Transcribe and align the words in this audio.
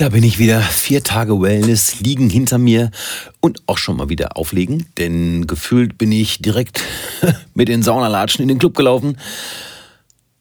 Da 0.00 0.08
bin 0.08 0.24
ich 0.24 0.38
wieder. 0.38 0.62
Vier 0.62 1.04
Tage 1.04 1.42
Wellness 1.42 2.00
liegen 2.00 2.30
hinter 2.30 2.56
mir 2.56 2.90
und 3.40 3.62
auch 3.66 3.76
schon 3.76 3.98
mal 3.98 4.08
wieder 4.08 4.38
auflegen, 4.38 4.86
denn 4.96 5.46
gefühlt 5.46 5.98
bin 5.98 6.10
ich 6.10 6.38
direkt 6.38 6.80
mit 7.54 7.68
den 7.68 7.82
Saunalatschen 7.82 8.42
in 8.42 8.48
den 8.48 8.58
Club 8.58 8.74
gelaufen. 8.74 9.18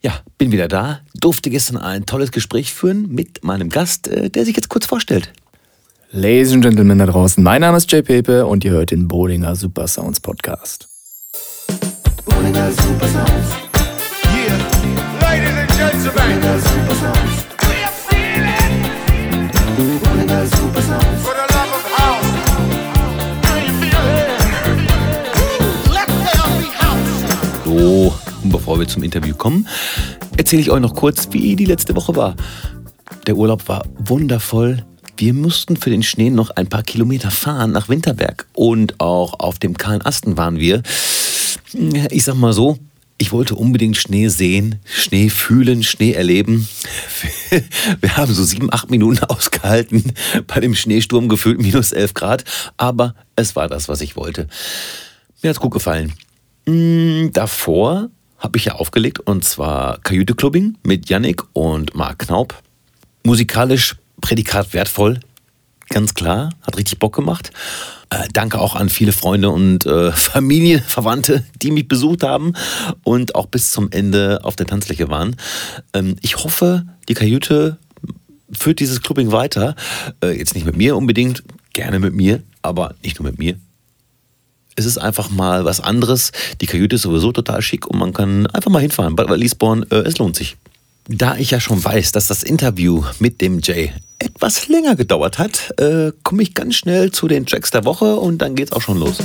Ja, 0.02 0.14
bin 0.38 0.54
wieder 0.54 0.70
da. 0.70 1.02
Durfte 1.14 1.50
gestern 1.50 1.76
ein 1.76 2.06
tolles 2.06 2.32
Gespräch 2.32 2.72
führen 2.72 3.10
mit 3.10 3.44
meinem 3.44 3.68
Gast, 3.68 4.08
äh, 4.08 4.30
der 4.30 4.46
sich 4.46 4.56
jetzt 4.56 4.70
kurz 4.70 4.86
vorstellt. 4.86 5.34
Ladies 6.14 6.54
and 6.54 6.64
Gentlemen 6.64 6.98
da 6.98 7.08
draußen, 7.08 7.44
mein 7.44 7.60
Name 7.60 7.76
ist 7.76 7.92
Jay 7.92 8.02
Pepe 8.02 8.46
und 8.46 8.64
ihr 8.64 8.72
hört 8.72 8.92
den 8.92 9.10
Bolinger 9.10 9.58
Super 9.58 9.90
Sounds 9.90 10.22
Podcast. 10.22 10.88
Bolinger 12.24 12.72
Super 12.72 13.08
Sounds. 13.10 13.50
Yeah. 14.24 14.58
Ladies 15.20 15.50
and 15.50 15.70
Gentlemen. 15.78 16.14
Bolinger 16.16 16.60
Super 16.60 16.96
Sounds. 16.96 17.39
So, 27.70 28.12
bevor 28.46 28.80
wir 28.80 28.88
zum 28.88 29.04
Interview 29.04 29.36
kommen, 29.36 29.68
erzähle 30.38 30.64
ich 30.64 30.72
euch 30.72 30.80
noch 30.80 30.96
kurz, 30.96 31.28
wie 31.30 31.56
die 31.56 31.66
letzte 31.66 31.96
Woche 31.96 32.16
war. 32.16 32.36
Der 33.28 33.38
Urlaub 33.38 33.68
war 33.68 33.86
wundervoll. 34.00 34.84
Wir 35.18 35.36
mussten 35.36 35.78
für 35.78 35.92
den 35.92 36.02
Schnee 36.02 36.32
noch 36.32 36.50
ein 36.50 36.66
paar 36.66 36.82
Kilometer 36.82 37.30
fahren 37.30 37.72
nach 37.72 37.88
Winterberg. 37.88 38.48
Und 38.54 39.00
auch 39.00 39.40
auf 39.40 39.60
dem 39.60 39.78
Kahlen 39.78 40.02
Asten 40.02 40.36
waren 40.36 40.58
wir. 40.58 40.82
Ich 42.10 42.24
sag 42.24 42.38
mal 42.38 42.54
so, 42.54 42.80
ich 43.20 43.32
wollte 43.32 43.54
unbedingt 43.54 43.98
Schnee 43.98 44.30
sehen, 44.30 44.80
Schnee 44.84 45.30
fühlen, 45.30 45.84
Schnee 45.84 46.14
erleben. 46.14 46.68
Wir 48.02 48.18
haben 48.18 48.34
so 48.34 48.44
sieben, 48.44 48.74
acht 48.74 48.90
Minuten 48.90 49.24
ausgehalten 49.26 50.14
bei 50.48 50.60
dem 50.60 50.74
Schneesturm 50.74 51.30
gefühlt 51.30 51.62
minus 51.62 51.92
elf 51.92 52.16
Grad, 52.16 52.46
aber 52.78 53.14
es 53.36 53.56
war 53.56 53.68
das, 53.68 53.88
was 53.88 54.02
ich 54.02 54.16
wollte. 54.16 54.48
Mir 55.44 55.50
hat's 55.50 55.60
gut 55.60 55.72
gefallen. 55.72 56.14
Davor 57.34 58.10
habe 58.38 58.58
ich 58.58 58.66
ja 58.66 58.76
aufgelegt 58.76 59.20
und 59.20 59.44
zwar 59.44 60.00
Kajüte 60.00 60.34
Clubbing 60.34 60.78
mit 60.84 61.10
Yannick 61.10 61.44
und 61.54 61.96
Marc 61.96 62.20
Knaub. 62.20 62.56
Musikalisch 63.24 63.96
Prädikat 64.22 64.74
wertvoll, 64.74 65.20
ganz 65.90 66.14
klar, 66.14 66.50
hat 66.62 66.78
richtig 66.78 67.00
Bock 67.00 67.16
gemacht. 67.16 67.52
Äh, 68.10 68.28
danke 68.34 68.60
auch 68.60 68.76
an 68.76 68.90
viele 68.90 69.12
Freunde 69.12 69.50
und 69.50 69.86
äh, 69.86 70.12
Familie, 70.14 70.82
Verwandte, 70.82 71.46
die 71.62 71.72
mich 71.72 71.88
besucht 71.88 72.24
haben 72.24 72.54
und 73.04 73.36
auch 73.36 73.48
bis 73.48 73.72
zum 73.72 73.92
Ende 73.92 74.40
auf 74.44 74.56
der 74.56 74.66
Tanzfläche 74.66 75.10
waren. 75.10 75.36
Ähm, 75.94 76.16
ich 76.22 76.38
hoffe, 76.38 76.86
die 77.08 77.14
Kajüte 77.14 77.78
führt 78.52 78.80
dieses 78.80 79.02
Clubbing 79.02 79.32
weiter. 79.32 79.76
Äh, 80.24 80.38
jetzt 80.38 80.56
nicht 80.56 80.66
mit 80.66 80.76
mir 80.76 80.96
unbedingt, 80.96 81.44
gerne 81.74 82.00
mit 82.00 82.14
mir, 82.14 82.42
aber 82.62 82.96
nicht 83.04 83.20
nur 83.20 83.30
mit 83.30 83.40
mir. 83.40 83.56
Es 84.80 84.86
ist 84.86 84.98
einfach 84.98 85.30
mal 85.30 85.66
was 85.66 85.82
anderes. 85.82 86.32
Die 86.62 86.66
Kajüte 86.66 86.96
ist 86.96 87.02
sowieso 87.02 87.34
total 87.34 87.62
schick 87.62 87.86
und 87.86 88.00
man 88.00 88.14
kann 88.14 88.48
einfach 88.48 88.72
mal 88.72 88.80
hinfahren. 88.80 89.14
Bad 89.14 89.30
Lisbon, 89.38 89.86
äh, 89.92 89.96
es 89.96 90.20
lohnt 90.20 90.38
sich. 90.38 90.56
Da 91.10 91.36
ich 91.36 91.52
ja 91.52 91.60
schon 91.60 91.84
weiß, 91.84 92.14
dass 92.14 92.28
das 92.28 92.44
Interview 92.44 93.04
mit 93.20 93.42
dem 93.42 93.60
Jay 93.62 93.92
etwas 94.20 94.70
länger 94.70 94.96
gedauert 94.96 95.38
hat, 95.38 95.74
äh, 95.82 96.14
komme 96.24 96.44
ich 96.44 96.54
ganz 96.54 96.76
schnell 96.76 97.12
zu 97.12 97.28
den 97.28 97.46
Tracks 97.46 97.72
der 97.72 97.84
Woche 97.84 98.16
und 98.16 98.38
dann 98.38 98.56
geht's 98.56 98.72
auch 98.72 98.80
schon 98.80 98.98
los. 98.98 99.18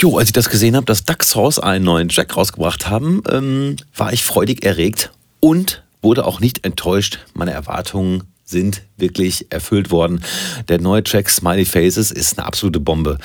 Jo, 0.00 0.18
als 0.18 0.30
ich 0.30 0.32
das 0.32 0.50
gesehen 0.50 0.74
habe, 0.74 0.86
dass 0.86 1.04
Duck 1.04 1.22
Sauce 1.22 1.60
einen 1.60 1.84
neuen 1.84 2.08
Track 2.08 2.36
rausgebracht 2.36 2.88
haben, 2.88 3.22
ähm, 3.30 3.76
war 3.96 4.12
ich 4.12 4.24
freudig 4.24 4.64
erregt 4.64 5.12
und 5.38 5.84
wurde 6.02 6.26
auch 6.26 6.40
nicht 6.40 6.64
enttäuscht. 6.64 7.18
Meine 7.34 7.52
Erwartungen 7.52 8.24
sind 8.44 8.82
wirklich 8.96 9.46
erfüllt 9.50 9.90
worden. 9.90 10.22
Der 10.68 10.80
neue 10.80 11.04
Track 11.04 11.30
Smiley 11.30 11.64
Faces 11.64 12.10
ist 12.10 12.38
eine 12.38 12.46
absolute 12.46 12.80
Bombe. 12.80 13.18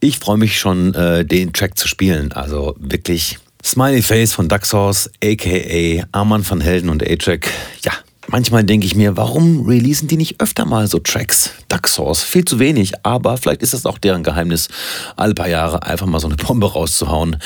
Ich 0.00 0.18
freue 0.18 0.38
mich 0.38 0.58
schon, 0.58 0.94
äh, 0.94 1.24
den 1.24 1.52
Track 1.52 1.78
zu 1.78 1.86
spielen. 1.86 2.32
Also 2.32 2.74
wirklich 2.78 3.38
Smiley 3.64 4.02
Face 4.02 4.32
von 4.32 4.48
Duxhorse, 4.48 5.10
aka 5.22 6.06
Arman 6.12 6.48
van 6.48 6.62
Helden 6.62 6.88
und 6.88 7.06
A-Track. 7.06 7.50
Ja, 7.84 7.92
manchmal 8.26 8.64
denke 8.64 8.86
ich 8.86 8.94
mir, 8.94 9.18
warum 9.18 9.66
releasen 9.66 10.08
die 10.08 10.16
nicht 10.16 10.40
öfter 10.40 10.64
mal 10.64 10.86
so 10.86 10.98
Tracks? 10.98 11.50
Duxhorse, 11.68 12.24
viel 12.24 12.46
zu 12.46 12.58
wenig, 12.58 12.94
aber 13.04 13.36
vielleicht 13.36 13.62
ist 13.62 13.74
das 13.74 13.84
auch 13.84 13.98
deren 13.98 14.22
Geheimnis, 14.22 14.68
alle 15.16 15.34
paar 15.34 15.48
Jahre 15.48 15.82
einfach 15.82 16.06
mal 16.06 16.20
so 16.20 16.28
eine 16.28 16.36
Bombe 16.36 16.72
rauszuhauen. 16.72 17.36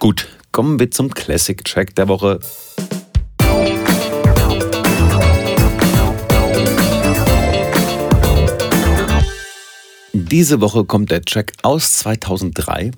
Gut, 0.00 0.26
kommen 0.50 0.80
wir 0.80 0.90
zum 0.90 1.14
Classic-Track 1.14 1.94
der 1.94 2.08
Woche. 2.08 2.40
Diese 10.32 10.62
Woche 10.62 10.86
kommt 10.86 11.10
der 11.10 11.20
Track 11.20 11.52
aus 11.60 11.92
2003. 11.92 12.92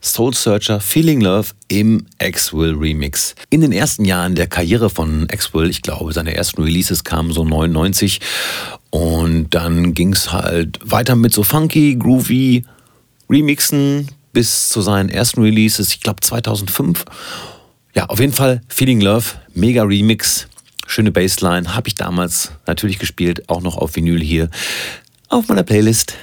Soul 0.00 0.32
Searcher 0.32 0.80
Feeling 0.80 1.20
Love 1.20 1.48
im 1.68 2.06
Axwell 2.18 2.72
Remix. 2.74 3.34
In 3.50 3.60
den 3.60 3.72
ersten 3.72 4.06
Jahren 4.06 4.34
der 4.34 4.46
Karriere 4.46 4.88
von 4.88 5.28
Axwell, 5.30 5.68
ich 5.68 5.82
glaube, 5.82 6.14
seine 6.14 6.34
ersten 6.34 6.62
Releases 6.62 7.04
kamen 7.04 7.30
so 7.30 7.44
99 7.44 8.20
und 8.88 9.54
dann 9.54 9.92
ging 9.92 10.14
es 10.14 10.32
halt 10.32 10.78
weiter 10.82 11.14
mit 11.14 11.34
so 11.34 11.42
funky, 11.42 11.94
groovy 11.94 12.64
Remixen 13.28 14.08
bis 14.32 14.70
zu 14.70 14.80
seinen 14.80 15.10
ersten 15.10 15.42
Releases, 15.42 15.90
ich 15.90 16.00
glaube 16.00 16.22
2005. 16.22 17.04
Ja, 17.94 18.06
auf 18.06 18.18
jeden 18.18 18.32
Fall 18.32 18.62
Feeling 18.68 19.02
Love, 19.02 19.26
mega 19.52 19.82
Remix, 19.82 20.48
schöne 20.86 21.12
Bassline, 21.12 21.74
habe 21.74 21.88
ich 21.88 21.96
damals 21.96 22.52
natürlich 22.66 22.98
gespielt, 22.98 23.46
auch 23.50 23.60
noch 23.60 23.76
auf 23.76 23.94
Vinyl 23.94 24.22
hier 24.22 24.48
auf 25.28 25.48
meiner 25.48 25.64
Playlist. 25.64 26.14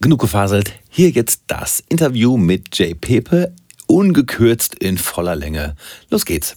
Genug 0.00 0.20
gefaselt. 0.20 0.74
Hier 0.88 1.10
jetzt 1.10 1.42
das 1.48 1.82
Interview 1.88 2.36
mit 2.36 2.78
Jay 2.78 2.94
Pepe, 2.94 3.52
ungekürzt 3.88 4.76
in 4.76 4.96
voller 4.96 5.34
Länge. 5.34 5.74
Los 6.08 6.24
geht's. 6.24 6.56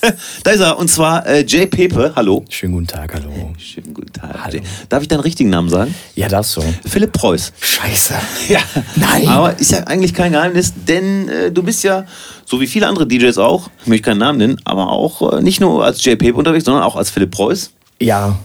Da 0.44 0.52
ist 0.52 0.60
er, 0.60 0.78
und 0.78 0.86
zwar 0.86 1.26
äh, 1.26 1.44
Jay 1.44 1.66
Pepe. 1.66 2.12
Hallo. 2.14 2.44
Schönen 2.48 2.74
guten 2.74 2.86
Tag, 2.86 3.12
hallo. 3.14 3.52
Schönen 3.58 3.92
guten 3.92 4.12
Tag. 4.12 4.44
Hallo. 4.44 4.60
Darf 4.88 5.02
ich 5.02 5.08
deinen 5.08 5.18
richtigen 5.18 5.50
Namen 5.50 5.68
sagen? 5.68 5.92
Ja, 6.14 6.28
darfst 6.28 6.56
du. 6.56 6.62
Philipp 6.86 7.12
Preuß. 7.12 7.52
Scheiße. 7.60 8.14
Ja. 8.48 8.60
Nein. 8.94 9.26
Aber 9.26 9.58
ist 9.58 9.72
ja 9.72 9.80
eigentlich 9.88 10.14
kein 10.14 10.30
Geheimnis, 10.30 10.72
denn 10.86 11.28
äh, 11.28 11.50
du 11.50 11.64
bist 11.64 11.82
ja, 11.82 12.06
so 12.44 12.60
wie 12.60 12.68
viele 12.68 12.86
andere 12.86 13.08
DJs 13.08 13.36
auch, 13.38 13.68
ich 13.82 13.88
möchte 13.88 14.04
keinen 14.04 14.18
Namen 14.18 14.38
nennen, 14.38 14.60
aber 14.64 14.92
auch 14.92 15.32
äh, 15.32 15.42
nicht 15.42 15.60
nur 15.60 15.84
als 15.84 16.04
Jay 16.04 16.14
Pepe 16.14 16.38
unterwegs, 16.38 16.64
sondern 16.64 16.84
auch 16.84 16.94
als 16.94 17.10
Philipp 17.10 17.32
Preuß. 17.32 17.72
Ja, 18.00 18.38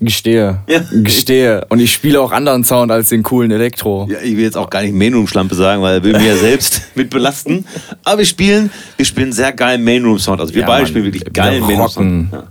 gestehe. 0.00 0.60
Ja. 0.66 0.80
Gestehe. 0.92 1.66
Und 1.68 1.80
ich 1.80 1.92
spiele 1.92 2.20
auch 2.20 2.32
anderen 2.32 2.64
Sound 2.64 2.90
als 2.90 3.08
den 3.10 3.22
coolen 3.22 3.50
Elektro. 3.50 4.06
Ja, 4.10 4.18
ich 4.22 4.36
will 4.36 4.44
jetzt 4.44 4.56
auch 4.56 4.70
gar 4.70 4.82
nicht 4.82 4.94
Mainroom-Schlampe 4.94 5.54
sagen, 5.54 5.82
weil 5.82 5.96
er 5.98 6.02
will 6.04 6.12
mich 6.12 6.26
ja 6.26 6.36
selbst 6.36 6.82
mit 6.94 7.10
belasten. 7.10 7.64
Aber 8.04 8.18
wir 8.18 8.24
spielen, 8.26 8.70
wir 8.96 9.04
spielen 9.06 9.32
sehr 9.32 9.52
geilen 9.52 9.84
Mainroom-Sound. 9.84 10.40
Also 10.40 10.54
wir 10.54 10.62
Ja, 10.62 10.66
beide 10.66 10.82
Mann. 10.82 10.88
spielen 10.90 11.04
wirklich 11.04 11.24
Wir 11.24 11.32
geilen. 11.32 11.66
Mainroom-Sound. 11.66 12.32
Ja. 12.32 12.44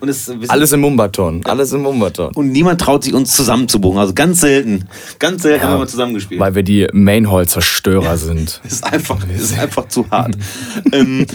Und, 0.00 0.08
es, 0.08 0.32
Alles 0.48 0.72
im 0.72 0.80
Mumbaton. 0.80 1.44
Alles 1.44 1.72
im 1.72 1.82
Mumbaton. 1.82 2.32
und 2.34 2.50
niemand 2.52 2.80
traut 2.80 3.04
sich 3.04 3.12
uns 3.12 3.36
zusammenzubuchen. 3.36 3.98
Also 3.98 4.14
ganz 4.14 4.40
selten. 4.40 4.88
Ganz 5.18 5.42
selten 5.42 5.60
Ja, 5.60 5.66
haben 5.68 5.74
wir 5.74 5.80
mal 5.80 5.88
zusammengespielt. 5.88 6.40
Weil 6.40 6.54
wir 6.54 6.62
die 6.62 6.86
Mainhall-Zerstörer 6.90 8.16
sind. 8.16 8.62
ist 8.66 8.82
einfach, 8.82 9.18
ist 9.28 9.58
einfach 9.58 9.88
zu 9.88 10.08
hart. 10.10 10.34
ähm, 10.92 11.26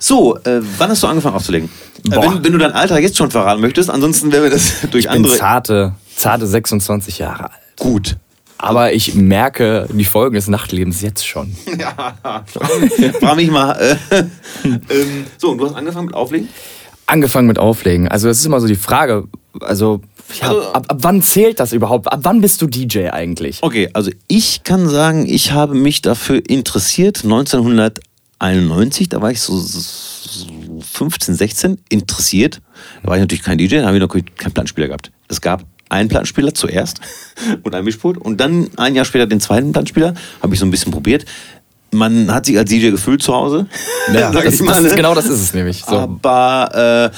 so, 0.00 0.36
äh, 0.38 0.60
wann 0.78 0.90
hast 0.90 1.02
du 1.02 1.06
angefangen 1.06 1.36
aufzulegen? 1.36 1.68
Äh, 2.10 2.10
wenn, 2.16 2.42
wenn 2.42 2.52
du 2.52 2.58
dein 2.58 2.72
Alter 2.72 2.98
jetzt 2.98 3.16
schon 3.16 3.30
verraten 3.30 3.60
möchtest, 3.60 3.90
ansonsten 3.90 4.32
werden 4.32 4.44
wir 4.44 4.50
das 4.50 4.80
durch 4.90 5.04
Ich 5.04 5.10
bin 5.10 5.18
andere. 5.18 5.36
zarte, 5.36 5.92
zarte 6.16 6.46
26 6.46 7.18
Jahre 7.18 7.44
alt. 7.52 7.60
Gut. 7.78 8.16
Aber 8.58 8.92
ich 8.92 9.14
merke 9.14 9.86
die 9.92 10.04
Folgen 10.04 10.34
des 10.34 10.48
Nachtlebens 10.48 11.00
jetzt 11.02 11.26
schon. 11.26 11.54
Ja, 11.78 12.44
frag 13.20 13.36
mich 13.36 13.50
mal. 13.50 13.72
Äh, 13.72 13.96
ähm, 14.64 15.26
so, 15.38 15.50
und 15.50 15.58
du 15.58 15.66
hast 15.66 15.74
angefangen 15.76 16.06
mit 16.06 16.14
Auflegen? 16.14 16.48
Angefangen 17.06 17.46
mit 17.46 17.58
Auflegen. 17.58 18.08
Also 18.08 18.28
das 18.28 18.38
ist 18.38 18.46
immer 18.46 18.60
so 18.60 18.66
die 18.66 18.74
Frage. 18.76 19.24
Also, 19.60 20.00
ja, 20.40 20.48
Also- 20.48 20.72
ab, 20.72 20.84
ab 20.88 20.96
wann 21.00 21.22
zählt 21.22 21.58
das 21.60 21.72
überhaupt? 21.72 22.10
Ab 22.12 22.20
wann 22.22 22.40
bist 22.40 22.60
du 22.62 22.66
DJ 22.66 23.08
eigentlich? 23.10 23.58
Okay, 23.62 23.88
also 23.94 24.10
ich 24.28 24.62
kann 24.62 24.88
sagen, 24.88 25.26
ich 25.26 25.52
habe 25.52 25.74
mich 25.74 26.02
dafür 26.02 26.40
interessiert 26.48 27.24
1991, 28.40 29.08
da 29.10 29.20
war 29.20 29.30
ich 29.30 29.40
so, 29.40 29.58
so 29.58 29.80
15, 30.80 31.34
16, 31.34 31.78
interessiert. 31.90 32.60
Da 33.02 33.08
war 33.08 33.16
ich 33.16 33.20
natürlich 33.20 33.44
kein 33.44 33.58
DJ, 33.58 33.76
da 33.76 33.86
habe 33.86 33.96
ich 33.96 34.02
noch 34.02 34.08
keinen 34.08 34.52
Plattenspieler 34.52 34.88
gehabt. 34.88 35.12
Es 35.28 35.40
gab 35.40 35.64
einen 35.90 36.08
Plattenspieler 36.08 36.54
zuerst 36.54 37.00
und 37.62 37.74
ein 37.74 37.84
Mischpult 37.84 38.16
und 38.16 38.40
dann 38.40 38.70
ein 38.76 38.94
Jahr 38.94 39.04
später 39.04 39.26
den 39.26 39.40
zweiten 39.40 39.72
Plattenspieler, 39.72 40.14
habe 40.42 40.54
ich 40.54 40.60
so 40.60 40.66
ein 40.66 40.70
bisschen 40.70 40.92
probiert. 40.92 41.26
Man 41.92 42.32
hat 42.32 42.46
sich 42.46 42.56
als 42.56 42.70
DJ 42.70 42.90
gefühlt 42.90 43.22
zu 43.22 43.34
Hause. 43.34 43.66
Ja, 44.14 44.30
das, 44.32 44.58
das 44.58 44.82
ne? 44.82 44.94
genau 44.94 45.14
das 45.14 45.26
ist 45.26 45.40
es 45.40 45.54
nämlich. 45.54 45.84
So. 45.84 45.98
Aber 45.98 47.10
äh, 47.12 47.16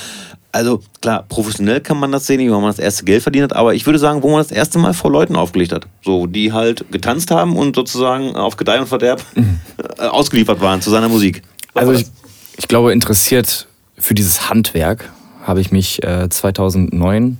also 0.53 0.83
klar, 1.01 1.25
professionell 1.29 1.81
kann 1.81 1.99
man 1.99 2.13
das 2.13 2.27
sehen, 2.27 2.39
wie 2.39 2.49
man 2.49 2.63
das 2.65 2.79
erste 2.79 3.05
Geld 3.05 3.23
verdient 3.23 3.45
hat, 3.45 3.53
aber 3.55 3.75
ich 3.75 3.87
würde 3.87 3.99
sagen, 3.99 4.23
wo 4.23 4.31
man 4.31 4.39
das 4.39 4.51
erste 4.51 4.79
Mal 4.79 4.93
vor 4.93 5.11
Leuten 5.11 5.35
aufgelegt 5.35 5.73
hat. 5.73 5.87
So, 6.05 6.27
die 6.27 6.53
halt 6.53 6.85
getanzt 6.93 7.31
haben 7.31 7.57
und 7.57 7.75
sozusagen 7.75 8.37
auf 8.37 8.57
Gedeih 8.57 8.81
und 8.81 8.87
Verderb 8.87 9.25
mhm. 9.35 9.59
ausgeliefert 9.99 10.61
waren 10.61 10.83
zu 10.83 10.91
seiner 10.91 11.09
Musik. 11.09 11.43
Was 11.73 11.89
also 11.89 12.01
ich, 12.01 12.07
ich 12.59 12.69
glaube, 12.69 12.93
interessiert 12.93 13.67
für 13.99 14.15
dieses 14.15 14.51
Handwerk 14.51 15.11
habe 15.43 15.61
ich 15.61 15.73
mich 15.73 16.03
äh, 16.03 16.29
2009 16.29 17.39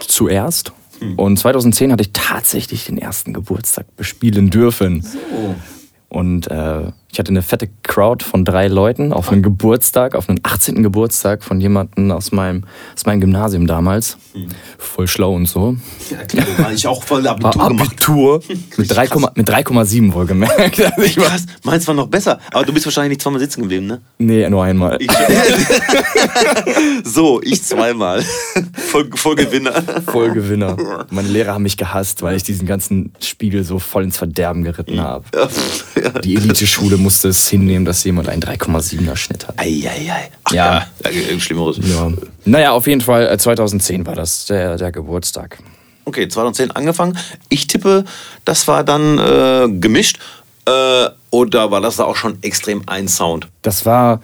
zuerst 0.00 0.72
hm. 0.98 1.16
und 1.16 1.36
2010 1.38 1.92
hatte 1.92 2.02
ich 2.02 2.12
tatsächlich 2.12 2.86
den 2.86 2.98
ersten 2.98 3.32
Geburtstag 3.32 3.96
bespielen 3.96 4.50
dürfen. 4.50 5.02
So. 5.02 5.54
Und 6.08 6.50
äh, 6.50 6.92
ich 7.12 7.18
hatte 7.18 7.30
eine 7.30 7.42
fette 7.42 7.68
Crowd 7.82 8.24
von 8.24 8.44
drei 8.44 8.68
Leuten 8.68 9.12
auf 9.12 9.32
einen 9.32 9.42
Geburtstag, 9.42 10.14
auf 10.14 10.28
einen 10.28 10.40
18. 10.42 10.82
Geburtstag 10.82 11.42
von 11.42 11.60
jemandem 11.60 12.12
aus 12.12 12.30
meinem, 12.30 12.64
aus 12.94 13.04
meinem 13.04 13.20
Gymnasium 13.20 13.66
damals. 13.66 14.16
Mhm. 14.32 14.48
Voll 14.78 15.08
schlau 15.08 15.34
und 15.34 15.46
so. 15.46 15.76
Ja, 16.08 16.18
klar, 16.18 16.46
war 16.58 16.72
ich 16.72 16.86
auch 16.86 17.02
voll 17.02 17.26
Abitur, 17.26 17.62
Abitur 17.62 18.42
mit 18.76 18.92
3,7 18.92 20.12
wohlgemerkt. 20.12 20.80
Also 20.90 21.02
ich 21.02 21.16
Krass, 21.16 21.46
meins 21.62 21.86
war 21.86 21.94
noch 21.94 22.08
besser. 22.08 22.40
Aber 22.52 22.64
du 22.64 22.72
bist 22.72 22.86
wahrscheinlich 22.86 23.10
nicht 23.10 23.22
zweimal 23.22 23.40
sitzen 23.40 23.62
geblieben, 23.62 23.86
ne? 23.86 24.00
Nee, 24.18 24.48
nur 24.48 24.64
einmal. 24.64 24.98
Ich, 25.00 25.10
so, 27.04 27.40
ich 27.42 27.62
zweimal. 27.62 28.22
Voll, 28.74 29.10
voll 29.14 29.36
Gewinner. 29.36 29.82
Voll 30.06 30.32
Gewinner. 30.32 30.76
Meine 31.10 31.28
Lehrer 31.28 31.54
haben 31.54 31.62
mich 31.62 31.76
gehasst, 31.76 32.22
weil 32.22 32.36
ich 32.36 32.42
diesen 32.42 32.66
ganzen 32.66 33.12
Spiegel 33.20 33.64
so 33.64 33.78
voll 33.78 34.04
ins 34.04 34.18
Verderben 34.18 34.64
geritten 34.64 35.00
habe. 35.00 35.24
Ja. 35.34 35.48
Die 36.20 36.36
Elite-Schule 36.36 36.96
musste 37.00 37.28
es 37.28 37.48
hinnehmen, 37.48 37.84
dass 37.84 38.04
jemand 38.04 38.28
einen 38.28 38.42
3,7er 38.42 39.16
Schnitt 39.16 39.48
hat. 39.48 39.58
Eieiei. 39.58 40.30
Ach, 40.44 40.52
ja. 40.52 40.86
ja. 41.04 41.40
Schlimmeres. 41.40 41.78
Ja. 41.82 42.12
Naja, 42.44 42.72
auf 42.72 42.86
jeden 42.86 43.00
Fall 43.00 43.38
2010 43.38 44.02
äh, 44.02 44.06
war 44.06 44.14
das 44.14 44.46
der, 44.46 44.76
der 44.76 44.92
Geburtstag. 44.92 45.58
Okay, 46.04 46.28
2010 46.28 46.72
angefangen. 46.72 47.18
Ich 47.48 47.66
tippe, 47.66 48.04
das 48.44 48.66
war 48.68 48.84
dann 48.84 49.18
äh, 49.18 49.68
gemischt. 49.78 50.18
Äh, 50.66 51.08
oder 51.30 51.70
war 51.70 51.80
das 51.80 51.96
da 51.96 52.04
auch 52.04 52.16
schon 52.16 52.38
extrem 52.42 52.82
ein 52.86 53.08
Sound? 53.08 53.48
Das 53.62 53.86
war 53.86 54.20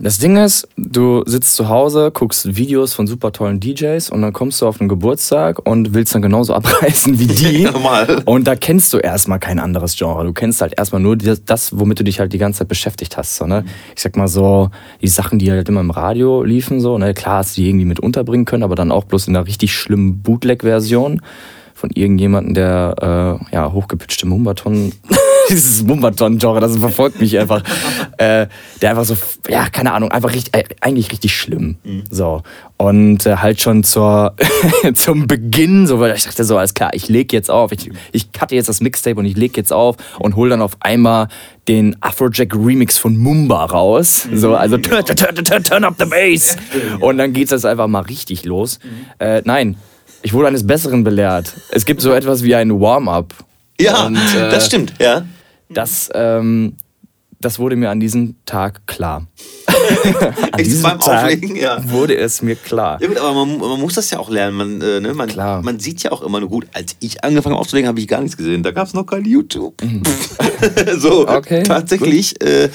das 0.00 0.18
Ding 0.18 0.36
ist, 0.36 0.68
du 0.76 1.22
sitzt 1.26 1.54
zu 1.54 1.68
Hause, 1.68 2.10
guckst 2.12 2.56
Videos 2.56 2.94
von 2.94 3.06
super 3.06 3.32
tollen 3.32 3.60
DJs 3.60 4.10
und 4.10 4.22
dann 4.22 4.32
kommst 4.32 4.60
du 4.60 4.66
auf 4.66 4.80
einen 4.80 4.88
Geburtstag 4.88 5.66
und 5.66 5.94
willst 5.94 6.14
dann 6.14 6.22
genauso 6.22 6.54
abreißen 6.54 7.18
wie 7.18 7.26
die. 7.26 7.64
Normal. 7.64 8.22
Und 8.24 8.46
da 8.46 8.56
kennst 8.56 8.92
du 8.92 8.98
erstmal 8.98 9.38
kein 9.38 9.58
anderes 9.58 9.96
Genre. 9.96 10.24
Du 10.24 10.32
kennst 10.32 10.60
halt 10.60 10.74
erstmal 10.76 11.00
nur 11.00 11.16
das, 11.16 11.78
womit 11.78 12.00
du 12.00 12.04
dich 12.04 12.20
halt 12.20 12.32
die 12.32 12.38
ganze 12.38 12.60
Zeit 12.60 12.68
beschäftigt 12.68 13.16
hast. 13.16 13.36
So, 13.36 13.46
ne? 13.46 13.64
Ich 13.94 14.02
sag 14.02 14.16
mal 14.16 14.28
so, 14.28 14.70
die 15.00 15.08
Sachen, 15.08 15.38
die 15.38 15.50
halt 15.50 15.68
immer 15.68 15.80
im 15.80 15.90
Radio 15.90 16.42
liefen, 16.42 16.80
so, 16.80 16.98
ne? 16.98 17.14
klar 17.14 17.38
hast 17.38 17.56
du 17.56 17.62
die 17.62 17.68
irgendwie 17.68 17.86
mit 17.86 18.00
unterbringen 18.00 18.44
können, 18.44 18.62
aber 18.62 18.74
dann 18.74 18.92
auch 18.92 19.04
bloß 19.04 19.28
in 19.28 19.36
einer 19.36 19.46
richtig 19.46 19.72
schlimmen 19.74 20.22
Bootleg-Version 20.22 21.22
von 21.74 21.90
irgendjemandem, 21.90 22.54
der 22.54 23.40
äh, 23.50 23.54
ja, 23.54 23.72
hochgepitchte 23.72 24.26
Mumbaton 24.26 24.92
dieses 25.50 25.82
Mumbaton-Genre, 25.84 26.60
das 26.60 26.76
verfolgt 26.76 27.20
mich 27.20 27.38
einfach. 27.38 27.62
Äh, 28.18 28.46
der 28.80 28.90
einfach 28.90 29.04
so, 29.04 29.16
ja, 29.48 29.68
keine 29.68 29.92
Ahnung, 29.92 30.10
einfach 30.10 30.32
richtig, 30.32 30.54
äh, 30.54 30.64
eigentlich 30.80 31.10
richtig 31.10 31.36
schlimm. 31.36 31.76
Mhm. 31.84 32.04
So. 32.10 32.42
Und 32.76 33.26
äh, 33.26 33.36
halt 33.36 33.60
schon 33.60 33.84
zur, 33.84 34.34
zum 34.94 35.26
Beginn, 35.26 35.86
so, 35.86 36.00
weil 36.00 36.14
ich 36.14 36.24
dachte 36.24 36.44
so, 36.44 36.58
alles 36.58 36.74
klar, 36.74 36.90
ich 36.94 37.08
leg 37.08 37.32
jetzt 37.32 37.50
auf, 37.50 37.72
ich, 37.72 37.90
ich 38.12 38.32
cutte 38.32 38.54
jetzt 38.54 38.68
das 38.68 38.80
Mixtape 38.80 39.18
und 39.18 39.24
ich 39.24 39.36
leg 39.36 39.56
jetzt 39.56 39.72
auf 39.72 39.96
und 40.18 40.36
hol 40.36 40.48
dann 40.48 40.62
auf 40.62 40.76
einmal 40.80 41.28
den 41.68 41.96
Afrojack 42.00 42.54
Remix 42.54 42.98
von 42.98 43.16
Mumba 43.16 43.64
raus. 43.64 44.28
Mhm. 44.30 44.36
So, 44.38 44.54
also 44.54 44.78
turn, 44.78 45.04
turn, 45.04 45.34
turn, 45.44 45.62
turn 45.62 45.84
up 45.84 45.94
the 45.98 46.04
bass. 46.04 46.56
Und 47.00 47.18
dann 47.18 47.32
geht 47.32 47.50
das 47.50 47.64
einfach 47.64 47.88
mal 47.88 48.00
richtig 48.00 48.44
los. 48.44 48.78
Mhm. 49.18 49.42
Nein, 49.44 49.76
ich 50.22 50.32
wurde 50.32 50.48
eines 50.48 50.66
Besseren 50.66 51.04
belehrt. 51.04 51.54
Es 51.70 51.84
gibt 51.84 52.00
so 52.00 52.12
etwas 52.12 52.42
wie 52.42 52.54
ein 52.54 52.80
Warm-up. 52.80 53.32
Ja, 53.80 54.06
und, 54.06 54.16
äh, 54.16 54.50
das 54.50 54.66
stimmt, 54.66 54.94
ja. 54.98 55.24
Das, 55.68 56.10
ähm, 56.14 56.76
das 57.40 57.58
wurde 57.58 57.76
mir 57.76 57.90
an 57.90 58.00
diesem 58.00 58.36
Tag 58.46 58.86
klar. 58.86 59.26
an 60.52 60.62
diesem 60.62 60.82
beim 60.82 60.98
Tag 60.98 61.24
Auflegen, 61.24 61.56
ja. 61.56 61.78
wurde 61.90 62.16
es 62.16 62.42
mir 62.42 62.56
klar. 62.56 63.00
Ja 63.00 63.08
gut, 63.08 63.18
aber 63.18 63.34
man, 63.34 63.58
man 63.58 63.80
muss 63.80 63.94
das 63.94 64.10
ja 64.10 64.18
auch 64.18 64.30
lernen. 64.30 64.56
Man, 64.56 64.80
äh, 64.80 65.00
ne? 65.00 65.14
man, 65.14 65.28
klar. 65.28 65.62
man 65.62 65.78
sieht 65.78 66.02
ja 66.02 66.12
auch 66.12 66.22
immer 66.22 66.40
nur 66.40 66.48
gut. 66.48 66.66
Als 66.72 66.96
ich 67.00 67.22
angefangen 67.24 67.54
aufzulegen, 67.54 67.88
habe 67.88 68.00
ich 68.00 68.08
gar 68.08 68.20
nichts 68.20 68.36
gesehen. 68.36 68.62
Da 68.62 68.70
gab 68.70 68.86
es 68.86 68.94
noch 68.94 69.04
kein 69.04 69.24
YouTube. 69.24 69.82
Mhm. 69.82 70.02
so, 70.98 71.28
okay, 71.28 71.62
tatsächlich. 71.62 72.40
Äh, 72.42 72.70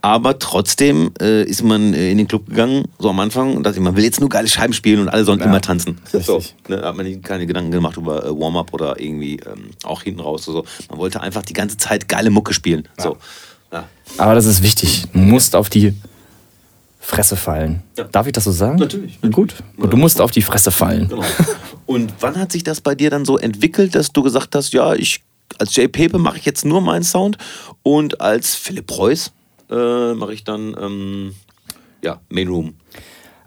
aber 0.00 0.38
trotzdem 0.38 1.12
äh, 1.20 1.42
ist 1.44 1.62
man 1.62 1.92
äh, 1.92 2.10
in 2.10 2.18
den 2.18 2.28
Club 2.28 2.46
gegangen, 2.46 2.84
so 2.98 3.10
am 3.10 3.18
Anfang, 3.20 3.56
und 3.56 3.64
dachte, 3.64 3.80
man 3.80 3.96
will 3.96 4.04
jetzt 4.04 4.20
nur 4.20 4.28
geile 4.28 4.48
Scheiben 4.48 4.72
spielen 4.72 5.00
und 5.00 5.08
alle 5.08 5.24
sollen 5.24 5.40
ja, 5.40 5.46
immer 5.46 5.60
tanzen. 5.60 5.98
So, 6.12 6.38
ne? 6.68 6.78
Da 6.80 6.88
hat 6.88 6.96
man 6.96 7.22
keine 7.22 7.46
Gedanken 7.46 7.72
gemacht 7.72 7.96
über 7.96 8.24
äh, 8.24 8.30
Warm-up 8.30 8.72
oder 8.72 9.00
irgendwie 9.00 9.40
ähm, 9.40 9.70
auch 9.82 10.02
hinten 10.02 10.20
raus. 10.20 10.44
So. 10.44 10.64
Man 10.88 10.98
wollte 10.98 11.20
einfach 11.20 11.42
die 11.42 11.52
ganze 11.52 11.76
Zeit 11.76 12.08
geile 12.08 12.30
Mucke 12.30 12.54
spielen. 12.54 12.88
Ja. 12.98 13.04
So. 13.04 13.16
Ja. 13.74 13.88
Aber 14.18 14.34
das 14.34 14.46
ist 14.46 14.62
wichtig. 14.62 15.04
Du 15.12 15.18
musst 15.18 15.56
auf 15.56 15.68
die 15.68 15.94
Fresse 17.00 17.36
fallen. 17.36 17.82
Ja. 17.98 18.04
Darf 18.04 18.26
ich 18.26 18.32
das 18.32 18.44
so 18.44 18.52
sagen? 18.52 18.78
Natürlich. 18.78 19.20
Gut. 19.32 19.54
Und 19.76 19.92
du 19.92 19.96
musst 19.96 20.20
auf 20.20 20.30
die 20.30 20.42
Fresse 20.42 20.70
fallen. 20.70 21.08
Genau. 21.08 21.24
Und 21.86 22.14
wann 22.20 22.36
hat 22.36 22.52
sich 22.52 22.62
das 22.62 22.80
bei 22.80 22.94
dir 22.94 23.10
dann 23.10 23.24
so 23.24 23.36
entwickelt, 23.36 23.94
dass 23.94 24.12
du 24.12 24.22
gesagt 24.22 24.54
hast, 24.54 24.72
ja, 24.72 24.94
ich 24.94 25.22
als 25.58 25.76
Jay 25.76 25.88
Pepe 25.88 26.18
mache 26.18 26.38
ich 26.38 26.44
jetzt 26.44 26.64
nur 26.64 26.80
meinen 26.80 27.04
Sound 27.04 27.36
und 27.82 28.20
als 28.20 28.54
Philipp 28.54 28.86
Preuß 28.86 29.32
äh, 29.70 30.14
mache 30.14 30.32
ich 30.32 30.44
dann 30.44 30.74
ähm, 30.80 31.34
ja, 32.02 32.20
Main 32.28 32.48
Room? 32.48 32.74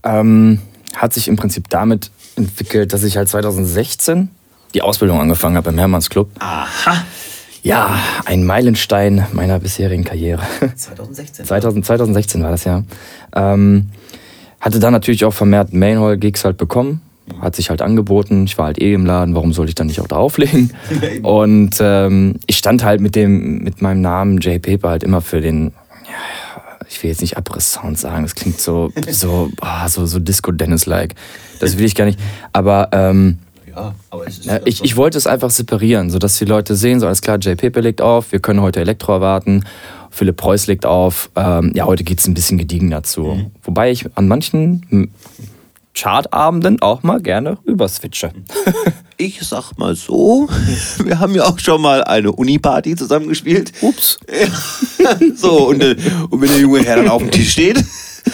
Ähm, 0.03 0.62
hat 0.95 1.13
sich 1.13 1.27
im 1.27 1.35
Prinzip 1.35 1.69
damit 1.69 2.12
entwickelt, 2.35 2.94
dass 2.94 3.03
ich 3.03 3.18
halt 3.18 3.29
2016 3.29 4.29
die 4.74 4.81
Ausbildung 4.81 5.19
angefangen 5.19 5.57
habe 5.57 5.69
im 5.69 5.77
Hermanns 5.77 6.09
Club. 6.09 6.29
Aha. 6.39 7.03
Ja, 7.68 8.00
ein 8.25 8.46
Meilenstein 8.46 9.28
meiner 9.34 9.60
bisherigen 9.60 10.06
Karriere. 10.06 10.42
2016. 10.75 11.46
2000, 11.46 11.86
2016 11.86 12.44
war 12.44 12.52
das 12.52 12.64
ja. 12.64 12.84
Ähm, 13.36 13.90
hatte 14.62 14.80
dann 14.80 14.94
natürlich 14.94 15.25
auch 15.25 15.34
vermehrt 15.34 15.74
Mainhall-Gigs 15.74 16.46
halt 16.46 16.56
bekommen. 16.58 17.02
Hat 17.42 17.58
sich 17.58 17.69
halt 17.69 17.81
angeboten. 17.81 18.46
Ich 18.46 18.58
war 18.58 18.68
halt 18.68 18.81
eh 18.81 18.94
im 18.94 19.06
Laden. 19.06 19.36
Warum 19.36 19.52
sollte 19.52 19.69
ich 19.69 19.75
dann 19.75 19.88
nicht 19.88 20.00
auch 20.00 20.08
da 20.08 20.16
auflegen? 20.16 20.72
Und 21.24 21.75
ähm, 21.81 22.36
ich 22.46 22.58
stand 22.58 22.86
halt 22.86 23.02
mit 23.02 23.16
dem, 23.16 23.58
mit 23.60 23.81
meinem 23.81 24.00
Namen 24.00 24.40
Jay 24.40 24.60
Paper 24.60 24.92
halt 24.92 25.04
immer 25.04 25.20
für 25.20 25.42
den, 25.42 25.74
ja, 26.06 26.72
ich 26.90 27.04
will 27.04 27.10
jetzt 27.10 27.20
nicht 27.20 27.36
Abriss-Sound 27.36 28.00
sagen. 28.00 28.24
Das 28.24 28.34
klingt 28.36 28.62
so, 28.62 28.94
so, 29.12 29.50
oh, 29.62 29.68
so, 29.90 30.06
so 30.06 30.20
Disco-Dennis-like. 30.20 31.16
Das 31.60 31.78
will 31.78 31.86
ich 31.86 31.96
gar 31.96 32.06
nicht. 32.06 32.20
Aber 32.54 32.90
ähm, 32.94 33.40
aber 34.09 34.27
es 34.27 34.39
ist 34.39 34.45
ja, 34.45 34.59
ich, 34.65 34.83
ich 34.83 34.95
wollte 34.97 35.18
es 35.18 35.27
einfach 35.27 35.50
separieren, 35.50 36.09
sodass 36.09 36.38
die 36.38 36.45
Leute 36.45 36.75
sehen, 36.75 37.00
so 37.00 37.07
alles 37.07 37.21
klar, 37.21 37.38
Pepe 37.38 37.81
legt 37.81 38.01
auf, 38.01 38.31
wir 38.31 38.39
können 38.39 38.62
heute 38.62 38.79
Elektro 38.81 39.13
erwarten, 39.13 39.65
Philipp 40.09 40.38
Preuß 40.38 40.68
legt 40.68 40.85
auf, 40.85 41.29
ähm, 41.35 41.71
ja, 41.75 41.85
heute 41.85 42.03
geht 42.03 42.19
es 42.19 42.27
ein 42.27 42.34
bisschen 42.34 42.57
gediegener 42.57 43.03
zu. 43.03 43.24
Mhm. 43.24 43.51
Wobei 43.63 43.91
ich 43.91 44.05
an 44.15 44.27
manchen 44.27 45.12
Chartabenden 45.98 46.81
auch 46.81 47.03
mal 47.03 47.22
gerne 47.22 47.57
überswitche. 47.65 48.31
Ich 49.19 49.41
sag 49.41 49.75
mal 49.79 49.96
so, 49.96 50.48
wir 51.03 51.19
haben 51.19 51.34
ja 51.34 51.46
auch 51.46 51.57
schon 51.57 51.81
mal 51.81 52.03
eine 52.03 52.31
Uni-Party 52.31 52.96
zusammengespielt. 52.96 53.72
Ups. 53.81 54.19
so, 55.36 55.69
und, 55.69 55.81
äh, 55.81 55.96
und 56.29 56.39
wenn 56.39 56.50
der 56.50 56.60
junge 56.60 56.84
Herr 56.84 56.98
dann 56.98 57.07
auf 57.07 57.24
dem 57.24 57.31
Tisch 57.31 57.51
steht, 57.51 57.84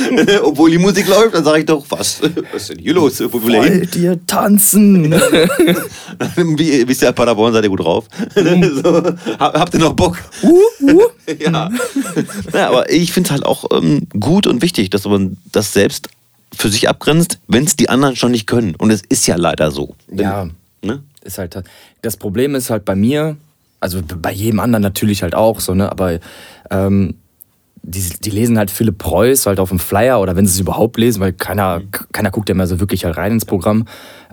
obwohl 0.44 0.72
die 0.72 0.78
Musik 0.78 1.08
läuft, 1.08 1.36
dann 1.36 1.44
sage 1.44 1.60
ich 1.60 1.66
doch, 1.66 1.86
was, 1.90 2.22
was 2.22 2.64
ist 2.64 2.70
denn 2.70 2.80
hier 2.80 2.94
los? 2.94 3.22
Wo 3.32 3.42
Wollt 3.42 3.96
ihr 3.96 4.26
tanzen? 4.26 5.12
Wie, 6.36 6.88
wisst 6.88 7.02
ihr, 7.02 7.12
Paderborn 7.12 7.54
seid 7.54 7.64
ihr 7.64 7.70
gut 7.70 7.82
drauf? 7.82 8.08
so, 8.36 9.04
habt 9.40 9.74
ihr 9.74 9.80
noch 9.80 9.94
Bock? 9.94 10.18
Uh, 10.42 10.60
uh. 10.82 11.02
ja. 11.40 11.70
ja. 12.54 12.68
Aber 12.68 12.90
ich 12.90 13.12
finde 13.12 13.28
es 13.28 13.32
halt 13.32 13.46
auch 13.46 13.66
ähm, 13.72 14.08
gut 14.20 14.48
und 14.48 14.62
wichtig, 14.62 14.90
dass 14.90 15.06
man 15.06 15.38
das 15.52 15.74
selbst 15.74 16.10
für 16.56 16.70
sich 16.70 16.88
abgrenzt, 16.90 17.40
wenn 17.48 17.64
es 17.64 17.76
die 17.76 17.90
anderen 17.90 18.16
schon 18.16 18.32
nicht 18.32 18.48
können. 18.48 18.76
Und 18.76 18.92
es 18.92 19.02
ist 19.10 19.28
ja 19.28 19.36
leider 19.36 19.72
so. 19.72 19.96
Ja. 20.12 20.48
Ne? 20.82 21.04
Ist 21.24 21.38
halt, 21.38 21.58
das 22.02 22.18
Problem 22.18 22.56
ist 22.56 22.70
halt 22.70 22.86
bei 22.86 22.96
mir, 22.96 23.38
also 23.80 24.02
bei 24.02 24.32
jedem 24.32 24.60
anderen 24.60 24.84
natürlich 24.84 25.24
halt 25.24 25.36
auch 25.36 25.60
so, 25.60 25.74
ne? 25.74 25.92
Aber 25.92 26.20
ähm, 26.70 27.16
die, 27.86 28.02
die 28.22 28.30
lesen 28.30 28.58
halt 28.58 28.72
Philipp 28.72 28.98
Preuß 28.98 29.46
halt 29.46 29.60
auf 29.60 29.70
dem 29.70 29.78
Flyer 29.78 30.22
oder 30.22 30.38
wenn 30.38 30.46
sie 30.46 30.54
es 30.54 30.60
überhaupt 30.60 30.98
lesen, 30.98 31.20
weil 31.20 31.34
keiner, 31.34 31.82
keiner 32.14 32.32
guckt 32.32 32.48
ja 32.48 32.56
mehr 32.56 32.66
so 32.66 32.80
wirklich 32.80 33.04
halt 33.04 33.18
rein 33.18 33.34
ins 33.34 33.46
Programm. 33.46 33.86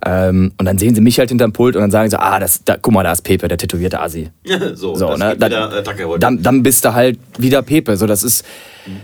Ähm, 0.07 0.52
und 0.57 0.64
dann 0.64 0.78
sehen 0.78 0.95
sie 0.95 1.00
mich 1.00 1.19
halt 1.19 1.30
hinterm 1.30 1.52
Pult 1.52 1.75
und 1.75 1.83
dann 1.83 1.90
sagen 1.90 2.09
sie, 2.09 2.19
ah, 2.19 2.38
das, 2.38 2.62
da, 2.64 2.76
guck 2.80 2.95
mal, 2.95 3.02
da 3.02 3.12
ist 3.12 3.23
Pepe, 3.23 3.49
der 3.49 3.59
tätowierte 3.59 4.00
Asi. 4.00 4.30
so, 4.75 4.95
so 4.95 5.16
ne? 5.16 5.37
Dann, 5.37 6.21
dann, 6.21 6.42
dann, 6.42 6.62
bist 6.62 6.85
du 6.85 6.95
halt 6.95 7.19
wieder 7.38 7.61
Pepe. 7.62 7.97
So, 7.97 8.07
das 8.07 8.23
ist, 8.23 8.45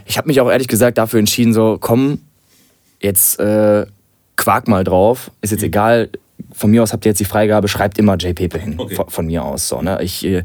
ich 0.06 0.16
habe 0.16 0.28
mich 0.28 0.40
auch 0.40 0.48
ehrlich 0.48 0.68
gesagt 0.68 0.96
dafür 0.96 1.18
entschieden, 1.18 1.52
so, 1.52 1.76
komm, 1.80 2.20
jetzt 3.00 3.40
äh, 3.40 3.84
quark 4.36 4.68
mal 4.68 4.84
drauf. 4.84 5.32
Ist 5.42 5.50
jetzt 5.50 5.62
mhm. 5.62 5.66
egal, 5.66 6.08
von 6.52 6.70
mir 6.70 6.84
aus 6.84 6.92
habt 6.92 7.04
ihr 7.04 7.10
jetzt 7.10 7.18
die 7.18 7.24
Freigabe, 7.24 7.66
schreibt 7.66 7.98
immer 7.98 8.16
J. 8.16 8.34
Pepe 8.34 8.58
hin. 8.58 8.76
Okay. 8.78 8.94
Von, 8.94 9.08
von, 9.10 9.26
mir 9.26 9.44
aus. 9.44 9.68
So, 9.68 9.82
ne? 9.82 9.98
ich, 10.02 10.24
äh, 10.24 10.44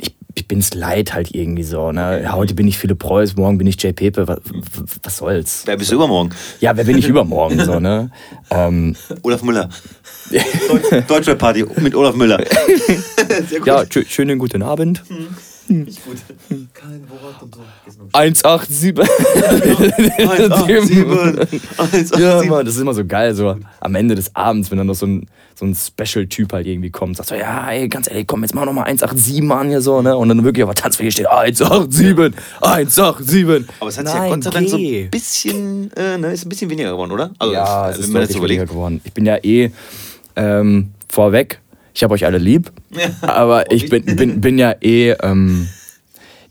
ich 0.00 0.14
ich 0.34 0.46
bin's 0.46 0.74
leid 0.74 1.12
halt 1.14 1.34
irgendwie 1.34 1.62
so. 1.62 1.92
Ne? 1.92 2.22
Ja, 2.22 2.32
heute 2.34 2.54
bin 2.54 2.68
ich 2.68 2.78
Philipp 2.78 2.98
Preuß, 3.00 3.36
morgen 3.36 3.58
bin 3.58 3.66
ich 3.66 3.82
Jay 3.82 3.92
Pepe. 3.92 4.26
Was, 4.28 4.38
was 5.02 5.16
soll's? 5.16 5.62
Wer 5.66 5.76
bist 5.76 5.90
du 5.90 5.96
übermorgen? 5.96 6.30
Ja, 6.60 6.76
wer 6.76 6.84
bin 6.84 6.96
ich 6.98 7.08
übermorgen 7.08 7.64
so, 7.64 7.80
ne? 7.80 8.10
Ähm, 8.50 8.94
Olaf 9.22 9.42
Müller. 9.42 9.68
Deutsch- 10.30 11.06
Deutschrap-Party 11.08 11.64
mit 11.80 11.94
Olaf 11.94 12.14
Müller. 12.14 12.38
Sehr 13.48 13.58
gut. 13.58 13.66
ja, 13.66 13.80
schö- 13.82 14.06
schönen 14.08 14.38
guten 14.38 14.62
Abend. 14.62 15.02
Nicht 15.70 16.04
gut. 16.04 16.16
Kein 16.74 17.08
Wort 17.08 17.42
und 17.42 17.54
so. 17.54 17.60
187. 18.12 19.06
187. 20.18 21.60
187. 21.78 22.18
Ja, 22.18 22.42
Mann, 22.44 22.64
das 22.64 22.74
ist 22.74 22.80
immer 22.80 22.94
so 22.94 23.04
geil, 23.04 23.34
so 23.34 23.56
am 23.80 23.94
Ende 23.94 24.14
des 24.14 24.34
Abends, 24.34 24.70
wenn 24.70 24.78
dann 24.78 24.86
noch 24.88 24.94
so 24.94 25.06
ein, 25.06 25.26
so 25.54 25.64
ein 25.64 25.74
Special-Typ 25.74 26.52
halt 26.52 26.66
irgendwie 26.66 26.90
kommt, 26.90 27.16
sagst 27.16 27.30
du, 27.30 27.38
ja, 27.38 27.70
ey, 27.70 27.88
ganz 27.88 28.08
ehrlich, 28.10 28.26
komm, 28.26 28.42
jetzt 28.42 28.54
mach 28.54 28.64
noch 28.64 28.72
mal 28.72 28.82
187 28.84 29.50
an 29.50 29.68
hier 29.68 29.80
so, 29.80 30.02
ne? 30.02 30.16
Und 30.16 30.28
dann 30.28 30.42
wirklich 30.44 30.64
auf 30.64 30.74
der 30.74 30.82
Tanzfläche 30.82 31.12
steht 31.12 31.28
187, 31.28 32.34
187. 32.60 33.64
Aber 33.80 33.88
es 33.90 33.98
hat 33.98 34.06
sich 34.06 34.14
ja 34.16 34.28
Gott 34.28 34.44
sei 34.44 34.50
Dank 34.50 34.68
so 34.68 34.76
ein 34.76 35.10
bisschen, 35.10 35.92
äh, 35.96 36.18
ne, 36.18 36.32
ist 36.32 36.44
ein 36.44 36.48
bisschen 36.48 36.70
weniger 36.70 36.90
geworden, 36.92 37.12
oder? 37.12 37.30
Also, 37.38 37.52
Ja, 37.54 37.90
es 37.90 37.98
ist 37.98 38.06
wenn 38.12 38.20
man 38.22 38.28
so 38.28 38.38
überlegt. 38.38 38.68
geworden. 38.68 39.00
Ich 39.04 39.12
bin 39.12 39.24
ja 39.26 39.36
eh 39.42 39.70
ähm, 40.36 40.90
vorweg, 41.08 41.60
ich 41.94 42.02
habe 42.02 42.14
euch 42.14 42.24
alle 42.24 42.38
lieb, 42.38 42.72
aber 43.22 43.70
ich 43.72 43.88
bin, 43.88 44.04
bin, 44.16 44.40
bin 44.40 44.58
ja 44.58 44.74
eh 44.80 45.12
ähm, 45.22 45.68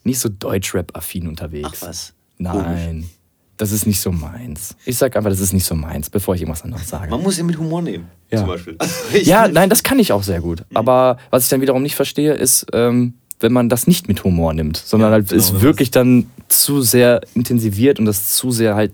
nicht 0.04 0.20
so 0.20 0.30
Deutschrap-affin 0.30 1.28
unterwegs. 1.28 1.80
Ach 1.84 1.88
was. 1.88 2.14
Nein, 2.38 3.10
das 3.58 3.72
ist 3.72 3.86
nicht 3.86 4.00
so 4.00 4.12
meins. 4.12 4.76
Ich 4.86 4.98
sag 4.98 5.16
einfach, 5.18 5.30
das 5.30 5.40
ist 5.42 5.52
nicht 5.54 5.66
so 5.66 5.76
meins, 5.76 6.10
bevor 6.10 6.36
ich 6.36 6.42
irgendwas 6.42 6.64
anderes 6.64 6.88
sage. 6.88 7.12
Man 7.12 7.22
muss 7.22 7.38
ihn 7.38 7.46
mit 7.46 7.58
Humor 7.58 7.82
nehmen, 7.82 8.08
Ja. 8.32 8.40
zum 8.40 8.48
Beispiel. 8.48 8.78
Ja, 9.24 9.48
nein, 9.48 9.70
das 9.70 9.84
kann 9.84 10.00
ich 10.00 10.12
auch 10.14 10.24
sehr 10.24 10.40
gut. 10.40 10.64
Aber 10.74 11.18
was 11.30 11.44
ich 11.44 11.50
dann 11.50 11.60
wiederum 11.62 11.82
nicht 11.84 11.96
verstehe, 11.96 12.34
ist, 12.34 12.68
ähm, 12.74 13.16
wenn 13.42 13.52
man 13.54 13.68
das 13.70 13.88
nicht 13.88 14.08
mit 14.08 14.24
Humor 14.24 14.54
nimmt, 14.54 14.78
sondern 14.78 15.12
halt 15.12 15.30
genau, 15.30 15.40
es 15.42 15.62
wirklich 15.62 15.92
dann 15.92 16.30
zu 16.48 16.82
sehr 16.82 17.22
intensiviert 17.36 18.00
und 18.00 18.06
das 18.06 18.36
zu 18.36 18.52
sehr 18.52 18.76
halt 18.76 18.92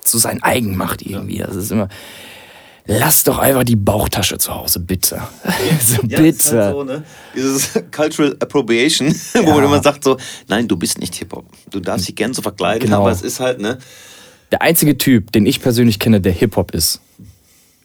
zu 0.00 0.16
sein 0.18 0.42
eigen 0.42 0.76
macht 0.76 1.02
irgendwie. 1.02 1.38
Das 1.38 1.56
ist 1.56 1.70
immer. 1.70 1.88
Lass 2.90 3.22
doch 3.22 3.36
einfach 3.38 3.64
die 3.64 3.76
Bauchtasche 3.76 4.38
zu 4.38 4.54
Hause, 4.54 4.80
bitte. 4.80 5.20
so, 5.78 5.96
Ja, 6.06 6.20
bitte. 6.22 6.28
ist 6.38 6.52
halt 6.54 6.72
so, 6.74 6.84
ne? 6.84 7.04
Dieses 7.36 7.70
Cultural 7.94 8.34
Appropriation, 8.40 9.14
wo 9.34 9.40
Ja. 9.40 9.54
man 9.54 9.64
immer 9.64 9.82
sagt 9.82 10.04
so, 10.04 10.16
nein, 10.48 10.66
du 10.66 10.76
bist 10.78 10.98
nicht 10.98 11.14
Hip-Hop. 11.16 11.44
Du 11.70 11.80
darfst 11.80 12.08
dich 12.08 12.16
gern 12.16 12.32
so 12.32 12.40
verkleiden, 12.40 12.86
Genau. 12.86 13.02
aber 13.02 13.10
es 13.10 13.20
ist 13.20 13.40
halt, 13.40 13.60
ne? 13.60 13.78
Der 14.52 14.62
einzige 14.62 14.96
Typ, 14.96 15.32
den 15.32 15.44
ich 15.44 15.60
persönlich 15.60 15.98
kenne, 15.98 16.22
der 16.22 16.32
Hip-Hop 16.32 16.70
ist, 16.72 17.02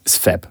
ist 0.05 0.17
Fab. 0.17 0.49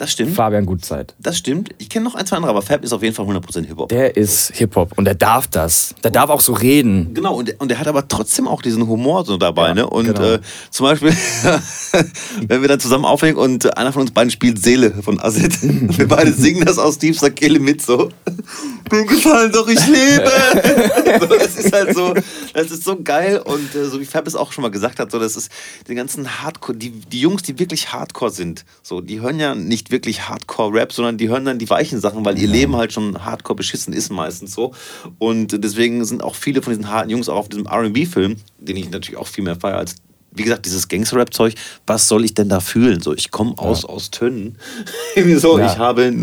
Das 0.00 0.12
stimmt. 0.12 0.34
Fabian 0.34 0.64
Gutzeit. 0.64 1.14
Das 1.18 1.36
stimmt. 1.36 1.74
Ich 1.76 1.90
kenne 1.90 2.06
noch 2.06 2.14
ein, 2.14 2.24
zwei 2.24 2.36
andere, 2.36 2.50
aber 2.52 2.62
Fab 2.62 2.82
ist 2.82 2.94
auf 2.94 3.02
jeden 3.02 3.14
Fall 3.14 3.26
100% 3.26 3.66
Hip-Hop. 3.66 3.90
Der 3.90 4.16
ist 4.16 4.50
Hip-Hop 4.56 4.96
und 4.96 5.04
der 5.04 5.14
darf 5.14 5.46
das. 5.46 5.94
Der 6.02 6.10
darf 6.10 6.30
auch 6.30 6.40
so 6.40 6.54
reden. 6.54 7.12
Genau, 7.12 7.34
und, 7.34 7.48
der- 7.48 7.60
und 7.60 7.68
der 7.68 7.78
hat 7.78 7.86
aber 7.86 8.08
trotzdem 8.08 8.48
auch 8.48 8.62
diesen 8.62 8.86
Humor 8.88 9.26
so 9.26 9.36
dabei, 9.36 9.68
Ja, 9.68 9.74
ne? 9.74 9.90
Und 9.90 10.06
genau. 10.06 10.22
äh, 10.22 10.40
zum 10.70 10.86
Beispiel, 10.86 11.12
wenn 12.48 12.62
wir 12.62 12.68
dann 12.68 12.80
zusammen 12.80 13.04
aufhängen 13.04 13.36
und 13.36 13.66
äh, 13.66 13.70
einer 13.72 13.92
von 13.92 14.00
uns 14.00 14.12
beiden 14.12 14.30
spielt 14.30 14.62
Seele 14.62 14.90
von. 15.02 15.18
Und 15.20 15.98
wir 15.98 16.08
beide 16.08 16.32
singen 16.32 16.64
das 16.64 16.78
aus 16.78 16.96
tiefster 16.96 17.28
Kehle 17.30 17.60
mit 17.60 17.82
so. 17.82 18.08
Mir 18.90 19.04
gefallen 19.04 19.52
doch, 19.52 19.68
ich 19.68 19.86
lebe! 19.86 20.30
so, 21.20 21.26
das 21.26 21.56
ist 21.56 21.72
halt 21.72 21.94
so, 21.94 22.14
das 22.54 22.70
ist 22.70 22.84
so 22.84 23.00
geil 23.02 23.38
und 23.44 23.74
äh, 23.74 23.84
so 23.84 24.00
wie 24.00 24.04
Fab 24.06 24.26
es 24.26 24.34
auch 24.34 24.50
schon 24.52 24.62
mal 24.62 24.70
gesagt 24.70 24.98
hat, 24.98 25.12
so 25.12 25.18
das 25.18 25.36
ist 25.36 25.50
die 25.88 25.94
ganzen 25.94 26.42
Hardcore, 26.42 26.76
die, 26.76 26.90
die 26.90 27.20
Jungs, 27.20 27.42
die 27.42 27.58
wirklich 27.58 27.92
Hardcore 27.92 28.30
sind, 28.30 28.64
so, 28.82 29.00
die 29.00 29.20
hören 29.20 29.38
ja 29.38 29.54
nicht 29.54 29.89
wirklich 29.90 30.28
Hardcore-Rap, 30.28 30.92
sondern 30.92 31.18
die 31.18 31.28
hören 31.28 31.44
dann 31.44 31.58
die 31.58 31.68
weichen 31.70 32.00
Sachen, 32.00 32.24
weil 32.24 32.38
ihr 32.38 32.48
Leben 32.48 32.76
halt 32.76 32.92
schon 32.92 33.24
Hardcore 33.24 33.56
beschissen 33.56 33.92
ist 33.92 34.10
meistens 34.10 34.52
so. 34.54 34.72
Und 35.18 35.62
deswegen 35.64 36.04
sind 36.04 36.22
auch 36.22 36.34
viele 36.34 36.62
von 36.62 36.72
diesen 36.72 36.90
harten 36.90 37.10
Jungs 37.10 37.28
auch 37.28 37.36
auf 37.36 37.48
diesem 37.48 37.66
RB-Film, 37.66 38.36
den 38.58 38.76
ich 38.76 38.90
natürlich 38.90 39.18
auch 39.18 39.26
viel 39.26 39.44
mehr 39.44 39.56
feiere 39.56 39.78
als 39.78 39.94
wie 40.32 40.44
gesagt, 40.44 40.64
dieses 40.64 40.86
Gangster-Rap-Zeug, 40.86 41.54
was 41.88 42.06
soll 42.06 42.24
ich 42.24 42.34
denn 42.34 42.48
da 42.48 42.60
fühlen? 42.60 43.00
So, 43.00 43.12
ich 43.14 43.32
komme 43.32 43.54
aus, 43.56 43.84
aus 43.84 44.12
Tönnen. 44.12 44.56
So, 45.38 45.58
Ja. 45.58 45.66
ich 45.72 45.76
habe 45.78 46.14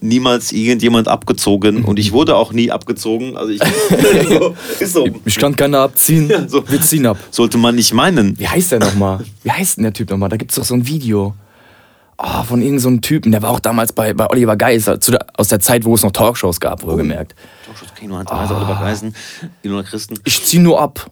niemals 0.00 0.50
irgendjemand 0.50 1.06
abgezogen 1.06 1.84
und 1.84 2.00
ich 2.00 2.10
wurde 2.10 2.34
auch 2.34 2.52
nie 2.52 2.72
abgezogen. 2.72 3.36
Also 3.36 3.52
ich 3.52 3.60
so, 4.28 4.56
ist 4.80 4.92
so. 4.92 5.08
Ich 5.24 5.38
kann 5.38 5.54
keiner 5.54 5.78
abziehen. 5.78 6.28
Ja, 6.28 6.48
so. 6.48 6.68
Wir 6.68 6.80
ziehen 6.80 7.06
ab. 7.06 7.16
Sollte 7.30 7.56
man 7.56 7.76
nicht 7.76 7.94
meinen. 7.94 8.36
Wie 8.38 8.48
heißt 8.48 8.72
der 8.72 8.80
nochmal? 8.80 9.24
Wie 9.44 9.52
heißt 9.52 9.76
denn 9.76 9.84
der 9.84 9.92
Typ 9.92 10.10
nochmal? 10.10 10.30
Da 10.30 10.36
gibt's 10.36 10.56
doch 10.56 10.64
so 10.64 10.74
ein 10.74 10.86
Video. 10.88 11.34
Oh, 12.26 12.42
von 12.42 12.60
irgendeinem 12.60 12.78
so 12.78 12.88
einem 12.88 13.00
Typen, 13.02 13.32
der 13.32 13.42
war 13.42 13.50
auch 13.50 13.60
damals 13.60 13.92
bei, 13.92 14.14
bei 14.14 14.30
Oliver 14.30 14.56
Geis, 14.56 14.86
der, 14.86 14.98
aus 15.36 15.48
der 15.48 15.60
Zeit, 15.60 15.84
wo 15.84 15.94
es 15.94 16.02
noch 16.02 16.12
Talkshows 16.12 16.58
gab, 16.58 16.82
wohlgemerkt. 16.82 17.34
Kino, 17.98 18.16
Hans 18.16 18.30
Weiser, 18.30 18.56
Oliver 18.56 18.78
Geisen, 18.80 19.14
Ilona 19.62 19.82
Christen. 19.82 20.18
Ich 20.24 20.42
zieh 20.44 20.58
nur 20.58 20.80
ab. 20.80 21.10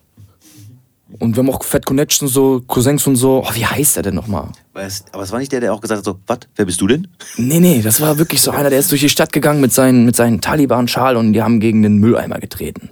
Und 1.19 1.37
wir 1.37 1.43
haben 1.43 1.51
auch 1.51 1.63
Fat 1.63 1.85
Connections, 1.85 2.33
so 2.33 2.63
Cousins 2.67 3.07
und 3.07 3.17
so. 3.17 3.45
Oh, 3.47 3.55
wie 3.55 3.67
heißt 3.67 3.97
der 3.97 4.05
denn 4.05 4.15
nochmal? 4.15 4.49
Aber 4.73 4.85
es 5.23 5.33
war 5.33 5.39
nicht 5.39 5.53
der, 5.53 5.61
der 5.61 5.75
auch 5.75 5.83
gesagt 5.83 5.99
hat, 5.99 6.05
so, 6.05 6.19
was, 6.27 6.39
wer 6.57 6.65
bist 6.65 6.81
du 6.81 6.87
denn? 6.87 7.09
Nee, 7.37 7.61
nee, 7.61 7.83
das 7.83 8.01
war 8.01 8.17
wirklich 8.17 8.41
so 8.41 8.51
einer, 8.51 8.71
der 8.71 8.79
ist 8.79 8.91
durch 8.91 9.03
die 9.03 9.11
Stadt 9.11 9.33
gegangen 9.33 9.61
mit 9.61 9.73
seinen, 9.73 10.07
mit 10.07 10.17
seinen 10.17 10.41
Taliban-Schal 10.41 11.17
und 11.17 11.35
die 11.35 11.43
haben 11.43 11.61
gegen 11.61 11.83
den 11.83 11.99
Mülleimer 11.99 12.39
getreten. 12.39 12.89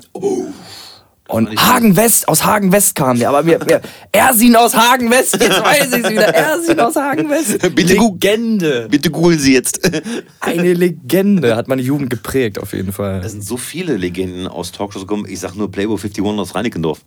Und 1.31 1.57
Hagen 1.57 1.97
West, 1.97 2.29
aus 2.29 2.45
Hagen 2.45 2.73
West 2.73 2.97
kam 2.97 3.19
der, 3.19 3.29
aber 3.29 3.47
wir, 3.47 3.61
wir 3.65 3.81
Ersin 4.13 4.57
aus 4.57 4.75
Hagen 4.75 5.11
West, 5.11 5.35
jetzt 5.41 5.63
weiß 5.63 5.93
ich's 5.95 6.11
wieder, 6.11 6.35
Ersin 6.35 6.81
aus 6.81 6.97
Hagen 6.97 7.31
West. 7.31 7.59
Bitte 7.75 7.95
Legende. 7.95 8.89
Bitte 8.91 9.11
googeln 9.11 9.39
Sie 9.39 9.55
jetzt. 9.55 9.81
Eine 10.41 10.75
Legende, 10.75 11.55
hat 11.55 11.69
meine 11.69 11.83
Jugend 11.83 12.11
geprägt 12.11 12.59
auf 12.59 12.73
jeden 12.73 12.93
Fall. 12.93 13.23
Es 13.25 13.33
sind 13.33 13.45
so 13.45 13.57
viele 13.57 13.97
Legenden 13.97 14.49
aus 14.49 14.73
Talkshows 14.73 15.03
gekommen. 15.03 15.27
Ich 15.29 15.39
sag 15.41 15.55
nur 15.55 15.71
Playboy 15.71 15.97
51 15.97 16.25
aus 16.25 16.55
Reinickendorf. 16.55 17.01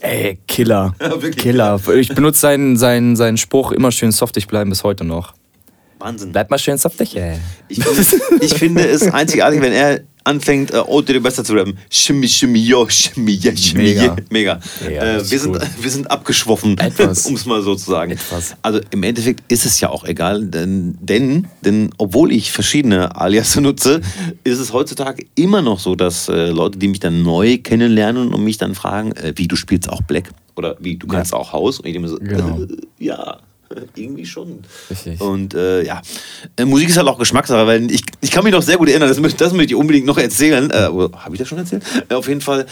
Ey, 0.00 0.38
Killer. 0.46 0.94
Ja. 1.00 1.16
Killer. 1.30 1.80
Ich 1.96 2.14
benutze 2.14 2.40
seinen, 2.40 2.76
seinen, 2.76 3.16
seinen 3.16 3.36
Spruch, 3.36 3.72
immer 3.72 3.90
schön 3.90 4.12
softig 4.12 4.46
bleiben 4.46 4.70
bis 4.70 4.84
heute 4.84 5.04
noch. 5.04 5.34
Wahnsinn. 5.98 6.32
Bleib 6.32 6.50
mal 6.50 6.58
schön 6.58 6.78
softig, 6.78 7.16
ey. 7.16 7.38
Ich 7.68 7.80
ich 8.40 8.54
finde 8.54 8.86
es 8.86 9.02
einzigartig, 9.02 9.60
wenn 9.60 9.72
er 9.72 10.00
anfängt, 10.24 10.72
äh, 10.72 11.02
dir 11.06 11.22
besser 11.22 11.44
zu 11.44 11.52
rappen. 11.54 11.78
Shimmy, 11.90 12.26
shimmy, 12.26 12.58
yo, 12.58 12.88
shimmy, 12.88 13.38
yeah, 13.42 13.56
shimmy, 13.56 13.82
Mega. 13.84 14.02
yeah. 14.02 14.16
Mega. 14.30 14.60
Ja, 14.82 15.18
äh, 15.18 15.30
wir, 15.30 15.38
sind, 15.38 15.58
wir 15.80 15.90
sind 15.90 16.10
abgeschwoffen, 16.10 16.76
um 16.98 17.34
es 17.34 17.46
mal 17.46 17.62
so 17.62 17.74
zu 17.74 17.90
sagen. 17.90 18.12
Etwas. 18.12 18.56
Also 18.62 18.80
im 18.90 19.02
Endeffekt 19.02 19.40
ist 19.52 19.66
es 19.66 19.80
ja 19.80 19.90
auch 19.90 20.04
egal, 20.04 20.46
denn, 20.46 20.96
denn, 21.00 21.46
denn 21.62 21.90
obwohl 21.98 22.32
ich 22.32 22.50
verschiedene 22.50 23.16
Alias 23.16 23.54
nutze, 23.56 24.00
ist 24.42 24.58
es 24.58 24.72
heutzutage 24.72 25.26
immer 25.34 25.62
noch 25.62 25.78
so, 25.78 25.94
dass 25.94 26.28
äh, 26.28 26.48
Leute, 26.48 26.78
die 26.78 26.88
mich 26.88 27.00
dann 27.00 27.22
neu 27.22 27.58
kennenlernen 27.58 28.32
und 28.32 28.42
mich 28.42 28.58
dann 28.58 28.74
fragen, 28.74 29.12
äh, 29.12 29.34
wie, 29.36 29.46
du 29.46 29.56
spielst 29.56 29.88
auch 29.90 30.02
Black? 30.02 30.30
Oder 30.56 30.76
wie, 30.80 30.96
du 30.96 31.06
kannst 31.06 31.34
auch 31.34 31.52
Haus? 31.52 31.80
Und 31.80 31.86
ich 31.86 31.92
denke 31.92 32.08
so, 32.08 32.16
Genau. 32.16 32.62
äh, 32.62 32.66
ja, 32.98 33.38
irgendwie 33.94 34.26
schon. 34.26 34.60
Richtig. 34.90 35.20
Und 35.20 35.54
äh, 35.54 35.84
ja, 35.84 36.00
äh, 36.56 36.64
Musik 36.64 36.88
ist 36.88 36.96
halt 36.96 37.08
auch 37.08 37.18
Geschmackssache, 37.18 37.66
weil 37.66 37.90
ich, 37.90 38.02
ich 38.20 38.30
kann 38.30 38.44
mich 38.44 38.52
noch 38.52 38.62
sehr 38.62 38.76
gut 38.76 38.88
erinnern, 38.88 39.08
das, 39.08 39.20
möchte- 39.20 39.42
das 39.44 39.52
möchte 39.52 39.74
ich 39.74 39.78
unbedingt 39.80 40.06
noch 40.06 40.18
erzählen. 40.18 40.70
Äh, 40.70 40.84
Habe 40.86 41.30
ich 41.32 41.38
das 41.38 41.48
schon 41.48 41.58
erzählt? 41.58 41.82
Äh, 42.08 42.14
auf 42.14 42.28
jeden 42.28 42.40
Fall, 42.40 42.66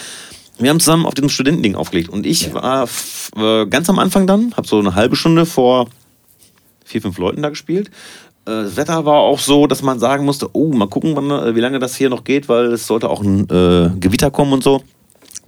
wir 0.58 0.70
haben 0.70 0.80
zusammen 0.80 1.06
auf 1.06 1.14
diesem 1.14 1.28
Studentending 1.30 1.74
aufgelegt. 1.74 2.08
Und 2.10 2.26
ich 2.26 2.52
war 2.54 2.84
f- 2.84 3.30
äh, 3.36 3.66
ganz 3.66 3.88
am 3.90 3.98
Anfang 3.98 4.26
dann, 4.26 4.54
habe 4.56 4.66
so 4.66 4.78
eine 4.78 4.94
halbe 4.94 5.16
Stunde 5.16 5.46
vor 5.46 5.88
vier, 6.84 7.00
fünf 7.02 7.18
Leuten 7.18 7.42
da 7.42 7.48
gespielt. 7.48 7.88
Äh, 8.44 8.50
Das 8.64 8.76
Wetter 8.76 9.04
war 9.04 9.20
auch 9.20 9.38
so, 9.38 9.66
dass 9.66 9.82
man 9.82 9.98
sagen 9.98 10.24
musste, 10.24 10.48
oh, 10.52 10.72
mal 10.72 10.88
gucken, 10.88 11.16
wann, 11.16 11.30
äh, 11.30 11.54
wie 11.54 11.60
lange 11.60 11.78
das 11.78 11.96
hier 11.96 12.10
noch 12.10 12.24
geht, 12.24 12.48
weil 12.48 12.66
es 12.72 12.86
sollte 12.86 13.08
auch 13.08 13.22
ein 13.22 13.46
Gewitter 14.00 14.30
kommen 14.30 14.52
und 14.52 14.62
so. 14.62 14.82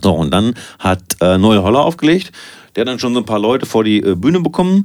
So, 0.02 0.12
und 0.12 0.32
dann 0.32 0.54
hat 0.78 1.00
äh, 1.20 1.38
Neue 1.38 1.62
Holler 1.62 1.80
aufgelegt. 1.84 2.32
Der 2.74 2.82
hat 2.82 2.88
dann 2.88 2.98
schon 2.98 3.14
so 3.14 3.20
ein 3.20 3.24
paar 3.24 3.38
Leute 3.38 3.64
vor 3.66 3.84
die 3.84 3.98
äh, 4.02 4.14
Bühne 4.16 4.40
bekommen. 4.40 4.84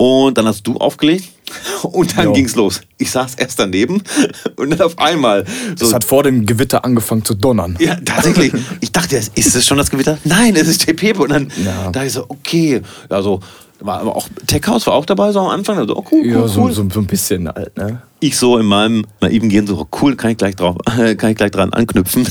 Und 0.00 0.38
dann 0.38 0.46
hast 0.46 0.62
du 0.66 0.76
aufgelegt. 0.78 1.28
Und 1.82 2.16
dann 2.16 2.26
Jo. 2.26 2.32
ging's 2.32 2.54
los. 2.54 2.80
Ich 2.98 3.10
saß 3.10 3.34
erst 3.36 3.58
daneben. 3.58 4.02
Und 4.56 4.70
dann 4.70 4.80
auf 4.82 4.98
einmal. 4.98 5.44
So, 5.76 5.86
Es 5.86 5.92
hat 5.94 6.04
vor 6.04 6.22
dem 6.22 6.46
Gewitter 6.46 6.84
angefangen 6.84 7.24
zu 7.24 7.34
donnern. 7.34 7.76
ja, 7.80 7.96
tatsächlich. 8.04 8.52
Ich 8.80 8.92
dachte, 8.92 9.16
ist 9.16 9.54
es 9.56 9.66
schon 9.66 9.76
das 9.78 9.90
Gewitter? 9.90 10.18
Nein, 10.24 10.54
es 10.56 10.68
ist 10.68 10.86
JP. 10.86 11.18
Und 11.18 11.30
dann 11.30 11.52
Ja. 11.64 11.90
dachte 11.90 12.06
ich 12.06 12.12
so, 12.12 12.24
okay. 12.28 12.80
Ja, 13.10 13.22
so, 13.22 13.40
war 13.80 14.00
aber 14.00 14.16
auch, 14.16 14.28
Tech 14.46 14.62
House 14.66 14.86
war 14.86 14.94
auch 14.94 15.06
dabei, 15.06 15.32
so 15.32 15.40
am 15.40 15.48
Anfang. 15.48 15.78
Also, 15.78 15.96
oh, 15.96 16.04
cool, 16.10 16.20
cool, 16.22 16.26
Ja, 16.26 16.48
so, 16.48 16.62
cool. 16.62 16.72
so, 16.72 16.88
so 16.88 17.00
ein 17.00 17.06
bisschen 17.06 17.48
halt, 17.48 17.76
ne? 17.76 18.02
Ich 18.20 18.36
so 18.36 18.58
in 18.58 18.66
meinem 18.66 19.06
naiven 19.20 19.48
Gehen 19.48 19.66
so, 19.66 19.86
cool, 20.02 20.16
kann 20.16 20.32
ich 20.32 20.36
gleich 20.38 20.56
drauf, 20.56 20.76
kann 20.84 21.30
ich 21.30 21.36
gleich 21.36 21.52
dran 21.52 21.72
anknüpfen. 21.72 22.26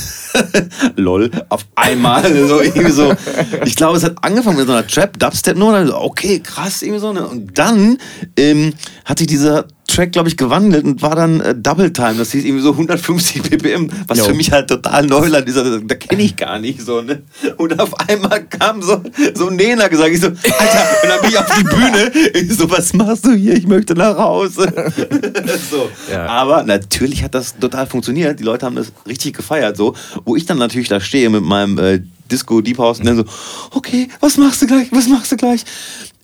Lol, 0.98 1.32
auf 1.50 1.66
einmal, 1.76 2.24
so 2.48 2.60
irgendwie 2.62 2.92
so. 2.92 3.14
Ich 3.66 3.76
glaube, 3.76 3.98
es 3.98 4.04
hat 4.04 4.16
angefangen 4.22 4.58
mit 4.58 4.68
so 4.68 4.74
einer 4.74 4.86
Trap, 4.86 5.18
Dubstep 5.18 5.58
nur, 5.58 5.72
dann 5.72 5.88
so, 5.88 5.98
okay, 5.98 6.40
krass, 6.40 6.82
irgendwie 6.82 7.00
so. 7.00 7.14
Ne? 7.14 7.26
Und 7.26 7.58
dann 7.58 7.98
ähm, 8.36 8.74
hat 9.06 9.20
sich 9.20 9.28
dieser 9.28 9.66
Track, 9.88 10.12
glaube 10.12 10.30
ich, 10.30 10.38
gewandelt 10.38 10.86
und 10.86 11.02
war 11.02 11.16
dann 11.16 11.40
äh, 11.40 11.56
Double 11.56 11.92
Time. 11.92 12.16
Das 12.16 12.32
hieß 12.32 12.44
irgendwie 12.44 12.64
so 12.64 12.72
150 12.72 13.42
ppm, 13.44 13.90
was 14.08 14.20
Jo. 14.20 14.26
für 14.26 14.34
mich 14.34 14.52
halt 14.52 14.68
total 14.68 15.06
Neuland 15.06 15.48
ist. 15.48 15.58
Also, 15.58 15.80
da 15.80 15.96
kenne 15.96 16.24
ich 16.24 16.36
gar 16.36 16.60
nicht 16.60 16.82
so. 16.82 17.02
Ne? 17.02 17.24
Und 17.58 17.80
auf 17.80 17.98
einmal 18.08 18.44
kam 18.46 18.82
so, 18.82 19.02
so 19.34 19.48
ein 19.48 19.56
Nena 19.56 19.88
gesagt. 19.88 20.12
Ich 20.12 20.22
so, 20.22 20.28
Alter, 20.28 20.44
und 21.04 21.10
dann 21.10 21.22
bin 21.22 21.30
ich 21.30 21.38
auf 21.38 21.58
die 21.58 21.64
Bühne. 21.64 22.12
Ich 22.34 22.56
so, 22.56 22.70
was 22.70 22.94
machst 22.94 23.26
du 23.26 23.34
hier? 23.34 23.56
Ich 23.56 23.66
möchte 23.66 23.94
nach 23.96 24.18
Hause. 24.18 24.72
so. 25.72 25.90
Ja. 26.12 26.28
Aber 26.28 26.64
natürlich 26.64 27.24
hat 27.24 27.34
das 27.34 27.58
total 27.58 27.88
funktioniert. 27.88 28.40
Die 28.40 28.44
Leute 28.44 28.66
haben 28.66 28.76
das 28.76 28.92
richtig 29.08 29.36
gefeiert. 29.38 29.78
So. 29.78 29.96
Wo 30.26 30.36
ich 30.36 30.46
dann 30.46 30.58
natürlich 30.58 30.90
da 30.90 31.00
stehe 31.00 31.30
mit 31.30 31.44
meinem 31.44 31.78
äh, 31.78 32.02
Disco 32.30 32.62
Deep 32.62 32.78
House 32.78 33.00
und 33.00 33.06
dann 33.06 33.18
so, 33.18 33.26
okay, 33.72 34.10
was 34.20 34.38
machst 34.38 34.62
du 34.62 34.68
gleich? 34.68 34.90
Was 34.92 35.08
machst 35.08 35.32
du 35.32 35.38
gleich? 35.38 35.64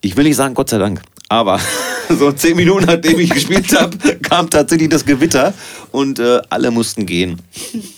Ich 0.05 0.17
will 0.17 0.25
nicht 0.25 0.35
sagen, 0.35 0.53
Gott 0.53 0.69
sei 0.69 0.79
Dank. 0.79 1.01
Aber 1.29 1.61
so 2.09 2.33
zehn 2.33 2.57
Minuten 2.57 2.85
nachdem 2.85 3.17
ich 3.19 3.29
gespielt 3.29 3.73
habe, 3.79 3.97
kam 4.17 4.49
tatsächlich 4.49 4.89
das 4.89 5.05
Gewitter 5.05 5.53
und 5.93 6.19
äh, 6.19 6.41
alle 6.49 6.71
mussten 6.71 7.05
gehen. 7.05 7.41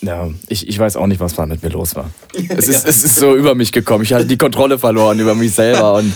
Ja, 0.02 0.30
ich, 0.48 0.68
ich 0.68 0.78
weiß 0.78 0.98
auch 0.98 1.08
nicht, 1.08 1.20
was 1.20 1.34
da 1.34 1.48
mit 1.48 1.64
mir 1.64 1.70
los 1.70 1.96
war. 1.96 2.12
Es 2.50 2.68
ist, 2.68 2.88
es 2.88 3.04
ist 3.04 3.16
so 3.16 3.36
über 3.36 3.56
mich 3.56 3.72
gekommen. 3.72 4.04
Ich 4.04 4.14
hatte 4.14 4.28
die 4.28 4.38
Kontrolle 4.38 4.78
verloren 4.78 5.20
über 5.20 5.34
mich 5.34 5.54
selber 5.54 5.96
und 5.96 6.14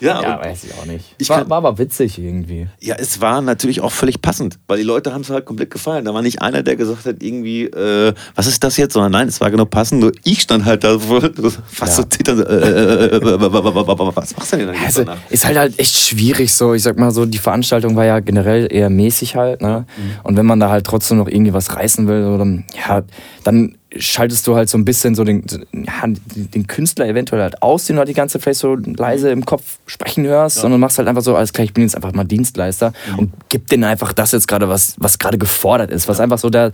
Ja, 0.00 0.20
ja, 0.22 0.40
weiß 0.40 0.64
ich 0.64 0.74
auch 0.74 0.84
nicht. 0.86 1.14
Ich 1.18 1.28
war, 1.28 1.38
kann- 1.38 1.50
war 1.50 1.58
aber 1.58 1.78
witzig 1.78 2.18
irgendwie. 2.18 2.66
Ja, 2.80 2.96
es 2.98 3.20
war 3.20 3.40
natürlich 3.40 3.80
auch 3.80 3.92
völlig 3.92 4.20
passend, 4.20 4.58
weil 4.66 4.78
die 4.78 4.82
Leute 4.84 5.12
haben 5.12 5.20
es 5.22 5.30
halt 5.30 5.44
komplett 5.44 5.70
gefallen. 5.70 6.04
Da 6.04 6.12
war 6.14 6.22
nicht 6.22 6.42
einer, 6.42 6.62
der 6.62 6.76
gesagt 6.76 7.06
hat, 7.06 7.22
irgendwie, 7.22 7.64
äh, 7.64 8.12
was 8.34 8.46
ist 8.46 8.62
das 8.64 8.76
jetzt? 8.76 8.92
Sondern 8.94 9.12
nein, 9.12 9.28
es 9.28 9.40
war 9.40 9.50
genau 9.50 9.64
passend. 9.64 10.00
Nur 10.00 10.12
ich 10.24 10.40
stand 10.42 10.64
halt 10.64 10.84
da 10.84 10.98
fast 10.98 11.96
so 11.96 12.02
Ja. 12.02 12.10
zittern. 12.10 12.36
So, 12.38 12.44
äh, 12.44 13.16
äh, 13.16 13.20
was 13.22 14.36
machst 14.36 14.52
du 14.52 14.56
denn 14.56 14.66
da 14.68 14.72
jetzt 14.72 14.84
Also, 14.84 15.04
danach? 15.04 15.18
ist 15.30 15.44
halt 15.44 15.56
halt 15.58 15.78
echt 15.78 15.96
schwierig 15.96 16.52
so. 16.54 16.74
Ich 16.74 16.82
sag 16.82 16.98
mal 16.98 17.10
so, 17.10 17.26
die 17.26 17.38
Veranstaltung 17.38 17.96
war 17.96 18.04
ja 18.04 18.20
generell 18.20 18.68
eher 18.70 18.90
mäßig 18.90 19.36
halt. 19.36 19.62
Ne? 19.62 19.86
Und 20.22 20.36
wenn 20.36 20.46
man 20.46 20.60
da 20.60 20.70
halt 20.70 20.84
trotzdem 20.86 21.18
noch 21.18 21.28
irgendwie 21.28 21.52
was 21.52 21.74
reißen 21.76 22.06
will, 22.08 22.24
so, 22.24 22.38
dann, 22.38 22.64
ja, 22.86 23.02
dann 23.44 23.76
schaltest 23.96 24.46
du 24.46 24.56
halt 24.56 24.68
so 24.68 24.78
ein 24.78 24.84
bisschen 24.84 25.14
so 25.14 25.24
den, 25.24 25.44
ja, 25.72 25.92
den 26.06 26.66
Künstler 26.66 27.06
eventuell 27.06 27.42
halt 27.42 27.62
aus, 27.62 27.84
den 27.84 27.96
du 27.96 28.00
halt 28.00 28.08
die 28.08 28.14
ganze 28.14 28.38
Zeit 28.38 28.56
so 28.56 28.74
leise 28.74 29.30
im 29.30 29.44
Kopf 29.44 29.78
sprechen 29.86 30.24
hörst, 30.26 30.56
sondern 30.56 30.80
machst 30.80 30.98
halt 30.98 31.08
einfach 31.08 31.22
so, 31.22 31.36
alles 31.36 31.52
klar, 31.52 31.64
ich 31.64 31.74
bin 31.74 31.82
jetzt 31.82 31.96
einfach 31.96 32.12
mal 32.12 32.24
Dienstleister 32.24 32.92
und 33.16 33.32
gib 33.48 33.68
denen 33.68 33.84
einfach 33.84 34.12
das 34.12 34.32
jetzt 34.32 34.48
gerade, 34.48 34.68
was, 34.68 34.94
was 34.98 35.18
gerade 35.18 35.38
gefordert 35.38 35.90
ist, 35.90 36.08
was 36.08 36.20
einfach 36.20 36.38
so 36.38 36.50
der, 36.50 36.72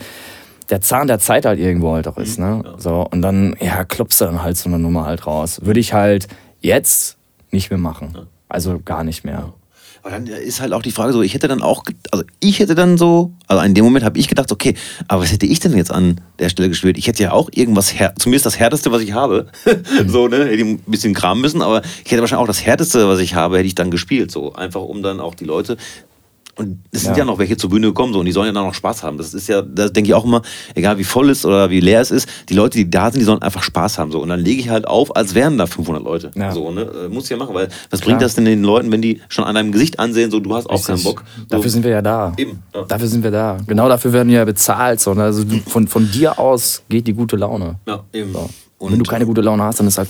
der 0.71 0.81
Zahn 0.81 1.07
der 1.09 1.19
Zeit 1.19 1.45
halt 1.45 1.59
irgendwo 1.59 1.95
halt 1.95 2.09
auch 2.09 2.17
ist. 2.17 2.39
Ne? 2.39 2.63
So, 2.79 3.07
und 3.11 3.23
dann, 3.23 3.57
ja, 3.61 3.85
klopfst 3.85 4.21
du 4.21 4.25
dann 4.25 4.43
halt 4.43 4.57
so 4.57 4.69
eine 4.69 4.79
Nummer 4.79 5.05
halt 5.05 5.27
raus. 5.27 5.61
Würde 5.65 5.81
ich 5.81 5.93
halt 5.93 6.29
jetzt 6.61 7.19
nicht 7.51 7.71
mehr 7.71 7.79
machen. 7.79 8.17
Also 8.49 8.81
gar 8.85 9.05
nicht 9.05 9.25
mehr. 9.25 9.53
Aber 10.03 10.13
dann 10.13 10.27
ist 10.27 10.61
halt 10.61 10.73
auch 10.73 10.83
die 10.83 10.93
Frage 10.93 11.13
so, 11.13 11.21
ich 11.21 11.35
hätte 11.35 11.47
dann 11.47 11.63
auch, 11.63 11.85
also 12.11 12.25
ich 12.41 12.59
hätte 12.59 12.75
dann 12.75 12.97
so, 12.97 13.33
also 13.49 13.63
in 13.63 13.75
dem 13.75 13.85
Moment 13.85 14.05
habe 14.05 14.19
ich 14.19 14.29
gedacht, 14.29 14.51
okay, 14.51 14.75
aber 15.09 15.23
was 15.23 15.33
hätte 15.33 15.45
ich 15.45 15.61
denn 15.61 15.77
jetzt 15.77 15.93
an 15.93 16.21
der 16.39 16.49
Stelle 16.49 16.71
gespielt? 16.71 16.97
Ich 16.97 17.07
hätte 17.07 17.23
ja 17.23 17.33
auch 17.33 17.51
irgendwas, 17.53 17.95
zumindest 18.19 18.47
das 18.47 18.59
Härteste, 18.59 18.91
was 18.93 19.03
ich 19.03 19.13
habe, 19.13 19.49
so, 20.07 20.29
ne, 20.29 20.45
hätte 20.47 20.55
ich 20.55 20.63
ein 20.63 20.79
bisschen 20.87 21.13
kramen 21.13 21.43
müssen, 21.43 21.61
aber 21.61 21.83
ich 22.05 22.11
hätte 22.11 22.23
wahrscheinlich 22.23 22.43
auch 22.43 22.47
das 22.47 22.65
Härteste, 22.65 23.09
was 23.09 23.19
ich 23.19 23.35
habe, 23.35 23.59
hätte 23.59 23.67
ich 23.67 23.75
dann 23.75 23.91
gespielt, 23.91 24.31
so, 24.31 24.55
einfach 24.55 24.81
um 24.81 25.03
dann 25.03 25.21
auch 25.21 25.35
die 25.35 25.45
Leute, 25.45 25.77
und 26.57 26.83
es 26.91 27.03
sind 27.03 27.13
ja. 27.13 27.19
Ja. 27.19 27.25
noch 27.25 27.39
welche 27.39 27.57
zur 27.57 27.71
Bühne 27.71 27.89
gekommen 27.89 28.13
so, 28.13 28.21
und 28.21 28.27
die 28.27 28.33
sollen 28.33 28.47
ja 28.47 28.53
dann 28.53 28.65
noch 28.65 28.75
Spaß 28.75 29.03
haben. 29.03 29.17
Das 29.19 29.35
ist 29.35 29.49
ja, 29.49 29.63
das 29.63 29.93
denke 29.93 30.09
ich 30.09 30.15
auch 30.15 30.25
immer, 30.25 30.43
egal 30.75 30.99
wie 30.99 31.05
voll 31.05 31.31
es 31.31 31.45
oder 31.47 31.71
wie 31.71 31.81
leer 31.81 32.01
es 32.01 32.11
ist, 32.11 32.29
die 32.49 32.55
Leute, 32.55 32.79
die 32.79 32.91
da 32.91 33.11
sind, 33.11 33.21
die 33.21 33.25
sollen 33.25 33.43
einfach 33.43 33.63
Spaß 33.63 33.99
haben. 33.99 34.11
So. 34.13 34.21
Und 34.21 34.29
dann 34.29 34.41
lege 34.41 34.61
ich 34.61 34.69
halt 34.69 34.87
auf, 34.87 35.15
als 35.17 35.35
wären 35.35 35.59
da 35.59 35.67
500 35.67 36.03
Leute. 36.03 36.31
Ja. 36.35 36.53
So, 36.53 36.71
ne? 36.71 36.83
Äh, 36.83 37.09
Muss 37.09 37.25
ich 37.25 37.31
ja 37.31 37.37
machen, 37.37 37.55
weil 37.55 37.69
was 37.91 38.01
Klar. 38.01 38.11
bringt 38.11 38.23
das 38.23 38.35
denn 38.35 38.45
den 38.45 38.63
Leuten, 38.63 38.91
wenn 38.93 39.03
die 39.03 39.21
schon 39.29 39.45
an 39.45 39.55
deinem 39.55 39.73
Gesicht 39.73 39.99
ansehen, 39.99 40.31
so 40.31 40.41
du 40.41 40.55
hast 40.55 40.69
auch 40.69 40.85
keinen 40.85 40.97
Richtig. 40.97 41.15
Bock. 41.15 41.25
So. 41.39 41.45
Dafür 41.49 41.71
sind 41.71 41.85
wir 41.85 41.91
ja 41.91 42.03
da. 42.03 42.33
Eben, 42.37 42.63
ja. 42.75 42.83
Dafür 42.83 43.09
sind 43.09 43.23
wir 43.23 43.31
da. 43.31 43.59
Genau 43.67 43.89
dafür 43.89 44.13
werden 44.13 44.29
wir 44.29 44.39
ja 44.39 44.45
bezahlt. 44.45 45.01
So. 45.01 45.15
ne? 45.15 45.25
Also 45.25 45.45
du, 45.45 45.59
von, 45.59 45.89
von 45.89 46.11
dir 46.11 46.39
aus 46.39 46.83
geht 46.89 47.07
die 47.07 47.15
gute 47.15 47.37
Laune. 47.37 47.77
Ja, 47.87 48.05
eben. 48.13 48.33
So. 48.33 48.39
Und 48.39 48.51
Und 48.79 48.93
wenn 48.93 48.99
du 48.99 49.11
keine 49.11 49.27
gute 49.27 49.41
Laune 49.41 49.63
hast, 49.63 49.81
dann 49.81 49.87
ist 49.87 49.99
halt, 49.99 50.09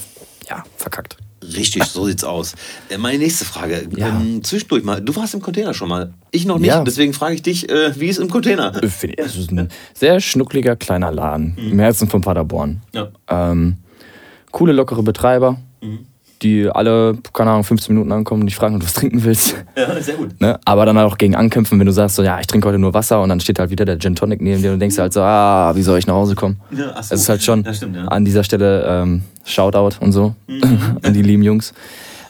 ja, 0.49 0.63
verkackt. 0.77 1.17
Richtig, 1.43 1.85
so 1.85 2.05
sieht's 2.07 2.23
aus. 2.25 2.55
Äh, 2.91 2.99
Meine 2.99 3.19
nächste 3.19 3.45
Frage. 3.45 3.89
Ja. 3.97 4.09
Ähm, 4.09 4.45
zwischendurch 4.45 4.85
mal. 4.85 5.01
Du 5.01 5.17
warst 5.17 5.35
im 5.35 5.41
Container 5.41 5.73
schon 5.75 5.89
mal. 5.89 6.13
Ich 6.31 6.45
noch 6.45 6.59
nicht. 6.59 6.69
Ja. 6.69 6.85
Deswegen 6.85 7.13
frage 7.15 7.35
ich 7.35 7.43
dich, 7.43 7.69
äh, 7.71 7.99
wie 7.99 8.09
ist 8.09 8.19
im 8.19 8.29
Container? 8.29 8.75
Äh, 8.83 9.15
Das 9.17 9.37
ist 9.37 9.51
ein 9.51 9.69
sehr 9.95 10.21
schnuckliger 10.21 10.77
kleiner 10.77 11.11
Laden 11.11 11.57
im 11.57 11.79
Herzen 11.79 12.09
von 12.09 12.21
Paderborn. 12.21 12.83
Ja. 12.93 13.09
Ähm, 13.29 13.79
coole, 14.51 14.73
lockere 14.73 15.03
Betreiber, 15.03 15.59
die 16.43 16.69
alle, 16.69 17.17
keine 17.33 17.51
Ahnung, 17.51 17.65
15 17.65 17.95
Minuten 17.95 18.13
ankommen 18.13 18.43
und 18.43 18.47
dich 18.47 18.57
fragen, 18.57 18.75
ob 18.75 18.81
du 18.81 18.87
was 18.87 18.95
trinken 18.95 19.23
willst. 19.25 19.57
ja, 19.77 20.01
sehr 20.01 20.15
gut. 20.17 20.41
Ne? 20.41 20.59
Aber 20.65 20.87
dann 20.87 20.97
halt 20.99 21.11
auch 21.13 21.19
gegen 21.19 21.35
ankämpfen, 21.37 21.79
wenn 21.79 21.87
du 21.87 21.93
sagst, 21.93 22.17
so, 22.17 22.23
ja, 22.23 22.39
ich 22.41 22.47
trinke 22.47 22.67
heute 22.69 22.79
nur 22.79 22.95
Wasser 22.95 23.21
und 23.23 23.29
dann 23.29 23.41
steht 23.41 23.59
halt 23.59 23.71
wieder 23.71 23.85
der 23.85 23.99
Gin 23.99 24.15
Tonic 24.15 24.41
neben 24.41 24.63
dir 24.63 24.73
und 24.73 24.81
denkst 24.81 24.99
halt 24.99 25.13
so, 25.13 25.21
ah, 25.23 25.73
wie 25.75 25.83
soll 25.83 25.99
ich 25.99 26.07
nach 26.07 26.15
Hause 26.15 26.35
kommen? 26.35 26.59
Ja, 26.71 26.93
ach 26.95 27.03
so. 27.03 27.15
Es 27.15 27.23
ist 27.23 27.29
halt 27.29 27.43
schon 27.43 27.67
stimmt, 27.75 27.97
ja. 27.97 28.05
an 28.07 28.25
dieser 28.25 28.43
Stelle 28.45 28.85
ähm, 28.89 29.23
Shoutout 29.45 29.97
und 30.01 30.13
so 30.13 30.35
Mhm. 30.47 30.99
an 31.03 31.13
die 31.15 31.23
lieben 31.23 31.43
Jungs. 31.43 31.73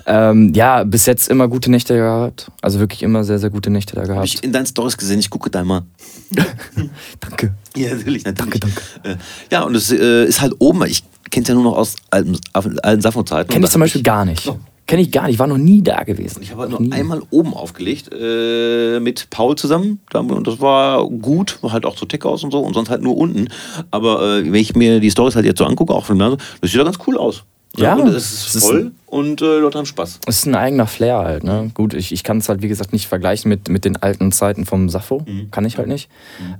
Ähm, 0.06 0.52
ja, 0.54 0.84
bis 0.84 1.06
jetzt 1.06 1.28
immer 1.28 1.48
gute 1.48 1.70
Nächte 1.70 1.94
gehabt. 1.96 2.50
Also 2.62 2.78
wirklich 2.80 3.02
immer 3.02 3.24
sehr, 3.24 3.38
sehr 3.38 3.50
gute 3.50 3.70
Nächte 3.70 3.94
da 3.94 4.02
Hab 4.02 4.08
gehabt. 4.08 4.26
ich 4.26 4.42
in 4.42 4.52
deinen 4.52 4.66
Stories 4.66 4.96
gesehen. 4.96 5.18
Ich 5.20 5.30
gucke 5.30 5.50
da 5.50 5.62
mal. 5.64 5.82
Danke. 7.20 7.54
Ja, 7.76 7.94
natürlich, 7.94 8.24
natürlich. 8.24 8.60
Danke, 8.60 8.78
Äh, 9.04 9.16
Ja, 9.50 9.62
und 9.62 9.74
es 9.74 9.90
äh, 9.90 10.24
ist 10.24 10.40
halt 10.40 10.54
oben. 10.58 10.84
Ich 10.86 11.02
kenne 11.30 11.42
es 11.42 11.48
ja 11.48 11.54
nur 11.54 11.64
noch 11.64 11.76
aus 11.76 11.96
alten, 12.10 12.36
alten 12.52 13.00
Sappho-Zeiten. 13.02 13.48
Kenne 13.48 13.60
Und 13.60 13.64
ich 13.68 13.70
zum 13.72 13.80
Beispiel 13.80 14.02
gar 14.02 14.24
nicht. 14.24 14.48
Oh. 14.48 14.58
Kenne 14.86 15.02
ich 15.02 15.12
gar 15.12 15.22
nicht. 15.24 15.34
Ich 15.34 15.38
war 15.38 15.46
noch 15.46 15.56
nie 15.58 15.82
da 15.82 16.02
gewesen. 16.02 16.42
Ich 16.42 16.50
habe 16.50 16.62
halt 16.62 16.72
Noch 16.72 16.80
nur 16.80 16.88
nie. 16.88 16.94
einmal 16.94 17.22
oben 17.30 17.54
aufgelegt 17.54 18.10
äh, 18.12 18.98
mit 18.98 19.30
Paul 19.30 19.54
zusammen. 19.54 20.00
Und 20.12 20.46
das 20.48 20.58
war 20.60 21.08
gut, 21.08 21.58
war 21.62 21.70
halt 21.72 21.86
auch 21.86 21.96
so 21.96 22.06
Tech 22.06 22.24
aus 22.24 22.42
und 22.42 22.50
so 22.50 22.58
und 22.58 22.74
sonst 22.74 22.90
halt 22.90 23.00
nur 23.02 23.16
unten. 23.16 23.48
Aber 23.92 24.20
äh, 24.38 24.44
wenn 24.44 24.54
ich 24.60 24.74
mir 24.74 24.98
die 24.98 25.10
Stories 25.12 25.36
halt 25.36 25.46
jetzt 25.46 25.58
so 25.58 25.64
angucke, 25.64 25.94
auch 25.94 26.04
von 26.06 26.16
mir, 26.16 26.36
das 26.60 26.70
sieht 26.72 26.78
ja 26.78 26.82
ganz 26.84 26.98
cool 27.06 27.16
aus. 27.18 27.44
Ja, 27.82 27.94
und 27.94 28.08
es 28.08 28.16
ist 28.32 28.46
es 28.48 28.54
ist 28.56 28.64
voll 28.66 28.92
und 29.06 29.40
äh, 29.42 29.58
Leute 29.58 29.78
haben 29.78 29.86
Spaß. 29.86 30.20
Es 30.26 30.38
ist 30.38 30.46
ein 30.46 30.54
eigener 30.54 30.86
Flair 30.86 31.18
halt, 31.18 31.44
ne? 31.44 31.70
Gut, 31.74 31.94
ich, 31.94 32.12
ich 32.12 32.22
kann 32.24 32.38
es 32.38 32.48
halt, 32.48 32.62
wie 32.62 32.68
gesagt, 32.68 32.92
nicht 32.92 33.06
vergleichen 33.08 33.48
mit, 33.48 33.68
mit 33.68 33.84
den 33.84 33.96
alten 33.96 34.30
Zeiten 34.32 34.66
vom 34.66 34.88
Sappho. 34.88 35.22
Mhm. 35.26 35.50
Kann 35.50 35.64
ich 35.64 35.78
halt 35.78 35.88
nicht. 35.88 36.08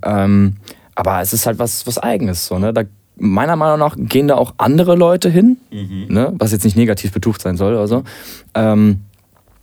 Ähm, 0.03 0.57
aber 0.95 1.21
es 1.21 1.33
ist 1.33 1.47
halt 1.47 1.59
was, 1.59 1.87
was 1.87 1.99
Eigenes, 1.99 2.47
so, 2.47 2.59
ne? 2.59 2.73
Da, 2.73 2.83
meiner 3.17 3.57
Meinung 3.57 3.79
nach 3.79 3.97
gehen 3.99 4.29
da 4.29 4.37
auch 4.37 4.55
andere 4.59 4.97
Leute 4.97 5.29
hin, 5.31 5.59
Mhm. 5.71 6.07
ne? 6.09 6.33
Was 6.39 6.53
jetzt 6.53 6.65
nicht 6.65 6.77
negativ 6.77 7.13
betucht 7.13 7.41
sein 7.43 7.57
soll 7.57 7.75
oder 7.75 7.87
so. 7.89 8.03
Ähm, 8.55 9.01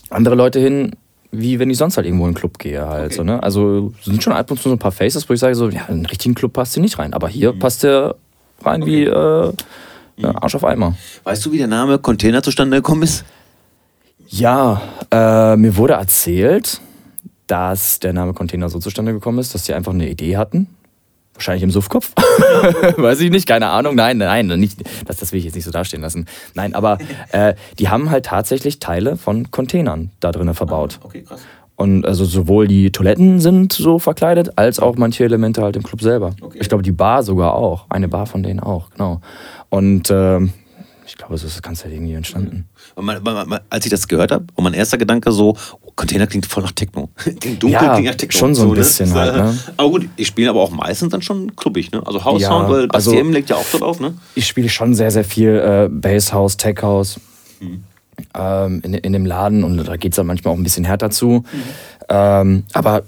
andere 0.10 0.36
Leute 0.36 0.60
hin, 0.60 0.92
wie 1.32 1.60
wenn 1.60 1.70
ich 1.70 1.78
sonst 1.78 1.98
halt 1.98 2.06
irgendwo 2.08 2.24
in 2.24 2.30
einen 2.30 2.36
Club 2.36 2.58
gehe 2.58 2.88
halt, 2.88 3.08
Okay. 3.08 3.16
so, 3.16 3.24
ne? 3.24 3.42
Also 3.44 3.94
sind 4.02 4.24
schon 4.24 4.32
ab 4.34 4.50
und 4.50 4.58
zu 4.62 4.70
so 4.70 4.76
ein 4.76 4.80
paar 4.80 4.92
Faces, 4.94 5.28
wo 5.28 5.34
ich 5.34 5.40
sage 5.40 5.56
so, 5.56 5.68
ja, 5.70 5.82
in 5.88 5.96
einen 5.96 6.06
richtigen 6.06 6.36
Club 6.36 6.54
passt 6.54 6.74
hier 6.76 6.82
nicht 6.82 6.98
rein. 7.00 7.14
Aber 7.14 7.28
hier 7.28 7.52
passt 7.52 7.84
der 7.84 8.16
rein 8.64 8.86
wie 8.86 9.04
äh, 9.04 9.54
ja, 10.18 10.36
Arsch 10.42 10.56
auf 10.56 10.66
Eimer. 10.66 10.96
Weißt 11.24 11.46
du, 11.46 11.52
wie 11.52 11.58
der 11.58 11.68
Name 11.68 12.00
Container 12.00 12.44
zustande 12.44 12.78
gekommen 12.78 13.04
ist? 13.04 13.24
Ja, 14.28 14.82
äh, 15.12 15.56
mir 15.56 15.78
wurde 15.78 15.94
erzählt, 15.94 16.82
dass 17.48 18.00
der 18.00 18.14
Name 18.14 18.34
Container 18.34 18.70
so 18.70 18.80
zustande 18.80 19.14
gekommen 19.14 19.40
ist, 19.40 19.54
dass 19.54 19.66
sie 19.66 19.74
einfach 19.74 19.94
eine 19.94 20.10
Idee 20.10 20.38
hatten. 20.38 20.68
Wahrscheinlich 21.34 21.64
im 21.64 21.72
Suffkopf. 21.72 22.14
Weiß 22.98 23.20
ich 23.20 23.30
nicht, 23.30 23.48
keine 23.48 23.68
Ahnung. 23.68 23.96
Nein, 23.96 24.18
nein, 24.18 24.48
nicht, 24.48 24.80
das, 25.06 25.18
das 25.18 25.32
will 25.32 25.38
ich 25.38 25.46
jetzt 25.46 25.54
nicht 25.54 25.66
so 25.66 25.72
dastehen 25.72 26.02
lassen. 26.02 26.26
Nein, 26.56 26.74
aber 26.74 26.98
äh, 27.32 27.54
die 27.78 27.90
haben 27.90 28.10
halt 28.10 28.26
tatsächlich 28.26 28.80
Teile 28.80 29.18
von 29.18 29.52
Containern 29.52 30.10
da 30.20 30.32
drinnen 30.32 30.56
verbaut. 30.56 31.00
Okay, 31.04 31.22
krass. 31.22 31.42
Und 31.78 32.08
also 32.08 32.26
sowohl 32.26 32.68
die 32.68 32.92
Toiletten 32.92 33.40
sind 33.40 33.72
so 33.72 34.00
verkleidet, 34.00 34.58
als 34.58 34.80
auch 34.80 34.96
manche 34.98 35.24
Elemente 35.24 35.62
halt 35.62 35.76
im 35.76 35.84
Club 35.84 36.02
selber. 36.02 36.34
Okay. 36.42 36.58
Ich 36.60 36.70
glaube, 36.70 36.82
die 36.82 36.92
Bar 36.92 37.22
sogar 37.22 37.54
auch. 37.54 37.86
Eine 37.90 38.08
Bar 38.08 38.26
von 38.26 38.42
denen 38.42 38.60
auch, 38.60 38.90
genau. 38.90 39.22
Und 39.70 40.10
ähm, 40.12 40.54
ich 41.06 41.16
glaube, 41.18 41.38
so 41.38 41.48
ist 41.48 41.56
das 41.56 41.62
Ganze 41.62 41.86
halt 41.86 41.94
irgendwie 41.94 42.14
entstanden. 42.14 42.66
Und 42.96 43.06
man, 43.06 43.22
man, 43.24 43.48
man, 43.48 43.60
als 43.70 43.86
ich 43.86 43.92
das 43.92 44.08
gehört 44.08 44.32
habe, 44.32 44.46
war 44.56 44.64
mein 44.64 44.74
erster 44.74 44.98
Gedanke 44.98 45.32
so, 45.32 45.56
oh, 45.82 45.92
Container 45.96 46.28
klingt 46.28 46.46
voll 46.46 46.64
nach 46.64 46.72
Techno. 46.74 47.10
klingt 47.16 47.64
dunkel, 47.64 47.70
Ja, 47.72 47.94
klingt 47.94 48.08
nach 48.08 48.16
Techno. 48.16 48.38
schon 48.40 48.56
so 48.56 48.64
ein 48.64 48.70
ne? 48.70 48.76
bisschen 48.76 49.10
Das, 49.10 49.18
halt, 49.18 49.36
äh, 49.36 49.38
ne? 49.40 49.60
Aber 49.78 49.90
gut, 49.90 50.10
ich 50.18 50.28
spiele 50.28 50.50
aber 50.50 50.62
auch 50.62 50.72
meistens 50.72 51.12
dann 51.12 51.22
schon 51.22 51.56
klubbig, 51.56 51.92
ne? 51.92 52.02
Also 52.06 52.24
House 52.26 52.42
Ja, 52.42 52.50
Sound, 52.50 52.70
weil 52.70 52.88
Basti 52.88 53.10
also- 53.12 53.20
M 53.20 53.32
legt 53.32 53.50
ja 53.50 53.56
auch 53.56 53.66
dort 53.72 53.84
auf, 53.84 54.00
ne? 54.00 54.14
ich 54.36 54.46
spiele 54.48 54.70
schon 54.70 54.94
sehr, 54.96 55.12
sehr 55.12 55.24
viel 55.24 55.50
äh, 55.50 55.90
Basshouse, 55.90 56.58
Tech 56.58 56.82
House 56.82 57.20
ähm, 58.34 58.82
in, 58.84 58.94
in 58.94 59.14
dem 59.14 59.26
Laden 59.26 59.64
und 59.64 59.78
da 59.78 59.96
geht 59.98 60.12
es 60.14 60.18
dann 60.18 60.28
manchmal 60.28 60.54
auch 60.54 60.58
ein 60.58 60.64
bisschen 60.64 60.86
härter 60.86 61.10
zu. 61.10 61.44
Ähm, 62.10 62.64
aber 62.74 63.04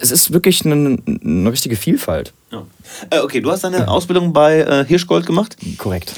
es 0.00 0.10
ist 0.10 0.32
wirklich 0.32 0.64
eine, 0.66 0.98
eine 1.06 1.50
richtige 1.52 1.76
Vielfalt. 1.76 2.32
Ja. 2.52 2.66
Äh, 3.10 3.20
okay, 3.20 3.40
du 3.40 3.50
hast 3.50 3.64
deine 3.64 3.88
Ausbildung 3.88 4.32
bei 4.32 4.58
äh, 4.60 4.84
Hirschgold 4.86 5.26
gemacht. 5.26 5.56
Korrekt. 5.78 6.14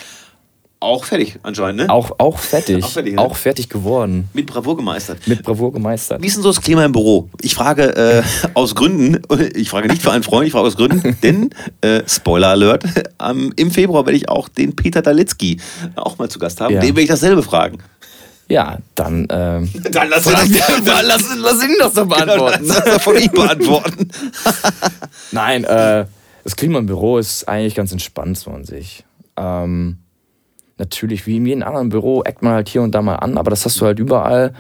Auch 0.81 1.05
fertig 1.05 1.39
anscheinend, 1.43 1.81
ne? 1.83 1.89
Auch, 1.89 2.11
auch 2.19 2.39
fertig. 2.39 2.85
Auch 2.85 2.91
fertig, 2.91 3.15
ne? 3.15 3.21
Auch 3.23 3.37
fertig 3.37 3.71
geworden. 3.71 4.29
Mit 4.35 4.45
Bravour 4.47 4.77
gemeistert. 4.77 5.27
Mit 5.27 5.43
Bravour 5.43 5.73
gemeistert. 5.73 6.21
Wie 6.21 6.27
ist 6.27 6.35
denn 6.37 6.43
so 6.43 6.51
das 6.51 6.61
Klima 6.61 6.85
im 6.85 6.93
Büro? 6.93 7.31
Ich 7.41 7.55
frage 7.55 7.97
äh, 7.97 8.23
aus 8.55 8.75
Gründen, 8.75 9.23
ich 9.55 9.71
frage 9.71 9.89
nicht 9.89 10.03
für 10.03 10.13
einen 10.13 10.23
Freund, 10.25 10.47
ich 10.47 10.53
frage 10.53 10.67
aus 10.67 10.77
Gründen, 10.77 11.17
denn, 11.23 11.51
äh, 11.81 12.03
Spoiler 12.07 12.49
Alert, 12.49 12.85
am- 13.17 13.53
im 13.57 13.71
Februar 13.71 14.05
werde 14.05 14.19
ich 14.19 14.29
auch 14.29 14.49
den 14.51 14.77
Peter 14.77 15.01
Dalitzky 15.01 15.59
auch 15.95 16.19
mal 16.19 16.29
zu 16.29 16.39
Gast 16.39 16.61
haben. 16.61 16.75
Ja. 16.75 16.81
Den 16.81 16.89
werde 16.91 17.03
ich 17.03 17.09
dasselbe 17.09 17.43
fragen. 17.43 17.79
Ja, 18.49 18.77
dann. 18.95 19.27
Ähm, 19.31 19.71
dann 19.91 20.11
lass, 20.11 20.27
ihn, 20.27 20.33
dann, 20.85 21.07
lass, 21.07 21.23
lass 21.39 21.65
ihn 21.65 21.77
das 21.79 21.95
doch 21.95 22.07
beantworten. 22.07 22.63
Genau, 22.69 22.81
das 22.85 23.03
von 23.03 23.17
ihm 23.17 23.31
beantworten. 23.33 24.11
Nein, 25.33 25.65
äh, 25.65 26.05
das 26.45 26.57
Klima 26.57 26.79
im 26.79 26.87
Büro 26.87 27.19
ist 27.19 27.49
eigentlich 27.49 27.75
ganz 27.75 27.91
entspannt 27.91 28.39
so 28.39 28.51
an 28.51 28.65
sich. 28.65 29.05
Ähm, 29.37 29.99
natürlich, 30.79 31.27
wie 31.27 31.37
in 31.39 31.47
jedem 31.47 31.63
anderen 31.63 31.89
Büro, 31.89 32.23
eckt 32.23 32.43
man 32.43 32.53
halt 32.53 32.69
hier 32.69 32.83
und 32.83 32.95
da 32.95 33.03
mal 33.03 33.17
an, 33.17 33.39
aber 33.39 33.51
das 33.51 33.65
hast 33.65 33.81
du 33.81 33.87
halt 33.87 33.99
überall. 33.99 34.53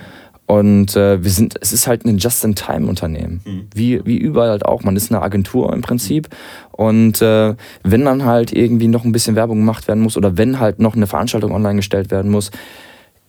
Und 0.46 0.94
äh, 0.94 1.22
wir 1.22 1.30
sind, 1.30 1.54
es 1.60 1.72
ist 1.72 1.86
halt 1.86 2.04
ein 2.04 2.18
Just-in-Time-Unternehmen. 2.18 3.40
Mhm. 3.44 3.68
Wie, 3.74 4.04
wie 4.04 4.18
überall 4.18 4.50
halt 4.50 4.66
auch. 4.66 4.82
Man 4.82 4.94
ist 4.94 5.10
eine 5.10 5.22
Agentur 5.22 5.72
im 5.72 5.80
Prinzip. 5.80 6.28
Und 6.70 7.22
äh, 7.22 7.54
wenn 7.82 8.04
dann 8.04 8.24
halt 8.24 8.52
irgendwie 8.52 8.88
noch 8.88 9.04
ein 9.04 9.12
bisschen 9.12 9.36
Werbung 9.36 9.58
gemacht 9.58 9.88
werden 9.88 10.02
muss 10.02 10.18
oder 10.18 10.36
wenn 10.36 10.60
halt 10.60 10.80
noch 10.80 10.96
eine 10.96 11.06
Veranstaltung 11.06 11.52
online 11.52 11.76
gestellt 11.76 12.10
werden 12.10 12.30
muss, 12.30 12.50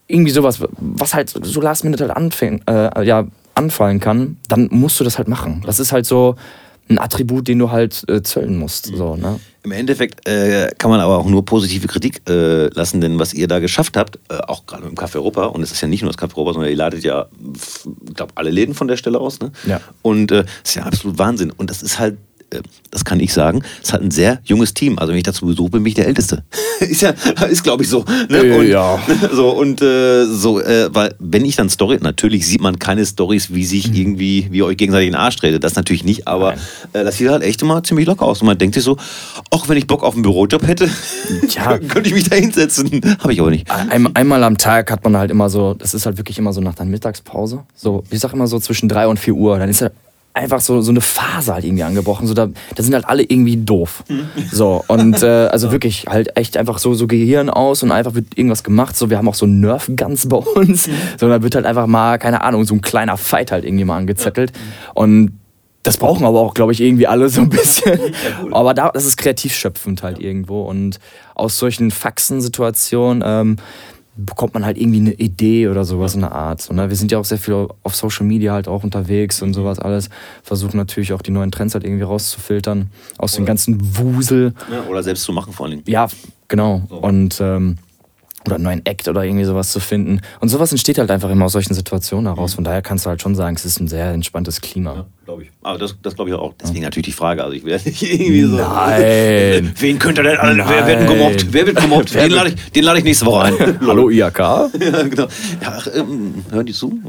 irgendwie 0.08 0.32
sowas, 0.32 0.62
was 0.78 1.14
halt 1.14 1.30
so 1.30 1.62
last 1.62 1.84
minute 1.84 2.04
halt 2.04 2.16
anfäng, 2.16 2.62
äh, 2.68 3.06
ja, 3.06 3.26
anfallen 3.56 4.02
kann, 4.02 4.38
dann 4.50 4.68
musst 4.72 5.00
du 5.00 5.06
das 5.06 5.18
halt 5.18 5.30
machen. 5.30 5.64
Das 5.66 5.80
ist 5.80 5.94
halt 5.94 6.06
so 6.06 6.36
ein 6.88 7.00
Attribut, 7.00 7.48
den 7.48 7.60
du 7.60 7.72
halt 7.72 8.04
äh, 8.08 8.22
zöllen 8.22 8.58
musst. 8.58 8.86
So, 8.86 9.16
ne? 9.16 9.40
Im 9.64 9.72
Endeffekt 9.72 10.28
äh, 10.28 10.70
kann 10.78 10.92
man 10.92 11.00
aber 11.00 11.18
auch 11.18 11.26
nur 11.26 11.44
positive 11.44 11.88
Kritik 11.88 12.22
äh, 12.30 12.68
lassen, 12.68 13.02
denn 13.02 13.18
was 13.18 13.34
ihr 13.34 13.48
da 13.48 13.60
geschafft 13.60 13.98
habt, 13.98 14.20
äh, 14.30 14.38
auch 14.38 14.68
gerade 14.68 14.86
im 14.86 14.94
Café 14.94 15.16
Europa, 15.16 15.46
und 15.46 15.64
es 15.64 15.72
ist 15.72 15.82
ja 15.82 15.88
nicht 15.88 16.04
nur 16.04 16.12
das 16.12 16.22
Café 16.22 16.38
Europa, 16.38 16.54
sondern 16.54 16.70
ihr 16.70 16.78
ladet 16.78 17.04
ja, 17.04 17.26
ich 18.08 18.14
glaube, 18.14 18.34
alle 18.36 18.52
Läden 18.52 18.76
von 18.76 18.88
der 18.88 18.98
Stelle 18.98 19.20
aus. 19.20 19.40
Ne? 19.40 19.52
Ja. 19.66 19.82
Und 20.04 20.32
es 20.32 20.42
äh, 20.42 20.46
ist 20.64 20.76
ja 20.76 20.84
absolut 20.84 21.18
Wahnsinn. 21.18 21.52
Und 21.52 21.72
das 21.72 21.82
ist 21.82 21.98
halt 21.98 22.18
das 22.92 23.04
kann 23.04 23.20
ich 23.20 23.34
sagen, 23.34 23.64
es 23.84 23.92
hat 23.92 24.02
ein 24.02 24.12
sehr 24.12 24.40
junges 24.44 24.74
Team. 24.74 24.98
Also 25.00 25.12
wenn 25.12 25.18
ich 25.18 25.24
dazu 25.24 25.46
besuche, 25.46 25.72
bin 25.72 25.86
ich 25.86 25.96
der 25.96 26.08
Älteste. 26.08 26.44
ist 26.80 27.02
ja, 27.02 27.12
ist 27.50 27.64
glaube 27.64 27.84
ich 27.84 27.90
so. 27.90 28.06
Ne? 28.30 28.58
Und, 28.58 28.68
ja. 28.68 29.00
So, 29.32 29.50
und 29.50 29.82
äh, 29.82 30.26
so, 30.26 30.62
äh, 30.62 30.94
weil 30.94 31.16
wenn 31.20 31.44
ich 31.46 31.56
dann 31.56 31.70
Story, 31.70 31.98
natürlich 32.02 32.46
sieht 32.48 32.62
man 32.62 32.80
keine 32.80 33.06
Stories, 33.06 33.54
wie 33.54 33.66
sich 33.66 33.90
mhm. 33.90 33.96
irgendwie, 33.96 34.48
wie 34.52 34.58
ihr 34.60 34.66
euch 34.66 34.78
gegenseitig 34.78 35.08
in 35.08 35.14
den 35.14 35.20
Arsch 35.20 35.38
tretet. 35.38 35.64
Das 35.64 35.76
natürlich 35.76 36.04
nicht, 36.04 36.28
aber 36.28 36.54
äh, 36.94 37.04
das 37.04 37.18
sieht 37.18 37.30
halt 37.30 37.44
echt 37.44 37.62
immer 37.62 37.84
ziemlich 37.84 38.08
locker 38.08 38.26
aus. 38.26 38.42
Und 38.42 38.48
man 38.48 38.58
denkt 38.58 38.76
sich 38.76 38.84
so, 38.84 38.98
auch 39.50 39.68
wenn 39.68 39.78
ich 39.78 39.88
Bock 39.88 40.04
auf 40.04 40.14
einen 40.14 40.24
Bürojob 40.24 40.66
hätte, 40.68 40.90
ja. 41.50 41.78
könnte 41.80 42.08
ich 42.08 42.14
mich 42.14 42.30
da 42.30 42.36
hinsetzen. 42.36 43.02
Habe 43.20 43.34
ich 43.34 43.42
aber 43.42 43.50
nicht. 43.50 43.70
Ein, 43.70 44.16
einmal 44.16 44.44
am 44.44 44.58
Tag 44.58 44.92
hat 44.92 45.04
man 45.04 45.18
halt 45.18 45.32
immer 45.32 45.50
so, 45.50 45.74
das 45.74 45.94
ist 45.94 46.06
halt 46.06 46.18
wirklich 46.18 46.38
immer 46.38 46.54
so 46.54 46.62
nach 46.62 46.76
der 46.76 46.86
Mittagspause. 46.86 47.64
So, 47.76 48.04
ich 48.10 48.20
sag 48.20 48.34
immer 48.34 48.48
so 48.48 48.60
zwischen 48.60 48.88
drei 48.88 49.08
und 49.08 49.20
vier 49.20 49.34
Uhr. 49.34 49.58
Dann 49.58 49.70
ist 49.70 49.82
ja 49.82 49.90
einfach 50.36 50.60
so, 50.60 50.82
so 50.82 50.92
eine 50.92 51.02
Phase 51.02 51.54
halt 51.54 51.64
irgendwie 51.64 51.84
angebrochen. 51.84 52.28
So, 52.28 52.34
da, 52.34 52.50
da 52.76 52.84
sind 52.84 52.94
halt 52.94 53.06
alle 53.06 53.24
irgendwie 53.24 53.58
doof. 53.58 54.04
So, 54.52 54.84
und 54.88 55.24
äh, 55.24 55.48
also 55.52 55.72
wirklich 55.72 56.06
halt 56.08 56.36
echt 56.38 56.58
einfach 56.58 56.78
so, 56.78 56.94
so 56.94 57.08
Gehirn 57.08 57.50
aus 57.50 57.84
und 57.84 57.92
einfach 57.92 58.14
wird 58.16 58.38
irgendwas 58.38 58.64
gemacht. 58.64 58.98
So, 58.98 59.10
wir 59.10 59.18
haben 59.18 59.30
auch 59.30 59.36
so 59.36 59.46
Nerf-Guns 59.46 60.28
bei 60.28 60.38
uns. 60.38 60.90
So, 61.20 61.30
da 61.30 61.42
wird 61.42 61.56
halt 61.56 61.66
einfach 61.66 61.88
mal, 61.88 62.18
keine 62.18 62.42
Ahnung, 62.42 62.66
so 62.66 62.76
ein 62.76 62.82
kleiner 62.82 63.18
Fight 63.18 63.52
halt 63.52 63.64
irgendwie 63.64 63.86
mal 63.86 63.98
angezettelt. 63.98 64.52
Und 64.94 65.40
das 65.84 65.98
brauchen 65.98 66.26
aber 66.26 66.42
auch, 66.42 66.56
glaube 66.56 66.72
ich, 66.72 66.82
irgendwie 66.82 67.06
alle 67.06 67.30
so 67.30 67.42
ein 67.42 67.50
bisschen. 67.50 68.00
Aber 68.52 68.74
da, 68.74 68.90
das 68.90 69.06
ist 69.06 69.18
kreativ 69.18 69.54
schöpfend 69.54 70.02
halt 70.02 70.20
irgendwo. 70.20 70.64
Und 70.64 71.00
aus 71.36 71.60
solchen 71.60 71.92
Faxen-Situationen, 71.92 73.24
ähm, 73.24 73.58
bekommt 74.18 74.54
man 74.54 74.66
halt 74.66 74.78
irgendwie 74.78 75.00
eine 75.00 75.14
Idee 75.14 75.68
oder 75.68 75.84
sowas 75.84 76.16
in 76.16 76.22
der 76.22 76.32
Art. 76.32 76.62
So, 76.62 76.74
ne? 76.74 76.90
Wir 76.90 76.96
sind 76.96 77.12
ja 77.12 77.20
auch 77.20 77.26
sehr 77.26 77.38
viel 77.38 77.68
auf 77.84 77.96
Social 77.96 78.26
Media 78.26 78.54
halt 78.54 78.68
auch 78.68 78.84
unterwegs 78.84 79.42
und 79.42 79.54
sowas 79.54 79.80
alles. 79.80 80.10
Versuchen 80.44 80.78
natürlich 80.78 81.14
auch 81.14 81.22
die 81.22 81.32
neuen 81.32 81.52
Trends 81.52 81.74
halt 81.74 81.84
irgendwie 81.84 82.04
rauszufiltern 82.04 82.90
aus 83.18 83.34
dem 83.34 83.46
ganzen 83.46 83.98
Wusel. 83.98 84.54
Ja, 84.72 84.84
oder 84.90 85.04
selbst 85.04 85.24
zu 85.24 85.34
machen 85.34 85.54
vor 85.54 85.66
allem. 85.66 85.82
Ja, 85.86 86.08
genau. 86.48 86.84
So. 86.90 86.96
Und 86.98 87.40
ähm, 87.42 87.78
oder 88.48 88.56
einen 88.56 88.64
neuen 88.64 88.86
Act 88.86 89.08
oder 89.08 89.24
irgendwie 89.24 89.46
sowas 89.46 89.72
zu 89.72 89.80
finden. 89.80 90.22
Und 90.40 90.50
sowas 90.50 90.72
entsteht 90.72 90.98
halt 90.98 91.12
einfach 91.12 91.30
immer 91.30 91.46
aus 91.46 91.54
solchen 91.54 91.74
Situationen 91.74 92.34
heraus. 92.34 92.52
Mhm. 92.52 92.56
Von 92.56 92.64
daher 92.66 92.82
kannst 92.82 93.06
du 93.06 93.10
halt 93.10 93.22
schon 93.22 93.36
sagen, 93.36 93.56
es 93.56 93.66
ist 93.66 93.80
ein 93.80 93.88
sehr 93.88 94.12
entspanntes 94.12 94.62
Klima. 94.62 94.96
Ja, 94.96 95.06
glaube 95.26 95.44
ich. 95.44 95.52
Aber 95.62 95.78
das, 95.78 95.96
das 96.02 96.16
glaube 96.16 96.30
ich 96.30 96.36
auch. 96.36 96.54
Deswegen 96.62 96.82
ja. 96.82 96.88
natürlich 96.88 97.08
die 97.08 97.12
Frage. 97.12 97.44
Also 97.44 97.56
ich 97.56 97.64
will 97.64 97.80
nicht 97.84 98.02
irgendwie 98.04 98.44
so. 98.44 98.58
Nein. 98.58 99.74
Wen 99.80 100.00
könnte 100.00 100.24
denn 100.24 100.38
alle, 100.38 100.58
wer 100.58 100.88
wird 100.88 101.00
denn 101.00 101.08
gemobbt? 101.08 101.48
Wer 101.54 101.68
wird 101.68 101.82
gemobbt? 101.82 102.14
den 102.14 102.32
lade 102.32 102.56
ich, 102.74 102.82
lad 102.84 102.98
ich 102.98 103.04
nächste 103.04 103.26
Woche 103.26 103.46
ein. 103.46 103.80
Hallo 103.88 104.10
IAK? 104.10 104.40
ja, 104.40 104.68
genau. 105.04 105.28
Ja, 105.62 105.80
ähm, 105.96 106.46
hören 106.52 106.66
die 106.66 106.74
zu? 106.74 107.00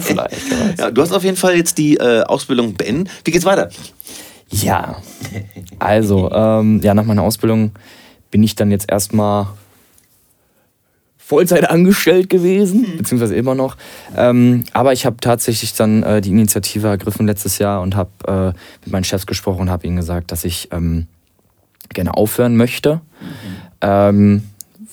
Vielleicht. 0.00 0.36
Ja, 0.78 0.90
du 0.90 1.02
hast 1.02 1.12
auf 1.12 1.24
jeden 1.24 1.36
Fall 1.36 1.56
jetzt 1.56 1.78
die 1.78 1.96
äh, 1.96 2.22
Ausbildung 2.22 2.74
beendet. 2.74 3.12
Wie 3.24 3.30
geht's 3.30 3.44
weiter? 3.44 3.70
Ja. 4.50 4.96
Also, 5.78 6.30
ähm, 6.30 6.80
ja, 6.82 6.94
nach 6.94 7.04
meiner 7.04 7.22
Ausbildung 7.22 7.72
bin 8.30 8.42
ich 8.42 8.54
dann 8.54 8.70
jetzt 8.70 8.90
erstmal 8.90 9.48
Vollzeit 11.26 11.70
angestellt 11.70 12.28
gewesen, 12.28 12.82
mhm. 12.82 12.96
beziehungsweise 12.98 13.34
immer 13.34 13.54
noch. 13.54 13.76
Ähm, 14.14 14.64
aber 14.74 14.92
ich 14.92 15.06
habe 15.06 15.16
tatsächlich 15.20 15.72
dann 15.72 16.02
äh, 16.02 16.20
die 16.20 16.30
Initiative 16.30 16.88
ergriffen 16.88 17.26
letztes 17.26 17.58
Jahr 17.58 17.80
und 17.80 17.96
habe 17.96 18.10
äh, 18.26 18.58
mit 18.84 18.92
meinen 18.92 19.04
Chefs 19.04 19.26
gesprochen 19.26 19.62
und 19.62 19.70
habe 19.70 19.86
ihnen 19.86 19.96
gesagt, 19.96 20.32
dass 20.32 20.44
ich 20.44 20.68
ähm, 20.70 21.06
gerne 21.94 22.14
aufhören 22.14 22.56
möchte, 22.56 22.96
mhm. 22.96 23.00
ähm, 23.80 24.42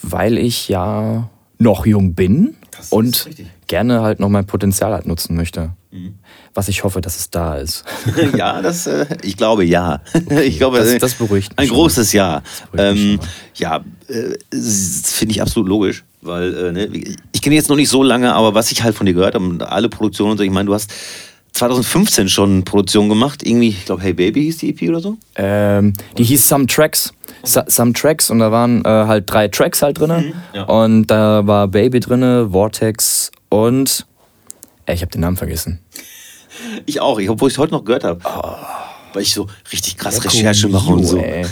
weil 0.02 0.38
ich 0.38 0.70
ja 0.70 1.30
noch 1.58 1.86
jung 1.86 2.14
bin 2.14 2.56
und 2.90 3.30
gerne 3.68 4.02
halt 4.02 4.20
noch 4.20 4.30
mein 4.30 4.46
Potenzial 4.46 4.94
halt 4.94 5.06
nutzen 5.06 5.36
möchte. 5.36 5.72
Mhm. 5.92 6.16
Was 6.54 6.70
ich 6.70 6.86
hoffe, 6.86 7.02
dass 7.02 7.18
es 7.18 7.30
da 7.30 7.56
ist. 7.56 7.84
ja, 8.38 8.62
das, 8.62 8.88
äh, 8.88 9.06
ich 9.22 9.36
glaube 9.36 9.66
ja. 9.66 10.02
Okay, 10.14 10.44
ich 10.44 10.58
glaube, 10.58 10.80
das, 10.80 10.98
das 10.98 11.14
beruhigt 11.16 11.58
mich. 11.58 11.60
Ein 11.60 11.76
großes 11.76 12.14
Ja. 12.14 12.42
Ähm, 12.78 13.20
ja, 13.56 13.84
äh, 14.08 14.38
finde 15.04 15.34
ich 15.34 15.42
absolut 15.42 15.68
logisch, 15.68 16.06
weil 16.22 16.54
äh, 16.56 16.72
ne, 16.72 16.90
ich 17.32 17.42
kenne 17.42 17.56
jetzt 17.56 17.70
noch 17.70 17.76
nicht 17.76 17.90
so 17.90 18.04
lange, 18.04 18.34
aber 18.34 18.54
was 18.54 18.72
ich 18.72 18.84
halt 18.84 18.96
von 18.96 19.06
dir 19.06 19.14
gehört 19.14 19.36
habe, 19.36 19.70
alle 19.70 19.90
Produktionen 19.90 20.32
und 20.32 20.38
so, 20.38 20.44
ich 20.44 20.52
meine, 20.52 20.68
du 20.68 20.74
hast 20.74 20.92
2015 21.54 22.30
schon 22.30 22.64
Produktion 22.64 23.10
gemacht, 23.10 23.46
irgendwie, 23.46 23.70
ich 23.70 23.86
glaube, 23.86 24.02
Hey 24.02 24.14
Baby 24.14 24.44
hieß 24.44 24.58
die 24.60 24.70
EP 24.70 24.90
oder 24.90 25.00
so? 25.00 25.18
Ähm, 25.36 25.94
die 26.18 26.24
hieß 26.24 26.48
Some 26.48 26.68
Tracks. 26.68 27.14
Some 27.44 27.94
Tracks 27.94 28.30
und 28.30 28.40
da 28.40 28.52
waren 28.52 28.86
äh, 28.86 28.88
halt 28.88 29.32
drei 29.32 29.48
Tracks 29.48 29.82
halt 29.82 30.00
drin. 30.00 30.10
Mhm, 30.10 30.34
ja. 30.54 30.64
Und 30.64 31.08
da 31.08 31.46
war 31.48 31.68
Baby 31.68 32.00
drin, 32.00 32.50
Vortex 32.52 33.32
und. 33.50 34.06
Ey, 34.86 34.96
ich 34.96 35.02
habe 35.02 35.12
den 35.12 35.22
Namen 35.22 35.38
vergessen. 35.38 35.80
Ich 36.86 37.00
auch, 37.02 37.20
obwohl 37.28 37.48
ich 37.48 37.56
es 37.56 37.58
heute 37.58 37.74
noch 37.74 37.84
gehört 37.84 38.04
habe. 38.04 38.20
Oh. 38.24 38.56
Weil 39.14 39.24
ich 39.24 39.34
so 39.34 39.48
richtig 39.72 39.98
krass 39.98 40.24
Recherche 40.24 40.68
mache 40.68 40.92
und 40.92 41.04
so. 41.04 41.18
Ey. 41.18 41.46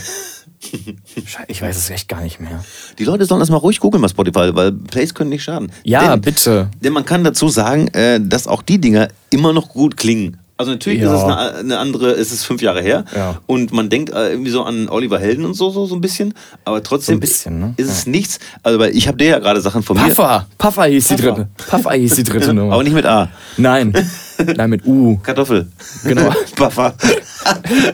Ich 1.47 1.61
weiß 1.61 1.77
es 1.77 1.89
echt 1.89 2.09
gar 2.09 2.21
nicht 2.21 2.39
mehr. 2.39 2.63
Die 2.97 3.05
Leute 3.05 3.25
sollen 3.25 3.39
das 3.39 3.49
mal 3.49 3.57
ruhig 3.57 3.79
googeln 3.79 4.01
bei 4.01 4.09
Spotify, 4.09 4.53
weil 4.53 4.71
Plays 4.73 5.13
können 5.13 5.29
nicht 5.29 5.43
schaden. 5.43 5.71
Ja, 5.83 6.11
denn, 6.11 6.21
bitte. 6.21 6.69
Denn 6.83 6.93
man 6.93 7.05
kann 7.05 7.23
dazu 7.23 7.47
sagen, 7.47 7.87
äh, 7.89 8.19
dass 8.21 8.47
auch 8.47 8.61
die 8.61 8.79
Dinger 8.79 9.07
immer 9.29 9.53
noch 9.53 9.69
gut 9.69 9.95
klingen. 9.95 10.37
Also 10.57 10.73
natürlich 10.73 10.99
ja. 10.99 11.13
ist 11.13 11.19
es 11.19 11.23
eine, 11.23 11.55
eine, 11.55 11.77
andere, 11.79 12.11
es 12.11 12.33
ist 12.33 12.43
fünf 12.43 12.61
Jahre 12.61 12.81
her 12.81 13.05
ja. 13.15 13.39
und 13.45 13.71
man 13.71 13.89
denkt 13.89 14.11
äh, 14.11 14.31
irgendwie 14.31 14.51
so 14.51 14.63
an 14.63 14.89
Oliver 14.89 15.17
Helden 15.17 15.45
und 15.45 15.53
so, 15.53 15.69
so, 15.69 15.85
so 15.85 15.95
ein 15.95 16.01
bisschen, 16.01 16.33
aber 16.65 16.83
trotzdem 16.83 17.15
so 17.15 17.19
bisschen, 17.21 17.59
ne? 17.61 17.73
ist 17.77 17.89
es 17.89 18.03
ja. 18.03 18.11
nichts. 18.11 18.39
Also 18.61 18.77
weil 18.77 18.93
ich 18.93 19.07
habe 19.07 19.17
dir 19.17 19.27
ja 19.27 19.39
gerade 19.39 19.61
Sachen 19.61 19.83
von 19.83 19.95
Puffer. 19.95 20.09
mir. 20.09 20.15
Puffer, 20.15 20.47
Puffer 20.57 20.85
hieß 20.87 21.07
Puffer. 21.07 21.15
die 21.15 21.27
dritte. 21.29 21.47
Puffer 21.55 21.93
hieß 21.93 22.15
die 22.15 22.23
dritte 22.25 22.53
Nummer. 22.53 22.73
Aber 22.73 22.83
nicht 22.83 22.93
mit 22.93 23.05
A. 23.05 23.29
Nein, 23.55 23.93
nein 24.55 24.69
mit 24.69 24.85
U. 24.85 25.17
Kartoffel. 25.17 25.67
Genau. 26.03 26.33
Puffer. 26.55 26.93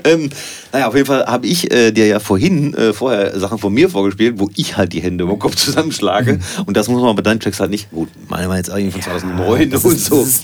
ähm, 0.03 0.29
naja, 0.71 0.88
auf 0.88 0.95
jeden 0.95 1.08
Fall 1.08 1.25
habe 1.25 1.47
ich 1.47 1.71
äh, 1.71 1.91
dir 1.91 2.08
ja 2.08 2.19
vorhin 2.19 2.73
äh, 2.73 2.93
vorher 2.93 3.39
Sachen 3.39 3.58
von 3.58 3.73
mir 3.73 3.89
vorgespielt, 3.89 4.39
wo 4.39 4.49
ich 4.55 4.77
halt 4.77 4.93
die 4.93 5.01
Hände 5.01 5.23
im 5.23 5.39
Kopf 5.39 5.55
zusammenschlage. 5.55 6.34
Mhm. 6.34 6.41
Und 6.65 6.77
das 6.77 6.88
muss 6.88 7.01
man 7.01 7.15
bei 7.15 7.21
deinen 7.21 7.39
Tracks 7.39 7.60
halt 7.60 7.71
nicht. 7.71 7.89
Gut, 7.91 8.10
meine 8.27 8.49
war 8.49 8.58
jetzt 8.58 8.69
eigentlich 8.69 8.93
von 8.93 9.01
2009 9.01 9.73
und 9.73 9.99
so. 9.99 10.21
Ist, 10.21 10.43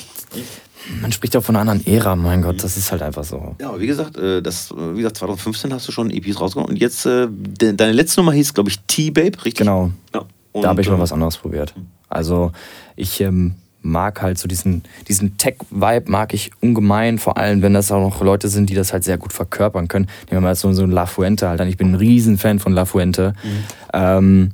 man 1.02 1.12
spricht 1.12 1.34
ja 1.34 1.42
von 1.42 1.56
einer 1.56 1.72
anderen 1.72 1.94
Ära, 1.94 2.16
mein 2.16 2.42
Gott, 2.42 2.64
das 2.64 2.78
ist 2.78 2.92
halt 2.92 3.02
einfach 3.02 3.24
so. 3.24 3.56
Ja, 3.60 3.70
aber 3.70 3.80
wie 3.80 3.88
gesagt, 3.88 4.18
äh, 4.18 4.42
das, 4.42 4.72
wie 4.72 4.98
gesagt 4.98 5.18
2015 5.18 5.74
hast 5.74 5.88
du 5.88 5.92
schon 5.92 6.10
EPs 6.10 6.40
rausgekommen 6.40 6.70
und 6.72 6.78
jetzt, 6.78 7.06
äh, 7.06 7.28
deine 7.30 7.92
letzte 7.92 8.22
Nummer 8.22 8.34
hieß, 8.34 8.54
glaube 8.54 8.70
ich, 8.70 8.80
T-Babe, 8.88 9.38
richtig? 9.46 9.56
Genau. 9.56 9.92
Ja. 10.14 10.26
Und, 10.52 10.64
da 10.64 10.70
habe 10.70 10.82
ich 10.82 10.90
mal 10.90 10.98
äh, 10.98 11.00
was 11.00 11.14
anderes 11.14 11.38
probiert. 11.38 11.74
Also 12.10 12.52
ich 12.96 13.22
ähm, 13.22 13.56
mag 13.82 14.22
halt 14.22 14.38
so 14.38 14.48
diesen, 14.48 14.84
diesen 15.08 15.38
Tech-Vibe 15.38 16.10
mag 16.10 16.34
ich 16.34 16.52
ungemein, 16.62 17.18
vor 17.18 17.38
allem 17.38 17.62
wenn 17.62 17.74
das 17.74 17.92
auch 17.92 18.02
noch 18.02 18.22
Leute 18.22 18.48
sind, 18.48 18.70
die 18.70 18.76
das 18.76 18.94
halt 18.94 19.04
sehr 19.04 19.18
gut 19.18 19.34
verkörpern 19.34 19.88
können. 19.88 20.06
Nehmen 20.30 20.42
wir 20.44 20.50
mal 20.50 20.56
so, 20.56 20.72
so 20.74 20.84
ein 20.84 20.92
La 20.92 21.06
Fuente 21.06 21.50
halt 21.50 21.62
an. 21.62 21.68
Ich 21.68 21.78
bin 21.78 21.92
ein 21.92 21.96
Riesenfan 21.96 22.60
von 22.60 22.74
La 22.74 22.86
Fuente. 22.86 23.34
Mhm. 23.44 23.50
Ähm, 23.94 24.52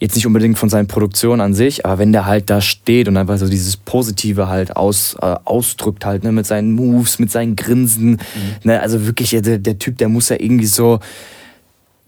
jetzt 0.00 0.14
nicht 0.14 0.26
unbedingt 0.26 0.58
von 0.58 0.70
seinen 0.70 0.88
Produktionen 0.88 1.42
an 1.42 1.54
sich, 1.54 1.84
aber 1.84 1.98
wenn 1.98 2.12
der 2.12 2.24
halt 2.24 2.48
da 2.48 2.62
steht 2.62 3.06
und 3.06 3.18
einfach 3.18 3.36
so 3.36 3.48
dieses 3.48 3.76
Positive 3.76 4.48
halt 4.48 4.74
aus, 4.74 5.14
äh, 5.20 5.36
ausdrückt 5.44 6.06
halt, 6.06 6.24
ne, 6.24 6.32
mit 6.32 6.46
seinen 6.46 6.72
Moves, 6.72 7.18
mit 7.18 7.30
seinen 7.30 7.54
Grinsen, 7.54 8.12
mhm. 8.12 8.18
ne, 8.64 8.80
also 8.80 9.06
wirklich, 9.06 9.30
der, 9.30 9.58
der 9.58 9.78
Typ, 9.78 9.98
der 9.98 10.08
muss 10.08 10.30
ja 10.30 10.36
irgendwie 10.40 10.66
so 10.66 11.00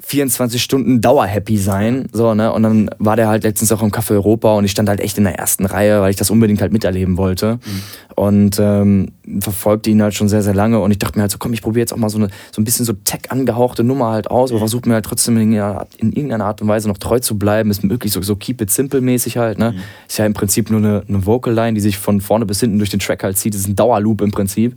24 0.05 0.63
Stunden 0.63 1.01
Dauer-happy 1.01 1.57
sein. 1.57 2.09
So, 2.13 2.35
ne? 2.35 2.53
Und 2.53 2.65
dann 2.65 2.91
war 2.99 3.17
der 3.17 3.29
halt 3.29 3.45
letztens 3.45 3.71
auch 3.73 3.83
im 3.83 3.91
Café 3.91 4.11
Europa 4.11 4.53
und 4.55 4.65
ich 4.65 4.73
stand 4.73 4.89
halt 4.89 5.01
echt 5.01 5.17
in 5.17 5.25
der 5.25 5.39
ersten 5.39 5.65
Reihe, 5.65 6.01
weil 6.01 6.11
ich 6.11 6.17
das 6.17 6.31
unbedingt 6.31 6.61
halt 6.61 6.73
miterleben 6.73 7.17
wollte. 7.17 7.55
Mhm. 7.55 7.83
Und 8.15 8.59
ähm, 8.61 9.13
verfolgte 9.41 9.91
ihn 9.91 10.03
halt 10.03 10.15
schon 10.15 10.29
sehr, 10.29 10.43
sehr 10.43 10.55
lange. 10.55 10.81
Und 10.81 10.91
ich 10.91 10.99
dachte 10.99 11.19
mir 11.19 11.23
halt 11.23 11.31
so, 11.31 11.39
komm, 11.39 11.53
ich 11.53 11.63
probiere 11.63 11.83
jetzt 11.83 11.93
auch 11.93 11.99
mal 11.99 12.11
so, 12.11 12.19
eine, 12.19 12.29
so 12.51 12.61
ein 12.61 12.65
bisschen 12.65 12.85
so 12.85 12.93
tech 12.93 13.31
angehauchte 13.31 13.85
Nummer 13.85 14.11
halt 14.11 14.29
aus, 14.29 14.51
aber 14.51 14.59
versuche 14.59 14.89
mir 14.89 14.97
halt 14.97 15.07
trotzdem 15.07 15.37
in, 15.37 15.53
in, 15.53 16.13
irgendeiner 16.13 16.47
Art 16.47 16.61
und 16.61 16.69
Weise 16.69 16.89
noch 16.89 16.99
treu 16.99 17.21
zu 17.21 17.39
bleiben. 17.39 17.71
Ist 17.71 17.85
möglich, 17.85 18.13
so, 18.13 18.21
so 18.21 18.37
keep 18.37 18.61
it 18.61 18.71
simple 18.71 19.01
mäßig 19.01 19.39
halt. 19.39 19.59
Ne? 19.59 19.73
Mhm. 19.73 19.79
Ist 20.09 20.19
ja 20.19 20.27
im 20.27 20.35
Prinzip 20.35 20.69
nur 20.69 20.81
eine, 20.81 21.05
eine 21.09 21.25
Vocal 21.25 21.55
Line, 21.55 21.75
die 21.75 21.81
sich 21.81 21.97
von 21.97 22.21
vorne 22.21 22.45
bis 22.45 22.61
hinten 22.61 22.79
durch 22.79 22.91
den 22.91 23.01
Track 23.01 23.23
halt 23.23 23.39
zieht. 23.39 23.55
Das 23.55 23.63
ist 23.63 23.69
ein 23.69 23.77
Dauerloop 23.77 24.21
im 24.21 24.33
Prinzip. 24.33 24.77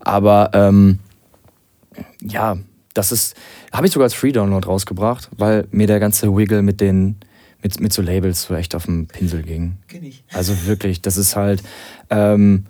Aber 0.00 0.50
ähm, 0.52 0.98
ja, 2.22 2.56
das 2.94 3.12
ist, 3.12 3.36
habe 3.72 3.86
ich 3.86 3.92
sogar 3.92 4.04
als 4.04 4.14
Free-Download 4.14 4.66
rausgebracht, 4.66 5.28
weil 5.36 5.66
mir 5.70 5.86
der 5.86 6.00
ganze 6.00 6.34
Wiggle 6.34 6.62
mit 6.62 6.80
den, 6.80 7.16
mit, 7.62 7.80
mit 7.80 7.92
so 7.92 8.02
Labels 8.02 8.44
so 8.44 8.54
echt 8.54 8.74
auf 8.74 8.86
den 8.86 9.06
Pinsel 9.06 9.42
ging. 9.42 9.76
Kenn 9.88 10.04
ich. 10.04 10.24
Also 10.32 10.66
wirklich, 10.66 11.02
das 11.02 11.16
ist 11.16 11.36
halt, 11.36 11.62
ähm, 12.10 12.66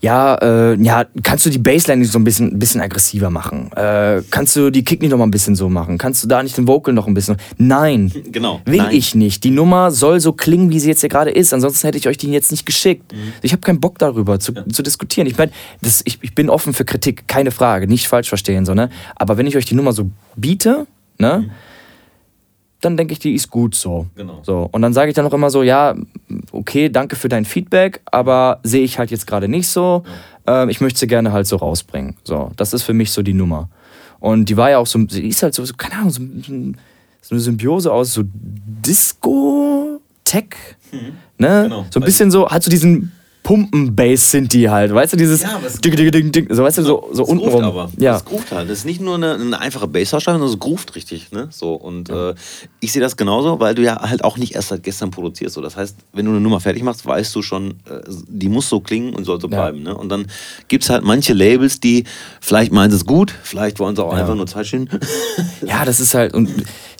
ja, 0.00 0.34
äh, 0.36 0.82
ja, 0.82 1.04
kannst 1.22 1.44
du 1.44 1.50
die 1.50 1.58
Bassline 1.58 2.00
nicht 2.00 2.10
so 2.12 2.18
ein 2.18 2.24
bisschen, 2.24 2.54
ein 2.54 2.58
bisschen 2.58 2.80
aggressiver 2.80 3.28
machen? 3.28 3.70
Äh, 3.72 4.22
kannst 4.30 4.56
du 4.56 4.70
die 4.70 4.82
Kick 4.82 5.02
nicht 5.02 5.10
noch 5.10 5.18
mal 5.18 5.24
ein 5.24 5.30
bisschen 5.30 5.54
so 5.54 5.68
machen? 5.68 5.98
Kannst 5.98 6.24
du 6.24 6.28
da 6.28 6.42
nicht 6.42 6.56
den 6.56 6.66
Vocal 6.66 6.94
noch 6.94 7.06
ein 7.06 7.12
bisschen? 7.12 7.36
Nein, 7.58 8.10
genau, 8.32 8.62
will 8.64 8.78
nein. 8.78 8.94
ich 8.94 9.14
nicht. 9.14 9.44
Die 9.44 9.50
Nummer 9.50 9.90
soll 9.90 10.20
so 10.20 10.32
klingen, 10.32 10.70
wie 10.70 10.80
sie 10.80 10.88
jetzt 10.88 11.00
hier 11.00 11.10
gerade 11.10 11.30
ist. 11.30 11.52
Ansonsten 11.52 11.86
hätte 11.86 11.98
ich 11.98 12.08
euch 12.08 12.16
die 12.16 12.30
jetzt 12.30 12.50
nicht 12.50 12.64
geschickt. 12.64 13.12
Mhm. 13.12 13.32
Ich 13.42 13.52
habe 13.52 13.60
keinen 13.60 13.80
Bock 13.80 13.98
darüber 13.98 14.40
zu, 14.40 14.52
ja. 14.52 14.66
zu 14.68 14.82
diskutieren. 14.82 15.26
Ich 15.26 15.36
meine, 15.36 15.52
ich, 16.04 16.18
ich 16.22 16.34
bin 16.34 16.48
offen 16.48 16.72
für 16.72 16.86
Kritik, 16.86 17.28
keine 17.28 17.50
Frage, 17.50 17.86
nicht 17.86 18.08
falsch 18.08 18.28
verstehen, 18.28 18.64
so, 18.64 18.74
ne? 18.74 18.88
Aber 19.16 19.36
wenn 19.36 19.46
ich 19.46 19.56
euch 19.56 19.66
die 19.66 19.74
Nummer 19.74 19.92
so 19.92 20.10
biete, 20.36 20.86
ne? 21.18 21.44
Mhm 21.46 21.50
dann 22.80 22.96
denke 22.96 23.12
ich, 23.12 23.18
die 23.18 23.34
ist 23.34 23.50
gut 23.50 23.74
so. 23.74 24.06
Genau. 24.14 24.40
so. 24.42 24.68
Und 24.72 24.82
dann 24.82 24.92
sage 24.92 25.10
ich 25.10 25.14
dann 25.14 25.26
auch 25.26 25.32
immer 25.32 25.50
so, 25.50 25.62
ja, 25.62 25.94
okay, 26.52 26.88
danke 26.88 27.16
für 27.16 27.28
dein 27.28 27.44
Feedback, 27.44 28.00
aber 28.06 28.60
sehe 28.62 28.82
ich 28.82 28.98
halt 28.98 29.10
jetzt 29.10 29.26
gerade 29.26 29.48
nicht 29.48 29.68
so. 29.68 30.02
Ja. 30.46 30.62
Ähm, 30.62 30.68
ich 30.68 30.80
möchte 30.80 30.98
sie 30.98 31.06
gerne 31.06 31.32
halt 31.32 31.46
so 31.46 31.56
rausbringen. 31.56 32.16
So, 32.24 32.50
das 32.56 32.72
ist 32.72 32.82
für 32.82 32.94
mich 32.94 33.12
so 33.12 33.22
die 33.22 33.34
Nummer. 33.34 33.68
Und 34.18 34.48
die 34.48 34.56
war 34.56 34.70
ja 34.70 34.78
auch 34.78 34.86
so, 34.86 34.98
sie 35.08 35.26
ist 35.26 35.42
halt 35.42 35.54
so, 35.54 35.64
so 35.64 35.74
keine 35.74 35.94
Ahnung, 35.94 36.10
so, 36.10 36.22
so 37.22 37.34
eine 37.34 37.40
Symbiose 37.40 37.92
aus 37.92 38.14
so 38.14 38.22
Disco, 38.24 40.00
Tech, 40.24 40.44
mhm. 40.92 41.16
ne? 41.38 41.62
Genau. 41.64 41.86
So 41.90 42.00
ein 42.00 42.04
bisschen 42.04 42.30
so, 42.30 42.48
hat 42.48 42.62
so 42.62 42.70
diesen 42.70 43.12
Pumpen-Bass 43.42 44.30
sind 44.30 44.52
die 44.52 44.68
halt, 44.68 44.92
weißt 44.94 45.14
du, 45.14 45.16
dieses 45.16 45.42
ja, 45.42 45.60
ding, 45.82 45.96
ding, 45.96 46.10
ding, 46.10 46.32
ding, 46.32 46.54
so 46.54 46.62
weißt 46.62 46.78
du, 46.78 46.82
so, 46.82 47.08
so 47.12 47.24
untenrum. 47.24 47.64
aber. 47.64 47.90
Ja. 47.98 48.12
Das 48.12 48.24
groovt 48.24 48.52
halt. 48.52 48.68
Das 48.68 48.78
ist 48.78 48.84
nicht 48.84 49.00
nur 49.00 49.14
eine, 49.14 49.34
eine 49.34 49.58
einfache 49.58 49.88
Bass-Ausstattung, 49.88 50.40
sondern 50.40 50.54
es 50.54 50.60
groovt 50.60 50.94
richtig, 50.94 51.32
ne? 51.32 51.48
So, 51.50 51.74
und 51.74 52.10
ja. 52.10 52.30
äh, 52.30 52.34
ich 52.80 52.92
sehe 52.92 53.00
das 53.00 53.16
genauso, 53.16 53.58
weil 53.58 53.74
du 53.74 53.82
ja 53.82 54.00
halt 54.00 54.24
auch 54.24 54.36
nicht 54.36 54.54
erst 54.54 54.68
seit 54.68 54.82
gestern 54.82 55.10
produzierst. 55.10 55.54
So. 55.54 55.62
Das 55.62 55.76
heißt, 55.76 55.96
wenn 56.12 56.26
du 56.26 56.32
eine 56.32 56.40
Nummer 56.40 56.60
fertig 56.60 56.82
machst, 56.82 57.06
weißt 57.06 57.34
du 57.34 57.42
schon, 57.42 57.70
äh, 57.88 58.00
die 58.28 58.48
muss 58.48 58.68
so 58.68 58.80
klingen 58.80 59.14
und 59.14 59.24
soll 59.24 59.40
so 59.40 59.48
bleiben, 59.48 59.82
ne? 59.82 59.96
Und 59.96 60.10
dann 60.10 60.26
gibt 60.68 60.84
es 60.84 60.90
halt 60.90 61.02
manche 61.02 61.32
Labels, 61.32 61.80
die 61.80 62.04
vielleicht 62.40 62.72
meinen 62.72 62.92
es 62.92 63.06
gut, 63.06 63.34
vielleicht 63.42 63.78
wollen 63.78 63.96
sie 63.96 64.04
auch 64.04 64.12
einfach 64.12 64.34
nur 64.34 64.46
Zeit 64.46 64.66
stehen. 64.66 64.88
ja, 65.66 65.84
das 65.84 65.98
ist 65.98 66.14
halt, 66.14 66.34
und 66.34 66.50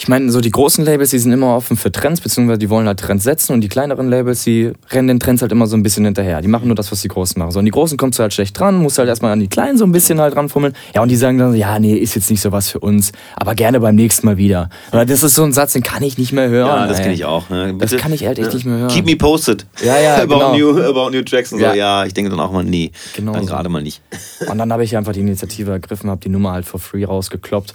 ich 0.01 0.09
meine, 0.09 0.33
so 0.33 0.41
die 0.41 0.51
großen 0.51 0.83
Labels, 0.83 1.11
die 1.11 1.19
sind 1.19 1.31
immer 1.31 1.55
offen 1.55 1.77
für 1.77 1.93
Trends, 1.93 2.23
beziehungsweise 2.23 2.59
die 2.59 2.71
wollen 2.71 2.87
halt 2.87 3.01
Trends 3.01 3.23
setzen 3.23 3.53
und 3.53 3.61
die 3.61 3.69
kleineren 3.69 4.09
Labels, 4.09 4.45
die 4.45 4.73
rennen 4.91 5.09
den 5.09 5.21
Trends 5.21 5.43
halt 5.43 5.53
immer 5.53 5.67
so 5.67 5.77
ein 5.77 5.83
bisschen 5.83 6.07
hinterher. 6.07 6.41
Die 6.41 6.49
machen 6.49 6.69
nur 6.69 6.75
das, 6.75 6.91
was 6.91 7.03
die 7.03 7.09
Großen 7.09 7.39
machen. 7.39 7.51
So, 7.51 7.59
und 7.59 7.67
die 7.67 7.71
Großen 7.71 7.99
kommst 7.99 8.19
du 8.19 8.23
halt 8.23 8.33
schlecht 8.33 8.59
dran, 8.59 8.79
musst 8.79 8.97
halt 8.97 9.11
erstmal 9.11 9.33
an 9.33 9.41
die 9.41 9.49
Kleinen 9.49 9.77
so 9.77 9.85
ein 9.85 9.93
bisschen 9.93 10.19
halt 10.19 10.37
ranfummeln. 10.37 10.75
Ja, 10.95 11.03
und 11.03 11.11
die 11.11 11.17
sagen 11.17 11.37
dann, 11.37 11.55
ja, 11.55 11.79
nee, 11.79 11.97
ist 11.97 12.15
jetzt 12.15 12.31
nicht 12.31 12.41
so 12.41 12.51
was 12.51 12.71
für 12.71 12.79
uns, 12.79 13.13
aber 13.37 13.55
gerne 13.55 13.79
beim 13.79 13.95
nächsten 13.95 14.25
Mal 14.25 14.39
wieder. 14.39 14.71
Oder 14.91 15.05
das 15.05 15.23
ist 15.23 15.35
so 15.35 15.45
ein 15.45 15.53
Satz, 15.53 15.75
den 15.75 15.83
kann 15.83 16.03
ich 16.03 16.17
nicht 16.17 16.33
mehr 16.33 16.49
hören. 16.49 16.67
Ja, 16.67 16.87
das 16.87 17.03
kenne 17.03 17.13
ich 17.13 17.27
auch. 17.27 17.51
Ne? 17.51 17.75
Das 17.79 17.95
kann 17.99 18.15
ich 18.15 18.23
ehrlich 18.23 18.47
ja. 18.47 18.55
nicht 18.55 18.65
mehr 18.65 18.79
hören. 18.79 18.89
Keep 18.89 19.05
me 19.05 19.17
posted. 19.17 19.67
Ja, 19.85 20.01
ja, 20.01 20.15
about, 20.23 20.29
genau. 20.29 20.57
new, 20.57 20.83
about 20.83 21.11
new 21.11 21.21
tracks 21.21 21.53
und 21.53 21.61
ja. 21.61 21.73
so. 21.73 21.77
Ja, 21.77 22.07
ich 22.07 22.15
denke 22.15 22.31
dann 22.31 22.41
auch 22.41 22.53
mal, 22.53 22.65
nee, 22.65 22.91
genau 23.15 23.35
dann 23.35 23.43
so. 23.43 23.49
gerade 23.49 23.69
mal 23.69 23.83
nicht. 23.83 24.01
Und 24.49 24.57
dann 24.57 24.73
habe 24.73 24.83
ich 24.83 24.97
einfach 24.97 25.13
die 25.13 25.21
Initiative 25.21 25.71
ergriffen, 25.71 26.09
habe 26.09 26.23
die 26.23 26.31
Nummer 26.31 26.53
halt 26.53 26.65
for 26.65 26.81
free 26.81 27.05
rausgekloppt, 27.05 27.75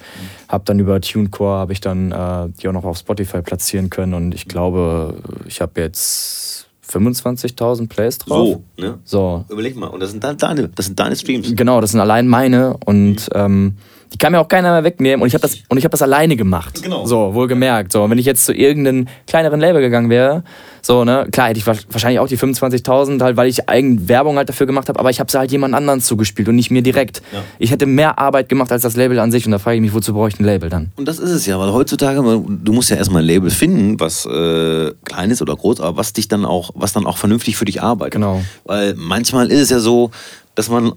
habe 0.50 0.64
dann 0.66 0.80
über 0.80 1.00
TuneCore, 1.00 1.60
habe 1.60 1.74
ich 1.74 1.80
dann 1.80 2.12
äh, 2.15 2.47
die 2.60 2.67
auch 2.67 2.73
noch 2.73 2.86
auf 2.86 2.97
Spotify 2.97 3.41
platzieren 3.41 3.89
können 3.89 4.13
und 4.13 4.34
ich 4.34 4.47
glaube, 4.47 5.15
ich 5.47 5.62
habe 5.62 5.82
jetzt 5.82 6.67
25.000 6.89 7.89
Plays 7.89 8.19
drauf. 8.19 8.60
So, 8.78 8.82
ne? 8.82 8.99
So. 9.04 9.45
Überleg 9.49 9.75
mal, 9.75 9.88
und 9.88 9.99
das 9.99 10.12
sind 10.12 10.23
deine, 10.23 10.69
das 10.69 10.86
sind 10.86 10.99
deine 10.99 11.15
Streams. 11.15 11.56
Genau, 11.56 11.82
das 11.82 11.91
sind 11.91 11.99
allein 11.99 12.28
meine 12.28 12.78
und 12.86 13.15
mhm. 13.15 13.28
ähm, 13.34 13.78
die 14.15 14.17
kann 14.17 14.32
mir 14.32 14.39
auch 14.39 14.47
keiner 14.47 14.71
mehr 14.71 14.86
wegnehmen 14.86 15.21
und 15.21 15.28
ich 15.28 15.34
habe 15.34 15.41
das 15.41 15.58
und 15.67 15.78
ich 15.78 15.84
habe 15.84 15.91
das 15.91 16.01
alleine 16.01 16.38
gemacht. 16.38 16.82
Genau. 16.82 17.06
So, 17.06 17.34
wohlgemerkt. 17.34 17.91
So, 17.91 18.01
und 18.01 18.12
wenn 18.12 18.17
ich 18.17 18.25
jetzt 18.25 18.45
zu 18.45 18.54
irgendeinem 18.54 19.10
kleineren 19.28 19.60
Label 19.60 19.82
gegangen 19.82 20.10
wäre, 20.10 20.45
so, 20.82 21.04
ne, 21.04 21.28
klar 21.34 21.49
hätte 21.49 21.60
ich 21.60 21.67
wahrscheinlich 21.67 22.19
auch 22.19 22.30
die 22.30 22.38
25.000 22.38 23.21
halt, 23.21 23.36
weil 23.36 23.49
ich 23.49 23.67
eigene 23.67 24.08
Werbung 24.08 24.38
halt 24.38 24.47
dafür 24.47 24.67
gemacht 24.67 24.88
habe, 24.88 25.01
aber 25.01 25.10
ich 25.10 25.19
habe 25.19 25.30
sie 25.30 25.38
halt 25.38 25.51
jemand 25.51 25.75
anderen 25.75 25.99
zugespielt 25.99 26.47
und 26.47 26.56
nicht 26.56 26.71
mir 26.71 26.82
direkt. 26.82 27.21
Ja. 27.34 27.39
Ich 27.60 27.71
hätte 27.71 27.88
mehr 27.88 28.17
Arbeit 28.17 28.47
gemacht 28.47 28.71
als 28.71 28.84
das 28.84 28.95
Label 28.95 29.19
an 29.19 29.34
sich 29.34 29.45
und 29.45 29.51
da 29.51 29.60
frage 29.60 29.75
ich 29.75 29.82
mich, 29.82 29.93
wozu 29.93 30.13
brauche 30.13 30.30
ich 30.30 30.39
ein 30.39 30.45
Label 30.45 30.69
dann? 30.69 30.93
Und 30.95 31.10
das 31.10 31.19
ist 31.19 31.32
es 31.32 31.45
ja, 31.45 31.60
weil 31.60 31.73
heutzutage, 31.73 32.21
du 32.21 32.71
musst 32.71 32.89
ja 32.89 32.95
erstmal 32.95 33.21
ein 33.21 33.28
Label 33.28 33.49
finden, 33.49 33.99
was 33.99 34.25
äh, 34.25 34.93
klein 35.04 35.30
ist 35.30 35.41
oder 35.41 35.58
groß, 35.58 35.82
aber 35.82 35.97
was 35.97 36.13
dich 36.13 36.30
dann 36.30 36.45
auch, 36.45 36.69
was 36.73 36.93
dann 36.93 37.06
auch 37.06 37.17
vernünftig 37.17 37.58
für 37.58 37.65
dich 37.65 37.82
arbeitet. 37.82 38.13
Genau. 38.13 38.43
Weil 38.63 38.93
manchmal 38.95 39.51
ist 39.51 39.60
es 39.60 39.69
ja 39.71 39.80
so, 39.80 40.12
dass 40.56 40.69
man 40.69 40.93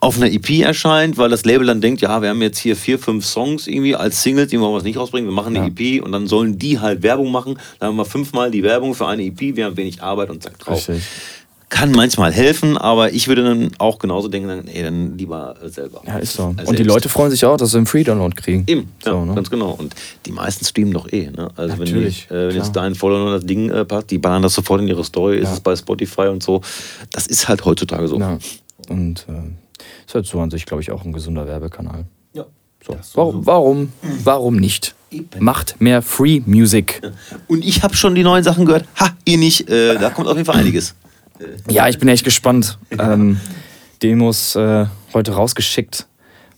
auf 0.00 0.16
einer 0.16 0.32
EP 0.32 0.60
erscheint, 0.60 1.18
weil 1.18 1.28
das 1.28 1.44
Label 1.44 1.66
dann 1.66 1.82
denkt, 1.82 2.00
ja, 2.00 2.22
wir 2.22 2.30
haben 2.30 2.40
jetzt 2.40 2.58
hier 2.58 2.74
vier, 2.74 2.98
fünf 2.98 3.26
Songs 3.26 3.66
irgendwie 3.66 3.94
als 3.94 4.22
Singles, 4.22 4.48
die 4.48 4.58
wollen 4.58 4.74
wir 4.74 4.82
nicht 4.82 4.96
rausbringen, 4.96 5.28
wir 5.28 5.34
machen 5.34 5.54
eine 5.54 5.68
ja. 5.68 5.96
EP 5.96 6.02
und 6.02 6.12
dann 6.12 6.26
sollen 6.26 6.58
die 6.58 6.78
halt 6.80 7.02
Werbung 7.02 7.30
machen. 7.30 7.58
Dann 7.78 7.90
haben 7.90 7.96
wir 7.96 8.06
fünfmal 8.06 8.50
die 8.50 8.62
Werbung 8.62 8.94
für 8.94 9.06
eine 9.06 9.22
EP, 9.24 9.56
wir 9.56 9.66
haben 9.66 9.76
wenig 9.76 10.02
Arbeit 10.02 10.30
und 10.30 10.42
zack 10.42 10.58
drauf. 10.58 10.88
Richtig. 10.88 11.04
Kann 11.68 11.92
manchmal 11.92 12.32
helfen, 12.32 12.76
aber 12.76 13.12
ich 13.12 13.28
würde 13.28 13.44
dann 13.44 13.70
auch 13.78 14.00
genauso 14.00 14.26
denken, 14.26 14.66
ey, 14.66 14.82
dann 14.82 15.16
lieber 15.16 15.54
selber. 15.66 16.02
Ja, 16.04 16.18
ist 16.18 16.34
so. 16.34 16.52
Und 16.64 16.78
die 16.78 16.82
Leute 16.82 17.08
freuen 17.08 17.30
sich 17.30 17.44
auch, 17.44 17.56
dass 17.56 17.70
sie 17.70 17.76
einen 17.76 17.86
Free-Download 17.86 18.34
kriegen. 18.34 18.64
Eben, 18.66 18.90
ja, 19.04 19.12
so, 19.12 19.24
ne? 19.24 19.34
ganz 19.36 19.50
genau. 19.50 19.70
Und 19.78 19.94
die 20.26 20.32
meisten 20.32 20.64
streamen 20.64 20.92
doch 20.92 21.12
eh. 21.12 21.30
Ne? 21.30 21.48
Also 21.54 21.76
Natürlich, 21.76 22.26
wenn, 22.28 22.38
die, 22.38 22.44
äh, 22.44 22.48
wenn 22.48 22.56
jetzt 22.56 22.74
dein 22.74 22.96
Follower 22.96 23.30
das 23.34 23.46
Ding 23.46 23.70
äh, 23.70 23.84
passt, 23.84 24.10
die 24.10 24.18
ballern 24.18 24.42
das 24.42 24.54
sofort 24.54 24.80
in 24.80 24.88
ihre 24.88 25.04
Story, 25.04 25.36
ja. 25.36 25.42
ist 25.42 25.52
es 25.52 25.60
bei 25.60 25.76
Spotify 25.76 26.22
und 26.22 26.42
so. 26.42 26.60
Das 27.12 27.28
ist 27.28 27.46
halt 27.46 27.64
heutzutage 27.64 28.08
so. 28.08 28.18
Ja. 28.18 28.36
Und 28.88 29.26
äh, 29.28 29.52
ist 30.06 30.14
halt 30.14 30.26
so 30.26 30.40
an 30.40 30.50
sich, 30.50 30.66
glaube 30.66 30.82
ich, 30.82 30.90
auch 30.90 31.04
ein 31.04 31.12
gesunder 31.12 31.46
Werbekanal. 31.46 32.06
Ja. 32.32 32.46
So. 32.84 32.96
Warum, 33.14 33.46
warum, 33.46 33.92
warum 34.24 34.56
nicht? 34.56 34.94
Macht 35.38 35.80
mehr 35.80 36.02
Free 36.02 36.40
Music. 36.46 37.02
Und 37.48 37.64
ich 37.64 37.82
habe 37.82 37.96
schon 37.96 38.14
die 38.14 38.22
neuen 38.22 38.44
Sachen 38.44 38.64
gehört. 38.64 38.86
Ha, 38.98 39.10
ihr 39.24 39.38
nicht. 39.38 39.68
Äh, 39.68 39.98
da 39.98 40.10
kommt 40.10 40.28
auf 40.28 40.36
jeden 40.36 40.46
Fall 40.46 40.56
einiges. 40.56 40.94
Ja, 41.68 41.88
ich 41.88 41.98
bin 41.98 42.08
echt 42.08 42.24
gespannt. 42.24 42.78
Ähm, 42.96 43.40
Demos 44.02 44.54
äh, 44.56 44.86
heute 45.12 45.32
rausgeschickt. 45.32 46.06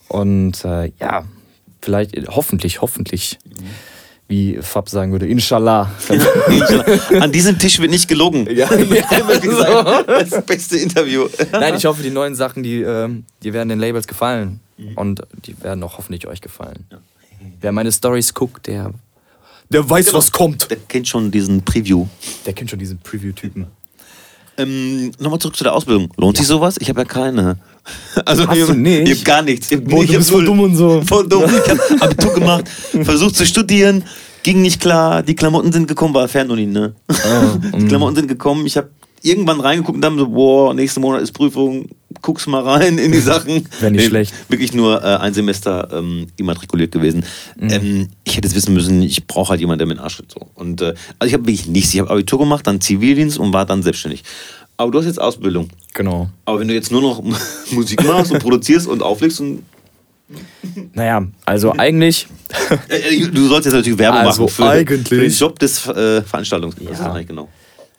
Und 0.09 0.65
äh, 0.65 0.93
ja, 1.01 1.25
vielleicht, 1.81 2.15
hoffentlich, 2.29 2.83
hoffentlich. 2.83 3.39
Mhm 3.47 3.92
wie 4.33 4.59
Fab 4.63 4.89
sagen 4.89 5.13
würde, 5.13 5.27
Inshallah. 5.27 5.91
An 7.21 7.31
diesem 7.31 7.59
Tisch 7.59 7.79
wird 7.79 7.91
nicht 7.91 8.09
gelogen. 8.09 8.49
Ja, 8.53 8.73
ja 8.75 9.39
gesagt, 9.39 10.09
das 10.09 10.47
beste 10.47 10.79
Interview. 10.79 11.29
Nein, 11.53 11.75
ich 11.77 11.85
hoffe, 11.85 12.03
die 12.03 12.11
neuen 12.11 12.35
Sachen, 12.35 12.63
die, 12.63 12.81
ähm, 12.81 13.25
die 13.43 13.53
werden 13.53 13.69
den 13.69 13.79
Labels 13.79 14.07
gefallen. 14.07 14.61
Mhm. 14.79 14.97
Und 14.97 15.23
die 15.47 15.61
werden 15.63 15.83
auch 15.83 15.99
hoffentlich 15.99 16.27
euch 16.27 16.41
gefallen. 16.41 16.87
Wer 17.61 17.73
meine 17.73 17.93
Stories 17.93 18.33
guckt, 18.33 18.67
der, 18.67 18.93
der 19.69 19.89
weiß, 19.89 20.07
genau. 20.07 20.19
was 20.19 20.33
kommt. 20.33 20.71
Der 20.71 20.79
kennt 20.79 21.09
schon 21.09 21.31
diesen 21.31 21.63
Preview. 21.63 22.07
Der 22.47 22.53
kennt 22.53 22.71
schon 22.71 22.79
diesen 22.79 22.99
Preview-Typen. 22.99 23.67
Ähm, 24.59 25.13
Nochmal 25.19 25.39
zurück 25.41 25.57
zu 25.57 25.65
der 25.65 25.75
Ausbildung. 25.75 26.11
Lohnt 26.17 26.37
ja. 26.37 26.43
sich 26.43 26.49
sowas? 26.49 26.77
Ich 26.79 26.89
habe 26.89 27.01
ja 27.01 27.05
keine. 27.05 27.59
Also 28.25 28.47
Hast 28.47 28.57
ich 28.57 28.69
habe 28.69 29.11
hab 29.11 29.25
gar 29.25 29.43
nichts. 29.43 29.71
Ich 29.71 29.79
hab, 29.79 29.85
Boah, 29.85 30.05
du 30.05 30.13
bist 30.13 30.31
voll 30.31 30.45
dumm 30.45 30.61
und 30.61 30.77
so. 30.77 31.03
Voll 31.03 31.27
dumm. 31.29 31.45
Ich 31.45 31.71
habe 31.71 31.81
Abitur 32.01 32.35
gemacht, 32.35 32.69
versucht 33.03 33.37
zu 33.37 33.47
studieren, 33.47 34.05
ging 34.43 34.63
nicht 34.63 34.81
klar. 34.81 35.23
Die 35.23 35.35
Klamotten 35.35 35.73
sind 35.73 35.89
gekommen, 35.89 36.15
war 36.15 36.29
Fernuni, 36.29 36.67
ne? 36.67 36.95
Oh, 37.09 37.59
die 37.79 37.87
Klamotten 37.87 38.17
sind 38.17 38.29
gekommen. 38.29 38.67
Ich 38.67 38.77
habe 38.77 38.91
irgendwann 39.23 39.61
reingeguckt 39.61 39.97
und 39.97 40.03
dann 40.03 40.19
so, 40.19 40.29
boah, 40.29 40.75
nächsten 40.75 41.01
Monat 41.01 41.23
ist 41.23 41.33
Prüfung, 41.33 41.89
guck's 42.21 42.47
mal 42.47 42.63
rein 42.63 42.99
in 42.99 43.13
die 43.13 43.19
Sachen. 43.19 43.67
Wäre 43.81 43.93
nicht 43.93 44.03
nee, 44.03 44.09
schlecht. 44.09 44.35
Wirklich 44.49 44.75
nur 44.75 45.03
äh, 45.03 45.17
ein 45.17 45.33
Semester 45.33 45.89
ähm, 45.93 46.27
immatrikuliert 46.37 46.93
gewesen. 46.93 47.25
Mhm. 47.57 47.71
Ähm, 47.71 48.09
ich 48.25 48.37
hätte 48.37 48.49
es 48.49 48.55
wissen 48.55 48.75
müssen, 48.75 49.03
ich 49.03 49.27
brauche 49.27 49.51
halt 49.51 49.61
jemanden, 49.61 49.79
der 49.79 49.87
mir 49.87 49.95
den 49.95 50.01
Arsch 50.01 50.17
tritt. 50.17 50.33
So. 50.33 50.49
Und 50.55 50.83
äh, 50.83 50.95
also 51.19 51.29
ich 51.29 51.35
habe 51.35 51.47
wirklich 51.47 51.67
nichts. 51.67 51.95
Ich 51.95 52.01
habe 52.01 52.11
Abitur 52.11 52.41
gemacht, 52.41 52.67
dann 52.67 52.81
Zivildienst 52.81 53.39
und 53.39 53.53
war 53.53 53.65
dann 53.65 53.83
selbstständig. 53.83 54.25
Aber 54.83 54.91
du 54.91 54.99
hast 54.99 55.07
jetzt 55.07 55.21
Ausbildung. 55.21 55.69
Genau. 55.95 56.29
Aber 56.45 56.61
wenn 56.61 56.69
du 56.69 56.75
jetzt 56.75 56.91
nur 56.91 57.03
noch 57.03 57.23
Musik 57.71 58.05
machst 58.05 58.33
und 58.33 58.41
produzierst 58.41 58.87
und 58.89 59.03
auflegst 59.03 59.41
und 59.41 59.63
naja, 60.95 61.27
also 61.45 61.73
eigentlich. 61.73 62.27
du 62.89 63.49
sollst 63.49 63.67
jetzt 63.67 63.75
natürlich 63.75 63.99
Werbung 63.99 64.21
also 64.21 64.45
machen 64.45 64.55
für, 64.55 64.69
eigentlich. 64.69 65.09
für 65.09 65.21
den 65.21 65.31
Job 65.31 65.59
des 65.59 65.87
äh, 65.87 66.23
Veranstaltungs. 66.23 66.77
Ja. 66.81 67.21
Genau? 67.21 67.49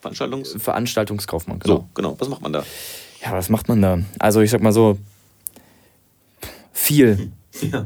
Veranstaltungs 0.01 0.55
Veranstaltungskaufmann, 0.57 1.59
genau. 1.59 1.75
So, 1.75 1.89
genau. 1.93 2.15
Was 2.17 2.27
macht 2.29 2.41
man 2.41 2.53
da? 2.53 2.63
Ja, 3.23 3.33
was 3.33 3.49
macht 3.49 3.69
man 3.69 3.81
da? 3.81 3.99
Also 4.19 4.41
ich 4.41 4.49
sag 4.49 4.61
mal 4.61 4.73
so, 4.73 4.97
viel. 6.73 7.31
Ja. 7.71 7.85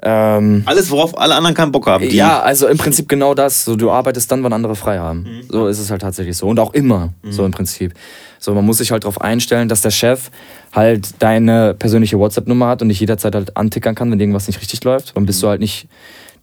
Ähm, 0.00 0.62
Alles, 0.64 0.90
worauf 0.90 1.18
alle 1.18 1.34
anderen 1.34 1.56
keinen 1.56 1.72
Bock 1.72 1.86
haben. 1.88 2.08
Die 2.08 2.14
ja, 2.16 2.40
also 2.40 2.68
im 2.68 2.78
Prinzip 2.78 3.08
genau 3.08 3.34
das. 3.34 3.64
So, 3.64 3.74
du 3.74 3.90
arbeitest 3.90 4.30
dann, 4.30 4.44
wann 4.44 4.52
andere 4.52 4.76
frei 4.76 4.98
haben. 4.98 5.22
Mhm. 5.22 5.42
So 5.48 5.66
ist 5.66 5.78
es 5.80 5.90
halt 5.90 6.02
tatsächlich 6.02 6.36
so. 6.36 6.46
Und 6.46 6.60
auch 6.60 6.72
immer 6.72 7.12
so 7.28 7.44
im 7.44 7.50
Prinzip. 7.50 7.94
So, 8.38 8.54
man 8.54 8.64
muss 8.64 8.78
sich 8.78 8.92
halt 8.92 9.02
darauf 9.02 9.20
einstellen, 9.20 9.68
dass 9.68 9.80
der 9.80 9.90
Chef 9.90 10.30
halt 10.72 11.20
deine 11.20 11.74
persönliche 11.74 12.18
WhatsApp-Nummer 12.18 12.68
hat 12.68 12.82
und 12.82 12.90
dich 12.90 13.00
jederzeit 13.00 13.34
halt 13.34 13.56
antickern 13.56 13.96
kann, 13.96 14.10
wenn 14.12 14.20
irgendwas 14.20 14.46
nicht 14.46 14.60
richtig 14.60 14.84
läuft. 14.84 15.16
Dann 15.16 15.24
Mhm. 15.24 15.26
bist 15.26 15.42
du 15.42 15.48
halt 15.48 15.60
nicht. 15.60 15.88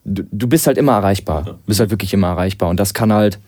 Du, 0.07 0.23
du 0.31 0.47
bist 0.47 0.67
halt 0.67 0.77
immer 0.77 0.91
erreichbar. 0.91 1.43
Du 1.45 1.53
bist 1.65 1.79
halt 1.79 1.89
wirklich 1.89 2.13
immer 2.13 2.27
erreichbar. 2.27 2.69
Und 2.69 2.79
das 2.79 2.93
kann 2.93 3.11
halt, 3.11 3.39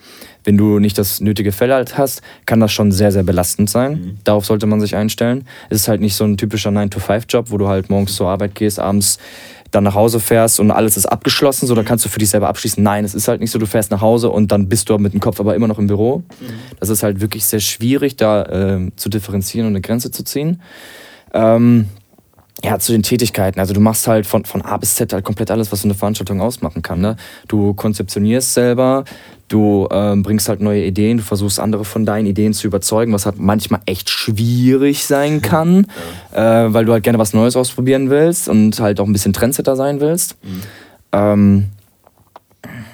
wenn 0.44 0.58
du 0.58 0.80
nicht 0.80 0.98
das 0.98 1.20
nötige 1.22 1.52
Fell 1.52 1.72
halt 1.72 2.00
hast, 2.00 2.22
kann 2.48 2.60
das 2.62 2.72
schon 2.72 2.92
sehr, 2.92 3.12
sehr 3.12 3.22
belastend 3.24 3.70
sein. 3.70 3.92
Mhm. 3.92 4.18
Darauf 4.24 4.46
sollte 4.46 4.66
man 4.66 4.80
sich 4.80 4.96
einstellen. 4.96 5.46
Es 5.70 5.82
ist 5.82 5.88
halt 5.88 6.02
nicht 6.02 6.16
so 6.16 6.24
ein 6.24 6.36
typischer 6.38 6.72
9-to-5-Job, 6.72 7.52
wo 7.52 7.58
du 7.60 7.68
halt 7.68 7.92
morgens 7.92 8.16
zur 8.16 8.30
Arbeit 8.30 8.56
gehst, 8.56 8.80
abends 8.80 9.20
dann 9.72 9.84
nach 9.84 9.96
Hause 9.96 10.20
fährst 10.20 10.60
und 10.60 10.72
alles 10.72 10.98
ist 10.98 11.06
abgeschlossen, 11.06 11.68
so 11.68 11.76
dann 11.76 11.86
kannst 11.86 12.06
du 12.06 12.10
für 12.10 12.20
dich 12.20 12.30
selber 12.30 12.48
abschließen. 12.48 12.82
Nein, 12.82 13.06
es 13.06 13.16
ist 13.16 13.28
halt 13.28 13.42
nicht 13.42 13.52
so, 13.52 13.60
du 13.60 13.66
fährst 13.66 13.92
nach 13.92 14.02
Hause 14.02 14.30
und 14.30 14.52
dann 14.52 14.70
bist 14.70 14.90
du 14.90 14.98
mit 14.98 15.14
dem 15.14 15.20
Kopf 15.20 15.40
aber 15.40 15.56
immer 15.56 15.68
noch 15.68 15.80
im 15.80 15.88
Büro. 15.88 16.24
Das 16.80 16.90
ist 16.90 17.04
halt 17.04 17.22
wirklich 17.22 17.46
sehr 17.46 17.60
schwierig, 17.60 18.16
da 18.16 18.46
ähm, 18.46 18.92
zu 18.96 19.10
differenzieren 19.10 19.68
und 19.68 19.74
eine 19.74 19.82
Grenze 19.82 20.12
zu 20.12 20.24
ziehen. 20.24 20.62
Ähm, 21.34 21.88
ja, 22.64 22.80
zu 22.80 22.92
den 22.92 23.04
Tätigkeiten. 23.04 23.60
Also 23.60 23.74
du 23.74 23.80
machst 23.80 24.08
halt 24.08 24.26
von, 24.26 24.46
von 24.46 24.64
A 24.64 24.78
bis 24.78 24.96
Z 24.96 25.14
halt 25.14 25.24
komplett 25.24 25.52
alles, 25.52 25.72
was 25.72 25.82
so 25.82 25.88
eine 25.88 25.94
Veranstaltung 25.94 26.42
ausmachen 26.42 26.82
kann. 26.82 27.00
Ne? 27.00 27.16
Du 27.48 27.74
konzeptionierst 27.74 28.54
selber, 28.54 29.04
du 29.48 29.88
ähm, 29.92 30.24
bringst 30.24 30.50
halt 30.50 30.60
neue 30.60 30.84
Ideen, 30.84 31.18
du 31.18 31.24
versuchst 31.24 31.60
andere 31.60 31.86
von 31.86 32.06
deinen 32.06 32.26
Ideen 32.26 32.54
zu 32.54 32.66
überzeugen, 32.68 33.14
was 33.14 33.26
halt 33.26 33.38
manchmal 33.40 33.82
echt 33.86 34.10
schwierig 34.10 35.06
sein 35.06 35.42
kann, 35.42 35.88
äh, 36.34 36.42
weil 36.42 36.86
du 36.86 36.94
halt 36.94 37.04
gerne 37.04 37.20
was 37.20 37.34
Neues 37.34 37.56
ausprobieren 37.56 38.10
willst 38.10 38.50
und 38.50 38.80
halt 38.80 39.00
auch 39.00 39.06
ein 39.06 39.14
bisschen 39.14 39.34
Trendsetter 39.34 39.76
sein 39.76 40.00
willst. 40.00 40.36
Ähm, 41.12 41.70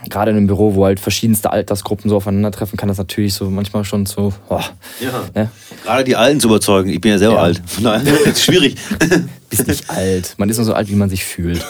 Gerade 0.09 0.31
in 0.31 0.37
einem 0.37 0.47
Büro, 0.47 0.75
wo 0.75 0.85
halt 0.85 0.99
verschiedenste 0.99 1.51
Altersgruppen 1.51 2.09
so 2.09 2.17
aufeinandertreffen, 2.17 2.77
kann 2.77 2.89
das 2.89 2.97
natürlich 2.97 3.33
so 3.33 3.49
manchmal 3.49 3.85
schon 3.85 4.05
so. 4.05 4.33
Oh, 4.49 4.59
Ja. 4.99 5.23
ne? 5.33 5.49
Gerade 5.83 6.03
die 6.03 6.15
Alten 6.15 6.39
zu 6.39 6.47
überzeugen. 6.47 6.89
Ich 6.89 6.99
bin 7.01 7.11
ja 7.11 7.17
selber 7.17 7.35
Ja. 7.35 7.41
alt. 7.41 7.61
Von 7.65 7.85
daher 7.85 8.01
ist 8.25 8.27
es 8.27 8.43
schwierig. 8.43 8.75
Bist 9.49 9.67
nicht 9.67 9.89
alt. 9.89 10.35
Man 10.37 10.49
ist 10.49 10.57
nur 10.57 10.65
so 10.65 10.73
alt, 10.73 10.89
wie 10.89 10.95
man 10.95 11.09
sich 11.09 11.23
fühlt. 11.23 11.65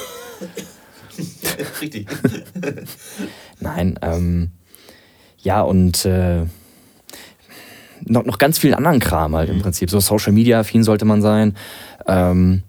Richtig. 1.82 2.08
Nein, 3.60 4.00
ähm, 4.02 4.52
ja, 5.40 5.62
und 5.62 6.06
äh, 6.06 6.46
noch, 8.06 8.26
noch 8.26 8.38
ganz 8.38 8.58
viel 8.58 8.74
anderen 8.74 9.00
Kram 9.00 9.36
halt 9.36 9.50
im 9.50 9.62
Prinzip. 9.62 9.90
So 9.90 10.00
Social 10.00 10.34
Media 10.34 10.60
affin 10.60 10.84
sollte 10.84 11.06
man 11.06 11.22
sein. 11.22 11.56
Ähm, 12.08 12.64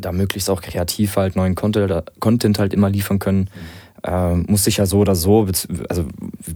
da 0.00 0.12
möglichst 0.12 0.48
auch 0.50 0.62
kreativ 0.62 1.16
halt 1.16 1.36
neuen 1.36 1.54
Content, 1.54 1.92
Content 2.20 2.58
halt 2.58 2.72
immer 2.72 2.88
liefern 2.90 3.18
können. 3.18 3.48
Ähm, 4.04 4.44
muss 4.48 4.66
ich 4.66 4.76
ja 4.76 4.86
so 4.86 4.98
oder 4.98 5.14
so, 5.14 5.44
bez 5.44 5.66
also 5.88 6.04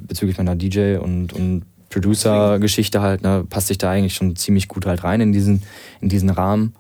bezüglich 0.06 0.36
meiner 0.36 0.54
DJ 0.54 0.96
und, 0.96 1.32
und 1.32 1.62
Producer-Geschichte 1.88 3.00
halt, 3.00 3.22
ne, 3.22 3.44
passt 3.48 3.68
sich 3.68 3.78
da 3.78 3.90
eigentlich 3.90 4.14
schon 4.14 4.36
ziemlich 4.36 4.68
gut 4.68 4.84
halt 4.86 5.02
rein 5.02 5.20
in 5.20 5.32
diesen, 5.32 5.62
in 6.00 6.08
diesen 6.08 6.30
Rahmen. 6.30 6.74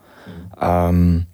Ähm, 0.60 1.26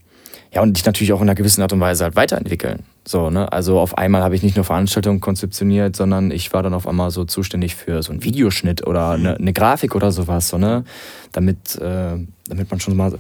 ja, 0.53 0.62
und 0.62 0.77
dich 0.77 0.87
natürlich 0.87 1.12
auch 1.12 1.20
in 1.20 1.29
einer 1.29 1.35
gewissen 1.35 1.62
Art 1.62 1.73
und 1.73 1.81
Weise 1.81 2.05
halt 2.05 2.14
weiterentwickeln. 2.14 2.85
So, 3.05 3.29
ne? 3.29 3.51
Also 3.53 3.81
auf 3.81 3.99
einmal 3.99 4.23
habe 4.23 4.37
ich 4.37 4.44
nicht 4.44 4.55
nur 4.55 4.64
Veranstaltungen 4.64 5.20
konzeptioniert, 5.20 5.97
sondern 5.97 6.31
ich 6.31 6.53
war 6.53 6.62
dann 6.62 6.75
auf 6.75 6.87
einmal 6.87 7.11
so 7.11 7.25
zuständig 7.25 7.75
für 7.75 8.03
so 8.05 8.12
einen 8.12 8.23
Videoschnitt 8.23 8.87
oder 8.87 9.11
eine, 9.11 9.37
eine 9.37 9.53
Grafik 9.53 9.97
oder 9.97 10.12
sowas, 10.12 10.49
so, 10.49 10.59
ne? 10.59 10.85
Damit, 11.33 11.77
äh, 11.81 12.18
damit 12.49 12.70
man 12.70 12.79
schon 12.79 12.97
mal 12.97 13.12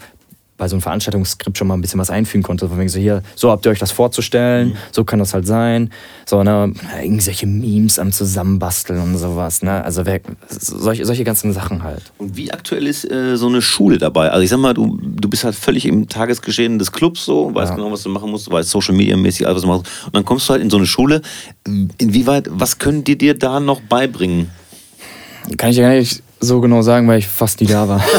bei 0.56 0.68
so 0.68 0.76
einem 0.76 0.82
Veranstaltungsskript 0.82 1.58
schon 1.58 1.66
mal 1.66 1.74
ein 1.74 1.80
bisschen 1.80 1.98
was 1.98 2.10
einfügen 2.10 2.42
konnte. 2.42 2.68
Von 2.68 2.78
wegen 2.78 2.88
so, 2.88 2.98
hier, 3.00 3.22
so 3.34 3.50
habt 3.50 3.66
ihr 3.66 3.72
euch 3.72 3.80
das 3.80 3.90
vorzustellen, 3.90 4.76
so 4.92 5.04
kann 5.04 5.18
das 5.18 5.34
halt 5.34 5.46
sein. 5.46 5.90
So, 6.26 6.42
ne, 6.44 6.72
irgendwelche 7.02 7.46
Memes 7.46 7.98
am 7.98 8.12
Zusammenbasteln 8.12 9.00
und 9.00 9.16
sowas, 9.18 9.62
ne? 9.62 9.84
Also 9.84 10.06
wer, 10.06 10.20
solche, 10.48 11.04
solche 11.06 11.24
ganzen 11.24 11.52
Sachen 11.52 11.82
halt. 11.82 12.12
Und 12.18 12.36
wie 12.36 12.52
aktuell 12.52 12.86
ist 12.86 13.10
äh, 13.10 13.36
so 13.36 13.48
eine 13.48 13.62
Schule 13.62 13.98
dabei? 13.98 14.30
Also 14.30 14.42
ich 14.42 14.50
sag 14.50 14.58
mal, 14.58 14.74
du, 14.74 14.96
du 15.02 15.28
bist 15.28 15.42
halt 15.44 15.56
völlig 15.56 15.86
im 15.86 16.08
Tagesgeschehen 16.08 16.78
des 16.78 16.92
Clubs 16.92 17.24
so, 17.24 17.52
weißt 17.52 17.70
Ja. 17.70 17.76
genau, 17.76 17.90
was 17.90 18.04
du 18.04 18.10
machen 18.10 18.30
musst, 18.30 18.50
weißt 18.50 18.70
Social 18.70 18.94
Media 18.94 19.16
mäßig 19.16 19.46
alles, 19.46 19.56
was 19.56 19.62
du 19.62 19.68
machst. 19.68 19.86
Und 20.06 20.14
dann 20.14 20.24
kommst 20.24 20.48
du 20.48 20.52
halt 20.52 20.62
in 20.62 20.70
so 20.70 20.76
eine 20.76 20.86
Schule. 20.86 21.20
Inwieweit, 21.98 22.48
was 22.50 22.78
können 22.78 23.02
die 23.02 23.18
dir 23.18 23.34
da 23.34 23.58
noch 23.58 23.80
beibringen? 23.80 24.50
Kann 25.56 25.70
ich 25.70 25.76
ja 25.76 25.88
gar 25.88 25.98
nicht 25.98 26.22
so 26.40 26.60
genau 26.60 26.82
sagen, 26.82 27.08
weil 27.08 27.18
ich 27.18 27.26
fast 27.26 27.60
nie 27.60 27.66
da 27.66 27.88
war. 27.88 28.04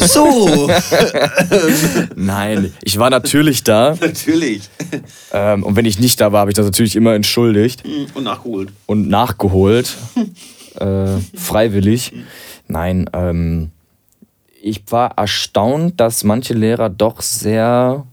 So, 0.00 0.68
Nein, 2.16 2.72
ich 2.82 2.98
war 2.98 3.08
natürlich 3.10 3.62
da. 3.64 3.96
natürlich. 4.00 4.68
Ähm, 5.32 5.62
und 5.62 5.76
wenn 5.76 5.84
ich 5.86 5.98
nicht 5.98 6.20
da 6.20 6.32
war, 6.32 6.40
habe 6.40 6.50
ich 6.50 6.56
das 6.56 6.66
natürlich 6.66 6.96
immer 6.96 7.14
entschuldigt 7.14 7.82
Und 8.14 8.24
nachgeholt. 8.24 8.70
und 8.86 9.08
nachgeholt. 9.08 9.96
äh, 10.78 11.06
freiwillig. 11.34 12.12
Nein, 12.68 13.08
ähm, 13.12 13.70
ich 14.60 14.82
war 14.90 15.16
erstaunt, 15.18 16.00
dass 16.00 16.24
manche 16.24 16.54
Lehrer 16.54 16.88
doch 16.90 17.20
sehr, 17.22 18.06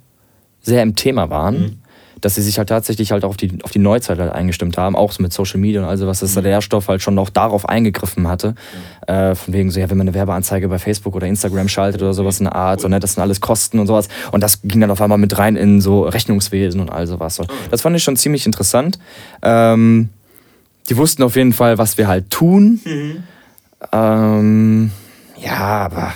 sehr 0.62 0.84
im 0.84 0.96
Thema 0.96 1.30
waren. 1.30 1.79
Dass 2.22 2.36
sie 2.36 2.42
sich 2.42 2.58
halt 2.58 2.70
tatsächlich 2.70 3.12
halt 3.12 3.24
auf 3.24 3.38
die, 3.38 3.58
auf 3.64 3.72
die 3.72 3.80
Neuzeit 3.80 4.20
halt 4.20 4.32
eingestimmt 4.32 4.78
haben, 4.78 4.96
auch 4.96 5.12
so 5.12 5.24
mit 5.24 5.34
Social 5.34 5.60
Media 5.60 5.82
und 5.82 5.88
also 5.88 6.08
was, 6.08 6.20
dass 6.20 6.34
der 6.34 6.44
Lehrstoff 6.44 6.88
halt 6.88 7.02
schon 7.02 7.16
noch 7.16 7.30
darauf 7.30 7.68
eingegriffen 7.68 8.28
hatte. 8.28 8.56
Äh, 9.08 9.36
von 9.36 9.54
wegen 9.54 9.72
so, 9.72 9.80
ja, 9.80 9.90
wenn 9.90 9.98
man 9.98 10.08
eine 10.08 10.16
Werbeanzeige 10.16 10.68
bei 10.68 10.80
Facebook 10.80 11.16
oder 11.16 11.28
Instagram 11.28 11.68
schaltet 11.68 12.02
oder 12.02 12.14
sowas 12.14 12.40
in 12.40 12.46
der 12.46 12.56
Art, 12.56 12.82
so, 12.82 12.88
ne, 12.88 13.00
das 13.00 13.14
sind 13.14 13.24
alles 13.24 13.42
Kosten 13.42 13.80
und 13.80 13.88
sowas. 13.88 14.08
Und 14.32 14.42
das 14.42 14.62
ging 14.64 14.82
dann 14.82 14.92
auf 14.92 15.02
einmal 15.02 15.18
mit 15.18 15.38
rein 15.38 15.56
in 15.56 15.82
so 15.82 16.04
Rechnungswesen 16.04 16.82
und 16.82 16.90
all 16.90 17.08
sowas. 17.08 17.36
So. 17.36 17.46
Das 17.72 17.82
fand 17.82 17.96
ich 17.96 18.04
schon 18.04 18.18
ziemlich 18.18 18.46
interessant. 18.46 19.00
Ähm, 19.42 20.10
die 20.90 20.98
wussten 20.98 21.24
auf 21.24 21.36
jeden 21.36 21.54
Fall, 21.54 21.78
was 21.78 21.98
wir 21.98 22.08
halt 22.08 22.30
tun. 22.30 22.82
Ähm, 23.92 24.92
ja, 25.38 25.58
aber 25.58 26.14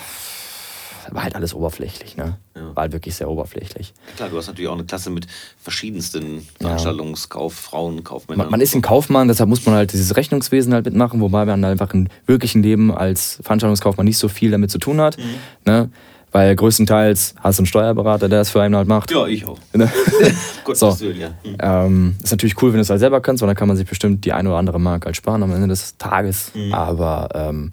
war 1.13 1.23
halt 1.23 1.35
alles 1.35 1.53
oberflächlich, 1.53 2.17
ne? 2.17 2.37
Ja. 2.55 2.75
War 2.75 2.83
halt 2.83 2.93
wirklich 2.93 3.15
sehr 3.15 3.29
oberflächlich. 3.29 3.93
Klar, 4.15 4.29
du 4.29 4.37
hast 4.37 4.47
natürlich 4.47 4.69
auch 4.69 4.73
eine 4.75 4.85
Klasse 4.85 5.09
mit 5.09 5.27
verschiedensten 5.61 6.47
Veranstaltungskauffrauen, 6.59 8.03
Kaufmännern. 8.03 8.45
Man, 8.45 8.51
man 8.51 8.61
ist 8.61 8.75
ein 8.75 8.81
Kaufmann, 8.81 9.27
deshalb 9.27 9.49
muss 9.49 9.65
man 9.65 9.75
halt 9.75 9.93
dieses 9.93 10.15
Rechnungswesen 10.15 10.73
halt 10.73 10.85
mitmachen, 10.85 11.21
wobei 11.21 11.45
man 11.45 11.63
einfach 11.63 11.93
im 11.93 12.07
wirklichen 12.25 12.63
Leben 12.63 12.91
als 12.91 13.39
Veranstaltungskaufmann 13.43 14.05
nicht 14.05 14.17
so 14.17 14.27
viel 14.27 14.51
damit 14.51 14.71
zu 14.71 14.79
tun 14.79 14.99
hat. 15.01 15.17
Ne? 15.65 15.89
Weil 16.31 16.55
größtenteils 16.55 17.35
hast 17.39 17.59
du 17.59 17.61
einen 17.61 17.67
Steuerberater, 17.67 18.27
der 18.27 18.39
das 18.39 18.49
für 18.49 18.61
einen 18.61 18.75
halt 18.75 18.87
macht. 18.87 19.11
Ja, 19.11 19.27
ich 19.27 19.45
auch. 19.45 19.59
Ne? 19.73 19.91
Gott, 20.63 20.77
So. 20.77 20.87
das 20.87 20.99
will, 21.01 21.15
ja. 21.15 21.29
Hm. 21.43 21.57
Ähm, 21.59 22.15
ist 22.23 22.31
natürlich 22.31 22.59
cool, 22.61 22.71
wenn 22.71 22.77
du 22.77 22.81
es 22.81 22.89
halt 22.89 22.99
selber 22.99 23.21
kannst, 23.21 23.43
weil 23.43 23.47
dann 23.47 23.55
kann 23.55 23.67
man 23.67 23.77
sich 23.77 23.87
bestimmt 23.87 24.25
die 24.25 24.33
eine 24.33 24.49
oder 24.49 24.57
andere 24.57 24.79
Mark 24.79 25.05
halt 25.05 25.15
sparen 25.15 25.43
am 25.43 25.53
Ende 25.53 25.67
des 25.67 25.95
Tages. 25.97 26.51
Aber 26.71 27.29
ähm, 27.35 27.69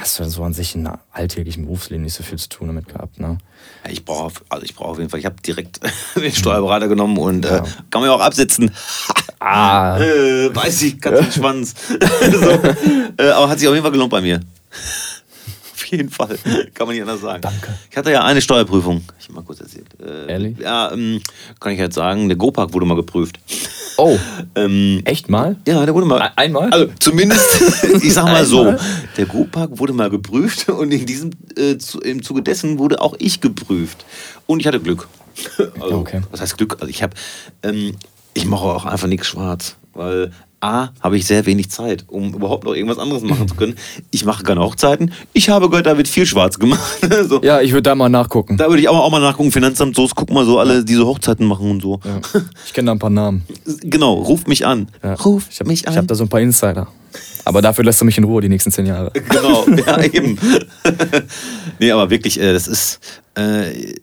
hast 0.00 0.18
du 0.18 0.24
so 0.28 0.42
an 0.44 0.52
sich 0.52 0.74
in 0.74 0.88
alltäglichen 1.12 1.64
Berufsleben 1.64 2.04
nicht 2.04 2.14
so 2.14 2.22
viel 2.22 2.38
zu 2.38 2.48
tun 2.48 2.68
damit 2.68 2.88
gehabt. 2.88 3.18
Ne? 3.20 3.38
Ja, 3.84 3.90
Ich 3.90 4.04
brauche 4.04 4.24
auf, 4.24 4.44
also 4.48 4.64
ich 4.64 4.74
brauche 4.74 4.90
auf 4.90 4.98
jeden 4.98 5.10
Fall, 5.10 5.20
ich 5.20 5.26
habe 5.26 5.36
direkt 5.44 5.80
den 6.16 6.32
Steuerberater 6.32 6.88
genommen 6.88 7.18
und 7.18 7.44
äh, 7.44 7.56
Ja. 7.56 7.62
kann 7.90 8.00
man 8.00 8.04
ja 8.04 8.12
auch 8.14 8.20
absetzen. 8.20 8.70
Ah, 9.38 9.98
äh, 10.00 10.52
weiß 10.52 10.82
ich, 10.82 10.98
ganz 11.00 11.20
den 11.20 11.30
Schwanz. 11.30 11.74
so. 11.90 12.50
äh, 13.22 13.30
aber 13.30 13.48
hat 13.50 13.58
sich 13.58 13.68
auf 13.68 13.74
jeden 13.74 13.82
Fall 13.84 13.92
gelohnt 13.92 14.10
bei 14.10 14.22
mir. 14.22 14.40
Auf 15.86 15.92
jeden 15.92 16.10
Fall, 16.10 16.36
kann 16.74 16.86
man 16.86 16.96
nicht 16.96 17.02
anders 17.02 17.20
sagen. 17.20 17.40
Danke. 17.42 17.74
Ich 17.90 17.96
hatte 17.96 18.10
ja 18.10 18.24
eine 18.24 18.40
Steuerprüfung, 18.40 19.02
ich 19.20 19.30
mal 19.30 19.42
kurz 19.42 19.60
erzählt. 19.60 19.86
Äh, 20.00 20.30
Ehrlich? 20.32 20.58
Ja, 20.58 20.90
ähm, 20.92 21.20
kann 21.60 21.72
ich 21.72 21.78
jetzt 21.78 21.94
sagen, 21.94 22.28
der 22.28 22.36
Gopark 22.36 22.72
wurde 22.72 22.86
mal 22.86 22.96
geprüft. 22.96 23.38
oh, 23.96 24.18
Ähm, 24.56 25.02
echt 25.04 25.28
mal? 25.28 25.56
ja, 25.66 25.84
der 25.84 25.94
wurde 25.94 26.06
mal. 26.06 26.32
Einmal? 26.34 26.70
Also 26.70 26.88
zumindest, 26.98 27.44
ich 28.02 28.12
sag 28.14 28.24
mal 28.24 28.44
so, 28.44 28.74
der 29.16 29.26
Go-Park 29.26 29.78
wurde 29.78 29.92
mal 29.92 30.10
geprüft 30.10 30.68
und 30.68 30.92
in 30.92 31.06
diesem, 31.06 31.30
äh, 31.56 31.76
zu, 31.78 32.00
im 32.00 32.22
Zuge 32.22 32.42
dessen 32.42 32.78
wurde 32.78 33.00
auch 33.00 33.14
ich 33.18 33.40
geprüft. 33.40 34.04
Und 34.46 34.60
ich 34.60 34.66
hatte 34.66 34.80
Glück. 34.80 35.08
Also, 35.80 35.96
Okay. 35.98 36.22
Was 36.30 36.40
heißt 36.40 36.56
Glück? 36.56 36.76
Also 36.80 36.88
ich 36.88 37.02
habe, 37.02 37.14
ähm, 37.62 37.96
ich 38.34 38.46
mache 38.46 38.64
auch 38.64 38.86
einfach 38.86 39.08
nichts 39.08 39.26
schwarz, 39.26 39.76
weil 39.92 40.32
A, 40.66 40.90
habe 41.00 41.16
ich 41.16 41.26
sehr 41.26 41.46
wenig 41.46 41.70
Zeit, 41.70 42.04
um 42.08 42.34
überhaupt 42.34 42.64
noch 42.64 42.74
irgendwas 42.74 42.98
anderes 42.98 43.22
machen 43.22 43.46
zu 43.46 43.54
können. 43.54 43.76
Ich 44.10 44.24
mache 44.24 44.42
keine 44.42 44.60
Hochzeiten. 44.60 45.12
Ich 45.32 45.48
habe 45.48 45.70
gehört, 45.70 45.86
da 45.86 45.96
wird 45.96 46.08
viel 46.08 46.26
schwarz 46.26 46.58
gemacht. 46.58 46.80
so. 47.28 47.40
Ja, 47.42 47.60
ich 47.60 47.70
würde 47.70 47.82
da 47.82 47.94
mal 47.94 48.08
nachgucken. 48.08 48.56
Da 48.56 48.68
würde 48.68 48.80
ich 48.80 48.88
auch, 48.88 48.98
auch 48.98 49.10
mal 49.10 49.20
nachgucken, 49.20 49.52
Finanzamt, 49.52 49.94
so, 49.94 50.08
guck 50.14 50.30
mal 50.30 50.44
so, 50.44 50.58
alle 50.58 50.84
diese 50.84 51.06
Hochzeiten 51.06 51.46
machen 51.46 51.70
und 51.70 51.82
so. 51.82 52.00
Ja. 52.04 52.20
Ich 52.66 52.72
kenne 52.72 52.86
da 52.86 52.92
ein 52.92 52.98
paar 52.98 53.10
Namen. 53.10 53.44
Genau, 53.82 54.14
ruft 54.14 54.48
mich 54.48 54.66
an. 54.66 54.88
Ja. 55.02 55.14
Ruf 55.14 55.46
ich 55.50 55.60
hab, 55.60 55.66
mich 55.68 55.82
Ich 55.82 55.88
an. 55.88 55.96
habe 55.96 56.06
da 56.06 56.14
so 56.14 56.24
ein 56.24 56.28
paar 56.28 56.40
Insider. 56.40 56.88
Aber 57.44 57.62
dafür 57.62 57.84
lässt 57.84 58.00
du 58.00 58.04
mich 58.04 58.18
in 58.18 58.24
Ruhe 58.24 58.40
die 58.42 58.48
nächsten 58.48 58.72
zehn 58.72 58.86
Jahre. 58.86 59.12
Genau, 59.12 59.64
ja, 59.86 60.02
eben. 60.12 60.36
nee, 61.78 61.90
aber 61.92 62.10
wirklich, 62.10 62.40
äh, 62.40 62.52
das 62.52 62.66
ist 62.66 62.98
äh, 63.36 63.94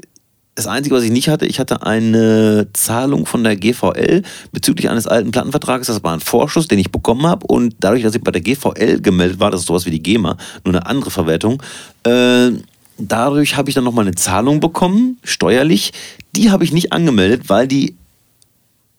das 0.56 0.68
Einzige, 0.68 0.96
was 0.96 1.04
ich 1.04 1.12
nicht 1.12 1.30
hatte. 1.30 1.46
Ich 1.46 1.60
hatte 1.60 1.84
eine 1.84 2.68
Zahlung 2.74 3.26
von 3.26 3.44
der 3.44 3.56
GVL 3.56 4.22
bezüglich 4.52 4.90
eines 4.90 5.08
alten 5.08 5.32
Plattenvertrages. 5.32 5.88
Das 5.88 6.04
war 6.04 6.14
ein 6.14 6.20
Vorschuss, 6.20 6.68
den 6.68 6.80
ich 6.80 6.92
bekommen 6.92 7.26
habe. 7.26 7.48
Und 7.48 7.76
dadurch, 7.80 8.04
dass 8.04 8.16
ich 8.16 8.22
bei 8.22 8.32
der 8.32 8.42
GVL 8.42 9.02
gemeldet 9.02 9.40
war, 9.40 9.50
das 9.50 9.62
ist 9.62 9.68
sowas 9.68 9.86
wie 9.86 9.92
die 9.92 10.04
GEMA, 10.04 10.38
nur 10.64 10.76
eine 10.76 10.86
andere 10.86 11.10
Verwertung, 11.10 11.62
äh, 12.04 12.52
dadurch 13.00 13.58
habe 13.58 13.70
ich 13.70 13.76
dann 13.76 13.84
nochmal 13.84 14.06
eine 14.06 14.16
Zahlung 14.16 14.60
bekommen, 14.60 15.18
steuerlich. 15.24 15.92
Die 16.36 16.52
habe 16.52 16.64
ich 16.64 16.72
nicht 16.72 16.94
angemeldet, 16.94 17.50
weil 17.50 17.68
die 17.68 17.96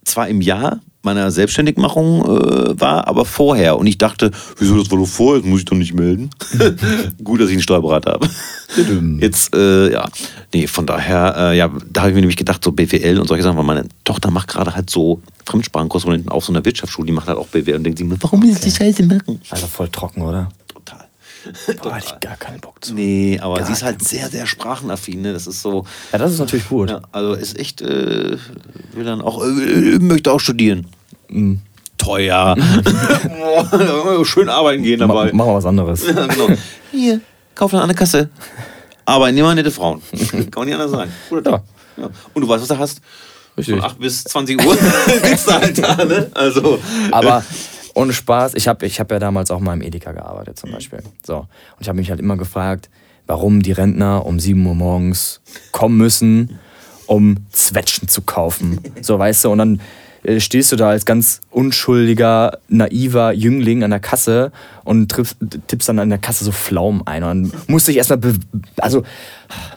zwar 0.05 0.29
im 0.29 0.41
Jahr 0.41 0.81
meiner 1.05 1.31
Selbstständigmachung 1.31 2.23
äh, 2.23 2.81
war, 2.81 3.07
aber 3.07 3.25
vorher. 3.25 3.79
Und 3.79 3.87
ich 3.87 3.99
dachte, 3.99 4.31
wieso 4.59 4.79
das 4.79 4.91
war 4.91 4.99
doch 4.99 5.07
vorher, 5.07 5.41
das 5.41 5.49
muss 5.49 5.61
ich 5.61 5.65
doch 5.65 5.77
nicht 5.77 5.95
melden. 5.95 6.31
Gut, 7.25 7.41
dass 7.41 7.49
ich 7.49 7.55
einen 7.55 7.63
Steuerberater 7.63 8.13
habe. 8.13 8.29
Jetzt, 9.21 9.55
äh, 9.55 9.93
ja, 9.93 10.09
nee, 10.53 10.67
von 10.67 10.87
daher, 10.87 11.35
äh, 11.37 11.57
ja, 11.57 11.71
da 11.91 12.03
habe 12.03 12.11
ich 12.11 12.15
mir 12.15 12.23
nämlich 12.23 12.37
gedacht, 12.37 12.65
so 12.65 12.73
BWL 12.73 13.21
und 13.21 13.29
solche 13.29 13.43
Sachen, 13.45 13.57
weil 13.57 13.65
meine 13.65 13.87
Tochter 14.05 14.31
macht 14.31 14.49
gerade 14.49 14.75
halt 14.75 14.91
so 14.91 15.21
Fremdsprachenkorrespondenten 15.47 16.31
auf 16.31 16.45
so 16.45 16.53
einer 16.53 16.65
Wirtschaftsschule, 16.65 17.07
die 17.07 17.13
macht 17.13 17.29
halt 17.29 17.39
auch 17.39 17.47
BWL 17.49 17.77
und 17.77 17.85
denkt 17.85 17.99
sich, 17.99 18.07
warum 18.21 18.43
will 18.43 18.55
sie 18.55 18.71
die 18.71 18.71
Scheiße 18.71 19.05
machen? 19.05 19.41
Also 19.51 19.67
voll 19.67 19.89
trocken, 19.89 20.23
oder? 20.23 20.49
Boah, 21.83 21.95
hätte 21.95 22.07
ich 22.15 22.21
gar 22.21 22.37
keinen 22.37 22.61
Bock 22.61 22.85
zu. 22.85 22.95
Nee, 22.95 23.39
aber 23.41 23.57
Gar 23.59 23.67
sie 23.67 23.73
ist 23.73 23.83
halt 23.83 24.03
sehr, 24.03 24.29
sehr 24.29 24.47
sprachenaffin. 24.47 25.23
Ne? 25.23 25.33
Das 25.33 25.47
ist 25.47 25.63
so. 25.63 25.85
Ja, 26.13 26.19
das 26.19 26.33
ist 26.33 26.39
natürlich 26.39 26.69
gut. 26.69 26.91
Ja, 26.91 27.03
also 27.13 27.35
ist 27.35 27.59
echt, 27.59 27.83
äh, 27.83 28.37
will 28.93 29.05
dann 29.05 29.21
auch, 29.21 29.43
äh, 29.43 29.99
möchte 29.99 30.33
auch 30.33 30.41
studieren. 30.41 30.87
Mhm. 31.29 31.61
Teuer. 31.99 32.57
Schön 34.25 34.49
arbeiten 34.49 34.83
gehen 34.83 35.01
dabei. 35.01 35.33
machen 35.33 35.51
wir 35.51 35.55
was 35.55 35.67
anderes. 35.67 36.05
Ja, 36.15 36.27
genau. 36.27 36.49
Hier, 36.91 37.21
kauf 37.55 37.71
dann 37.71 37.81
an 37.81 37.89
der 37.89 37.97
Kasse. 37.97 38.29
Aber 39.07 39.29
immer 39.29 39.55
nette 39.55 39.71
Frauen. 39.71 40.03
Kann 40.31 40.51
man 40.57 40.67
nicht 40.67 40.75
anders 40.75 40.91
sagen. 40.91 41.13
Ja. 41.31 41.63
Ja. 41.97 42.11
Und 42.33 42.43
du 42.43 42.49
weißt, 42.49 42.63
was 42.63 42.69
du 42.69 42.79
hast. 42.79 43.01
Richtig. 43.57 43.77
Von 43.77 43.85
8 43.85 43.99
bis 44.01 44.25
20 44.25 44.67
Uhr 44.67 44.77
sitzt 45.23 45.47
du 45.47 45.53
halt 45.53 45.79
da, 45.79 46.05
ne? 46.05 46.31
Also. 46.35 46.81
Aber 47.13 47.45
ohne 47.95 48.13
Spaß, 48.13 48.55
ich 48.55 48.69
habe 48.69 48.87
ich 48.87 49.01
hab 49.01 49.11
ja 49.11 49.19
damals 49.19 49.51
auch 49.51 49.61
mal 49.61 49.75
im 49.75 49.83
Edeka 49.83 50.13
gearbeitet 50.13 50.59
zum 50.59 50.73
Beispiel. 50.73 51.03
So. 51.25 51.39
Und 51.39 51.49
ich 51.81 51.89
habe 51.89 51.97
mich 51.97 52.11
halt 52.11 52.21
immer 52.21 52.37
gefragt, 52.37 52.91
warum 53.27 53.63
die 53.63 53.73
Rentner 53.73 54.27
um 54.27 54.39
7 54.39 54.65
Uhr 54.67 54.75
morgens 54.75 55.41
kommen 55.73 55.97
müssen, 55.97 56.59
um 57.07 57.37
Zwetschgen 57.51 58.09
zu 58.09 58.23
kaufen. 58.23 58.81
So, 59.01 59.19
weißt 59.19 59.45
du, 59.45 59.51
und 59.51 59.59
dann 59.59 59.81
äh, 60.25 60.41
stehst 60.41 60.73
du 60.73 60.77
da 60.77 60.91
als 60.91 61.05
ganz 61.05 61.41
unschuldiger, 61.51 62.59
naiver 62.69 63.33
Jüngling 63.33 63.85
an 63.85 63.91
der 63.91 64.01
Kasse 64.01 64.53
und 64.85 65.13
tippst 65.67 65.89
dann 65.89 65.99
an 65.99 66.09
der 66.11 66.19
Kasse 66.19 66.45
so 66.45 66.53
Pflaumen 66.53 67.07
ein. 67.07 67.23
Und 67.25 67.53
dann 67.53 67.63
musst 67.67 67.87
du 67.87 67.91
dich 67.91 67.99
erstmal, 67.99 68.21
also, 68.79 69.03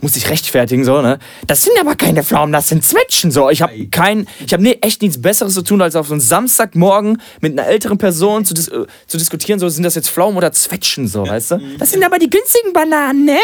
musst 0.01 0.16
dich 0.16 0.30
rechtfertigen, 0.30 0.84
so, 0.84 1.01
ne? 1.01 1.20
Das 1.45 1.64
sind 1.64 1.74
aber 1.80 1.95
keine 1.95 2.24
Pflaumen, 2.24 2.51
das 2.53 2.70
sind 2.70 2.84
Zwetschgen, 2.84 3.32
so. 3.32 3.49
Ich 3.49 3.62
habe 3.62 3.88
kein, 3.88 4.28
ich 4.45 4.53
habe 4.53 4.64
nee, 4.64 4.78
echt 4.82 5.01
nichts 5.01 5.22
Besseres 5.22 5.53
zu 5.53 5.62
tun, 5.62 5.82
als 5.82 5.95
auf 5.95 6.08
so 6.08 6.14
einen 6.14 6.22
Samstagmorgen 6.22 7.22
mit 7.41 7.53
einer 7.53 7.68
älteren 7.68 7.97
Person 7.97 8.45
zu, 8.45 8.53
dis 8.53 8.66
zu 9.08 9.18
diskutieren, 9.18 9.60
so, 9.60 9.70
sind 9.70 9.84
das 9.84 9.95
jetzt 9.95 10.10
Pflaumen 10.10 10.38
oder 10.38 10.51
Zwetschgen, 10.51 11.08
so, 11.08 11.28
weißt 11.28 11.51
du? 11.51 11.62
Das 11.80 11.91
sind 11.91 12.03
aber 12.03 12.20
die 12.20 12.30
günstigen 12.30 12.74
Bananen, 12.74 13.26
ne? 13.26 13.38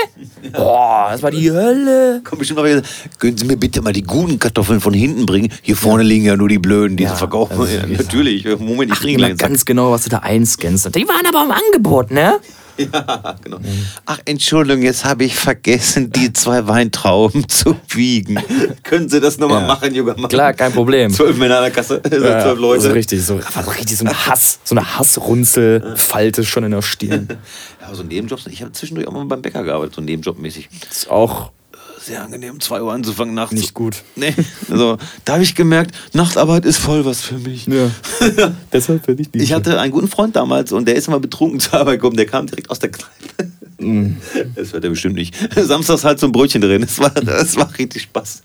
Boah, 0.51 1.09
das 1.11 1.21
war 1.23 1.31
die 1.31 1.51
Hölle. 1.51 2.21
Komm 2.23 2.39
bestimmt 2.39 2.59
mal 2.59 2.69
wieder. 2.69 2.81
Können 3.19 3.37
Sie 3.37 3.45
mir 3.45 3.57
bitte 3.57 3.81
mal 3.81 3.93
die 3.93 4.03
guten 4.03 4.39
Kartoffeln 4.39 4.81
von 4.81 4.93
hinten 4.93 5.25
bringen? 5.25 5.51
Hier 5.61 5.75
vorne 5.75 6.03
liegen 6.03 6.25
ja 6.25 6.35
nur 6.35 6.49
die 6.49 6.59
blöden, 6.59 6.97
die 6.97 7.03
Ja, 7.03 7.11
sie 7.11 7.17
verkaufen. 7.17 7.67
Ja, 7.71 7.85
natürlich. 7.97 8.45
Moment, 8.59 8.91
ich 8.93 9.17
langsam. 9.17 9.49
ganz 9.49 9.65
genau, 9.65 9.91
was 9.91 10.03
du 10.03 10.09
da 10.09 10.19
einscannst. 10.19 10.93
Die 10.95 11.07
waren 11.07 11.25
aber 11.25 11.43
im 11.43 11.51
Angebot, 11.53 12.11
ne? 12.11 12.39
Ja, 12.75 13.35
genau. 13.43 13.59
Ach, 14.07 14.17
Entschuldigung, 14.25 14.81
jetzt 14.81 15.05
habe 15.05 15.25
ich 15.25 15.35
vergessen, 15.35 16.09
die 16.11 16.33
zwei 16.33 16.65
Weintrauben 16.67 17.47
zu 17.47 17.75
wiegen. 17.89 18.39
Können 18.81 19.09
Sie 19.09 19.21
das 19.21 19.37
nochmal 19.37 19.61
Ja. 19.61 19.67
machen, 19.67 19.93
junger 19.93 20.17
Mann? 20.17 20.27
Klar, 20.27 20.53
kein 20.53 20.71
Problem. 20.71 21.13
Zwölf 21.13 21.37
Männer 21.37 21.57
an 21.57 21.63
der 21.65 21.71
Kasse, 21.71 22.01
Ja, 22.11 22.41
zwölf 22.41 22.59
Leute. 22.59 22.81
So 22.81 22.89
richtig, 22.91 23.23
so, 23.23 23.39
aber 23.53 23.63
so 23.65 23.71
richtig 23.71 23.95
so 23.97 24.05
ein 24.05 24.25
Hass, 24.25 24.59
so 24.63 24.75
eine 24.75 24.97
Hassrunzelfalte 24.97 26.43
schon 26.43 26.63
in 26.63 26.71
der 26.71 26.81
Stirn. 26.81 27.27
Ja, 27.81 27.93
so 27.93 28.01
Nebenjobs. 28.01 28.47
Ich 28.47 28.61
habe 28.61 28.71
zwischendurch 28.71 29.07
auch 29.09 29.11
mal 29.11 29.25
beim 29.25 29.41
Bäcker 29.41 29.61
gearbeitet, 29.61 29.93
so 29.95 30.01
Nebenjobmäßig. 30.01 30.69
ist 30.89 31.09
auch 31.11 31.51
Sehr 32.05 32.21
angenehm, 32.21 32.55
um 32.55 32.59
2 32.59 32.81
Uhr 32.81 32.91
anzufangen 32.91 33.33
nachts. 33.33 33.53
nicht 33.53 33.73
gut. 33.73 34.03
Nee, 34.15 34.33
also 34.69 34.97
da 35.23 35.33
habe 35.33 35.43
ich 35.43 35.55
gemerkt, 35.55 35.95
Nachtarbeit 36.13 36.65
ist 36.65 36.77
voll 36.77 37.05
was 37.05 37.21
für 37.21 37.37
mich. 37.37 37.65
Ja. 37.67 37.89
Deshalb 38.73 39.05
finde 39.05 39.21
ich 39.21 39.31
die. 39.31 39.39
Ich 39.39 39.53
hatte 39.53 39.79
einen 39.79 39.93
guten 39.93 40.09
Freund 40.09 40.35
damals 40.35 40.73
und 40.73 40.87
der 40.87 40.95
ist 40.95 41.07
immer 41.07 41.21
betrunken 41.21 41.59
zur 41.61 41.75
Arbeit 41.75 42.01
gekommen. 42.01 42.17
Der 42.17 42.25
kam 42.25 42.47
direkt 42.47 42.69
aus 42.69 42.79
der 42.79 42.91
Kneipe. 42.91 43.51
Mm. 43.79 44.17
Das 44.55 44.73
wird 44.73 44.83
er 44.83 44.89
bestimmt 44.89 45.15
nicht. 45.15 45.35
Samstags 45.55 46.03
halt 46.03 46.19
so 46.19 46.27
ein 46.27 46.31
Brötchen 46.31 46.61
drin. 46.61 46.81
Das 46.81 46.99
war, 46.99 47.09
das 47.09 47.55
war 47.55 47.69
richtig 47.77 48.03
Spaß. 48.03 48.41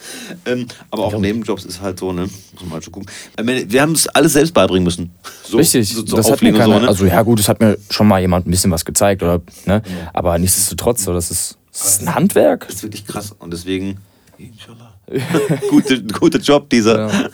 Ähm, 0.47 0.67
aber 0.91 1.05
auch 1.05 1.19
Nebenjobs 1.19 1.65
ist 1.65 1.81
halt 1.81 1.99
so, 1.99 2.13
ne? 2.13 2.23
Muss 2.23 2.63
man 2.63 2.73
halt 2.73 2.85
schon 2.85 2.93
gucken. 2.93 3.11
Wir 3.37 3.83
haben 3.83 3.93
es 3.93 4.09
alles 4.09 4.33
selbst 4.35 4.55
beibringen 4.55 4.85
müssen. 4.85 5.11
So, 5.45 5.59
Richtig, 5.59 5.93
so, 5.93 6.07
so 6.07 6.17
das 6.17 6.31
hat 6.31 6.43
mir 6.43 6.53
keiner, 6.53 6.75
so, 6.75 6.81
ne? 6.81 6.89
also 6.89 7.07
ja 7.07 7.23
gut, 7.23 7.41
es 7.41 7.49
hat 7.49 7.61
mir 7.61 7.79
schon 7.91 8.07
mal 8.07 8.21
jemand 8.21 8.47
ein 8.47 8.51
bisschen 8.51 8.71
was 8.71 8.85
gezeigt, 8.85 9.23
oder, 9.23 9.41
ne? 9.67 9.83
aber 10.13 10.39
nichtsdestotrotz, 10.39 11.05
so, 11.05 11.13
das, 11.13 11.31
ist, 11.31 11.58
das 11.73 11.89
ist 11.89 12.03
ein 12.03 12.15
Handwerk. 12.15 12.67
Das 12.67 12.77
ist 12.77 12.83
wirklich 12.83 13.07
krass. 13.07 13.35
Und 13.39 13.53
deswegen, 13.53 13.99
inshallah. 14.39 14.95
Gute, 15.71 16.03
guter 16.05 16.39
Job, 16.39 16.69
dieser. 16.69 17.09
Ja. 17.09 17.31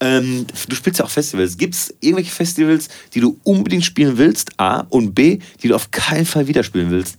Ähm, 0.00 0.46
du 0.68 0.74
spielst 0.74 0.98
ja 0.98 1.04
auch 1.04 1.10
Festivals. 1.10 1.56
Gibt 1.58 1.74
es 1.74 1.94
irgendwelche 2.00 2.30
Festivals, 2.30 2.88
die 3.12 3.20
du 3.20 3.38
unbedingt 3.42 3.84
spielen 3.84 4.16
willst? 4.16 4.58
A. 4.58 4.80
Und 4.88 5.14
B, 5.14 5.40
die 5.62 5.68
du 5.68 5.74
auf 5.74 5.90
keinen 5.90 6.24
Fall 6.24 6.46
wieder 6.46 6.62
spielen 6.62 6.90
willst? 6.90 7.18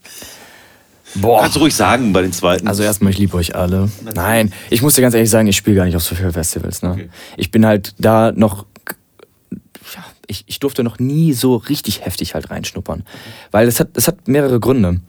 Boah. 1.15 1.41
Kannst 1.41 1.57
du 1.57 1.59
ruhig 1.59 1.75
sagen 1.75 2.13
bei 2.13 2.21
den 2.21 2.31
zweiten. 2.31 2.67
Also 2.67 2.83
erstmal, 2.83 3.11
ich 3.11 3.19
liebe 3.19 3.35
euch 3.35 3.55
alle. 3.55 3.91
Nein, 4.15 4.53
ich 4.69 4.81
muss 4.81 4.95
dir 4.95 5.01
ganz 5.01 5.13
ehrlich 5.13 5.29
sagen, 5.29 5.47
ich 5.47 5.57
spiele 5.57 5.75
gar 5.75 5.85
nicht 5.85 5.95
auf 5.95 6.03
so 6.03 6.15
viele 6.15 6.31
Festivals. 6.31 6.81
Ne? 6.81 6.91
Okay. 6.91 7.09
Ich 7.37 7.51
bin 7.51 7.65
halt 7.65 7.93
da 7.99 8.31
noch, 8.31 8.65
ja, 9.93 10.05
ich, 10.27 10.45
ich 10.47 10.59
durfte 10.59 10.83
noch 10.83 10.99
nie 10.99 11.33
so 11.33 11.57
richtig 11.57 12.05
heftig 12.05 12.33
halt 12.33 12.49
reinschnuppern. 12.49 13.03
Weil 13.51 13.67
es 13.67 13.79
hat, 13.79 13.89
es 13.95 14.07
hat 14.07 14.27
mehrere 14.27 14.59
Gründe. 14.59 15.01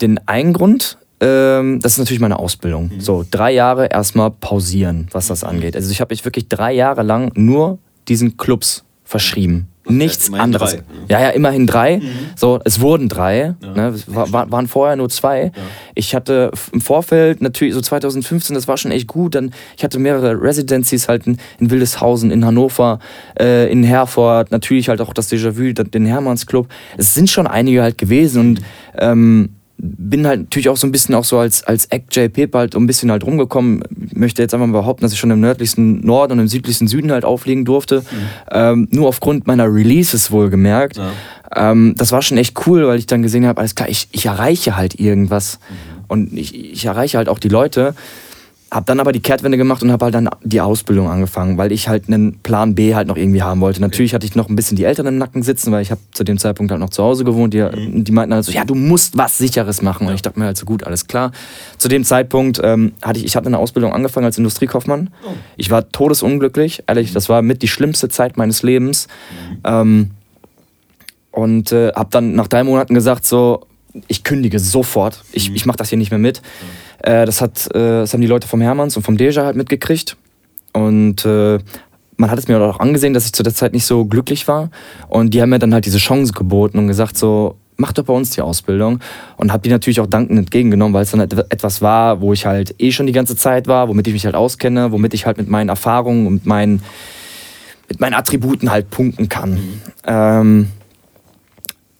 Den 0.00 0.18
einen 0.26 0.52
Grund, 0.52 0.98
ähm, 1.20 1.80
das 1.80 1.92
ist 1.92 1.98
natürlich 1.98 2.20
meine 2.20 2.38
Ausbildung. 2.38 2.90
So, 2.98 3.24
drei 3.30 3.52
Jahre 3.52 3.86
erstmal 3.86 4.30
pausieren, 4.30 5.08
was 5.12 5.26
das 5.28 5.44
angeht. 5.44 5.76
Also 5.76 5.90
ich 5.90 6.00
habe 6.00 6.12
mich 6.12 6.24
wirklich 6.24 6.48
drei 6.48 6.72
Jahre 6.72 7.02
lang 7.02 7.30
nur 7.34 7.78
diesen 8.08 8.36
Clubs 8.36 8.84
verschrieben. 9.04 9.66
Nichts 9.88 10.28
immerhin 10.28 10.44
anderes. 10.44 10.70
drei, 10.72 10.76
ne? 10.78 10.84
Ja, 11.08 11.20
ja, 11.20 11.28
immerhin 11.30 11.66
drei. 11.66 12.00
So, 12.36 12.60
es 12.64 12.80
wurden 12.80 13.08
drei. 13.08 13.54
Ne? 13.74 13.88
Es 13.88 14.14
war, 14.14 14.30
war- 14.32 14.50
waren 14.52 14.68
vorher 14.68 14.94
nur 14.94 15.08
zwei. 15.08 15.50
Ich 15.96 16.14
hatte 16.14 16.52
im 16.72 16.80
Vorfeld 16.80 17.42
natürlich 17.42 17.74
so 17.74 17.80
2015, 17.80 18.54
das 18.54 18.68
war 18.68 18.76
schon 18.76 18.92
echt 18.92 19.08
gut. 19.08 19.34
Dann 19.34 19.52
ich 19.76 19.82
hatte 19.82 19.98
mehrere 19.98 20.40
Residencies 20.40 21.08
halt 21.08 21.26
in, 21.26 21.38
in 21.58 21.70
Wildeshausen, 21.70 22.30
in 22.30 22.44
Hannover, 22.44 23.00
äh, 23.40 23.70
in 23.72 23.82
Herford, 23.82 24.52
natürlich 24.52 24.88
halt 24.88 25.00
auch 25.00 25.12
das 25.12 25.28
Déjà-vu, 25.32 25.72
den 25.72 26.06
Hermannsclub. 26.06 26.68
Es 26.96 27.12
sind 27.14 27.28
schon 27.28 27.48
einige 27.48 27.82
halt 27.82 27.98
gewesen 27.98 28.40
und 28.40 28.60
ähm, 28.96 29.56
bin 29.82 30.26
halt 30.26 30.40
natürlich 30.40 30.68
auch 30.68 30.76
so 30.76 30.86
ein 30.86 30.92
bisschen 30.92 31.14
auch 31.14 31.24
so 31.24 31.38
als, 31.38 31.64
als 31.64 31.86
Act 31.86 32.14
J. 32.14 32.32
Pepe 32.32 32.58
halt 32.58 32.76
ein 32.76 32.86
bisschen 32.86 33.10
halt 33.10 33.24
rumgekommen. 33.24 33.82
Möchte 34.14 34.42
jetzt 34.42 34.52
einfach 34.52 34.66
mal 34.66 34.80
behaupten, 34.80 35.02
dass 35.02 35.12
ich 35.12 35.18
schon 35.18 35.30
im 35.30 35.40
nördlichsten 35.40 36.04
Norden 36.04 36.34
und 36.34 36.40
im 36.40 36.48
südlichsten 36.48 36.86
Süden 36.86 37.10
halt 37.12 37.24
auflegen 37.24 37.64
durfte. 37.64 38.04
Ähm, 38.50 38.88
nur 38.90 39.08
aufgrund 39.08 39.46
meiner 39.46 39.72
Releases 39.72 40.30
wohlgemerkt. 40.30 40.98
Ja. 40.98 41.12
Ähm, 41.54 41.94
das 41.96 42.12
war 42.12 42.22
schon 42.22 42.38
echt 42.38 42.66
cool, 42.66 42.86
weil 42.86 42.98
ich 42.98 43.06
dann 43.06 43.22
gesehen 43.22 43.46
habe, 43.46 43.58
alles 43.60 43.74
klar, 43.74 43.88
ich, 43.88 44.08
ich 44.12 44.26
erreiche 44.26 44.76
halt 44.76 45.00
irgendwas. 45.00 45.58
Und 46.08 46.36
ich, 46.36 46.72
ich 46.72 46.84
erreiche 46.84 47.18
halt 47.18 47.28
auch 47.28 47.38
die 47.38 47.48
Leute. 47.48 47.94
Hab 48.70 48.86
dann 48.86 49.00
aber 49.00 49.10
die 49.10 49.20
Kehrtwende 49.20 49.58
gemacht 49.58 49.82
und 49.82 49.90
habe 49.90 50.04
halt 50.04 50.14
dann 50.14 50.28
die 50.44 50.60
Ausbildung 50.60 51.08
angefangen, 51.08 51.58
weil 51.58 51.72
ich 51.72 51.88
halt 51.88 52.06
einen 52.06 52.38
Plan 52.38 52.76
B 52.76 52.94
halt 52.94 53.08
noch 53.08 53.16
irgendwie 53.16 53.42
haben 53.42 53.60
wollte. 53.60 53.80
Natürlich 53.80 54.14
hatte 54.14 54.26
ich 54.26 54.36
noch 54.36 54.48
ein 54.48 54.54
bisschen 54.54 54.76
die 54.76 54.84
Eltern 54.84 55.06
im 55.06 55.18
Nacken 55.18 55.42
sitzen, 55.42 55.72
weil 55.72 55.82
ich 55.82 55.90
habe 55.90 56.00
zu 56.12 56.22
dem 56.22 56.38
Zeitpunkt 56.38 56.70
halt 56.70 56.80
noch 56.80 56.90
zu 56.90 57.02
Hause 57.02 57.24
gewohnt. 57.24 57.52
Die, 57.52 57.66
die 58.02 58.12
meinten 58.12 58.32
halt 58.32 58.44
so, 58.44 58.52
ja, 58.52 58.64
du 58.64 58.76
musst 58.76 59.18
was 59.18 59.38
Sicheres 59.38 59.82
machen. 59.82 60.06
Und 60.06 60.14
ich 60.14 60.22
dachte 60.22 60.38
mir 60.38 60.46
halt 60.46 60.56
so, 60.56 60.66
gut, 60.66 60.84
alles 60.84 61.08
klar. 61.08 61.32
Zu 61.78 61.88
dem 61.88 62.04
Zeitpunkt 62.04 62.60
ähm, 62.62 62.92
hatte 63.02 63.18
ich, 63.18 63.24
ich 63.24 63.34
hatte 63.34 63.48
eine 63.48 63.58
Ausbildung 63.58 63.92
angefangen 63.92 64.26
als 64.26 64.38
Industriekaufmann. 64.38 65.10
Ich 65.56 65.70
war 65.70 65.90
todesunglücklich, 65.90 66.84
ehrlich, 66.86 67.12
das 67.12 67.28
war 67.28 67.42
mit 67.42 67.62
die 67.62 67.68
schlimmste 67.68 68.08
Zeit 68.08 68.36
meines 68.36 68.62
Lebens. 68.62 69.08
Ähm, 69.64 70.12
und 71.32 71.72
äh, 71.72 71.92
habe 71.92 72.10
dann 72.10 72.34
nach 72.34 72.46
drei 72.46 72.62
Monaten 72.62 72.94
gesagt, 72.94 73.24
so, 73.26 73.66
ich 74.06 74.22
kündige 74.24 74.58
sofort, 74.58 75.24
ich, 75.32 75.54
ich 75.54 75.66
mache 75.66 75.78
das 75.78 75.88
hier 75.88 75.98
nicht 75.98 76.10
mehr 76.10 76.18
mit. 76.18 76.42
Äh, 77.02 77.26
das, 77.26 77.40
hat, 77.40 77.66
äh, 77.74 78.00
das 78.00 78.12
haben 78.12 78.20
die 78.20 78.26
Leute 78.26 78.46
vom 78.48 78.60
Hermanns 78.60 78.96
und 78.96 79.02
vom 79.02 79.16
Deja 79.16 79.44
halt 79.44 79.56
mitgekriegt. 79.56 80.16
Und 80.72 81.24
äh, 81.24 81.58
man 82.16 82.30
hat 82.30 82.38
es 82.38 82.48
mir 82.48 82.60
auch 82.60 82.80
angesehen, 82.80 83.14
dass 83.14 83.26
ich 83.26 83.32
zu 83.32 83.42
der 83.42 83.54
Zeit 83.54 83.72
nicht 83.72 83.86
so 83.86 84.04
glücklich 84.04 84.46
war. 84.46 84.70
Und 85.08 85.32
die 85.34 85.40
haben 85.40 85.50
mir 85.50 85.58
dann 85.58 85.72
halt 85.72 85.86
diese 85.86 85.98
Chance 85.98 86.32
geboten 86.32 86.78
und 86.78 86.86
gesagt, 86.86 87.16
so, 87.16 87.56
mach 87.76 87.92
doch 87.92 88.04
bei 88.04 88.12
uns 88.12 88.30
die 88.30 88.42
Ausbildung. 88.42 89.00
Und 89.36 89.52
habe 89.52 89.62
die 89.62 89.70
natürlich 89.70 90.00
auch 90.00 90.06
dankend 90.06 90.38
entgegengenommen, 90.38 90.92
weil 90.92 91.02
es 91.04 91.10
dann 91.10 91.20
et- 91.20 91.32
etwas 91.50 91.80
war, 91.80 92.20
wo 92.20 92.32
ich 92.32 92.44
halt 92.44 92.74
eh 92.78 92.92
schon 92.92 93.06
die 93.06 93.12
ganze 93.12 93.36
Zeit 93.36 93.66
war, 93.66 93.88
womit 93.88 94.06
ich 94.06 94.12
mich 94.12 94.26
halt 94.26 94.34
auskenne, 94.34 94.92
womit 94.92 95.14
ich 95.14 95.24
halt 95.24 95.38
mit 95.38 95.48
meinen 95.48 95.70
Erfahrungen 95.70 96.26
und 96.26 96.44
meinen, 96.44 96.82
mit 97.88 98.00
meinen 98.00 98.14
Attributen 98.14 98.70
halt 98.70 98.90
punkten 98.90 99.28
kann. 99.30 99.58
Ähm, 100.06 100.68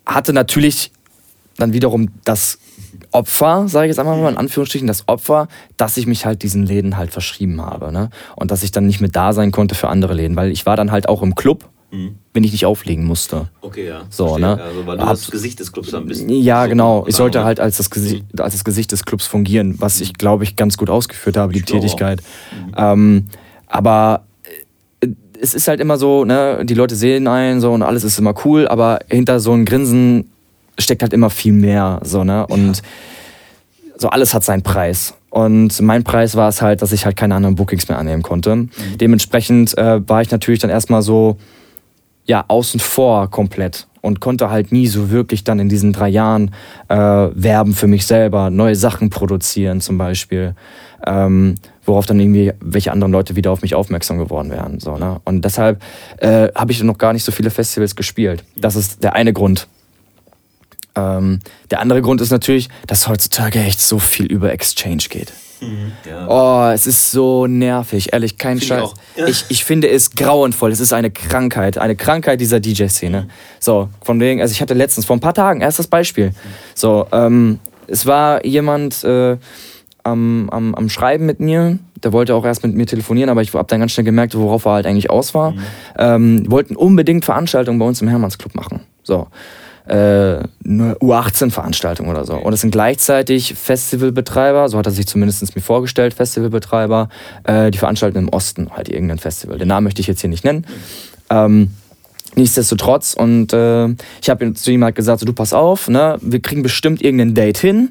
hatte 0.04 0.32
natürlich 0.32 0.92
dann 1.56 1.72
wiederum 1.72 2.08
das 2.24 2.58
Opfer, 3.12 3.68
sage 3.68 3.86
ich 3.86 3.90
jetzt 3.90 3.98
einfach 3.98 4.16
mal 4.16 4.30
in 4.30 4.36
Anführungsstrichen, 4.38 4.86
das 4.86 5.08
Opfer, 5.08 5.48
dass 5.76 5.96
ich 5.96 6.06
mich 6.06 6.26
halt 6.26 6.42
diesen 6.42 6.64
Läden 6.66 6.96
halt 6.96 7.10
verschrieben 7.10 7.60
habe. 7.60 7.92
Ne? 7.92 8.10
Und 8.36 8.50
dass 8.50 8.62
ich 8.62 8.70
dann 8.70 8.86
nicht 8.86 9.00
mehr 9.00 9.10
da 9.10 9.32
sein 9.32 9.50
konnte 9.50 9.74
für 9.74 9.88
andere 9.88 10.14
Läden, 10.14 10.36
weil 10.36 10.50
ich 10.50 10.66
war 10.66 10.76
dann 10.76 10.90
halt 10.92 11.08
auch 11.08 11.22
im 11.22 11.34
Club 11.34 11.68
wenn 12.32 12.44
ich 12.44 12.52
nicht 12.52 12.66
auflegen 12.66 13.04
musste. 13.04 13.48
Okay, 13.62 13.88
ja. 13.88 14.02
So, 14.10 14.28
Verstehe. 14.36 14.46
ne? 14.56 14.62
Also, 14.62 14.86
weil 14.86 14.96
du 14.96 15.02
Hab- 15.02 15.10
das 15.10 15.28
Gesicht 15.28 15.58
des 15.58 15.72
Clubs 15.72 15.90
dann 15.90 16.06
bist. 16.06 16.24
Ja, 16.28 16.62
So, 16.62 16.68
genau. 16.68 17.04
Ich 17.08 17.16
sollte 17.16 17.42
halt 17.42 17.58
als 17.58 17.78
das, 17.78 17.90
Gesicht, 17.90 18.24
als 18.38 18.54
das 18.54 18.62
Gesicht 18.64 18.92
des 18.92 19.04
Clubs 19.04 19.26
fungieren, 19.26 19.74
was 19.80 20.00
ich, 20.00 20.14
glaube 20.14 20.44
ich, 20.44 20.54
ganz 20.54 20.76
gut 20.76 20.88
ausgeführt 20.88 21.36
habe, 21.36 21.52
die 21.52 21.58
Ich 21.58 21.64
Tätigkeit. 21.64 22.22
Ähm, 22.76 23.26
aber 23.66 24.22
äh, 25.00 25.08
es 25.40 25.54
ist 25.54 25.66
halt 25.66 25.80
immer 25.80 25.98
so, 25.98 26.24
ne, 26.24 26.64
die 26.64 26.74
Leute 26.74 26.94
sehen 26.94 27.26
einen 27.26 27.60
so 27.60 27.72
und 27.72 27.82
alles 27.82 28.04
ist 28.04 28.20
immer 28.20 28.34
cool, 28.44 28.68
aber 28.68 29.00
hinter 29.08 29.40
so 29.40 29.52
einem 29.52 29.64
Grinsen 29.64 30.30
steckt 30.80 31.02
halt 31.02 31.12
immer 31.12 31.30
viel 31.30 31.52
mehr. 31.52 32.00
So, 32.02 32.24
ne? 32.24 32.46
Und 32.46 32.82
so 33.96 34.08
alles 34.08 34.34
hat 34.34 34.44
seinen 34.44 34.62
Preis. 34.62 35.14
Und 35.30 35.80
mein 35.80 36.02
Preis 36.02 36.34
war 36.34 36.48
es 36.48 36.60
halt, 36.60 36.82
dass 36.82 36.92
ich 36.92 37.04
halt 37.04 37.16
keine 37.16 37.36
anderen 37.36 37.54
Bookings 37.54 37.88
mehr 37.88 37.98
annehmen 37.98 38.22
konnte. 38.22 38.68
Dementsprechend 39.00 39.76
äh, 39.78 40.06
war 40.08 40.22
ich 40.22 40.30
natürlich 40.30 40.60
dann 40.60 40.70
erstmal 40.70 41.02
so, 41.02 41.36
ja, 42.24 42.44
außen 42.48 42.80
vor 42.80 43.30
komplett 43.30 43.86
und 44.00 44.20
konnte 44.20 44.50
halt 44.50 44.72
nie 44.72 44.86
so 44.86 45.10
wirklich 45.10 45.44
dann 45.44 45.58
in 45.58 45.68
diesen 45.68 45.92
drei 45.92 46.08
Jahren 46.08 46.52
äh, 46.88 46.96
werben 46.96 47.74
für 47.74 47.86
mich 47.86 48.06
selber, 48.06 48.50
neue 48.50 48.74
Sachen 48.74 49.10
produzieren 49.10 49.80
zum 49.80 49.98
Beispiel, 49.98 50.54
ähm, 51.06 51.56
worauf 51.84 52.06
dann 52.06 52.18
irgendwie 52.18 52.52
welche 52.60 52.92
anderen 52.92 53.12
Leute 53.12 53.36
wieder 53.36 53.50
auf 53.50 53.62
mich 53.62 53.74
aufmerksam 53.74 54.18
geworden 54.18 54.50
wären. 54.50 54.80
So, 54.80 54.96
ne? 54.96 55.20
Und 55.24 55.44
deshalb 55.44 55.82
äh, 56.18 56.48
habe 56.54 56.72
ich 56.72 56.82
noch 56.82 56.98
gar 56.98 57.12
nicht 57.12 57.24
so 57.24 57.32
viele 57.32 57.50
Festivals 57.50 57.94
gespielt. 57.94 58.44
Das 58.56 58.76
ist 58.76 59.02
der 59.02 59.14
eine 59.14 59.32
Grund. 59.32 59.68
Ähm, 60.96 61.40
der 61.70 61.80
andere 61.80 62.02
Grund 62.02 62.20
ist 62.20 62.30
natürlich, 62.30 62.68
dass 62.86 63.08
heutzutage 63.08 63.60
echt 63.60 63.80
so 63.80 63.98
viel 63.98 64.26
über 64.26 64.52
Exchange 64.52 65.04
geht. 65.08 65.32
Ja. 66.08 66.26
Oh, 66.26 66.72
es 66.72 66.86
ist 66.86 67.10
so 67.10 67.46
nervig, 67.46 68.12
ehrlich, 68.12 68.38
kein 68.38 68.58
Finde 68.58 68.62
ich 68.62 68.68
Scheiß. 68.68 68.82
auch. 68.82 69.28
Ich, 69.28 69.44
ich 69.48 69.64
finde 69.64 69.88
es 69.90 70.12
grauenvoll. 70.12 70.72
Es 70.72 70.80
ist 70.80 70.92
eine 70.92 71.10
Krankheit, 71.10 71.76
eine 71.78 71.96
Krankheit 71.96 72.40
dieser 72.40 72.60
DJ-Szene. 72.60 73.28
So, 73.58 73.90
von 74.00 74.20
wegen, 74.20 74.40
also 74.40 74.52
ich 74.52 74.62
hatte 74.62 74.74
letztens, 74.74 75.04
vor 75.04 75.16
ein 75.16 75.20
paar 75.20 75.34
Tagen, 75.34 75.60
erstes 75.60 75.86
Beispiel. 75.86 76.32
So, 76.74 77.06
ähm, 77.12 77.60
es 77.86 78.06
war 78.06 78.44
jemand 78.46 79.04
äh, 79.04 79.36
am, 80.02 80.48
am, 80.50 80.74
am 80.74 80.88
Schreiben 80.88 81.26
mit 81.26 81.40
mir, 81.40 81.78
der 82.02 82.12
wollte 82.12 82.34
auch 82.34 82.46
erst 82.46 82.62
mit 82.64 82.74
mir 82.74 82.86
telefonieren, 82.86 83.28
aber 83.28 83.42
ich 83.42 83.52
habe 83.52 83.68
dann 83.68 83.80
ganz 83.80 83.92
schnell 83.92 84.04
gemerkt, 84.04 84.34
worauf 84.34 84.64
er 84.64 84.72
halt 84.72 84.86
eigentlich 84.86 85.10
aus 85.10 85.34
war. 85.34 85.52
Ähm, 85.98 86.50
wollten 86.50 86.74
unbedingt 86.74 87.26
Veranstaltungen 87.26 87.78
bei 87.78 87.84
uns 87.84 88.00
im 88.00 88.08
Hermannsclub 88.08 88.54
machen. 88.54 88.80
So. 89.02 89.26
Äh, 89.90 90.44
eine 90.64 90.94
U18-Veranstaltung 91.00 92.06
oder 92.06 92.24
so. 92.24 92.34
Und 92.36 92.52
es 92.52 92.60
sind 92.60 92.70
gleichzeitig 92.70 93.54
Festivalbetreiber, 93.54 94.68
so 94.68 94.78
hat 94.78 94.86
er 94.86 94.92
sich 94.92 95.08
zumindest 95.08 95.56
mir 95.56 95.62
vorgestellt, 95.62 96.14
Festivalbetreiber, 96.14 97.08
äh, 97.42 97.72
die 97.72 97.78
veranstalten 97.78 98.16
im 98.18 98.28
Osten 98.28 98.70
halt 98.70 98.88
irgendein 98.88 99.18
Festival. 99.18 99.58
Den 99.58 99.66
Namen 99.66 99.82
möchte 99.82 100.00
ich 100.00 100.06
jetzt 100.06 100.20
hier 100.20 100.30
nicht 100.30 100.44
nennen. 100.44 100.64
Ähm, 101.28 101.72
nichtsdestotrotz, 102.36 103.14
und 103.14 103.52
äh, 103.52 103.88
ich 104.22 104.30
habe 104.30 104.54
zu 104.54 104.70
ihm 104.70 104.84
halt 104.84 104.94
gesagt, 104.94 105.18
so, 105.18 105.26
du 105.26 105.32
pass 105.32 105.52
auf, 105.52 105.88
ne, 105.88 106.18
wir 106.20 106.38
kriegen 106.38 106.62
bestimmt 106.62 107.02
irgendein 107.02 107.34
Date 107.34 107.58
hin. 107.58 107.90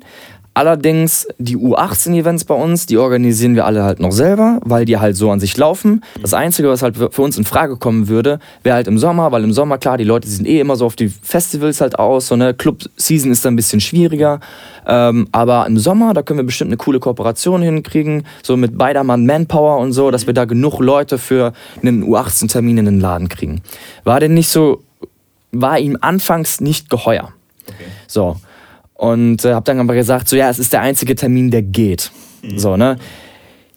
Allerdings 0.53 1.27
die 1.37 1.55
U18-Events 1.55 2.43
bei 2.43 2.55
uns, 2.55 2.85
die 2.85 2.97
organisieren 2.97 3.55
wir 3.55 3.65
alle 3.65 3.83
halt 3.83 3.99
noch 3.99 4.11
selber, 4.11 4.59
weil 4.63 4.83
die 4.83 4.97
halt 4.97 5.15
so 5.15 5.31
an 5.31 5.39
sich 5.39 5.55
laufen. 5.55 6.03
Das 6.21 6.33
Einzige, 6.33 6.67
was 6.67 6.81
halt 6.81 6.97
für 6.97 7.21
uns 7.21 7.37
in 7.37 7.45
Frage 7.45 7.77
kommen 7.77 8.07
würde, 8.07 8.39
wäre 8.63 8.75
halt 8.75 8.87
im 8.87 8.97
Sommer, 8.97 9.31
weil 9.31 9.43
im 9.43 9.53
Sommer, 9.53 9.77
klar, 9.77 9.97
die 9.97 10.03
Leute 10.03 10.27
sind 10.27 10.47
eh 10.47 10.59
immer 10.59 10.75
so 10.75 10.85
auf 10.85 10.95
die 10.95 11.07
Festivals 11.07 11.81
halt 11.81 11.97
aus, 11.97 12.27
so 12.27 12.35
eine 12.35 12.53
Club-Season 12.53 13.31
ist 13.31 13.45
dann 13.45 13.53
ein 13.53 13.55
bisschen 13.55 13.79
schwieriger. 13.79 14.39
Ähm, 14.85 15.27
aber 15.31 15.65
im 15.67 15.77
Sommer, 15.77 16.13
da 16.13 16.23
können 16.23 16.39
wir 16.39 16.45
bestimmt 16.45 16.69
eine 16.69 16.77
coole 16.77 16.99
Kooperation 16.99 17.61
hinkriegen, 17.61 18.25
so 18.43 18.57
mit 18.57 18.77
Beidermann 18.77 19.25
Manpower 19.25 19.77
und 19.77 19.93
so, 19.93 20.11
dass 20.11 20.27
wir 20.27 20.33
da 20.33 20.45
genug 20.45 20.79
Leute 20.79 21.17
für 21.19 21.53
einen 21.81 22.03
U18-Termin 22.03 22.79
in 22.79 22.85
den 22.85 22.99
Laden 22.99 23.29
kriegen. 23.29 23.61
War 24.03 24.19
denn 24.19 24.33
nicht 24.33 24.49
so, 24.49 24.83
war 25.51 25.79
ihm 25.79 25.97
anfangs 26.01 26.59
nicht 26.59 26.89
geheuer. 26.89 27.31
So. 28.07 28.37
Und 28.99 29.45
äh, 29.45 29.53
hab 29.53 29.63
dann 29.63 29.79
aber 29.79 29.95
gesagt, 29.95 30.27
so 30.27 30.35
ja, 30.35 30.49
es 30.49 30.59
ist 30.59 30.73
der 30.73 30.81
einzige 30.81 31.15
Termin, 31.15 31.51
der 31.51 31.61
geht. 31.61 32.11
So, 32.57 32.75
ne? 32.75 32.97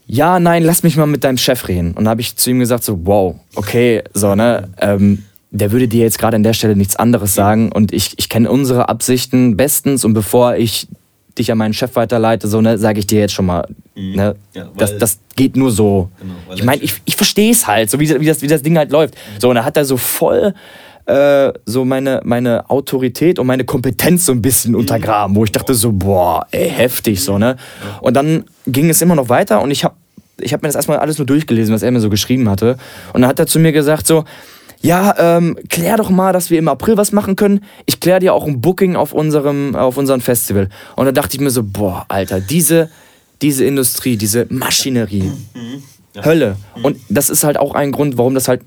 Ja, 0.05 0.41
nein, 0.41 0.64
lass 0.64 0.83
mich 0.83 0.97
mal 0.97 1.07
mit 1.07 1.23
deinem 1.23 1.37
Chef 1.37 1.68
reden. 1.68 1.93
Und 1.93 2.09
habe 2.09 2.20
ich 2.20 2.35
zu 2.35 2.51
ihm 2.51 2.59
gesagt, 2.59 2.83
so, 2.83 3.07
wow, 3.07 3.37
okay, 3.55 4.03
so, 4.14 4.35
ne? 4.35 4.68
Ähm, 4.81 5.23
der 5.53 5.70
würde 5.70 5.87
dir 5.87 6.03
jetzt 6.03 6.18
gerade 6.18 6.35
an 6.35 6.43
der 6.43 6.55
Stelle 6.55 6.75
nichts 6.75 6.97
anderes 6.97 7.37
sagen. 7.37 7.70
Und 7.70 7.93
ich, 7.93 8.14
ich 8.16 8.29
kenne 8.29 8.51
unsere 8.51 8.89
Absichten 8.89 9.57
bestens. 9.57 10.05
Und 10.05 10.12
bevor 10.12 10.57
ich 10.57 10.89
dich 11.39 11.53
an 11.53 11.59
meinen 11.59 11.73
Chef 11.73 11.95
weiterleite, 11.95 12.49
so, 12.49 12.61
ne, 12.61 12.77
sage 12.77 12.99
ich 12.99 13.07
dir 13.07 13.20
jetzt 13.20 13.33
schon 13.33 13.47
mal, 13.47 13.68
ne? 13.95 14.35
Ja, 14.55 14.68
das, 14.77 14.99
das 14.99 15.20
geht 15.37 15.57
nur 15.57 15.70
so. 15.70 16.11
Genau, 16.18 16.35
ich 16.53 16.64
meine, 16.64 16.83
ich, 16.83 16.95
ich 17.05 17.14
verstehe 17.14 17.53
es 17.53 17.68
halt, 17.68 17.91
so 17.91 18.01
wie, 18.01 18.20
wie, 18.20 18.27
das, 18.27 18.43
wie 18.43 18.49
das 18.49 18.62
Ding 18.62 18.77
halt 18.77 18.91
läuft. 18.91 19.14
So, 19.39 19.51
und 19.51 19.55
da 19.55 19.64
hat 19.64 19.77
er 19.77 19.85
so 19.85 19.97
voll 19.97 20.53
äh, 21.07 21.53
so 21.66 21.84
meine, 21.84 22.20
meine 22.24 22.70
Autorität 22.70 23.38
und 23.38 23.46
meine 23.46 23.64
Kompetenz 23.64 24.26
so 24.26 24.32
ein 24.32 24.42
bisschen 24.42 24.74
untergraben, 24.74 25.34
wo 25.36 25.44
ich 25.44 25.53
dachte 25.53 25.74
so, 25.74 25.92
boah, 25.92 26.46
ey, 26.50 26.68
heftig 26.68 27.22
so, 27.22 27.38
ne? 27.38 27.57
Und 28.00 28.14
dann 28.14 28.44
ging 28.66 28.88
es 28.88 29.03
immer 29.03 29.14
noch 29.14 29.28
weiter 29.28 29.61
und 29.61 29.70
ich 29.70 29.84
habe 29.84 29.94
ich 30.40 30.53
hab 30.53 30.62
mir 30.62 30.68
das 30.68 30.76
erstmal 30.76 30.98
alles 30.98 31.18
nur 31.18 31.26
durchgelesen, 31.26 31.74
was 31.74 31.82
er 31.82 31.90
mir 31.90 32.00
so 32.00 32.11
geschrieben 32.11 32.48
hatte. 32.48 32.76
Und 33.12 33.22
dann 33.22 33.28
hat 33.28 33.38
er 33.38 33.46
zu 33.46 33.61
mir 33.61 33.72
gesagt 33.72 34.07
so, 34.07 34.24
ja, 34.80 35.14
ähm, 35.18 35.57
klär 35.68 35.96
doch 35.96 36.11
mal, 36.11 36.32
dass 36.32 36.50
wir 36.50 36.59
im 36.59 36.66
April 36.66 36.96
was 36.96 37.12
machen 37.12 37.36
können. 37.36 37.61
Ich 37.86 38.00
klär 38.00 38.18
dir 38.18 38.34
auch 38.34 38.46
ein 38.46 38.61
Booking 38.61 38.96
auf 38.96 39.12
unserem, 39.12 39.76
auf 39.76 39.96
unserem 39.96 40.20
Festival. 40.20 40.68
Und 40.96 41.07
da 41.07 41.12
dachte 41.12 41.36
ich 41.36 41.40
mir 41.40 41.50
so, 41.50 41.62
boah, 41.62 42.05
Alter, 42.09 42.40
diese, 42.40 42.90
diese 43.42 43.64
Industrie, 43.64 44.16
diese 44.16 44.46
Maschinerie, 44.48 45.30
Hölle. 46.24 46.57
Und 46.82 46.98
das 47.09 47.30
ist 47.30 47.44
halt 47.44 47.59
auch 47.59 47.74
ein 47.74 47.92
Grund, 47.92 48.18
warum 48.18 48.34
das 48.34 48.48
halt, 48.48 48.62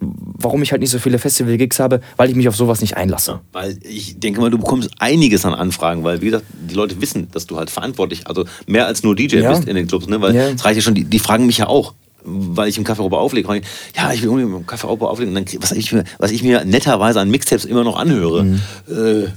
warum 0.00 0.62
ich 0.62 0.72
halt 0.72 0.80
nicht 0.80 0.90
so 0.90 0.98
viele 0.98 1.18
Festival-Gigs 1.18 1.78
habe, 1.78 2.00
weil 2.16 2.30
ich 2.30 2.36
mich 2.36 2.48
auf 2.48 2.56
sowas 2.56 2.80
nicht 2.80 2.96
einlasse. 2.96 3.40
Weil 3.52 3.78
ich 3.82 4.18
denke 4.18 4.40
mal, 4.40 4.50
du 4.50 4.58
bekommst 4.58 4.90
einiges 4.98 5.44
an 5.44 5.54
Anfragen, 5.54 6.02
weil, 6.04 6.20
wie 6.22 6.26
gesagt, 6.26 6.46
die 6.68 6.74
Leute 6.74 7.00
wissen, 7.00 7.28
dass 7.32 7.46
du 7.46 7.56
halt 7.58 7.70
verantwortlich, 7.70 8.26
also 8.26 8.44
mehr 8.66 8.86
als 8.86 9.02
nur 9.02 9.14
DJ 9.14 9.36
Ja. 9.36 9.50
bist 9.52 9.68
in 9.68 9.76
den 9.76 9.86
Clubs, 9.86 10.06
ne? 10.06 10.20
Weil 10.20 10.34
Ja. 10.34 10.48
es 10.48 10.64
reicht 10.64 10.76
ja 10.76 10.82
schon, 10.82 10.94
die, 10.94 11.04
die 11.04 11.18
fragen 11.18 11.46
mich 11.46 11.58
ja 11.58 11.66
auch, 11.66 11.94
weil 12.24 12.68
ich 12.68 12.78
im 12.78 12.84
Café 12.84 12.98
Europa 13.00 13.16
auflege. 13.16 13.60
Ja, 13.96 14.12
ich 14.12 14.22
will 14.22 14.28
unbedingt 14.30 14.54
im 14.54 14.66
Café 14.66 14.84
Europa 14.84 15.06
auflegen. 15.06 15.36
Und 15.36 15.52
dann, 15.52 15.62
was, 15.62 15.72
ich 15.72 15.92
mir, 15.92 16.04
was 16.18 16.30
ich 16.30 16.42
mir 16.42 16.64
netterweise 16.64 17.20
an 17.20 17.30
Mixtapes 17.30 17.64
immer 17.64 17.84
noch 17.84 17.96
anhöre. 17.98 18.58
Äh, 18.88 19.28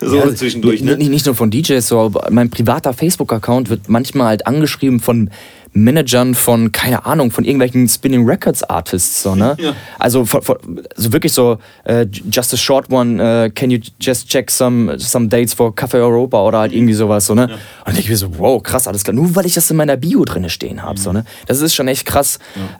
so 0.00 0.16
Ja, 0.16 0.34
zwischendurch, 0.34 0.80
nicht, 0.80 0.90
ne? 0.90 0.96
nicht, 0.96 1.10
nicht 1.10 1.26
nur 1.26 1.34
von 1.34 1.50
DJs, 1.50 1.86
so, 1.86 2.00
aber 2.00 2.28
mein 2.30 2.50
privater 2.50 2.92
Facebook-Account 2.92 3.70
wird 3.70 3.88
manchmal 3.88 4.28
halt 4.28 4.46
angeschrieben 4.46 5.00
von 5.00 5.30
Managern 5.76 6.34
von, 6.34 6.72
keine 6.72 7.04
Ahnung, 7.04 7.30
von 7.30 7.44
irgendwelchen 7.44 7.86
Spinning 7.86 8.26
Records 8.26 8.62
Artists, 8.62 9.22
so, 9.22 9.34
ne? 9.34 9.56
Ja. 9.60 9.74
Also, 9.98 10.24
von, 10.24 10.40
von, 10.40 10.56
so 10.96 11.12
wirklich 11.12 11.32
so, 11.32 11.58
äh, 11.84 12.06
just 12.30 12.54
a 12.54 12.56
short 12.56 12.90
one, 12.90 13.22
äh, 13.22 13.50
can 13.50 13.70
you 13.70 13.78
just 14.00 14.26
check 14.28 14.50
some, 14.50 14.98
some 14.98 15.28
dates 15.28 15.52
for 15.52 15.74
Café 15.74 15.96
Europa 15.96 16.42
oder 16.42 16.60
halt 16.60 16.72
irgendwie 16.72 16.94
sowas, 16.94 17.26
so, 17.26 17.34
ne? 17.34 17.42
Und 17.44 17.50
dann 17.84 17.94
denke 17.94 18.00
ich 18.00 18.08
mir 18.08 18.16
so, 18.16 18.38
wow, 18.38 18.62
krass, 18.62 18.88
alles 18.88 19.04
klar. 19.04 19.14
Nur 19.14 19.36
weil 19.36 19.44
ich 19.44 19.54
das 19.54 19.70
in 19.70 19.76
meiner 19.76 19.98
Bio 19.98 20.24
drinne 20.24 20.48
stehen 20.48 20.82
habe, 20.82 20.98
so, 20.98 21.12
ne? 21.12 21.26
Das 21.46 21.60
ist 21.60 21.74
schon 21.74 21.88
echt 21.88 22.06
krass. 22.06 22.38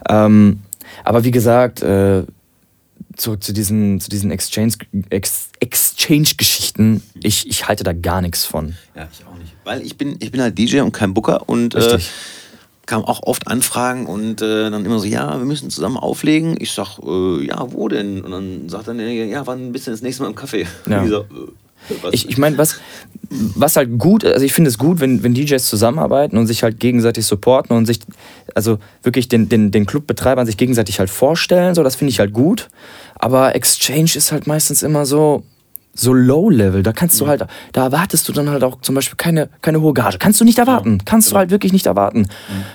Ähm, 0.09 0.61
aber 1.03 1.23
wie 1.23 1.31
gesagt, 1.31 1.83
äh, 1.83 2.23
zurück 3.15 3.43
zu 3.43 3.53
diesen, 3.53 3.99
zu 3.99 4.09
diesen 4.09 4.31
Exchange, 4.31 4.73
Ex, 5.09 5.49
Exchange-Geschichten. 6.07 7.03
Ich, 7.21 7.47
ich 7.47 7.67
halte 7.67 7.83
da 7.83 7.93
gar 7.93 8.21
nichts 8.21 8.45
von. 8.45 8.75
Ja, 8.95 9.07
ich 9.11 9.25
auch 9.25 9.37
nicht. 9.37 9.53
Weil 9.63 9.81
ich 9.81 9.97
bin, 9.97 10.15
ich 10.19 10.31
bin 10.31 10.41
halt 10.41 10.57
DJ 10.57 10.79
und 10.79 10.93
kein 10.93 11.13
Booker 11.13 11.47
und 11.49 11.75
äh, 11.75 11.99
kam 12.85 13.03
auch 13.03 13.23
oft 13.23 13.47
Anfragen 13.47 14.05
und 14.05 14.41
äh, 14.41 14.69
dann 14.69 14.85
immer 14.85 14.99
so, 14.99 15.05
ja, 15.05 15.37
wir 15.37 15.45
müssen 15.45 15.69
zusammen 15.69 15.97
auflegen. 15.97 16.55
Ich 16.59 16.71
sag, 16.71 16.99
äh, 16.99 17.45
ja, 17.45 17.71
wo 17.73 17.89
denn? 17.89 18.21
Und 18.21 18.31
dann 18.31 18.69
sagt 18.69 18.87
er, 18.87 18.95
ja, 18.95 19.45
wann 19.45 19.73
bist 19.73 19.87
du 19.87 19.91
das 19.91 20.01
nächste 20.01 20.23
Mal 20.23 20.29
im 20.29 20.35
Café? 20.35 20.65
Ja. 20.89 21.03
Ich 21.03 21.09
so, 21.09 21.19
äh? 21.21 21.25
Ich, 22.11 22.27
ich 22.27 22.37
meine, 22.37 22.57
was, 22.57 22.79
was 23.29 23.77
halt 23.77 23.97
gut, 23.97 24.25
also 24.25 24.43
ich 24.43 24.51
finde 24.51 24.69
es 24.69 24.77
gut, 24.77 24.99
wenn, 24.99 25.23
wenn 25.23 25.33
DJs 25.33 25.63
zusammenarbeiten 25.65 26.37
und 26.37 26.47
sich 26.47 26.63
halt 26.63 26.79
gegenseitig 26.79 27.25
supporten 27.25 27.77
und 27.77 27.85
sich, 27.85 27.99
also 28.55 28.79
wirklich 29.03 29.29
den, 29.29 29.47
den, 29.47 29.71
den 29.71 29.85
Clubbetreibern 29.85 30.45
sich 30.45 30.57
gegenseitig 30.57 30.99
halt 30.99 31.09
vorstellen, 31.09 31.75
so, 31.75 31.83
das 31.83 31.95
finde 31.95 32.11
ich 32.11 32.19
halt 32.19 32.33
gut. 32.33 32.67
Aber 33.15 33.55
Exchange 33.55 34.11
ist 34.15 34.31
halt 34.31 34.47
meistens 34.47 34.83
immer 34.83 35.05
so, 35.05 35.43
so 35.97 36.13
Low-Level. 36.13 36.83
Da 36.83 36.93
kannst 36.93 37.19
du 37.19 37.27
halt, 37.27 37.45
da 37.73 37.83
erwartest 37.83 38.27
du 38.29 38.33
dann 38.33 38.49
halt 38.49 38.63
auch 38.63 38.79
zum 38.81 38.95
Beispiel 38.95 39.17
keine, 39.17 39.49
keine 39.61 39.81
hohe 39.81 39.93
Gage. 39.93 40.17
Kannst 40.19 40.39
du 40.39 40.45
nicht 40.45 40.59
erwarten. 40.59 41.01
Kannst 41.05 41.31
du 41.31 41.35
halt 41.35 41.49
wirklich 41.49 41.73
nicht 41.73 41.87
erwarten. 41.87 42.27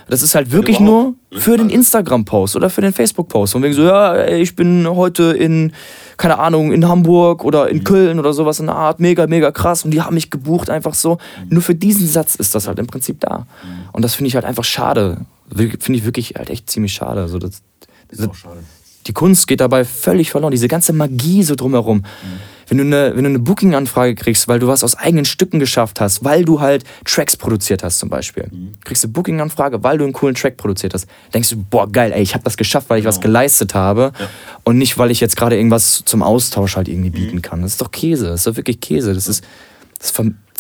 Das 0.09 0.23
ist 0.23 0.35
halt 0.35 0.51
wirklich 0.51 0.81
nur 0.81 1.15
für 1.31 1.57
den 1.57 1.71
Instagram-Post 1.71 2.57
oder 2.57 2.69
für 2.69 2.81
den 2.81 2.93
Facebook-Post. 2.93 3.55
Und 3.55 3.63
wegen 3.63 3.75
so, 3.75 3.83
ja, 3.83 4.15
ey, 4.15 4.43
ich 4.43 4.57
bin 4.57 4.89
heute 4.89 5.33
in, 5.33 5.73
keine 6.17 6.39
Ahnung, 6.39 6.73
in 6.73 6.87
Hamburg 6.89 7.45
oder 7.45 7.69
in 7.69 7.85
Köln 7.85 8.19
oder 8.19 8.33
sowas 8.33 8.59
in 8.59 8.67
der 8.67 8.75
Art, 8.75 8.99
mega, 8.99 9.27
mega 9.29 9.53
krass. 9.53 9.85
Und 9.85 9.93
die 9.93 10.03
haben 10.03 10.15
mich 10.15 10.31
gebucht, 10.31 10.69
einfach 10.69 10.95
so. 10.95 11.19
Nur 11.49 11.63
für 11.63 11.77
diesen 11.77 12.09
Satz 12.09 12.35
ist 12.35 12.55
das 12.55 12.67
halt 12.67 12.81
im 12.81 12.89
Prinzip 12.89 13.21
da. 13.21 13.47
Und 13.93 14.03
das 14.03 14.17
finde 14.17 14.29
ich 14.29 14.35
halt 14.35 14.45
einfach 14.45 14.65
schade. 14.65 15.19
Finde 15.55 15.99
ich 15.99 16.05
wirklich 16.05 16.35
halt 16.37 16.51
echt 16.51 16.69
ziemlich 16.69 16.93
schade. 16.93 17.21
Also 17.21 17.39
das, 17.39 17.63
ist 18.09 18.29
auch 18.29 18.35
schade. 18.35 18.61
die 19.07 19.13
Kunst 19.13 19.47
geht 19.47 19.61
dabei 19.61 19.85
völlig 19.85 20.31
verloren. 20.33 20.51
Diese 20.51 20.69
ganze 20.69 20.93
Magie 20.93 21.45
so 21.45 21.55
drumherum. 21.55 22.05
Wenn 22.73 22.79
du 22.79 22.85
eine, 22.85 23.15
wenn 23.15 23.25
du 23.25 23.29
eine 23.29 23.39
Booking-Anfrage 23.39 24.15
kriegst, 24.15 24.49
weil 24.49 24.59
du 24.59 24.67
was 24.67 24.83
aus 24.83 24.95
eigenen 24.95 25.27
Stücken 25.27 25.59
geschafft 25.59 26.01
hast, 26.01 26.25
weil 26.25 26.43
du 26.43 26.61
halt 26.61 26.85
Tracks 27.05 27.37
produziert 27.37 27.83
hast 27.83 27.99
zum 27.99 28.09
Beispiel. 28.09 28.49
Mhm. 28.51 28.77
Kriegst 28.83 29.05
du 29.05 29.09
eine 29.09 29.13
Booking-Anfrage, 29.13 29.83
weil 29.83 29.99
du 29.99 30.05
einen 30.05 30.15
coolen 30.15 30.35
Track 30.35 30.57
produziert 30.57 30.95
hast. 30.95 31.07
Denkst 31.35 31.51
du, 31.51 31.57
boah, 31.57 31.87
geil, 31.87 32.13
ey, 32.15 32.23
ich 32.23 32.33
habe 32.33 32.45
das 32.45 32.57
geschafft, 32.57 32.89
weil 32.89 32.97
ich 32.97 33.05
genau. 33.05 33.15
was 33.15 33.21
geleistet 33.21 33.75
habe 33.75 34.13
ja. 34.19 34.27
und 34.65 34.79
nicht, 34.79 34.97
weil 34.97 35.11
ich 35.11 35.21
jetzt 35.21 35.37
gerade 35.37 35.55
irgendwas 35.55 36.03
zum 36.07 36.23
Austausch 36.23 36.77
halt 36.77 36.89
irgendwie 36.89 37.11
bieten 37.11 37.37
mhm. 37.37 37.43
kann. 37.43 37.61
Das 37.61 37.73
ist 37.73 37.83
doch 37.83 37.91
Käse, 37.91 38.29
das 38.29 38.41
ist 38.41 38.47
doch 38.47 38.57
wirklich 38.57 38.81
Käse. 38.81 39.13
Das 39.13 39.29
ist, 39.29 39.45
das 39.99 40.11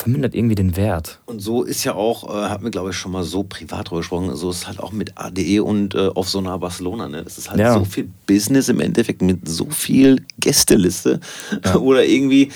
vermindert 0.02 0.34
irgendwie 0.34 0.56
den 0.56 0.76
Wert. 0.76 1.20
Und 1.26 1.40
so 1.40 1.62
ist 1.62 1.84
ja 1.84 1.94
auch, 1.94 2.28
äh, 2.28 2.48
hat 2.48 2.60
mir 2.62 2.70
glaube 2.70 2.90
ich 2.90 2.96
schon 2.96 3.12
mal 3.12 3.22
so 3.22 3.44
privat 3.44 3.88
drüber 3.88 4.00
gesprochen, 4.00 4.34
so 4.34 4.50
ist 4.50 4.66
halt 4.66 4.80
auch 4.80 4.90
mit 4.90 5.12
ADE 5.16 5.62
und 5.62 5.94
äh, 5.94 6.08
auf 6.08 6.28
so 6.28 6.38
einer 6.38 6.58
Barcelona. 6.58 7.08
Ne? 7.08 7.22
Das 7.22 7.38
ist 7.38 7.50
halt 7.50 7.60
ja. 7.60 7.74
so 7.74 7.84
viel 7.84 8.10
Business 8.26 8.68
im 8.68 8.80
Endeffekt 8.80 9.22
mit 9.22 9.46
so 9.48 9.70
viel 9.70 10.24
Gästeliste 10.40 11.20
ja. 11.64 11.76
oder 11.78 12.04
irgendwie. 12.04 12.50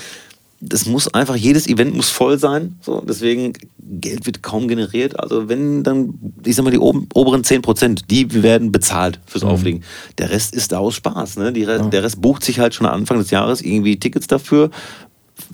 Das 0.59 0.87
muss 0.87 1.13
einfach, 1.13 1.35
jedes 1.35 1.67
Event 1.67 1.95
muss 1.95 2.09
voll 2.09 2.39
sein. 2.39 2.79
So, 2.81 3.01
deswegen, 3.07 3.53
Geld 3.77 4.25
wird 4.25 4.41
kaum 4.41 4.67
generiert. 4.67 5.19
Also, 5.19 5.47
wenn 5.47 5.83
dann, 5.83 6.15
ich 6.43 6.55
sag 6.55 6.65
mal, 6.65 6.71
die 6.71 6.79
oben, 6.79 7.07
oberen 7.13 7.43
10 7.43 7.61
Prozent, 7.61 8.05
die 8.09 8.41
werden 8.41 8.71
bezahlt 8.71 9.19
fürs 9.27 9.43
mhm. 9.43 9.49
Auflegen. 9.51 9.83
Der 10.17 10.31
Rest 10.31 10.55
ist 10.55 10.71
da 10.71 10.79
aus 10.79 10.95
Spaß. 10.95 11.37
Ne? 11.37 11.53
Die, 11.53 11.61
ja. 11.61 11.77
Der 11.77 12.01
Rest 12.01 12.19
bucht 12.21 12.43
sich 12.43 12.57
halt 12.57 12.73
schon 12.73 12.87
Anfang 12.87 13.19
des 13.19 13.29
Jahres 13.29 13.61
irgendwie 13.61 13.99
Tickets 13.99 14.25
dafür, 14.25 14.71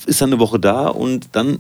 ist 0.06 0.22
dann 0.22 0.32
eine 0.32 0.39
Woche 0.39 0.58
da 0.58 0.88
und 0.88 1.28
dann 1.34 1.60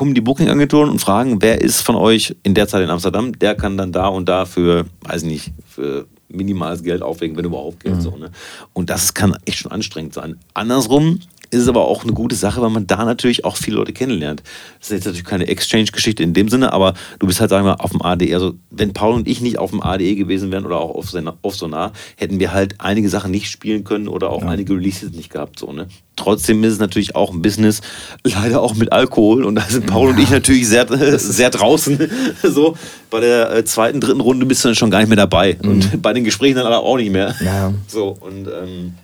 kommen 0.00 0.14
die 0.14 0.22
Booking-Agenturen 0.22 0.88
und 0.88 0.98
fragen, 0.98 1.42
wer 1.42 1.60
ist 1.60 1.82
von 1.82 1.94
euch 1.94 2.34
in 2.42 2.54
der 2.54 2.66
Zeit 2.66 2.82
in 2.82 2.88
Amsterdam, 2.88 3.38
der 3.38 3.54
kann 3.54 3.76
dann 3.76 3.92
da 3.92 4.06
und 4.06 4.30
da 4.30 4.46
für, 4.46 4.86
weiß 5.02 5.24
nicht, 5.24 5.52
für 5.68 6.06
minimales 6.26 6.82
Geld 6.82 7.02
auflegen, 7.02 7.36
wenn 7.36 7.44
überhaupt 7.44 7.80
Geld. 7.80 7.96
Mhm. 7.96 8.00
So, 8.00 8.16
ne? 8.16 8.30
Und 8.72 8.88
das 8.88 9.12
kann 9.12 9.36
echt 9.44 9.58
schon 9.58 9.70
anstrengend 9.70 10.14
sein. 10.14 10.38
Andersrum 10.54 11.20
ist 11.50 11.62
es 11.62 11.68
aber 11.68 11.86
auch 11.86 12.04
eine 12.04 12.12
gute 12.12 12.36
Sache, 12.36 12.62
weil 12.62 12.70
man 12.70 12.86
da 12.86 13.04
natürlich 13.04 13.44
auch 13.44 13.56
viele 13.56 13.76
Leute 13.76 13.92
kennenlernt. 13.92 14.42
Das 14.78 14.88
ist 14.88 14.96
jetzt 14.96 15.04
natürlich 15.06 15.24
keine 15.24 15.48
Exchange-Geschichte 15.48 16.22
in 16.22 16.32
dem 16.32 16.48
Sinne, 16.48 16.72
aber 16.72 16.94
du 17.18 17.26
bist 17.26 17.40
halt, 17.40 17.50
sagen 17.50 17.64
wir 17.64 17.72
mal, 17.72 17.82
auf 17.82 17.90
dem 17.90 18.02
ADE. 18.02 18.34
Also, 18.34 18.54
wenn 18.70 18.92
Paul 18.92 19.14
und 19.14 19.28
ich 19.28 19.40
nicht 19.40 19.58
auf 19.58 19.70
dem 19.70 19.82
ADE 19.82 20.14
gewesen 20.14 20.52
wären 20.52 20.64
oder 20.64 20.78
auch 20.78 20.94
auf, 20.94 21.12
auf 21.42 21.56
Sonar, 21.56 21.92
hätten 22.16 22.38
wir 22.38 22.52
halt 22.52 22.76
einige 22.78 23.08
Sachen 23.08 23.30
nicht 23.30 23.50
spielen 23.50 23.84
können 23.84 24.08
oder 24.08 24.30
auch 24.30 24.42
ja. 24.42 24.48
einige 24.48 24.74
Releases 24.74 25.10
nicht 25.12 25.30
gehabt. 25.30 25.58
So, 25.58 25.72
ne? 25.72 25.88
Trotzdem 26.16 26.62
ist 26.64 26.74
es 26.74 26.78
natürlich 26.78 27.16
auch 27.16 27.32
ein 27.32 27.42
Business, 27.42 27.80
leider 28.22 28.60
auch 28.60 28.74
mit 28.74 28.92
Alkohol. 28.92 29.44
Und 29.44 29.56
da 29.56 29.62
sind 29.62 29.86
Paul 29.86 30.10
ja. 30.10 30.14
und 30.14 30.22
ich 30.22 30.30
natürlich 30.30 30.68
sehr, 30.68 30.86
sehr 31.18 31.50
draußen. 31.50 31.98
so, 32.42 32.76
bei 33.10 33.20
der 33.20 33.56
äh, 33.56 33.64
zweiten, 33.64 34.00
dritten 34.00 34.20
Runde 34.20 34.46
bist 34.46 34.64
du 34.64 34.68
dann 34.68 34.76
schon 34.76 34.90
gar 34.90 34.98
nicht 34.98 35.08
mehr 35.08 35.16
dabei. 35.16 35.56
Mhm. 35.62 35.68
Und 35.68 36.02
bei 36.02 36.12
den 36.12 36.24
Gesprächen 36.24 36.56
dann 36.56 36.66
aber 36.66 36.80
auch 36.80 36.96
nicht 36.96 37.10
mehr. 37.10 37.34
Ja. 37.44 37.72
So, 37.88 38.16
und 38.20 38.46
ähm, 38.46 38.94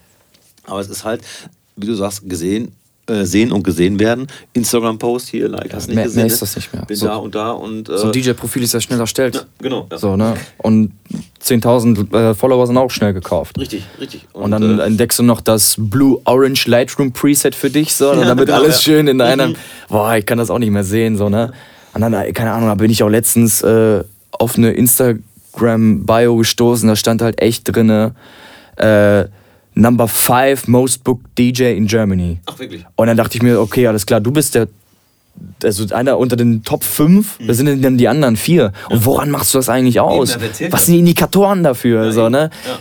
aber 0.67 0.81
es 0.81 0.89
ist 0.89 1.05
halt, 1.05 1.23
wie 1.77 1.87
du 1.87 1.95
sagst, 1.95 2.29
gesehen, 2.29 2.73
äh, 3.09 3.25
sehen 3.25 3.53
und 3.53 3.63
gesehen 3.63 4.01
werden. 4.01 4.27
Instagram-Post 4.53 5.29
hier, 5.29 5.49
like, 5.49 5.73
hast 5.73 5.87
du 5.87 5.91
nicht 5.91 5.97
mehr, 5.97 6.05
gesehen. 6.07 6.23
Mehr 6.23 6.27
ist 6.27 6.43
das 6.43 6.57
nicht 6.57 6.73
mehr. 6.73 6.85
Bin 6.87 6.97
so, 6.97 7.07
da 7.07 7.17
und 7.17 7.35
da 7.35 7.53
und. 7.53 7.89
Äh, 7.89 7.99
so 7.99 8.07
ein 8.07 8.13
DJ-Profil 8.13 8.65
ist 8.65 8.75
ja 8.75 8.81
schnell 8.81 8.99
erstellt. 8.99 9.35
Ja, 9.37 9.43
genau. 9.61 9.87
Ja. 9.91 9.99
So, 9.99 10.17
ne? 10.17 10.35
Und 10.59 10.93
10.000 11.45 12.13
äh, 12.13 12.35
Follower 12.35 12.67
sind 12.67 12.77
auch 12.77 12.91
schnell 12.91 13.13
gekauft. 13.13 13.59
Richtig, 13.59 13.85
richtig. 14.01 14.27
Und, 14.33 14.45
und 14.45 14.51
dann 14.51 14.81
äh, 14.81 14.83
entdeckst 14.83 15.19
du 15.19 15.23
noch 15.23 15.41
das 15.41 15.77
Blue-Orange 15.79 16.67
Lightroom 16.69 17.13
Preset 17.13 17.55
für 17.55 17.71
dich, 17.71 17.95
so, 17.95 18.13
damit 18.13 18.47
genau, 18.47 18.59
alles 18.59 18.83
schön 18.83 19.07
in 19.07 19.21
einem. 19.21 19.51
Mhm. 19.51 19.57
Boah, 19.89 20.17
ich 20.17 20.27
kann 20.27 20.39
das 20.39 20.51
auch 20.51 20.59
nicht 20.59 20.71
mehr 20.71 20.85
sehen, 20.85 21.17
so, 21.17 21.29
ne? 21.29 21.53
Und 21.95 22.01
dann, 22.01 22.13
äh, 22.13 22.33
keine 22.33 22.53
Ahnung, 22.53 22.69
da 22.69 22.75
bin 22.75 22.91
ich 22.91 23.03
auch 23.03 23.09
letztens 23.09 23.63
äh, 23.63 24.03
auf 24.33 24.59
eine 24.59 24.73
Instagram-Bio 24.73 26.37
gestoßen, 26.37 26.89
da 26.89 26.97
stand 26.97 27.23
halt 27.23 27.41
echt 27.41 27.65
drinne, 27.65 28.15
äh, 28.77 29.27
Number 29.77 30.09
5 30.09 30.69
Most 30.69 31.05
Booked 31.05 31.39
DJ 31.39 31.77
in 31.77 31.87
Germany. 31.87 32.41
Ach, 32.47 32.59
wirklich? 32.59 32.85
Und 32.97 33.07
dann 33.07 33.17
dachte 33.17 33.37
ich 33.37 33.43
mir, 33.43 33.61
okay, 33.61 33.87
alles 33.87 34.07
klar, 34.07 34.21
du 34.21 34.33
bist 34.33 34.55
der 34.55 34.69
also 35.63 35.95
einer 35.95 36.19
unter 36.19 36.35
den 36.35 36.63
Top 36.65 36.83
5, 36.83 37.41
mhm. 37.41 37.47
da 37.47 37.55
sind 37.55 37.85
dann 37.85 37.99
die 37.99 38.09
anderen 38.09 38.37
vier. 38.37 38.73
Und 38.89 39.05
woran 39.05 39.31
machst 39.31 39.53
du 39.53 39.59
das 39.59 39.69
eigentlich 39.69 40.01
aus? 40.01 40.39
Was 40.71 40.87
sind 40.87 40.95
die 40.95 41.01
Indikatoren 41.01 41.63
dafür? 41.63 42.07
Ja, 42.07 42.13
so, 42.13 42.29
ne? 42.31 42.51
Ja. 42.67 42.79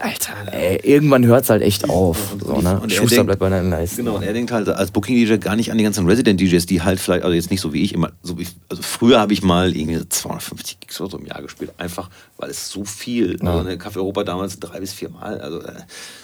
Alter, 0.00 0.32
ey, 0.52 0.80
irgendwann 0.82 1.26
hört 1.26 1.44
es 1.44 1.50
halt 1.50 1.62
echt 1.62 1.88
auf. 1.90 2.32
Und, 2.32 2.44
so, 2.44 2.60
ne? 2.60 2.80
Schuster 2.88 3.16
denkt, 3.16 3.26
bleibt 3.26 3.40
bei 3.40 3.50
deinen 3.50 3.70
Leisten. 3.70 3.98
Genau, 3.98 4.16
und 4.16 4.22
er 4.22 4.32
denkt 4.32 4.50
halt 4.50 4.68
als 4.68 4.90
Booking-DJ 4.90 5.36
gar 5.36 5.56
nicht 5.56 5.70
an 5.70 5.78
die 5.78 5.84
ganzen 5.84 6.06
Resident-DJs, 6.06 6.64
die 6.66 6.80
halt 6.82 6.98
vielleicht, 6.98 7.22
also 7.22 7.34
jetzt 7.34 7.50
nicht 7.50 7.60
so 7.60 7.72
wie 7.74 7.82
ich 7.82 7.92
immer, 7.92 8.10
so 8.22 8.38
wie, 8.38 8.46
also 8.70 8.82
früher 8.82 9.20
habe 9.20 9.32
ich 9.34 9.42
mal 9.42 9.76
irgendwie 9.76 10.08
250 10.08 10.80
Gigs 10.80 11.00
oder 11.00 11.10
so 11.10 11.18
im 11.18 11.26
Jahr 11.26 11.42
gespielt, 11.42 11.72
einfach 11.76 12.08
weil 12.38 12.50
es 12.50 12.70
so 12.70 12.84
viel, 12.84 13.38
ja. 13.42 13.50
also 13.50 13.60
eine 13.60 13.76
Café 13.76 13.96
Europa 13.96 14.24
damals 14.24 14.58
drei 14.58 14.80
bis 14.80 14.94
vier 14.94 15.10
Mal, 15.10 15.40
also 15.40 15.60
äh, 15.60 15.74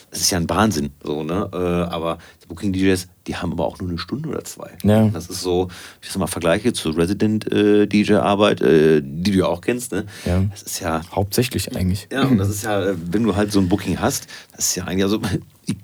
das 0.09 0.21
ist 0.21 0.31
ja 0.31 0.37
ein 0.37 0.49
Wahnsinn, 0.49 0.91
so, 1.03 1.23
ne? 1.23 1.49
Äh, 1.53 1.57
aber 1.57 2.17
die 2.41 2.47
Booking-DJs, 2.47 3.07
die 3.27 3.35
haben 3.35 3.51
aber 3.51 3.65
auch 3.65 3.79
nur 3.79 3.89
eine 3.89 3.97
Stunde 3.97 4.29
oder 4.29 4.43
zwei. 4.43 4.71
Ja. 4.83 5.09
Das 5.09 5.27
ist 5.27 5.41
so, 5.41 5.67
ich 6.01 6.09
sag 6.09 6.19
mal, 6.19 6.27
Vergleiche 6.27 6.71
zur 6.71 6.95
Resident-DJ-Arbeit, 6.97 8.61
äh, 8.61 9.01
die 9.03 9.31
du 9.31 9.39
ja 9.39 9.45
auch 9.47 9.61
kennst, 9.61 9.91
ne? 9.91 10.05
Ja. 10.25 10.43
Das 10.49 10.63
ist 10.63 10.79
ja. 10.79 11.01
Hauptsächlich 11.11 11.75
eigentlich. 11.75 12.07
Ja, 12.11 12.23
und 12.23 12.37
das 12.37 12.49
ist 12.49 12.63
ja, 12.63 12.93
wenn 13.11 13.23
du 13.23 13.35
halt 13.35 13.51
so 13.51 13.59
ein 13.59 13.67
Booking 13.67 13.99
hast, 13.99 14.27
das 14.55 14.69
ist 14.69 14.75
ja 14.75 14.85
eigentlich, 14.85 15.03
also 15.03 15.19
ich 15.65 15.75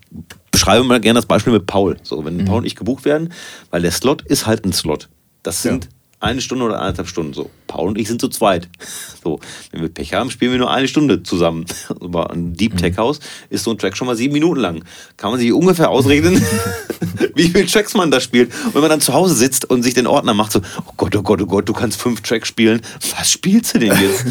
beschreibe 0.52 0.86
mal 0.86 1.02
gerne 1.02 1.18
das 1.18 1.26
Beispiel 1.26 1.52
mit 1.52 1.66
Paul. 1.66 1.98
So, 2.04 2.24
wenn 2.24 2.38
mhm. 2.38 2.46
Paul 2.46 2.60
und 2.60 2.66
ich 2.66 2.76
gebucht 2.76 3.04
werden, 3.04 3.34
weil 3.72 3.82
der 3.82 3.92
Slot 3.92 4.22
ist 4.22 4.48
halt 4.48 4.66
ein 4.66 4.72
Slot. 4.72 5.10
Das 5.44 5.62
sind 5.62 5.86
ja 5.86 5.90
eine 6.22 6.42
Stunde 6.42 6.64
oder 6.64 6.82
eineinhalb 6.82 7.08
Stunden. 7.08 7.34
So, 7.34 7.50
Paul 7.74 7.88
und 7.88 7.98
ich 7.98 8.08
sind 8.08 8.22
zu 8.22 8.30
zweit. 8.30 8.70
So, 9.24 9.40
wenn 9.72 9.82
wir 9.82 9.90
Pech 9.90 10.14
haben, 10.14 10.30
spielen 10.30 10.52
wir 10.52 10.60
nur 10.60 10.70
eine 10.70 10.88
Stunde 10.88 11.24
zusammen. 11.24 11.66
Aber 12.00 12.30
ein 12.30 12.54
Deep 12.54 12.78
Tech 12.78 12.98
House 12.98 13.20
ist 13.50 13.64
so 13.64 13.72
ein 13.72 13.80
Track 13.80 13.98
schon 13.98 14.06
mal 14.06 14.16
sieben 14.16 14.34
Minuten 14.34 14.60
lang. 14.60 14.84
Kann 15.18 15.32
man 15.32 15.40
sich 15.40 15.52
ungefähr 15.52 15.90
ausrechnen, 15.90 16.40
wie 17.36 17.48
viele 17.48 17.66
Tracks 17.66 17.96
man 17.96 18.12
da 18.12 18.20
spielt. 18.20 18.54
Und 18.66 18.76
wenn 18.76 18.82
man 18.82 18.92
dann 18.92 19.02
zu 19.02 19.14
Hause 19.14 19.34
sitzt 19.34 19.68
und 19.68 19.82
sich 19.82 19.96
den 19.96 20.06
Ordner 20.06 20.36
macht, 20.36 20.52
so, 20.52 20.62
oh 20.86 20.94
Gott, 20.98 21.16
oh 21.16 21.24
Gott, 21.24 21.42
oh 21.42 21.48
Gott, 21.48 21.68
du 21.68 21.74
kannst 21.74 22.00
fünf 22.00 22.22
Tracks 22.22 22.48
spielen. 22.48 22.82
Was 23.18 23.32
spielst 23.32 23.74
du 23.74 23.80
denn 23.80 24.00
jetzt? 24.00 24.26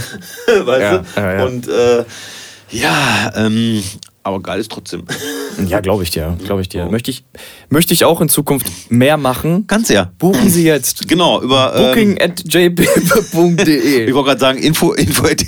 weißt 0.66 0.80
ja, 0.80 0.98
du? 0.98 1.04
Ja, 1.16 1.34
ja. 1.34 1.44
Und 1.44 1.66
äh, 1.66 2.04
ja, 2.70 3.32
ähm, 3.34 3.82
aber 4.22 4.40
geil 4.40 4.60
ist 4.60 4.70
trotzdem. 4.70 5.04
Ja, 5.68 5.80
glaube 5.80 6.02
ich 6.02 6.10
dir. 6.10 6.34
Glaube 6.44 6.62
ich 6.62 6.70
dir. 6.70 6.86
Möchte 6.86 7.10
ich, 7.10 7.24
möchte 7.68 7.92
ich 7.92 8.06
auch 8.06 8.22
in 8.22 8.30
Zukunft 8.30 8.90
mehr 8.90 9.18
machen. 9.18 9.66
Kannst 9.66 9.90
ja. 9.90 10.10
Buchen 10.18 10.48
Sie 10.48 10.64
jetzt. 10.64 11.06
Genau, 11.12 11.42
über 11.42 11.74
booking 11.76 12.16
ähm, 12.18 12.30
at 12.30 12.42
jpaper.de. 12.50 14.06
ich 14.08 14.14
wollte 14.14 14.28
gerade 14.28 14.40
sagen, 14.40 14.58
info, 14.62 14.92
info 14.94 15.26
at 15.26 15.42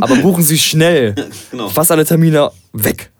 Aber 0.00 0.16
buchen 0.16 0.44
Sie 0.44 0.58
schnell. 0.58 1.16
genau. 1.50 1.68
Fast 1.68 1.90
alle 1.90 2.04
Termine 2.04 2.52
weg. 2.72 3.10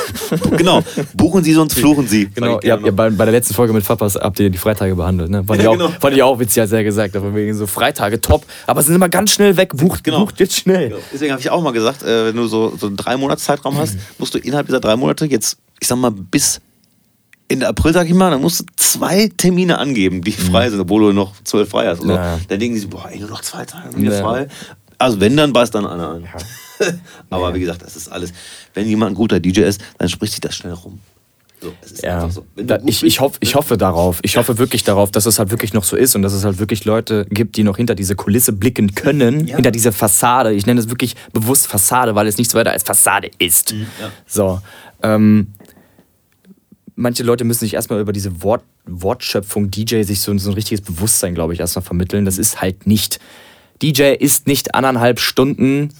genau. 0.56 0.82
Buchen 1.14 1.44
Sie, 1.44 1.52
sonst 1.52 1.74
fluchen 1.74 2.06
Sie. 2.06 2.28
Genau. 2.34 2.60
Ihr 2.60 2.72
habt, 2.72 2.84
ja, 2.84 2.90
bei, 2.90 3.10
bei, 3.10 3.24
der 3.24 3.32
letzten 3.32 3.54
Folge 3.54 3.72
mit 3.72 3.84
Papas 3.84 4.16
habt 4.16 4.40
ihr 4.40 4.50
die 4.50 4.58
Freitage 4.58 4.94
behandelt. 4.94 5.30
Ne? 5.30 5.44
Fand, 5.44 5.60
ja, 5.60 5.64
ich 5.64 5.68
auch, 5.68 5.78
genau. 5.78 5.92
fand 6.00 6.16
ich 6.16 6.22
auch 6.22 6.38
witzig, 6.38 6.62
hat 6.62 6.72
er 6.72 6.84
gesagt. 6.84 7.16
Aber 7.16 7.34
wegen 7.34 7.54
so 7.54 7.66
Freitage 7.66 8.20
top. 8.20 8.44
Aber 8.66 8.82
sind 8.82 8.94
immer 8.94 9.08
ganz 9.08 9.32
schnell 9.32 9.56
weg. 9.56 9.76
Bucht, 9.76 10.04
genau. 10.04 10.20
bucht 10.20 10.40
jetzt 10.40 10.56
schnell. 10.56 10.90
Genau. 10.90 11.00
Deswegen 11.12 11.32
habe 11.32 11.40
ich 11.40 11.50
auch 11.50 11.62
mal 11.62 11.72
gesagt, 11.72 12.02
äh, 12.02 12.26
wenn 12.26 12.36
du 12.36 12.46
so, 12.46 12.74
so 12.78 12.86
einen 12.86 12.96
drei 12.96 13.16
Monats 13.16 13.44
Zeitraum 13.44 13.76
hast, 13.76 13.96
musst 14.18 14.34
du 14.34 14.38
innerhalb 14.38 14.66
dieser 14.66 14.80
drei 14.80 14.96
Monate 14.96 15.26
jetzt, 15.26 15.58
ich 15.80 15.88
sag 15.88 15.98
mal, 15.98 16.10
bis 16.10 16.60
Ende 17.48 17.68
April, 17.68 17.92
sag 17.92 18.06
ich 18.06 18.14
mal, 18.14 18.30
dann 18.30 18.40
musst 18.40 18.60
du 18.60 18.64
zwei 18.76 19.30
Termine 19.36 19.78
angeben, 19.78 20.22
die 20.22 20.30
mhm. 20.30 20.50
frei 20.50 20.70
sind, 20.70 20.80
obwohl 20.80 21.02
du 21.02 21.12
noch 21.12 21.34
zwölf 21.44 21.68
frei 21.68 21.86
hast. 21.86 22.02
Ja. 22.02 22.38
Dann 22.48 22.58
denken 22.58 22.78
sie, 22.78 22.86
boah, 22.86 23.08
ey, 23.10 23.18
nur 23.18 23.28
noch 23.28 23.42
zwei 23.42 23.64
Tage 23.64 23.94
wieder 23.96 24.22
frei. 24.22 24.48
Also 24.96 25.20
wenn, 25.20 25.36
dann 25.36 25.52
beißt 25.52 25.74
dann 25.74 25.86
einer 25.86 26.08
an. 26.08 26.22
Ja. 26.22 26.30
Aber 27.30 27.48
ja. 27.48 27.54
wie 27.54 27.60
gesagt, 27.60 27.82
das 27.82 27.96
ist 27.96 28.08
alles. 28.08 28.32
Wenn 28.74 28.86
jemand 28.86 29.12
ein 29.12 29.14
guter 29.14 29.40
DJ 29.40 29.60
ist, 29.60 29.80
dann 29.98 30.08
spricht 30.08 30.32
sich 30.32 30.40
das 30.40 30.54
schnell 30.54 30.72
rum. 30.72 30.98
So, 31.60 31.72
ja. 32.02 32.28
So. 32.28 32.44
Da, 32.56 32.80
ich, 32.84 33.04
ich, 33.04 33.20
hoff, 33.20 33.36
ich 33.40 33.54
hoffe 33.54 33.76
darauf. 33.76 34.18
Ich 34.22 34.36
hoffe 34.36 34.58
wirklich 34.58 34.82
darauf, 34.82 35.12
dass 35.12 35.26
es 35.26 35.38
halt 35.38 35.50
wirklich 35.50 35.72
noch 35.72 35.84
so 35.84 35.96
ist 35.96 36.16
und 36.16 36.22
dass 36.22 36.32
es 36.32 36.44
halt 36.44 36.58
wirklich 36.58 36.84
Leute 36.84 37.24
gibt, 37.30 37.56
die 37.56 37.62
noch 37.62 37.76
hinter 37.76 37.94
diese 37.94 38.16
Kulisse 38.16 38.52
blicken 38.52 38.94
können, 38.94 39.46
ja. 39.46 39.56
hinter 39.56 39.70
diese 39.70 39.92
Fassade. 39.92 40.52
Ich 40.52 40.66
nenne 40.66 40.80
es 40.80 40.88
wirklich 40.88 41.14
bewusst 41.32 41.68
Fassade, 41.68 42.14
weil 42.16 42.26
es 42.26 42.36
nichts 42.36 42.54
weiter 42.54 42.72
als 42.72 42.82
Fassade 42.82 43.30
ist. 43.38 43.72
Mhm, 43.72 43.86
ja. 44.00 44.10
So. 44.26 44.60
Ähm, 45.04 45.52
manche 46.96 47.22
Leute 47.22 47.44
müssen 47.44 47.60
sich 47.60 47.74
erstmal 47.74 48.00
über 48.00 48.12
diese 48.12 48.42
Wort, 48.42 48.64
Wortschöpfung 48.86 49.70
DJ 49.70 50.02
sich 50.02 50.20
so, 50.20 50.36
so 50.38 50.50
ein 50.50 50.54
richtiges 50.54 50.80
Bewusstsein, 50.80 51.34
glaube 51.34 51.54
ich, 51.54 51.60
erstmal 51.60 51.84
vermitteln. 51.84 52.24
Das 52.24 52.38
ist 52.38 52.60
halt 52.60 52.88
nicht 52.88 53.20
DJ 53.82 54.14
ist 54.14 54.46
nicht 54.46 54.74
anderthalb 54.74 55.18
Stunden 55.18 55.90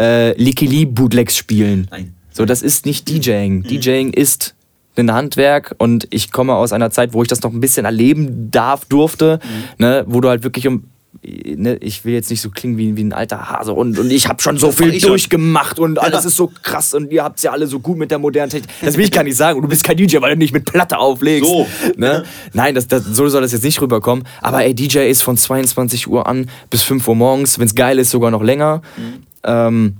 äh, 0.00 0.32
Likili 0.40 0.86
Bootlegs 0.86 1.36
spielen. 1.36 1.86
Nein. 1.90 2.14
So, 2.32 2.44
das 2.44 2.62
ist 2.62 2.86
nicht 2.86 3.08
DJing. 3.08 3.58
Mhm. 3.58 3.62
DJing 3.64 4.12
ist 4.12 4.54
ein 4.96 5.12
Handwerk 5.12 5.74
und 5.78 6.06
ich 6.10 6.30
komme 6.30 6.54
aus 6.54 6.72
einer 6.72 6.90
Zeit, 6.90 7.12
wo 7.12 7.22
ich 7.22 7.28
das 7.28 7.42
noch 7.42 7.52
ein 7.52 7.60
bisschen 7.60 7.84
erleben 7.84 8.50
darf, 8.50 8.84
durfte, 8.84 9.40
mhm. 9.42 9.84
ne, 9.84 10.04
wo 10.06 10.20
du 10.20 10.28
halt 10.28 10.42
wirklich 10.42 10.66
um 10.66 10.84
ne, 11.22 11.76
ich 11.76 12.04
will 12.04 12.14
jetzt 12.14 12.30
nicht 12.30 12.40
so 12.40 12.50
klingen 12.50 12.78
wie, 12.78 12.96
wie 12.96 13.04
ein 13.04 13.12
alter 13.12 13.50
Hase 13.50 13.72
und, 13.72 13.98
und 13.98 14.10
ich 14.10 14.28
habe 14.28 14.40
schon 14.42 14.58
so 14.58 14.72
viel 14.72 14.98
durchgemacht 14.98 15.78
und 15.78 15.98
alles 15.98 16.24
ist 16.24 16.36
so 16.36 16.52
krass 16.62 16.94
und 16.94 17.10
ihr 17.12 17.24
habt 17.24 17.38
es 17.38 17.42
ja 17.42 17.52
alle 17.52 17.66
so 17.66 17.80
gut 17.80 17.98
mit 17.98 18.10
der 18.10 18.18
modernen 18.18 18.50
Technik. 18.50 18.70
Das 18.82 18.96
will 18.96 19.04
ich 19.04 19.12
gar 19.12 19.24
nicht 19.24 19.36
sagen. 19.36 19.56
Und 19.58 19.62
du 19.62 19.68
bist 19.68 19.84
kein 19.84 19.96
DJ, 19.96 20.20
weil 20.20 20.32
du 20.32 20.38
nicht 20.38 20.52
mit 20.52 20.64
Platte 20.64 20.98
auflegst. 20.98 21.48
So. 21.48 21.66
Ne? 21.96 22.24
Nein, 22.52 22.74
das, 22.74 22.88
das, 22.88 23.04
so 23.04 23.28
soll 23.28 23.42
das 23.42 23.52
jetzt 23.52 23.64
nicht 23.64 23.80
rüberkommen. 23.80 24.24
Aber 24.40 24.64
ey, 24.64 24.74
DJ 24.74 25.10
ist 25.10 25.22
von 25.22 25.36
22 25.36 26.08
Uhr 26.08 26.26
an 26.26 26.50
bis 26.70 26.82
5 26.82 27.06
Uhr 27.06 27.14
morgens, 27.14 27.58
wenn 27.58 27.66
es 27.66 27.74
geil 27.74 27.98
ist, 27.98 28.10
sogar 28.10 28.30
noch 28.30 28.42
länger. 28.42 28.82
Mhm. 28.96 29.29
Ähm, 29.44 29.96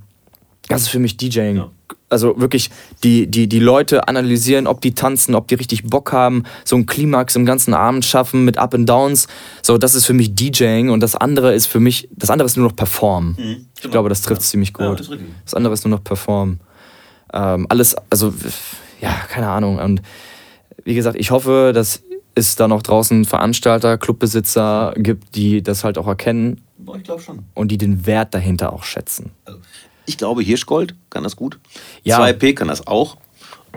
das 0.69 0.83
ist 0.83 0.89
für 0.89 0.99
mich 0.99 1.17
DJing. 1.17 1.57
Ja. 1.57 1.71
also 2.09 2.39
wirklich 2.41 2.71
die, 3.03 3.27
die, 3.27 3.49
die 3.49 3.59
Leute 3.59 4.07
analysieren, 4.09 4.67
ob 4.67 4.81
die 4.81 4.95
tanzen, 4.95 5.35
ob 5.35 5.49
die 5.49 5.57
richtig 5.57 5.85
Bock 5.85 6.13
haben, 6.13 6.45
so 6.65 6.77
ein 6.77 6.87
Klimax 6.87 7.35
im 7.37 7.45
ganzen 7.45 7.75
Abend 7.75 8.05
schaffen 8.05 8.45
mit 8.45 8.59
Up 8.59 8.75
and 8.75 8.89
Downs. 8.89 9.27
So, 9.63 9.79
das 9.79 9.95
ist 9.95 10.07
für 10.07 10.13
mich 10.13 10.35
DJing 10.35 10.91
und 10.91 11.01
das 11.01 11.17
andere 11.17 11.55
ist 11.55 11.67
für 11.67 11.81
mich, 11.81 12.09
das 12.17 12.31
andere 12.31 12.47
ist 12.47 12.57
nur 12.57 12.69
noch 12.69 12.77
Perform. 12.77 13.37
Mhm, 13.39 13.67
ich 13.83 13.91
glaube, 13.91 14.09
das 14.09 14.23
trifft 14.23 14.43
ja. 14.43 14.47
ziemlich 14.47 14.73
gut. 14.73 14.87
Ja, 14.87 14.95
das, 14.95 15.11
das, 15.45 15.55
andere 15.55 15.75
ist 15.75 15.85
nur 15.85 15.97
noch 15.97 16.05
Perform. 16.05 16.61
Ähm, 17.33 17.67
alles, 17.69 17.97
also, 18.11 18.33
ja, 19.01 19.13
keine 19.29 19.49
Ahnung. 19.49 19.79
Und 19.79 20.03
wie 20.85 20.95
gesagt, 20.95 21.17
ich 21.19 21.31
hoffe, 21.31 21.73
dass 21.75 22.03
es 22.35 22.57
da 22.57 22.69
noch 22.69 22.83
draußen 22.83 23.25
Veranstalter, 23.25 23.99
Clubbesitzer 23.99 24.95
gibt, 24.97 25.35
die 25.35 25.63
das 25.63 25.85
halt 25.85 25.99
auch 25.99 26.07
erkennen. 26.07 26.61
Ich 26.97 27.05
glaube 27.05 27.23
schon. 27.23 27.45
Und 27.55 27.69
die 27.69 27.79
den 27.79 28.07
Wert 28.07 28.35
dahinter 28.35 28.73
auch 28.73 28.85
schätzen. 28.85 29.31
Also, 29.45 29.61
ich 30.07 30.19
glaube, 30.19 30.43
Hirschgold 30.43 30.95
kann 31.09 31.23
das 31.23 31.37
gut. 31.37 31.59
Ja. 32.03 32.21
2P 32.21 32.55
kann 32.55 32.69
das 32.69 32.87
auch. 32.87 33.17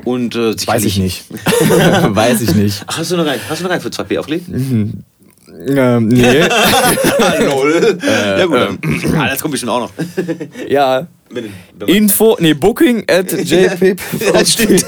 Und, 0.05 0.35
äh, 0.35 0.55
Weiß 0.65 0.83
ich 0.85 0.97
nicht. 0.97 1.25
Weiß 1.29 2.41
ich 2.41 2.55
nicht. 2.55 2.83
Hast 2.87 3.11
du 3.11 3.17
noch 3.17 3.27
einen, 3.27 3.41
hast 3.47 3.59
du 3.59 3.65
noch 3.65 3.71
einen 3.71 3.81
für 3.81 3.89
2P 3.89 4.19
aufgelegt? 4.19 4.49
Mhm. 4.49 5.03
Ähm, 5.67 6.07
nee. 6.07 6.39
Null. 7.39 7.99
Äh, 8.01 8.39
ja 8.39 8.45
gut, 8.45 8.55
dann. 8.55 8.79
Äh, 8.81 9.17
ah, 9.17 9.29
das 9.29 9.39
kommt 9.39 9.51
bestimmt 9.51 9.71
auch 9.71 9.81
noch. 9.81 9.91
ja. 10.67 11.07
Info, 11.87 12.37
nee, 12.39 12.53
Booking 12.53 13.05
at 13.09 13.31
jp. 13.31 13.95
ja, 14.33 14.45
stimmt. 14.45 14.85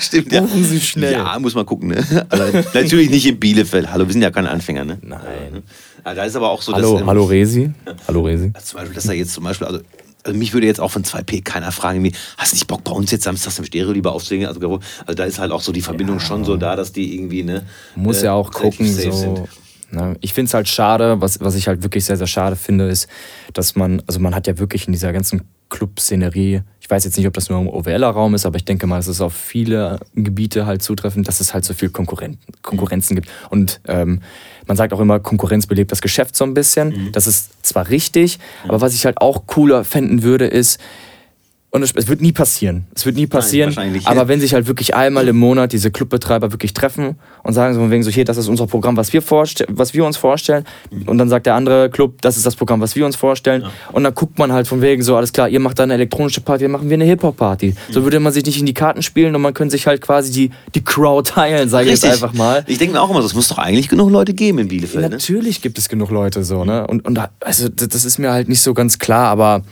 stimmt, 0.00 0.32
ja. 0.32 0.40
Buchen 0.40 0.64
Sie 0.64 0.80
schnell. 0.80 1.12
Ja, 1.12 1.38
muss 1.38 1.54
man 1.54 1.64
gucken, 1.64 1.90
ne? 1.90 2.26
Also, 2.28 2.58
natürlich 2.74 3.08
nicht 3.10 3.26
in 3.26 3.38
Bielefeld. 3.38 3.90
Hallo, 3.90 4.06
wir 4.06 4.12
sind 4.12 4.22
ja 4.22 4.30
keine 4.30 4.50
Anfänger, 4.50 4.84
ne? 4.84 4.98
Nein. 5.00 5.62
Ja, 6.08 6.14
da 6.14 6.24
ist 6.24 6.36
aber 6.36 6.48
auch 6.48 6.62
so, 6.62 6.72
hallo, 6.72 6.92
dass. 6.94 7.02
Ähm, 7.02 7.06
hallo, 7.06 7.24
Resi. 7.24 7.70
Hallo, 8.06 8.22
Resi. 8.22 8.50
Zum 8.64 8.78
Beispiel, 8.78 8.94
dass 8.94 9.04
da 9.04 9.12
jetzt 9.12 9.32
zum 9.34 9.44
Beispiel, 9.44 9.66
also 9.66 9.80
also 10.24 10.38
mich 10.38 10.52
würde 10.52 10.66
jetzt 10.66 10.80
auch 10.80 10.90
von 10.90 11.04
2P 11.04 11.44
keiner 11.44 11.70
fragen, 11.70 12.02
wie, 12.02 12.12
hast 12.36 12.52
du 12.52 12.56
nicht 12.56 12.66
Bock 12.66 12.82
bei 12.82 12.92
uns 12.92 13.10
jetzt 13.10 13.24
samstags 13.24 13.58
im 13.58 13.64
Stereo 13.66 13.92
lieber 13.92 14.12
aufzulegen? 14.12 14.46
Also, 14.46 14.60
also 14.60 15.14
da 15.14 15.24
ist 15.24 15.38
halt 15.38 15.52
auch 15.52 15.60
so 15.60 15.70
die 15.70 15.80
Verbindung 15.80 16.18
ja. 16.18 16.24
schon 16.24 16.44
so 16.44 16.56
da, 16.56 16.76
dass 16.76 16.92
die 16.92 17.14
irgendwie, 17.14 17.42
ne? 17.42 17.66
Muss 17.94 18.22
äh, 18.22 18.26
ja 18.26 18.32
auch 18.32 18.50
gucken, 18.50 18.86
so. 18.86 19.10
Sind. 19.12 19.48
Ne? 19.90 20.16
Ich 20.20 20.34
finde 20.34 20.48
es 20.48 20.54
halt 20.54 20.68
schade, 20.68 21.20
was, 21.20 21.40
was 21.40 21.54
ich 21.54 21.68
halt 21.68 21.82
wirklich 21.82 22.04
sehr, 22.04 22.16
sehr 22.16 22.26
schade 22.26 22.56
finde, 22.56 22.88
ist, 22.88 23.06
dass 23.52 23.76
man, 23.76 24.02
also 24.06 24.18
man 24.18 24.34
hat 24.34 24.46
ja 24.46 24.58
wirklich 24.58 24.86
in 24.86 24.92
dieser 24.92 25.12
ganzen 25.12 25.42
Club-Szenerie, 25.70 26.62
ich 26.80 26.90
weiß 26.90 27.04
jetzt 27.04 27.16
nicht, 27.16 27.26
ob 27.26 27.34
das 27.34 27.48
nur 27.50 27.60
im 27.60 27.68
OWLer 27.68 28.08
Raum 28.08 28.34
ist, 28.34 28.46
aber 28.46 28.56
ich 28.56 28.64
denke 28.64 28.86
mal, 28.86 28.98
es 28.98 29.06
ist 29.06 29.20
auf 29.20 29.34
viele 29.34 30.00
Gebiete 30.14 30.66
halt 30.66 30.82
zutreffend, 30.82 31.28
dass 31.28 31.40
es 31.40 31.54
halt 31.54 31.64
so 31.64 31.74
viel 31.74 31.90
Konkurren 31.90 32.38
Konkurrenzen 32.62 33.14
gibt. 33.14 33.28
Und 33.50 33.80
ähm, 33.86 34.20
man 34.68 34.76
sagt 34.76 34.92
auch 34.92 35.00
immer, 35.00 35.18
Konkurrenz 35.18 35.66
belebt 35.66 35.90
das 35.90 36.00
Geschäft 36.00 36.36
so 36.36 36.44
ein 36.44 36.54
bisschen. 36.54 36.88
Mhm. 36.90 37.12
Das 37.12 37.26
ist 37.26 37.66
zwar 37.66 37.88
richtig, 37.88 38.38
aber 38.64 38.80
was 38.80 38.94
ich 38.94 39.04
halt 39.04 39.20
auch 39.20 39.46
cooler 39.46 39.84
fänden 39.84 40.22
würde, 40.22 40.46
ist, 40.46 40.78
und 41.70 41.82
es, 41.82 41.92
es, 41.94 42.08
wird 42.08 42.22
nie 42.22 42.32
passieren. 42.32 42.86
Es 42.94 43.04
wird 43.04 43.16
nie 43.16 43.26
passieren. 43.26 43.74
Nein, 43.76 44.00
aber 44.06 44.26
wenn 44.26 44.40
sich 44.40 44.54
halt 44.54 44.66
wirklich 44.68 44.94
einmal 44.94 45.28
im 45.28 45.36
Monat 45.36 45.74
diese 45.74 45.90
Clubbetreiber 45.90 46.50
wirklich 46.50 46.72
treffen 46.72 47.16
und 47.42 47.52
sagen 47.52 47.74
so 47.74 47.80
von 47.80 47.90
wegen 47.90 48.02
so, 48.02 48.10
hier, 48.10 48.24
das 48.24 48.38
ist 48.38 48.48
unser 48.48 48.66
Programm, 48.66 48.96
was 48.96 49.12
wir, 49.12 49.22
was 49.22 49.92
wir 49.92 50.06
uns 50.06 50.16
vorstellen. 50.16 50.64
Und 51.04 51.18
dann 51.18 51.28
sagt 51.28 51.44
der 51.44 51.54
andere 51.54 51.90
Club, 51.90 52.22
das 52.22 52.38
ist 52.38 52.46
das 52.46 52.56
Programm, 52.56 52.80
was 52.80 52.96
wir 52.96 53.04
uns 53.04 53.16
vorstellen. 53.16 53.62
Ja. 53.62 53.70
Und 53.92 54.04
dann 54.04 54.14
guckt 54.14 54.38
man 54.38 54.50
halt 54.50 54.66
von 54.66 54.80
wegen 54.80 55.02
so, 55.02 55.14
alles 55.14 55.30
klar, 55.34 55.50
ihr 55.50 55.60
macht 55.60 55.78
da 55.78 55.82
eine 55.82 55.92
elektronische 55.92 56.40
Party, 56.40 56.64
dann 56.64 56.70
machen 56.70 56.88
wir 56.88 56.94
eine 56.94 57.04
Hip-Hop-Party. 57.04 57.66
Mhm. 57.66 57.92
So 57.92 58.02
würde 58.02 58.18
man 58.18 58.32
sich 58.32 58.46
nicht 58.46 58.58
in 58.58 58.64
die 58.64 58.74
Karten 58.74 59.02
spielen 59.02 59.34
und 59.34 59.42
man 59.42 59.52
könnte 59.52 59.72
sich 59.72 59.86
halt 59.86 60.00
quasi 60.00 60.32
die, 60.32 60.50
die 60.74 60.82
Crowd 60.82 61.30
teilen, 61.30 61.68
sage 61.68 61.84
ich 61.84 61.90
jetzt 61.90 62.06
einfach 62.06 62.32
mal. 62.32 62.64
Ich 62.66 62.78
denke 62.78 62.94
mir 62.94 63.02
auch 63.02 63.10
immer, 63.10 63.20
es 63.20 63.34
muss 63.34 63.48
doch 63.48 63.58
eigentlich 63.58 63.90
genug 63.90 64.10
Leute 64.10 64.32
geben 64.32 64.58
in 64.58 64.68
Bielefeld. 64.68 65.02
Ja, 65.02 65.10
natürlich 65.10 65.58
ne? 65.58 65.62
gibt 65.64 65.76
es 65.76 65.90
genug 65.90 66.10
Leute 66.10 66.44
so, 66.44 66.64
ne? 66.64 66.86
Und, 66.86 67.04
und 67.04 67.20
also 67.40 67.68
das 67.68 68.06
ist 68.06 68.18
mir 68.18 68.32
halt 68.32 68.48
nicht 68.48 68.62
so 68.62 68.72
ganz 68.72 68.98
klar, 68.98 69.28
aber 69.28 69.62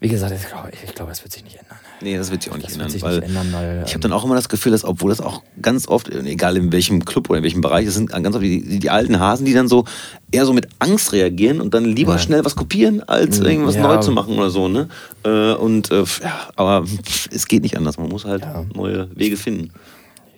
wie 0.00 0.08
gesagt, 0.08 0.32
ich 0.32 0.46
glaube, 0.46 0.70
ich 0.70 0.94
glaube, 0.94 1.10
es 1.10 1.24
wird 1.24 1.32
sich 1.32 1.42
nicht 1.42 1.56
ändern. 1.56 1.78
Nee, 2.00 2.16
das 2.16 2.30
wird 2.30 2.44
sich 2.44 2.52
auch 2.52 2.56
nicht, 2.56 2.70
ändern, 2.70 2.88
sich 2.88 3.02
weil 3.02 3.18
nicht 3.18 3.28
ändern. 3.28 3.52
Weil, 3.52 3.82
ich 3.84 3.94
habe 3.94 4.00
dann 4.00 4.12
auch 4.12 4.24
immer 4.24 4.36
das 4.36 4.48
Gefühl, 4.48 4.70
dass, 4.70 4.84
obwohl 4.84 5.10
das 5.10 5.20
auch 5.20 5.42
ganz 5.60 5.88
oft, 5.88 6.08
egal 6.08 6.56
in 6.56 6.70
welchem 6.70 7.04
Club 7.04 7.28
oder 7.28 7.38
in 7.38 7.42
welchem 7.42 7.62
Bereich, 7.62 7.86
das 7.86 7.94
sind 7.94 8.10
ganz 8.10 8.36
oft 8.36 8.44
die, 8.44 8.78
die 8.78 8.90
alten 8.90 9.18
Hasen, 9.18 9.44
die 9.44 9.54
dann 9.54 9.66
so 9.66 9.86
eher 10.30 10.46
so 10.46 10.52
mit 10.52 10.68
Angst 10.78 11.12
reagieren 11.12 11.60
und 11.60 11.74
dann 11.74 11.84
lieber 11.84 12.12
ja. 12.12 12.18
schnell 12.18 12.44
was 12.44 12.54
kopieren, 12.54 13.02
als 13.02 13.40
irgendwas 13.40 13.74
ja. 13.74 13.82
neu 13.82 13.96
zu 13.96 14.12
machen 14.12 14.38
oder 14.38 14.50
so. 14.50 14.68
Ne? 14.68 14.88
Äh, 15.24 15.54
und 15.54 15.90
äh, 15.90 16.04
ja, 16.22 16.48
aber 16.54 16.84
es 17.32 17.48
geht 17.48 17.62
nicht 17.62 17.76
anders. 17.76 17.98
Man 17.98 18.08
muss 18.08 18.24
halt 18.24 18.42
ja. 18.42 18.64
neue 18.72 19.08
Wege 19.16 19.36
finden. 19.36 19.72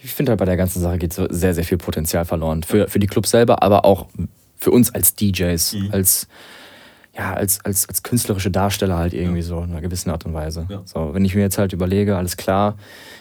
Ich 0.03 0.15
finde 0.15 0.31
halt 0.31 0.39
bei 0.39 0.47
der 0.47 0.57
ganzen 0.57 0.81
Sache 0.81 0.97
geht 0.97 1.13
so 1.13 1.27
sehr, 1.29 1.53
sehr 1.55 1.65
viel 1.65 1.77
Potenzial 1.77 2.25
verloren. 2.25 2.63
Für, 2.63 2.89
für 2.89 2.99
die 2.99 3.07
Clubs 3.07 3.31
selber, 3.31 3.63
aber 3.63 3.85
auch 3.85 4.07
für 4.57 4.71
uns 4.71 4.95
als 4.95 5.15
DJs, 5.15 5.75
mhm. 5.75 5.89
als 5.93 6.29
ja, 7.21 7.35
als, 7.35 7.63
als, 7.67 7.87
als 7.87 8.03
künstlerische 8.03 8.51
Darsteller 8.51 8.97
halt 8.97 9.13
irgendwie 9.13 9.41
ja. 9.41 9.45
so 9.45 9.59
in 9.59 9.71
einer 9.71 9.83
gewissen 9.83 10.09
Art 10.09 10.25
und 10.25 10.33
Weise. 10.33 10.67
Ja. 10.71 10.81
So, 10.87 11.11
wenn 11.13 11.23
ich 11.23 11.35
mir 11.35 11.43
jetzt 11.43 11.59
halt 11.59 11.75
überlege, 11.75 12.17
alles 12.17 12.39
klar, 12.39 12.77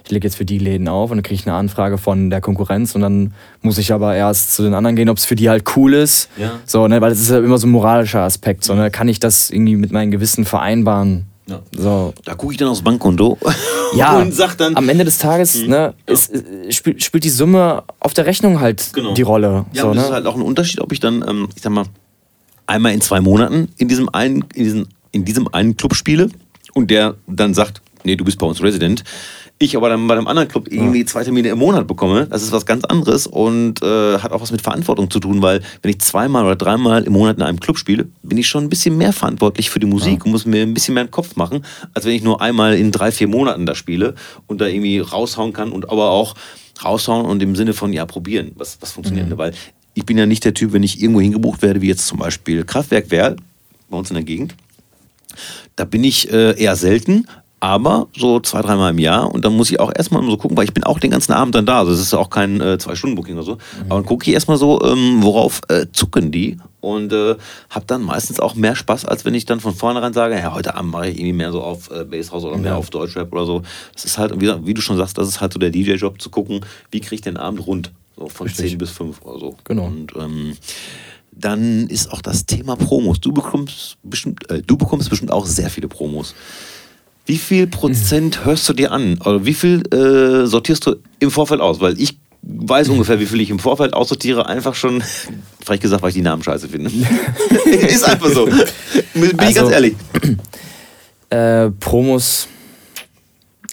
ich 0.05 0.11
lege 0.11 0.25
jetzt 0.25 0.37
für 0.37 0.45
die 0.45 0.57
Läden 0.57 0.87
auf 0.87 1.11
und 1.11 1.17
dann 1.17 1.23
kriege 1.23 1.35
ich 1.35 1.45
eine 1.45 1.57
Anfrage 1.57 1.97
von 1.97 2.29
der 2.29 2.39
Konkurrenz 2.39 2.95
und 2.95 3.01
dann 3.01 3.33
muss 3.61 3.77
ich 3.77 3.91
aber 3.91 4.15
erst 4.15 4.55
zu 4.55 4.63
den 4.63 4.73
anderen 4.73 4.95
gehen, 4.95 5.09
ob 5.09 5.17
es 5.17 5.25
für 5.25 5.35
die 5.35 5.49
halt 5.49 5.65
cool 5.75 5.93
ist. 5.93 6.29
Ja. 6.37 6.51
So, 6.65 6.87
ne, 6.87 7.01
weil 7.01 7.09
das 7.09 7.19
ist 7.19 7.29
ja 7.29 7.39
immer 7.39 7.57
so 7.57 7.67
ein 7.67 7.71
moralischer 7.71 8.21
Aspekt. 8.21 8.63
So, 8.63 8.73
ne, 8.73 8.89
kann 8.89 9.09
ich 9.09 9.19
das 9.19 9.49
irgendwie 9.49 9.75
mit 9.75 9.91
meinem 9.91 10.11
Gewissen 10.11 10.45
vereinbaren? 10.45 11.25
Ja. 11.47 11.59
So. 11.73 12.13
Da 12.23 12.35
gucke 12.35 12.53
ich 12.53 12.57
dann 12.57 12.69
aufs 12.69 12.83
Bankkonto 12.83 13.37
ja, 13.95 14.17
und 14.21 14.33
sag 14.33 14.55
dann. 14.55 14.77
Am 14.77 14.87
Ende 14.87 15.03
des 15.03 15.17
Tages 15.17 15.63
mhm. 15.63 15.69
ne, 15.71 15.93
ja. 16.07 16.13
ist, 16.13 16.31
spielt, 16.69 17.03
spielt 17.03 17.25
die 17.25 17.29
Summe 17.29 17.83
auf 17.99 18.13
der 18.13 18.25
Rechnung 18.25 18.61
halt 18.61 18.91
genau. 18.93 19.13
die 19.13 19.23
Rolle. 19.23 19.65
Ja, 19.73 19.81
so, 19.81 19.87
das 19.89 19.97
ne? 19.97 20.03
ist 20.03 20.11
halt 20.11 20.25
auch 20.25 20.35
ein 20.35 20.41
Unterschied, 20.41 20.79
ob 20.79 20.93
ich 20.93 21.01
dann, 21.01 21.25
ähm, 21.27 21.49
ich 21.53 21.61
sag 21.61 21.73
mal, 21.73 21.85
einmal 22.69 22.93
in 22.93 23.01
zwei 23.01 23.19
Monaten 23.19 23.69
in 23.77 23.87
diesem 23.87 24.09
einen, 24.09 24.45
in 24.53 24.63
diesem, 24.63 24.87
in 25.11 25.25
diesem 25.25 25.47
einen 25.53 25.75
Club 25.75 25.95
spiele 25.95 26.29
und 26.73 26.91
der 26.91 27.15
dann 27.27 27.53
sagt, 27.53 27.81
nee, 28.03 28.15
du 28.15 28.23
bist 28.23 28.39
bei 28.39 28.47
uns 28.47 28.61
Resident. 28.61 29.03
Ich 29.61 29.75
aber 29.75 29.89
dann 29.89 30.07
bei 30.07 30.15
einem 30.15 30.27
anderen 30.27 30.47
Club 30.47 30.71
irgendwie 30.71 31.03
zwei 31.03 31.21
Termine 31.21 31.49
im 31.49 31.59
Monat 31.59 31.85
bekomme, 31.85 32.27
das 32.27 32.43
ist 32.43 32.53
was 32.53 32.65
ganz 32.65 32.85
anderes 32.85 33.27
und 33.27 33.83
äh, 33.83 34.17
hat 34.17 34.31
auch 34.31 34.39
was 34.39 34.53
mit 34.53 34.61
Verantwortung 34.61 35.11
zu 35.11 35.19
tun, 35.19 35.41
weil 35.41 35.61
wenn 35.81 35.91
ich 35.91 35.99
zweimal 35.99 36.45
oder 36.45 36.55
dreimal 36.55 37.03
im 37.03 37.11
Monat 37.11 37.35
in 37.35 37.43
einem 37.43 37.59
Club 37.59 37.77
spiele, 37.77 38.07
bin 38.23 38.37
ich 38.37 38.47
schon 38.47 38.63
ein 38.63 38.69
bisschen 38.69 38.97
mehr 38.97 39.11
verantwortlich 39.11 39.69
für 39.69 39.79
die 39.79 39.85
Musik 39.85 40.19
ja. 40.19 40.25
und 40.25 40.31
muss 40.31 40.45
mir 40.45 40.61
ein 40.61 40.73
bisschen 40.73 40.93
mehr 40.93 41.03
im 41.03 41.11
Kopf 41.11 41.35
machen, 41.35 41.65
als 41.93 42.05
wenn 42.05 42.13
ich 42.13 42.23
nur 42.23 42.41
einmal 42.41 42.75
in 42.75 42.93
drei, 42.93 43.11
vier 43.11 43.27
Monaten 43.27 43.65
da 43.65 43.75
spiele 43.75 44.15
und 44.47 44.61
da 44.61 44.67
irgendwie 44.67 44.99
raushauen 44.99 45.51
kann 45.51 45.73
und 45.73 45.89
aber 45.89 46.11
auch 46.11 46.35
raushauen 46.81 47.25
und 47.25 47.43
im 47.43 47.57
Sinne 47.57 47.73
von 47.73 47.91
ja 47.91 48.05
probieren, 48.05 48.51
was, 48.55 48.77
was 48.79 48.93
funktioniert. 48.93 49.27
Mhm. 49.27 49.37
Weil 49.37 49.53
ich 49.99 50.05
bin 50.05 50.17
ja 50.17 50.25
nicht 50.25 50.45
der 50.45 50.53
Typ, 50.53 50.71
wenn 50.71 50.83
ich 50.83 51.01
irgendwo 51.01 51.19
hingebucht 51.19 51.61
werde, 51.61 51.81
wie 51.81 51.87
jetzt 51.87 52.07
zum 52.07 52.19
Beispiel 52.19 52.63
Kraftwerk 52.63 53.11
Werl 53.11 53.35
bei 53.89 53.97
uns 53.97 54.09
in 54.09 54.15
der 54.15 54.23
Gegend. 54.23 54.55
Da 55.75 55.83
bin 55.83 56.05
ich 56.05 56.31
äh, 56.31 56.57
eher 56.57 56.77
selten, 56.77 57.27
aber 57.59 58.07
so 58.15 58.39
zwei, 58.39 58.61
dreimal 58.61 58.91
im 58.91 58.99
Jahr. 58.99 59.29
Und 59.33 59.43
dann 59.43 59.57
muss 59.57 59.69
ich 59.71 59.79
auch 59.79 59.91
erstmal 59.93 60.23
so 60.23 60.37
gucken, 60.37 60.55
weil 60.55 60.63
ich 60.63 60.73
bin 60.73 60.85
auch 60.85 60.99
den 60.99 61.11
ganzen 61.11 61.33
Abend 61.33 61.53
dann 61.53 61.65
da. 61.65 61.79
Also 61.79 61.91
es 61.91 61.99
ist 61.99 62.13
auch 62.13 62.29
kein 62.29 62.61
äh, 62.61 62.77
Zwei-Stunden-Booking 62.77 63.35
oder 63.35 63.43
so. 63.43 63.55
Mhm. 63.55 63.59
Aber 63.89 63.95
dann 63.95 64.05
gucke 64.05 64.25
ich 64.25 64.33
erstmal 64.33 64.57
so, 64.57 64.81
ähm, 64.83 65.21
worauf 65.21 65.59
äh, 65.67 65.87
zucken 65.91 66.31
die. 66.31 66.57
Und 66.79 67.11
äh, 67.11 67.35
habe 67.69 67.85
dann 67.87 68.01
meistens 68.01 68.39
auch 68.39 68.55
mehr 68.55 68.77
Spaß, 68.77 69.03
als 69.03 69.25
wenn 69.25 69.33
ich 69.33 69.45
dann 69.45 69.59
von 69.59 69.75
vornherein 69.75 70.13
sage, 70.13 70.35
ja, 70.35 70.53
heute 70.53 70.75
Abend 70.75 70.91
mache 70.91 71.09
ich 71.09 71.17
irgendwie 71.17 71.33
mehr 71.33 71.51
so 71.51 71.61
auf 71.61 71.91
äh, 71.91 72.05
Basshouse 72.05 72.45
oder 72.45 72.57
mehr 72.57 72.71
ja. 72.71 72.77
auf 72.77 72.89
Deutschrap 72.89 73.33
oder 73.33 73.45
so. 73.45 73.63
Das 73.93 74.05
ist 74.05 74.17
halt, 74.17 74.39
wie, 74.39 74.49
wie, 74.65 74.73
du 74.73 74.79
schon 74.79 74.95
sagst, 74.95 75.17
das 75.17 75.27
ist 75.27 75.41
halt 75.41 75.51
so 75.51 75.59
der 75.59 75.71
DJ-Job, 75.71 76.21
zu 76.21 76.29
gucken, 76.29 76.61
wie 76.89 77.01
kriege 77.01 77.15
ich 77.15 77.21
den 77.21 77.35
Abend 77.35 77.67
rund. 77.67 77.91
So 78.19 78.27
von 78.27 78.47
Richtig. 78.47 78.71
10 78.71 78.77
bis 78.77 78.89
5 78.89 79.21
oder 79.21 79.39
so. 79.39 79.55
Genau. 79.63 79.85
Und 79.85 80.13
ähm, 80.19 80.57
dann 81.31 81.87
ist 81.87 82.11
auch 82.11 82.21
das 82.21 82.45
Thema 82.45 82.75
Promos. 82.75 83.21
Du 83.21 83.31
bekommst 83.31 83.97
bestimmt, 84.03 84.49
äh, 84.51 84.61
du 84.61 84.75
bekommst 84.75 85.09
bestimmt 85.09 85.31
auch 85.31 85.45
sehr 85.45 85.69
viele 85.69 85.87
Promos. 85.87 86.35
Wie 87.25 87.37
viel 87.37 87.65
Prozent 87.67 88.41
mhm. 88.41 88.45
hörst 88.45 88.67
du 88.67 88.73
dir 88.73 88.91
an? 88.91 89.19
Oder 89.21 89.45
wie 89.45 89.53
viel 89.53 89.83
äh, 89.93 90.45
sortierst 90.47 90.85
du 90.85 90.97
im 91.19 91.31
Vorfeld 91.31 91.61
aus? 91.61 91.79
Weil 91.79 91.97
ich 91.97 92.17
weiß 92.41 92.89
ungefähr, 92.89 93.21
wie 93.21 93.25
viel 93.25 93.39
ich 93.39 93.51
im 93.51 93.59
Vorfeld 93.59 93.93
aussortiere, 93.93 94.47
einfach 94.47 94.75
schon, 94.75 95.01
vielleicht 95.61 95.81
gesagt, 95.81 96.01
weil 96.03 96.09
ich 96.09 96.15
die 96.15 96.21
Namen 96.21 96.43
scheiße 96.43 96.67
finde. 96.67 96.91
ist 97.65 98.03
einfach 98.03 98.29
so. 98.33 98.45
Bin 98.45 98.57
also, 99.15 99.25
ich 99.25 99.37
ganz 99.39 99.57
also, 99.57 99.71
ehrlich. 99.71 99.95
Äh, 101.31 101.69
Promos 101.69 102.47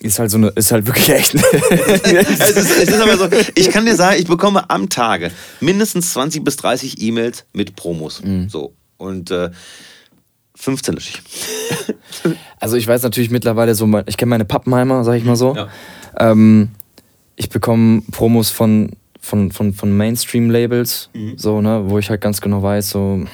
ist 0.06 0.18
halt 0.18 0.30
so 0.30 0.38
eine, 0.38 0.48
ist 0.48 0.72
halt 0.72 0.86
wirklich 0.86 1.08
echt. 1.10 1.34
es, 1.70 2.50
ist, 2.50 2.56
es 2.56 2.88
ist 2.88 3.00
aber 3.00 3.16
so, 3.16 3.28
ich 3.54 3.70
kann 3.70 3.86
dir 3.86 3.94
sagen, 3.94 4.18
ich 4.18 4.26
bekomme 4.26 4.68
am 4.70 4.88
Tage 4.88 5.30
mindestens 5.60 6.12
20 6.12 6.44
bis 6.44 6.56
30 6.56 7.00
E-Mails 7.02 7.44
mit 7.52 7.76
Promos. 7.76 8.22
Mhm. 8.22 8.48
So. 8.48 8.74
Und 8.96 9.30
äh, 9.30 9.50
15 10.56 10.94
lösche 10.94 11.18
ich. 11.18 11.94
also 12.60 12.76
ich 12.76 12.86
weiß 12.86 13.02
natürlich 13.02 13.30
mittlerweile 13.30 13.74
so, 13.74 13.88
ich 14.06 14.16
kenne 14.16 14.30
meine 14.30 14.44
Pappenheimer, 14.44 15.04
sag 15.04 15.14
ich 15.14 15.24
mal 15.24 15.36
so. 15.36 15.54
Ja. 15.54 15.68
Ähm, 16.18 16.70
ich 17.36 17.50
bekomme 17.50 18.02
Promos 18.10 18.50
von, 18.50 18.92
von, 19.20 19.52
von, 19.52 19.74
von 19.74 19.96
Mainstream-Labels, 19.96 21.10
mhm. 21.12 21.36
so, 21.36 21.60
ne, 21.60 21.84
wo 21.86 21.98
ich 21.98 22.08
halt 22.08 22.20
ganz 22.20 22.40
genau 22.40 22.62
weiß, 22.62 22.90
so 22.90 23.24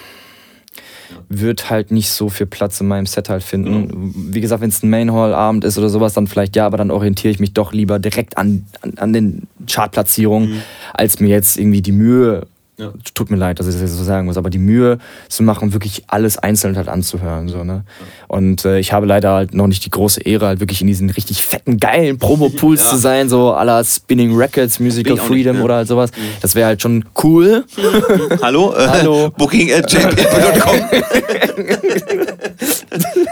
wird 1.28 1.70
halt 1.70 1.90
nicht 1.90 2.10
so 2.10 2.28
viel 2.28 2.46
Platz 2.46 2.80
in 2.80 2.88
meinem 2.88 3.06
Set 3.06 3.28
halt 3.28 3.42
finden. 3.42 3.86
Mhm. 3.86 4.34
Wie 4.34 4.40
gesagt, 4.40 4.62
wenn 4.62 4.70
es 4.70 4.82
ein 4.82 4.90
Mainhall-Abend 4.90 5.64
ist 5.64 5.78
oder 5.78 5.88
sowas, 5.88 6.14
dann 6.14 6.26
vielleicht 6.26 6.56
ja, 6.56 6.66
aber 6.66 6.76
dann 6.76 6.90
orientiere 6.90 7.32
ich 7.32 7.40
mich 7.40 7.52
doch 7.54 7.72
lieber 7.72 7.98
direkt 7.98 8.36
an, 8.38 8.66
an, 8.80 8.94
an 8.96 9.12
den 9.12 9.48
Chartplatzierungen, 9.66 10.50
mhm. 10.50 10.62
als 10.94 11.20
mir 11.20 11.28
jetzt 11.28 11.58
irgendwie 11.58 11.82
die 11.82 11.92
Mühe 11.92 12.46
Ja. 12.82 12.92
Tut 13.14 13.30
mir 13.30 13.36
leid, 13.36 13.60
dass 13.60 13.68
ich 13.68 13.80
das 13.80 13.92
so 13.92 14.02
sagen 14.02 14.26
muss, 14.26 14.36
aber 14.36 14.50
die 14.50 14.58
Mühe 14.58 14.98
zu 15.28 15.44
machen, 15.44 15.72
wirklich 15.72 16.02
alles 16.08 16.36
einzeln 16.36 16.76
halt 16.76 16.88
anzuhören. 16.88 17.48
So, 17.48 17.62
ne? 17.62 17.84
Und 18.26 18.64
äh, 18.64 18.80
ich 18.80 18.92
habe 18.92 19.06
leider 19.06 19.34
halt 19.34 19.54
noch 19.54 19.68
nicht 19.68 19.84
die 19.84 19.90
große 19.90 20.20
Ehre, 20.22 20.46
halt 20.46 20.58
wirklich 20.58 20.80
in 20.80 20.88
diesen 20.88 21.08
richtig 21.10 21.44
fetten, 21.46 21.78
geilen 21.78 22.18
Promo-Pools 22.18 22.80
ja. 22.84 22.90
zu 22.90 22.96
sein, 22.96 23.28
so 23.28 23.52
la 23.52 23.84
Spinning 23.84 24.36
Records, 24.36 24.80
Musical 24.80 25.16
Freedom 25.16 25.52
nicht, 25.52 25.60
ne? 25.60 25.64
oder 25.64 25.76
halt 25.76 25.88
sowas. 25.88 26.10
Mhm. 26.10 26.22
Das 26.40 26.56
wäre 26.56 26.66
halt 26.66 26.82
schon 26.82 27.04
cool. 27.22 27.64
Hallo? 28.42 28.74
Äh, 28.74 28.88
Hallo. 28.88 29.30
Booking 29.36 29.72
at 29.72 29.92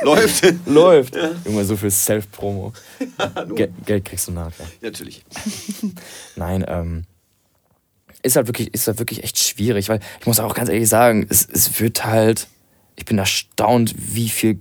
Läuft. 0.03 0.55
Läuft. 0.67 1.17
Ja. 1.17 1.31
Junge, 1.45 1.65
so 1.65 1.77
viel 1.77 1.91
Self-Promo. 1.91 2.73
Geld, 3.55 3.73
Geld 3.85 4.05
kriegst 4.05 4.29
du 4.29 4.33
nachher. 4.33 4.67
Natürlich. 4.81 5.25
Nein, 6.37 6.65
ähm 6.69 7.05
ist 8.23 8.37
halt 8.37 8.47
wirklich, 8.49 8.73
ist 8.75 8.87
halt 8.87 8.99
wirklich 8.99 9.25
echt 9.25 9.39
schwierig, 9.39 9.89
weil 9.89 10.01
ich 10.21 10.27
muss 10.27 10.41
auch 10.41 10.55
ganz 10.55 10.69
ehrlich 10.69 10.89
sagen, 10.89 11.27
es, 11.29 11.47
es 11.51 11.81
wird 11.81 12.05
halt, 12.05 12.49
ich 12.97 13.05
bin 13.05 13.19
erstaunt, 13.19 13.95
wie 13.97 14.29
viel 14.29 14.59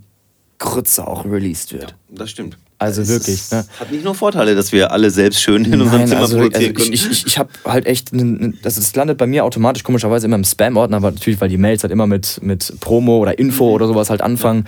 Grütze 0.58 1.08
auch 1.08 1.26
released 1.26 1.74
wird. 1.74 1.92
Ja, 1.92 2.16
das 2.16 2.32
stimmt. 2.32 2.58
Also 2.78 3.02
es 3.02 3.10
wirklich. 3.10 3.52
Ne? 3.52 3.66
Hat 3.78 3.92
nicht 3.92 4.06
nur 4.06 4.16
Vorteile, 4.16 4.56
dass 4.56 4.72
wir 4.72 4.92
alle 4.92 5.12
selbst 5.12 5.42
schön 5.42 5.66
in 5.66 5.82
unserem 5.82 6.00
Nein, 6.00 6.08
Zimmer 6.08 6.22
also, 6.22 6.38
produzieren 6.38 6.76
also 6.78 6.92
Ich, 6.92 7.12
ich, 7.12 7.26
ich 7.26 7.38
habe 7.38 7.50
halt 7.66 7.86
echt, 7.86 8.12
das, 8.14 8.76
das 8.76 8.96
landet 8.96 9.18
bei 9.18 9.28
mir 9.28 9.44
automatisch 9.44 9.84
komischerweise 9.84 10.28
immer 10.28 10.38
im 10.38 10.46
Spam-Ordner, 10.46 10.98
aber 10.98 11.12
natürlich, 11.12 11.42
weil 11.42 11.50
die 11.50 11.58
Mails 11.58 11.84
halt 11.84 11.92
immer 11.92 12.08
mit, 12.08 12.40
mit 12.42 12.74
Promo 12.80 13.18
oder 13.18 13.38
Info 13.38 13.66
mhm. 13.66 13.74
oder 13.74 13.88
sowas 13.88 14.10
halt 14.10 14.22
anfangen. 14.22 14.66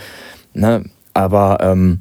Ne? 0.53 0.83
Aber 1.13 1.59
ähm, 1.61 1.99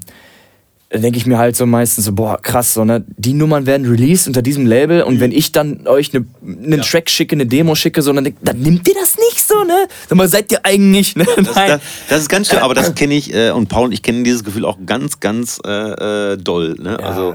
denke 0.92 1.18
ich 1.18 1.26
mir 1.26 1.38
halt 1.38 1.56
so 1.56 1.66
meistens 1.66 2.04
so, 2.04 2.12
boah, 2.12 2.40
krass, 2.40 2.74
so, 2.74 2.84
ne? 2.84 3.04
Die 3.06 3.32
Nummern 3.32 3.66
werden 3.66 3.86
released 3.86 4.26
unter 4.26 4.42
diesem 4.42 4.66
Label 4.66 5.02
und 5.02 5.16
mhm. 5.16 5.20
wenn 5.20 5.32
ich 5.32 5.52
dann 5.52 5.86
euch 5.86 6.12
ne, 6.12 6.24
einen 6.42 6.78
ja. 6.78 6.82
Track 6.82 7.08
schicke, 7.08 7.36
eine 7.36 7.46
Demo 7.46 7.74
schicke, 7.76 8.02
so, 8.02 8.12
dann, 8.12 8.34
dann 8.42 8.58
nimmt 8.58 8.88
ihr 8.88 8.94
das 8.94 9.16
nicht 9.16 9.46
so, 9.46 9.62
ne? 9.62 9.86
Sag 10.08 10.18
mal, 10.18 10.28
seid 10.28 10.50
ihr 10.50 10.64
eigentlich, 10.64 11.14
ne? 11.14 11.26
Das, 11.36 11.54
das, 11.54 11.80
das 12.08 12.20
ist 12.22 12.28
ganz 12.28 12.48
schön, 12.48 12.58
aber 12.58 12.74
das 12.74 12.94
kenne 12.96 13.14
ich 13.14 13.32
äh, 13.32 13.50
und 13.50 13.68
Paul 13.68 13.86
und 13.86 13.92
ich 13.92 14.02
kennen 14.02 14.24
dieses 14.24 14.42
Gefühl 14.42 14.64
auch 14.64 14.78
ganz, 14.84 15.20
ganz 15.20 15.60
äh, 15.64 16.32
äh 16.32 16.36
doll, 16.36 16.74
ne? 16.78 16.98
Ja. 17.00 17.06
Also 17.06 17.34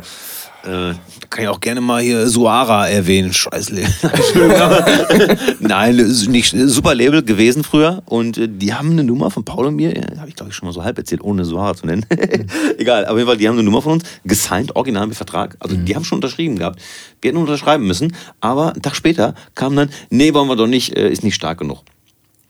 äh, 0.66 0.94
kann 1.30 1.44
ich 1.44 1.48
auch 1.48 1.60
gerne 1.60 1.82
mal 1.82 2.02
hier 2.02 2.28
Suara 2.28 2.88
erwähnen. 2.88 3.34
Scheiße. 3.34 3.74
Nein, 5.60 5.96
nicht 5.96 6.56
super 6.56 6.96
Label 6.96 7.24
gewesen 7.24 7.64
früher. 7.64 8.02
Und 8.06 8.38
äh, 8.38 8.48
die 8.48 8.74
haben 8.74 8.92
eine 8.92 9.04
Nummer 9.04 9.32
von 9.32 9.46
Paul 9.46 9.68
und 9.68 9.76
mir, 9.76 9.94
habe 10.18 10.30
ich 10.30 10.36
glaube 10.36 10.52
ich 10.52 10.56
schon 10.56 10.68
mal 10.68 10.74
so 10.74 10.84
halb 10.84 10.98
erzählt, 10.98 11.22
ohne 11.22 11.46
Suara 11.46 11.76
zu 11.76 11.86
nennen. 11.86 12.06
Egal, 12.78 13.06
auf 13.06 13.16
jeden 13.16 13.28
Fall, 13.28 13.38
die 13.38 13.48
haben 13.48 13.56
eine 13.56 13.64
Nummer 13.64 13.82
von 13.82 13.94
uns, 13.94 14.04
gesigned, 14.24 14.76
original 14.76 15.08
mit 15.08 15.16
Vertrag. 15.16 15.56
Also 15.60 15.76
mhm. 15.76 15.86
die 15.86 15.96
haben 15.96 16.04
schon 16.04 16.18
unterschrieben 16.18 16.58
gehabt. 16.58 16.82
Wir 17.22 17.30
hätten 17.30 17.40
unterschreiben 17.40 17.86
müssen, 17.86 18.16
aber 18.42 18.74
einen 18.74 18.82
Tag 18.82 18.96
später 18.96 19.36
kam 19.54 19.76
dann, 19.76 19.90
nee, 20.10 20.34
wollen 20.34 20.48
wir 20.48 20.56
doch 20.56 20.68
nicht, 20.68 20.96
äh, 20.98 21.10
ist 21.10 21.24
nicht 21.24 21.36
stark 21.36 21.60
genug. 21.60 21.84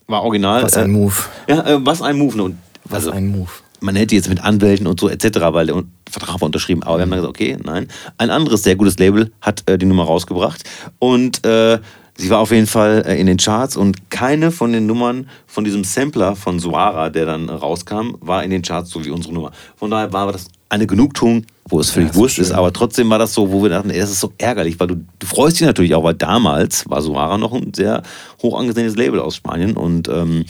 War 0.08 0.24
original. 0.24 0.64
Was 0.64 0.78
ein 0.78 0.92
Move. 0.92 1.16
Ja, 1.48 1.66
äh, 1.66 1.86
was 1.86 2.02
ein 2.02 2.18
Move. 2.18 2.42
Und, 2.42 2.58
was 2.86 3.06
also, 3.06 3.12
ein 3.12 3.28
Move 3.28 3.50
man 3.82 3.96
hätte 3.96 4.16
jetzt 4.16 4.30
mit 4.30 4.44
Anwälten 4.44 4.88
und 4.88 5.00
so 5.00 5.10
etc., 5.10 5.40
weil 5.52 5.68
der 5.68 5.84
Vertrag 6.10 6.42
war 6.42 6.44
unterschrieben. 6.44 6.84
Aber 6.84 6.98
wir 6.98 7.04
haben 7.04 7.12
dann 7.12 7.20
gesagt, 7.20 7.36
okay, 7.36 7.58
nein. 7.64 7.88
Ein 8.18 8.30
anderes 8.30 8.64
sehr 8.64 8.76
gutes 8.76 8.98
Label 8.98 9.32
hat 9.42 9.64
äh, 9.70 9.78
die 9.78 9.86
Nummer 9.86 10.06
rausgebracht 10.06 10.64
und 11.00 11.46
äh, 11.46 11.80
sie 12.18 12.30
war 12.30 12.40
auf 12.40 12.52
jeden 12.52 12.68
Fall 12.68 13.04
äh, 13.06 13.20
in 13.20 13.28
den 13.28 13.38
Charts 13.38 13.78
und 13.78 14.10
keine 14.10 14.52
von 14.52 14.72
den 14.72 14.86
Nummern 14.86 15.30
von 15.48 15.64
diesem 15.64 15.84
Sampler 15.84 16.36
von 16.36 16.60
Suara, 16.60 17.10
der 17.10 17.26
dann 17.26 17.50
rauskam, 17.50 18.16
war 18.22 18.44
in 18.44 18.52
den 18.52 18.62
Charts 18.62 18.90
so 18.90 19.04
wie 19.04 19.10
unsere 19.10 19.34
Nummer. 19.34 19.52
Von 19.76 19.92
daher 19.92 20.14
war 20.14 20.32
das 20.32 20.48
eine 20.70 20.88
Genugtuung, 20.88 21.46
wo 21.68 21.80
es 21.80 21.90
völlig 21.90 22.10
ja, 22.10 22.16
wurscht 22.16 22.40
ist, 22.40 22.52
aber 22.52 22.74
trotzdem 22.74 23.10
war 23.10 23.20
das 23.20 23.34
so, 23.34 23.52
wo 23.52 23.62
wir 23.64 23.70
dachten, 23.70 23.90
ey, 23.90 24.00
das 24.00 24.12
ist 24.12 24.20
so 24.20 24.34
ärgerlich, 24.38 24.80
weil 24.80 24.88
du, 24.88 24.96
du 25.20 25.28
freust 25.28 25.60
dich 25.60 25.66
natürlich 25.66 25.96
auch, 25.96 26.04
weil 26.04 26.16
damals 26.16 26.90
war 26.90 27.02
Suara 27.02 27.38
noch 27.38 27.54
ein 27.54 27.74
sehr 27.74 28.04
hoch 28.42 28.60
angesehenes 28.60 28.96
Label 28.96 29.20
aus 29.20 29.36
Spanien 29.36 29.76
und 29.78 30.08
ähm, 30.08 30.46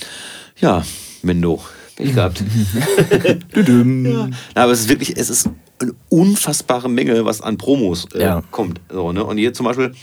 ja, 0.60 0.84
Mendo 1.22 1.62
Pech 1.96 2.14
gehabt. 2.14 2.44
ja. 3.56 4.30
Aber 4.54 4.72
es 4.72 4.82
ist 4.82 4.90
wirklich, 4.90 5.18
es 5.18 5.30
ist 5.30 5.50
eine 5.80 5.94
unfassbare 6.10 6.90
Menge, 6.90 7.26
was 7.26 7.42
an 7.42 7.58
Promos 7.58 8.08
äh, 8.14 8.22
ja. 8.22 8.44
kommt. 8.52 8.82
So, 8.90 9.12
ne? 9.12 9.24
Und 9.24 9.38
hier 9.38 9.54
zum 9.54 9.66
Beispiel, 9.66 9.94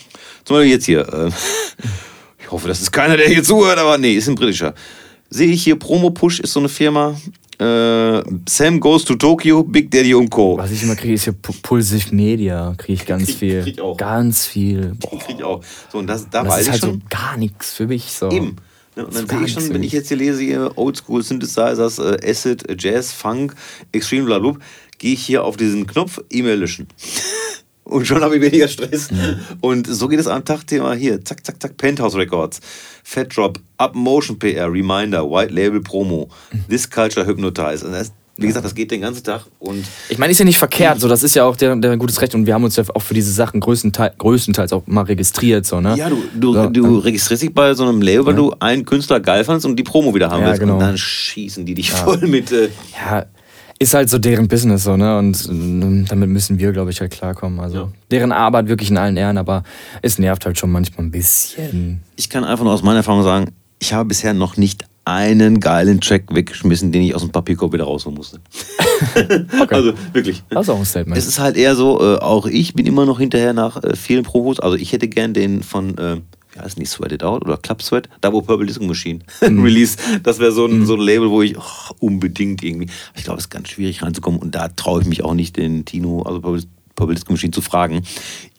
zum 0.44 0.56
Beispiel 0.56 0.72
jetzt 0.72 0.86
hier, 0.86 1.00
äh, 1.12 1.30
ich 2.40 2.50
hoffe, 2.50 2.68
das 2.68 2.80
ist 2.80 2.92
keiner, 2.92 3.16
der 3.16 3.28
hier 3.28 3.42
zuhört, 3.42 3.78
aber 3.78 3.98
nee, 3.98 4.14
ist 4.14 4.28
ein 4.28 4.34
britischer. 4.34 4.74
Sehe 5.30 5.48
ich 5.48 5.64
hier, 5.64 5.76
Promo 5.76 6.10
Push 6.10 6.40
ist 6.40 6.52
so 6.52 6.60
eine 6.60 6.68
Firma. 6.68 7.16
Äh, 7.58 8.22
Sam 8.48 8.80
Goes 8.80 9.04
to 9.04 9.14
Tokyo, 9.14 9.62
Big 9.62 9.90
Daddy 9.90 10.14
und 10.14 10.30
Co. 10.30 10.58
Was 10.58 10.70
ich 10.72 10.82
immer 10.82 10.96
kriege, 10.96 11.14
ist 11.14 11.24
hier 11.24 11.34
Pulsive 11.34 12.14
Media. 12.14 12.74
Kriege 12.76 12.94
ich 12.94 13.06
ganz 13.06 13.26
krieg, 13.26 13.36
viel. 13.36 13.62
Krieg 13.62 13.74
ich 13.74 13.80
auch. 13.80 13.96
Ganz 13.96 14.46
viel. 14.46 14.94
Boah. 14.98 15.18
Krieg 15.18 15.36
ich 15.38 15.44
auch. 15.44 15.62
So, 15.90 15.98
und 15.98 16.06
das, 16.06 16.28
da 16.28 16.42
das 16.42 16.52
weiß 16.52 16.60
ist 16.60 16.66
ich 16.66 16.72
halt 16.72 16.80
schon. 16.82 16.92
so 16.94 17.00
gar 17.08 17.36
nichts 17.36 17.72
für 17.72 17.86
mich. 17.86 18.12
So. 18.12 18.30
Eben. 18.30 18.56
Ne, 18.96 19.06
und 19.06 19.14
dann 19.14 19.28
sehe 19.28 19.44
ich 19.44 19.52
schon, 19.52 19.72
wenn 19.72 19.82
ich 19.82 19.92
jetzt 19.92 20.08
hier 20.08 20.16
lese, 20.16 20.42
hier 20.42 20.72
Oldschool 20.76 21.22
Synthesizers, 21.22 21.98
äh, 21.98 22.18
Acid, 22.22 22.68
äh, 22.68 22.76
Jazz, 22.78 23.12
Funk, 23.12 23.54
Extreme 23.92 24.26
Blablub, 24.26 24.58
gehe 24.98 25.14
ich 25.14 25.24
hier 25.24 25.44
auf 25.44 25.56
diesen 25.56 25.86
Knopf 25.86 26.20
E-Mail 26.30 26.58
löschen. 26.58 26.88
und 27.84 28.06
schon 28.06 28.22
habe 28.22 28.36
ich 28.36 28.42
weniger 28.42 28.68
Stress. 28.68 29.10
Mhm. 29.10 29.40
Und 29.60 29.86
so 29.86 30.08
geht 30.08 30.20
es 30.20 30.26
am 30.26 30.44
Tag-Thema 30.44 30.94
hier. 30.94 31.24
Zack, 31.24 31.44
zack, 31.44 31.60
zack, 31.60 31.76
Penthouse 31.76 32.14
Records, 32.14 32.60
Fat 33.02 33.34
Drop, 33.34 33.58
Up 33.78 33.94
Motion 33.94 34.38
PR, 34.38 34.70
Reminder, 34.70 35.28
White 35.28 35.52
Label 35.52 35.80
Promo, 35.80 36.28
mhm. 36.52 36.64
This 36.68 36.88
Culture 36.88 37.26
Hypnotize. 37.26 37.86
Und 37.86 37.92
das 37.92 38.12
wie 38.36 38.46
gesagt, 38.46 38.64
das 38.64 38.74
geht 38.74 38.90
den 38.90 39.02
ganzen 39.02 39.22
Tag. 39.22 39.42
Und 39.58 39.84
ich 40.08 40.18
meine, 40.18 40.32
ist 40.32 40.38
ja 40.38 40.44
nicht 40.44 40.58
verkehrt, 40.58 41.00
so 41.00 41.08
das 41.08 41.22
ist 41.22 41.34
ja 41.34 41.44
auch 41.44 41.56
der, 41.56 41.76
der 41.76 41.96
gutes 41.96 42.20
Recht 42.22 42.34
und 42.34 42.46
wir 42.46 42.54
haben 42.54 42.64
uns 42.64 42.76
ja 42.76 42.84
auch 42.94 43.02
für 43.02 43.14
diese 43.14 43.30
Sachen 43.32 43.60
größtenteils, 43.60 44.16
größtenteils 44.18 44.72
auch 44.72 44.86
mal 44.86 45.04
registriert. 45.04 45.66
So, 45.66 45.80
ne? 45.80 45.96
Ja, 45.96 46.08
du, 46.08 46.22
du, 46.34 46.54
so, 46.54 46.70
du 46.70 46.98
registrierst 46.98 47.42
dich 47.42 47.54
bei 47.54 47.74
so 47.74 47.84
einem 47.84 48.00
Label, 48.00 48.26
weil 48.26 48.34
ja. 48.34 48.38
du 48.38 48.54
einen 48.58 48.84
Künstler 48.84 49.20
geil 49.20 49.44
fandest 49.44 49.66
und 49.66 49.76
die 49.76 49.82
Promo 49.82 50.14
wieder 50.14 50.30
haben 50.30 50.40
ja, 50.40 50.48
willst. 50.48 50.60
Genau. 50.60 50.74
Und 50.74 50.80
dann 50.80 50.96
schießen 50.96 51.66
die 51.66 51.74
dich 51.74 51.90
ja. 51.90 51.96
voll 51.96 52.26
mit. 52.26 52.50
Äh 52.52 52.70
ja, 52.94 53.26
ist 53.78 53.94
halt 53.94 54.08
so 54.08 54.18
deren 54.18 54.48
Business 54.48 54.84
so, 54.84 54.96
ne? 54.96 55.18
Und 55.18 55.46
ähm, 55.50 56.06
damit 56.08 56.30
müssen 56.30 56.58
wir, 56.58 56.72
glaube 56.72 56.90
ich, 56.90 57.00
halt 57.00 57.10
klarkommen. 57.10 57.60
Also 57.60 57.92
deren 58.10 58.32
Arbeit 58.32 58.68
wirklich 58.68 58.90
in 58.90 58.96
allen 58.96 59.16
Ehren, 59.16 59.36
aber 59.36 59.62
es 60.00 60.18
nervt 60.18 60.46
halt 60.46 60.58
schon 60.58 60.70
manchmal 60.70 61.06
ein 61.06 61.10
bisschen. 61.10 62.00
Ich 62.16 62.30
kann 62.30 62.44
einfach 62.44 62.64
nur 62.64 62.72
aus 62.72 62.82
meiner 62.82 62.98
Erfahrung 62.98 63.22
sagen, 63.22 63.52
ich 63.78 63.92
habe 63.92 64.08
bisher 64.08 64.32
noch 64.32 64.56
nicht 64.56 64.84
einen 65.04 65.58
geilen 65.60 66.00
Track 66.00 66.34
weggeschmissen, 66.34 66.92
den 66.92 67.02
ich 67.02 67.14
aus 67.14 67.22
dem 67.22 67.30
Papierkorb 67.30 67.72
wieder 67.72 67.84
rausholen 67.84 68.16
musste. 68.16 68.40
okay. 69.60 69.74
Also 69.74 69.94
wirklich. 70.12 70.42
Das 70.48 70.66
ist 70.66 70.68
auch 70.70 70.78
ein 70.78 70.84
Statement. 70.84 71.18
Es 71.18 71.26
ist 71.26 71.40
halt 71.40 71.56
eher 71.56 71.74
so, 71.74 72.00
äh, 72.00 72.18
auch 72.18 72.46
ich 72.46 72.74
bin 72.74 72.86
immer 72.86 73.04
noch 73.04 73.18
hinterher 73.18 73.52
nach 73.52 73.82
äh, 73.82 73.96
vielen 73.96 74.22
Promos. 74.22 74.60
Also 74.60 74.76
ich 74.76 74.92
hätte 74.92 75.08
gern 75.08 75.34
den 75.34 75.64
von, 75.64 75.98
äh, 75.98 76.18
wie 76.52 76.60
heißt 76.60 76.78
nicht, 76.78 76.88
Sweat 76.88 77.10
It 77.10 77.24
Out 77.24 77.44
oder 77.44 77.56
Club 77.56 77.82
Sweat, 77.82 78.08
da 78.20 78.32
wo 78.32 78.42
Purple 78.42 78.66
Disco 78.66 78.84
Machine 78.84 79.20
mhm. 79.40 79.62
Release. 79.64 79.96
Das 80.22 80.38
wäre 80.38 80.52
so, 80.52 80.66
ein, 80.66 80.80
mhm. 80.80 80.86
so 80.86 80.94
ein 80.94 81.00
Label, 81.00 81.30
wo 81.30 81.42
ich 81.42 81.58
oh, 81.58 81.94
unbedingt 81.98 82.62
irgendwie, 82.62 82.88
ich 83.16 83.24
glaube, 83.24 83.38
es 83.38 83.46
ist 83.46 83.50
ganz 83.50 83.70
schwierig 83.70 84.02
reinzukommen 84.02 84.40
und 84.40 84.54
da 84.54 84.68
traue 84.68 85.02
ich 85.02 85.08
mich 85.08 85.24
auch 85.24 85.34
nicht, 85.34 85.56
den 85.56 85.84
Tino, 85.84 86.22
also 86.22 86.58
Disco 86.96 87.32
Machine 87.32 87.52
zu 87.52 87.62
fragen. 87.62 88.02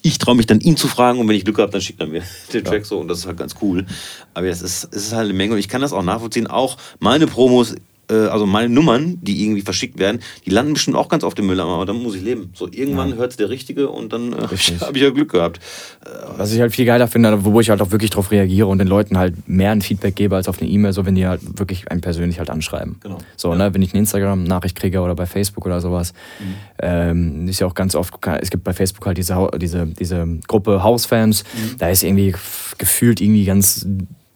Ich 0.01 0.17
traue 0.17 0.35
mich 0.35 0.45
dann 0.45 0.59
ihn 0.59 0.77
zu 0.77 0.87
fragen 0.87 1.19
und 1.19 1.27
wenn 1.27 1.35
ich 1.35 1.45
Glück 1.45 1.59
habe, 1.59 1.71
dann 1.71 1.81
schickt 1.81 1.99
er 1.99 2.07
mir 2.07 2.23
den 2.53 2.63
Track 2.63 2.79
ja. 2.79 2.85
so 2.85 2.99
und 2.99 3.07
das 3.07 3.19
ist 3.19 3.25
halt 3.25 3.37
ganz 3.37 3.55
cool. 3.61 3.85
Aber 4.33 4.47
es 4.47 4.61
ist, 4.61 4.89
es 4.91 5.07
ist 5.07 5.13
halt 5.13 5.25
eine 5.25 5.33
Menge 5.33 5.53
und 5.53 5.59
ich 5.59 5.67
kann 5.69 5.81
das 5.81 5.93
auch 5.93 6.03
nachvollziehen. 6.03 6.47
Auch 6.47 6.77
meine 6.99 7.27
Promos 7.27 7.75
also 8.13 8.45
meine 8.45 8.69
Nummern, 8.69 9.17
die 9.21 9.43
irgendwie 9.43 9.61
verschickt 9.61 9.97
werden, 9.97 10.21
die 10.45 10.49
landen 10.49 10.73
bestimmt 10.73 10.97
auch 10.97 11.09
ganz 11.09 11.23
auf 11.23 11.35
dem 11.35 11.47
Müll, 11.47 11.59
aber 11.59 11.85
dann 11.85 12.01
muss 12.01 12.15
ich 12.15 12.21
leben. 12.21 12.51
So, 12.53 12.67
irgendwann 12.69 13.11
ja. 13.11 13.15
hört 13.15 13.31
es 13.31 13.37
der 13.37 13.49
Richtige 13.49 13.89
und 13.89 14.11
dann 14.13 14.33
äh, 14.33 14.37
habe 14.81 14.97
ich 14.97 15.01
ja 15.01 15.09
Glück 15.09 15.31
gehabt. 15.31 15.59
Äh, 16.05 16.09
Was 16.37 16.51
ich 16.51 16.59
halt 16.59 16.73
viel 16.73 16.85
geiler 16.85 17.07
finde, 17.07 17.45
wo 17.45 17.59
ich 17.59 17.69
halt 17.69 17.81
auch 17.81 17.91
wirklich 17.91 18.11
drauf 18.11 18.31
reagiere 18.31 18.67
und 18.67 18.79
den 18.79 18.87
Leuten 18.87 19.17
halt 19.17 19.47
mehr 19.47 19.71
ein 19.71 19.81
Feedback 19.81 20.15
gebe 20.15 20.35
als 20.35 20.47
auf 20.47 20.61
eine 20.61 20.69
E-Mail, 20.69 20.93
so 20.93 21.05
wenn 21.05 21.15
die 21.15 21.25
halt 21.25 21.41
wirklich 21.57 21.89
einen 21.89 22.01
persönlich 22.01 22.39
halt 22.39 22.49
anschreiben. 22.49 22.97
Genau. 23.01 23.17
So, 23.37 23.51
ja. 23.51 23.57
ne, 23.57 23.73
wenn 23.73 23.81
ich 23.81 23.93
eine 23.93 23.99
Instagram-Nachricht 23.99 24.75
kriege 24.75 24.99
oder 25.01 25.15
bei 25.15 25.25
Facebook 25.25 25.65
oder 25.65 25.79
sowas, 25.79 26.13
mhm. 26.39 26.55
ähm, 26.81 27.47
ist 27.47 27.59
ja 27.59 27.67
auch 27.67 27.75
ganz 27.75 27.95
oft, 27.95 28.13
es 28.41 28.49
gibt 28.49 28.63
bei 28.63 28.73
Facebook 28.73 29.05
halt 29.05 29.17
diese, 29.17 29.49
diese, 29.57 29.85
diese 29.87 30.27
Gruppe 30.47 30.83
Hausfans, 30.83 31.43
mhm. 31.53 31.77
da 31.77 31.89
ist 31.89 32.03
irgendwie 32.03 32.35
gefühlt 32.77 33.21
irgendwie 33.21 33.45
ganz 33.45 33.85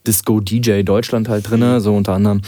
Disco-DJ 0.08 0.84
Deutschland 0.84 1.30
halt 1.30 1.50
drin, 1.50 1.60
mhm. 1.60 1.80
so 1.80 1.96
unter 1.96 2.14
anderem. 2.14 2.42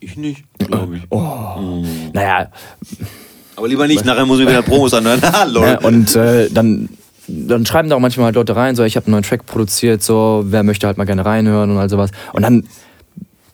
Ich 0.00 0.16
nicht, 0.16 0.44
glaube 0.58 0.96
ich. 0.96 1.02
Oh. 1.10 1.20
Mhm. 1.58 2.10
Naja. 2.14 2.50
Aber 3.56 3.68
lieber 3.68 3.86
nicht, 3.86 4.04
nachher 4.04 4.24
muss 4.24 4.40
ich 4.40 4.48
wieder 4.48 4.62
Promos 4.62 4.94
anhören. 4.94 5.20
ja, 5.54 5.78
und 5.80 6.16
äh, 6.16 6.48
dann, 6.50 6.88
dann 7.28 7.66
schreiben 7.66 7.90
da 7.90 7.96
auch 7.96 8.00
manchmal 8.00 8.26
halt 8.26 8.36
Leute 8.36 8.56
rein, 8.56 8.76
so 8.76 8.84
ich 8.84 8.96
habe 8.96 9.06
einen 9.06 9.12
neuen 9.12 9.24
Track 9.24 9.44
produziert, 9.44 10.02
so 10.02 10.44
wer 10.46 10.62
möchte 10.62 10.86
halt 10.86 10.96
mal 10.96 11.04
gerne 11.04 11.26
reinhören 11.26 11.70
und 11.70 11.76
all 11.76 11.90
sowas. 11.90 12.10
Und 12.32 12.42
dann 12.42 12.64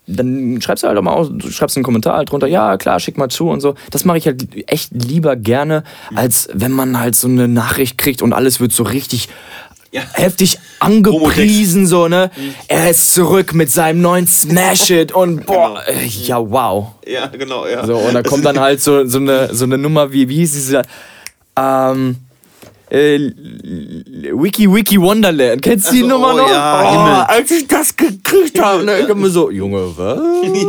dann 0.07 0.61
schreibst 0.61 0.83
du 0.83 0.87
halt 0.87 0.97
auch 0.97 1.01
mal 1.01 1.11
aus, 1.11 1.29
schreibst 1.49 1.75
einen 1.75 1.83
Kommentar 1.83 2.15
halt 2.15 2.31
drunter, 2.31 2.47
ja 2.47 2.77
klar, 2.77 2.99
schick 2.99 3.17
mal 3.17 3.27
zu 3.27 3.49
und 3.49 3.59
so. 3.59 3.75
Das 3.91 4.05
mache 4.05 4.17
ich 4.17 4.25
halt 4.25 4.47
echt 4.71 4.91
lieber 4.93 5.35
gerne, 5.35 5.83
als 6.15 6.49
wenn 6.53 6.71
man 6.71 6.99
halt 6.99 7.15
so 7.15 7.27
eine 7.27 7.49
Nachricht 7.49 7.97
kriegt 7.97 8.21
und 8.21 8.31
alles 8.31 8.61
wird 8.61 8.71
so 8.71 8.83
richtig 8.83 9.27
ja. 9.97 10.03
heftig 10.13 10.59
angepriesen, 10.79 11.87
so, 11.87 12.07
ne? 12.07 12.31
Mhm. 12.35 12.53
Er 12.67 12.89
ist 12.89 13.13
zurück 13.13 13.53
mit 13.53 13.71
seinem 13.71 14.01
neuen 14.01 14.27
Smash 14.27 14.89
It 14.91 15.11
und 15.11 15.45
boah, 15.45 15.81
genau. 15.87 15.99
Äh, 15.99 16.05
ja, 16.05 16.37
wow. 16.49 16.87
Ja, 17.05 17.27
genau, 17.27 17.65
ja. 17.67 17.85
So, 17.85 17.95
und 17.97 18.13
da 18.13 18.21
kommt 18.23 18.45
dann 18.45 18.59
halt 18.59 18.81
so, 18.81 19.05
so, 19.07 19.17
eine, 19.17 19.53
so 19.53 19.65
eine 19.65 19.77
Nummer 19.77 20.11
wie, 20.11 20.27
wie 20.29 20.35
hieß 20.37 20.51
diese, 20.53 20.81
ähm, 21.57 22.17
äh, 22.89 23.19
Wiki 23.19 24.73
Wiki 24.73 25.01
Wonderland. 25.01 25.61
Kennst 25.61 25.89
du 25.89 25.93
die 25.95 26.03
Ach 26.03 26.03
so, 26.03 26.07
Nummer 26.09 26.33
noch? 26.33 26.49
ja, 26.49 27.25
oh, 27.27 27.33
als 27.33 27.51
ich 27.51 27.67
das 27.67 27.95
gekriegt 27.95 28.59
habe, 28.61 28.83
ne, 28.85 28.99
ich 28.99 29.09
hab 29.09 29.17
mir 29.17 29.29
so, 29.29 29.51
Junge, 29.51 29.91
was? 29.97 30.17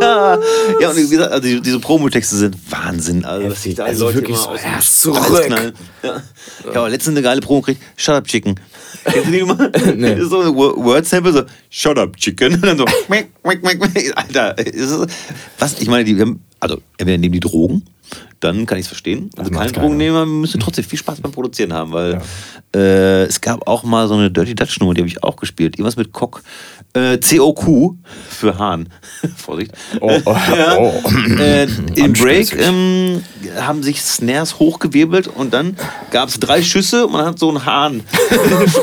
Ja, 0.01 0.39
ja 0.81 0.91
und 0.91 0.97
wie 0.97 1.09
gesagt, 1.09 1.31
also 1.33 1.47
die- 1.47 1.61
diese 1.61 1.79
Promotexte 1.79 2.35
sind 2.37 2.57
Wahnsinn. 2.71 3.25
Also, 3.25 3.51
was 3.51 3.63
sich 3.63 3.75
da 3.77 3.85
Also 3.85 4.07
Leute 4.07 4.17
wirklich 4.17 4.37
so, 4.37 4.51
ja, 4.55 4.81
zurück. 4.81 5.73
Ja. 6.03 6.23
Ich 6.69 6.75
habe 6.77 6.89
letztens 6.89 7.17
eine 7.17 7.23
geile 7.23 7.41
Promo 7.41 7.61
gekriegt. 7.61 7.83
Shut 7.97 8.15
up, 8.17 8.27
Chicken. 8.27 8.59
Kennst 9.05 9.29
du 9.29 9.33
die 9.33 9.41
Nummer? 9.41 9.71
Nee. 9.97 10.17
So 10.21 10.41
ein 10.41 10.55
Wo- 10.55 10.85
Word-Sample, 10.85 11.33
so 11.33 11.43
Shut 11.71 11.99
up, 11.99 12.17
Chicken. 12.17 12.55
Und 12.57 12.65
dann 12.65 12.79
so, 12.79 12.85
meck, 13.09 13.31
meck, 13.45 13.63
meck, 13.63 13.81
meck. 13.81 14.13
Alter, 14.17 14.55
was? 15.59 15.81
Ich 15.81 15.89
meine, 15.89 16.05
die, 16.05 16.17
wir 16.17 16.27
haben, 16.27 16.43
also 16.61 16.81
entweder 16.99 17.19
nehmen 17.19 17.33
die 17.33 17.41
Drogen, 17.41 17.83
dann 18.41 18.67
kann 18.67 18.79
ich 18.79 18.83
es 18.83 18.89
verstehen. 18.89 19.31
Also 19.37 19.51
keine. 19.51 19.73
Drogennehmer 19.73 20.25
müssen 20.27 20.61
trotzdem 20.61 20.85
viel 20.85 20.99
Spaß 20.99 21.21
beim 21.21 21.33
Produzieren 21.33 21.73
haben, 21.73 21.93
weil 21.93 22.23
äh, 22.75 23.25
es 23.25 23.41
gab 23.41 23.67
auch 23.67 23.83
mal 23.83 24.09
so 24.09 24.15
eine 24.15 24.31
Dirty 24.31 24.55
Dutch 24.55 24.79
Nummer, 24.81 24.95
die 24.95 25.01
habe 25.01 25.09
ich 25.09 25.23
auch 25.23 25.37
gespielt. 25.37 25.75
Irgendwas 25.75 25.97
mit 25.97 26.13
Cock. 26.13 26.43
Äh, 26.95 27.19
COQ 27.19 27.97
für 28.31 28.59
Hahn. 28.59 28.89
Vorsicht. 29.37 29.73
Oh, 30.01 30.11
oh, 30.25 30.37
ja. 30.57 30.79
oh. 30.79 31.03
Äh, 31.39 31.67
Im 31.95 32.15
Break 32.15 32.59
ähm, 32.59 33.23
haben 33.61 33.83
sich 33.83 34.01
Snares 34.01 34.59
hochgewirbelt 34.59 35.29
und 35.29 35.53
dann 35.53 35.77
gab 36.11 36.31
es 36.31 36.41
drei 36.41 36.63
Schüsse 36.63 37.07
und 37.07 37.13
man 37.13 37.27
hat 37.27 37.39
so 37.39 37.51
einen 37.51 37.67
Hahn. 37.67 38.03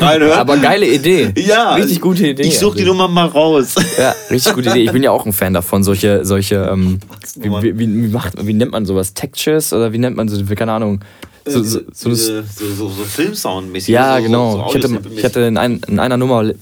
Aber 0.00 0.56
geile 0.58 0.86
Idee. 0.86 1.32
ja, 1.36 1.74
Richtig 1.74 2.00
gute 2.00 2.28
Idee. 2.28 2.44
Ich 2.44 2.58
suche 2.58 2.78
die. 2.78 2.84
Nummer 2.84 3.08
mal 3.08 3.26
raus. 3.26 3.74
Ja, 3.98 4.14
richtig 4.30 4.54
gute 4.54 4.70
Idee. 4.70 4.84
Ich 4.84 4.92
bin 4.92 5.02
ja 5.02 5.10
auch 5.10 5.26
ein 5.26 5.32
Fan 5.32 5.52
davon, 5.52 5.82
solche, 5.82 6.24
solche, 6.24 6.70
ähm, 6.72 7.00
wie, 7.34 7.50
wie, 7.50 7.78
wie, 7.78 8.04
wie, 8.04 8.08
macht, 8.08 8.34
wie 8.46 8.54
nennt 8.54 8.70
man 8.70 8.86
sowas? 8.86 9.14
Textures 9.14 9.72
oder 9.72 9.92
wie 9.92 9.98
nennt 9.98 10.16
man 10.16 10.28
so, 10.28 10.42
keine 10.54 10.72
Ahnung. 10.72 11.00
So, 11.48 11.62
so, 11.62 11.80
so, 11.92 12.12
so, 12.14 12.42
so, 12.42 12.88
so 12.88 13.04
Filmsound-mäßig. 13.04 13.88
ja, 13.92 14.18
genau. 14.18 14.66
Ich 14.68 14.74
hatte, 14.82 15.00
ich 15.14 15.24
hatte 15.24 15.40
in, 15.42 15.56
ein, 15.56 15.80
in 15.86 16.00
einer 16.00 16.16
Nummer 16.16 16.42
le- 16.42 16.56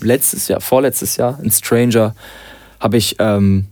letztes 0.00 0.46
Jahr, 0.46 0.60
vorletztes 0.60 1.16
Jahr, 1.16 1.38
in 1.42 1.50
Stranger, 1.50 2.14
habe 2.78 2.96
ich 2.96 3.16
ähm, 3.18 3.66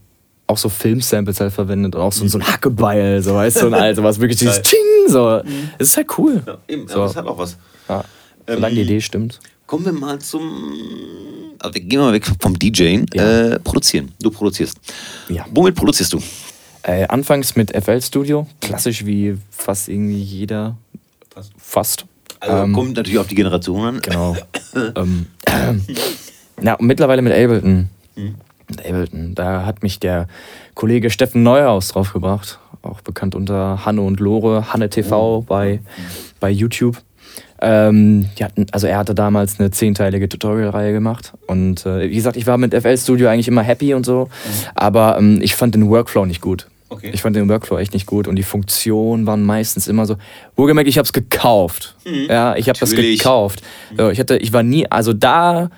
auch 0.49 0.59
so 0.59 0.69
Filmsamples 0.69 1.41
halt 1.41 1.53
verwendet 1.53 1.95
und 1.95 2.01
auch 2.01 2.13
so, 2.13 2.27
so 2.27 2.39
ein 2.39 2.47
Hackebeil, 2.47 3.23
so 3.23 3.35
weißt 3.35 3.63
du, 3.63 3.67
und 3.69 3.75
all 3.75 3.95
sowas. 3.95 4.19
Wirklich 4.19 4.39
dieses. 4.39 4.61
Ching, 4.63 4.81
so. 5.09 5.41
Das 5.79 5.89
ist 5.89 5.97
halt 5.97 6.09
cool. 6.19 6.43
Ja, 6.45 6.59
eben, 6.67 6.89
so. 6.89 6.95
aber 6.97 7.05
das 7.07 7.17
hat 7.17 7.27
auch 7.27 7.39
was. 7.39 7.57
Ja. 7.89 8.05
Solange 8.47 8.75
die 8.75 8.81
Ähm, 8.81 8.87
Idee 8.87 9.01
stimmt. 9.01 9.39
Kommen 9.67 9.85
wir 9.85 9.93
mal 9.93 10.19
zum. 10.19 10.43
Also 11.61 11.75
wir 11.75 11.83
gehen 11.83 12.01
mal 12.01 12.13
weg 12.13 12.27
vom 12.41 12.59
DJing. 12.59 13.07
Ja. 13.15 13.53
Äh, 13.53 13.61
produzieren. 13.61 14.11
Du 14.21 14.31
produzierst. 14.31 14.77
Ja. 15.29 15.45
Womit 15.53 15.75
produzierst 15.75 16.13
du? 16.15 16.19
Äh, 16.89 17.07
anfangs 17.09 17.55
mit 17.55 17.77
FL 17.77 18.01
Studio, 18.01 18.47
klassisch 18.63 19.05
wie 19.05 19.37
fast 19.51 19.91
irgendwie 19.91 20.23
jeder. 20.23 20.79
Fast. 21.59 22.07
Also 22.41 22.65
Ähm, 22.65 22.73
kommt 22.73 22.97
natürlich 22.97 23.19
auf 23.19 23.27
die 23.27 23.35
Generation 23.35 23.85
an. 23.85 24.01
Genau. 24.01 24.35
ähm, 24.97 25.27
ja, 26.63 26.75
und 26.75 26.87
mittlerweile 26.87 27.21
mit 27.21 27.35
Ableton. 27.35 27.91
Mit 28.17 28.87
Ableton. 28.87 29.35
Da 29.35 29.67
hat 29.67 29.83
mich 29.83 30.01
der 30.01 30.29
Kollege 30.73 31.11
Steffen 31.11 31.43
Neuhaus 31.43 31.89
draufgebracht. 31.89 32.59
Auch 32.81 33.03
bekannt 33.03 33.35
unter 33.35 33.85
Hanne 33.85 34.01
und 34.01 34.19
Lore, 34.19 34.73
Hanne 34.73 34.89
TV 34.89 35.43
bei, 35.43 35.81
bei 36.41 36.49
YouTube. 36.49 37.03
Ähm, 37.61 38.31
die 38.39 38.45
hatten, 38.45 38.65
also 38.73 38.87
er 38.87 38.97
hatte 38.97 39.15
damals 39.15 39.61
eine 39.61 39.71
zehnteilige 39.71 40.27
Tutorial-Reihe 40.27 40.95
gemacht. 40.95 41.35
Und 41.49 41.85
äh, 41.85 42.09
wie 42.09 42.15
gesagt, 42.15 42.39
ich 42.39 42.47
war 42.47 42.57
mit 42.57 42.73
FL 42.73 42.97
Studio 42.97 43.29
eigentlich 43.29 43.49
immer 43.49 43.63
happy 43.63 43.93
und 43.93 44.07
so. 44.07 44.31
Aber 44.75 45.19
ähm, 45.19 45.41
ich 45.43 45.55
fand 45.55 45.75
den 45.75 45.91
Workflow 45.91 46.25
nicht 46.25 46.41
gut. 46.41 46.67
Okay. 46.91 47.11
Ich 47.13 47.21
fand 47.23 47.37
den 47.37 47.49
Workflow 47.49 47.79
echt 47.79 47.93
nicht 47.93 48.07
gut 48.07 48.27
und 48.29 48.37
die 48.37 48.43
Funktionen 48.43 49.27
waren 49.27 49.45
meistens 49.45 49.89
immer 49.89 50.07
so. 50.07 50.17
Wohlgemerkt, 50.57 50.89
ich 50.89 50.97
habe 50.97 51.05
es 51.05 51.13
gekauft. 51.13 51.97
Ja, 52.05 52.57
ich 52.57 52.69
habe 52.69 52.79
das 52.79 52.93
gekauft. 52.93 53.63
So, 53.97 54.09
ich 54.11 54.19
hatte, 54.19 54.39
ich 54.39 54.53
war 54.53 54.63
nie, 54.63 54.91
also 54.91 55.13
da, 55.13 55.71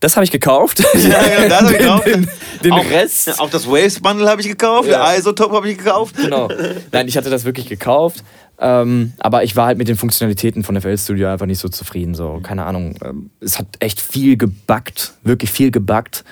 das 0.00 0.16
habe 0.16 0.24
ich 0.24 0.30
gekauft. 0.30 0.84
Ja, 0.94 1.26
ja, 1.26 1.48
das 1.48 1.62
hab 1.62 1.70
ich 1.70 1.78
gekauft. 1.78 2.06
Den, 2.06 2.28
den 2.64 2.72
auch, 2.72 2.90
Rest. 2.90 3.40
Auch 3.40 3.50
das 3.50 3.66
Waves 3.66 4.00
Bundle 4.00 4.28
habe 4.28 4.40
ich 4.42 4.48
gekauft, 4.48 4.88
Ja. 4.88 5.08
der 5.10 5.18
Isotop 5.18 5.52
habe 5.52 5.70
ich 5.70 5.78
gekauft. 5.78 6.16
Genau. 6.16 6.48
Nein, 6.92 7.08
ich 7.08 7.16
hatte 7.16 7.30
das 7.30 7.44
wirklich 7.44 7.66
gekauft. 7.66 8.22
Ähm, 8.60 9.12
aber 9.20 9.44
ich 9.44 9.54
war 9.56 9.66
halt 9.66 9.78
mit 9.78 9.86
den 9.88 9.96
Funktionalitäten 9.96 10.64
von 10.64 10.78
FL 10.80 10.98
Studio 10.98 11.28
einfach 11.28 11.46
nicht 11.46 11.60
so 11.60 11.68
zufrieden. 11.68 12.14
So, 12.14 12.40
keine 12.42 12.66
Ahnung. 12.66 12.96
Ähm, 13.04 13.30
es 13.40 13.58
hat 13.58 13.66
echt 13.78 14.00
viel 14.00 14.36
gebuggt, 14.36 15.12
wirklich 15.22 15.50
viel 15.50 15.70
gebuggt. 15.70 16.24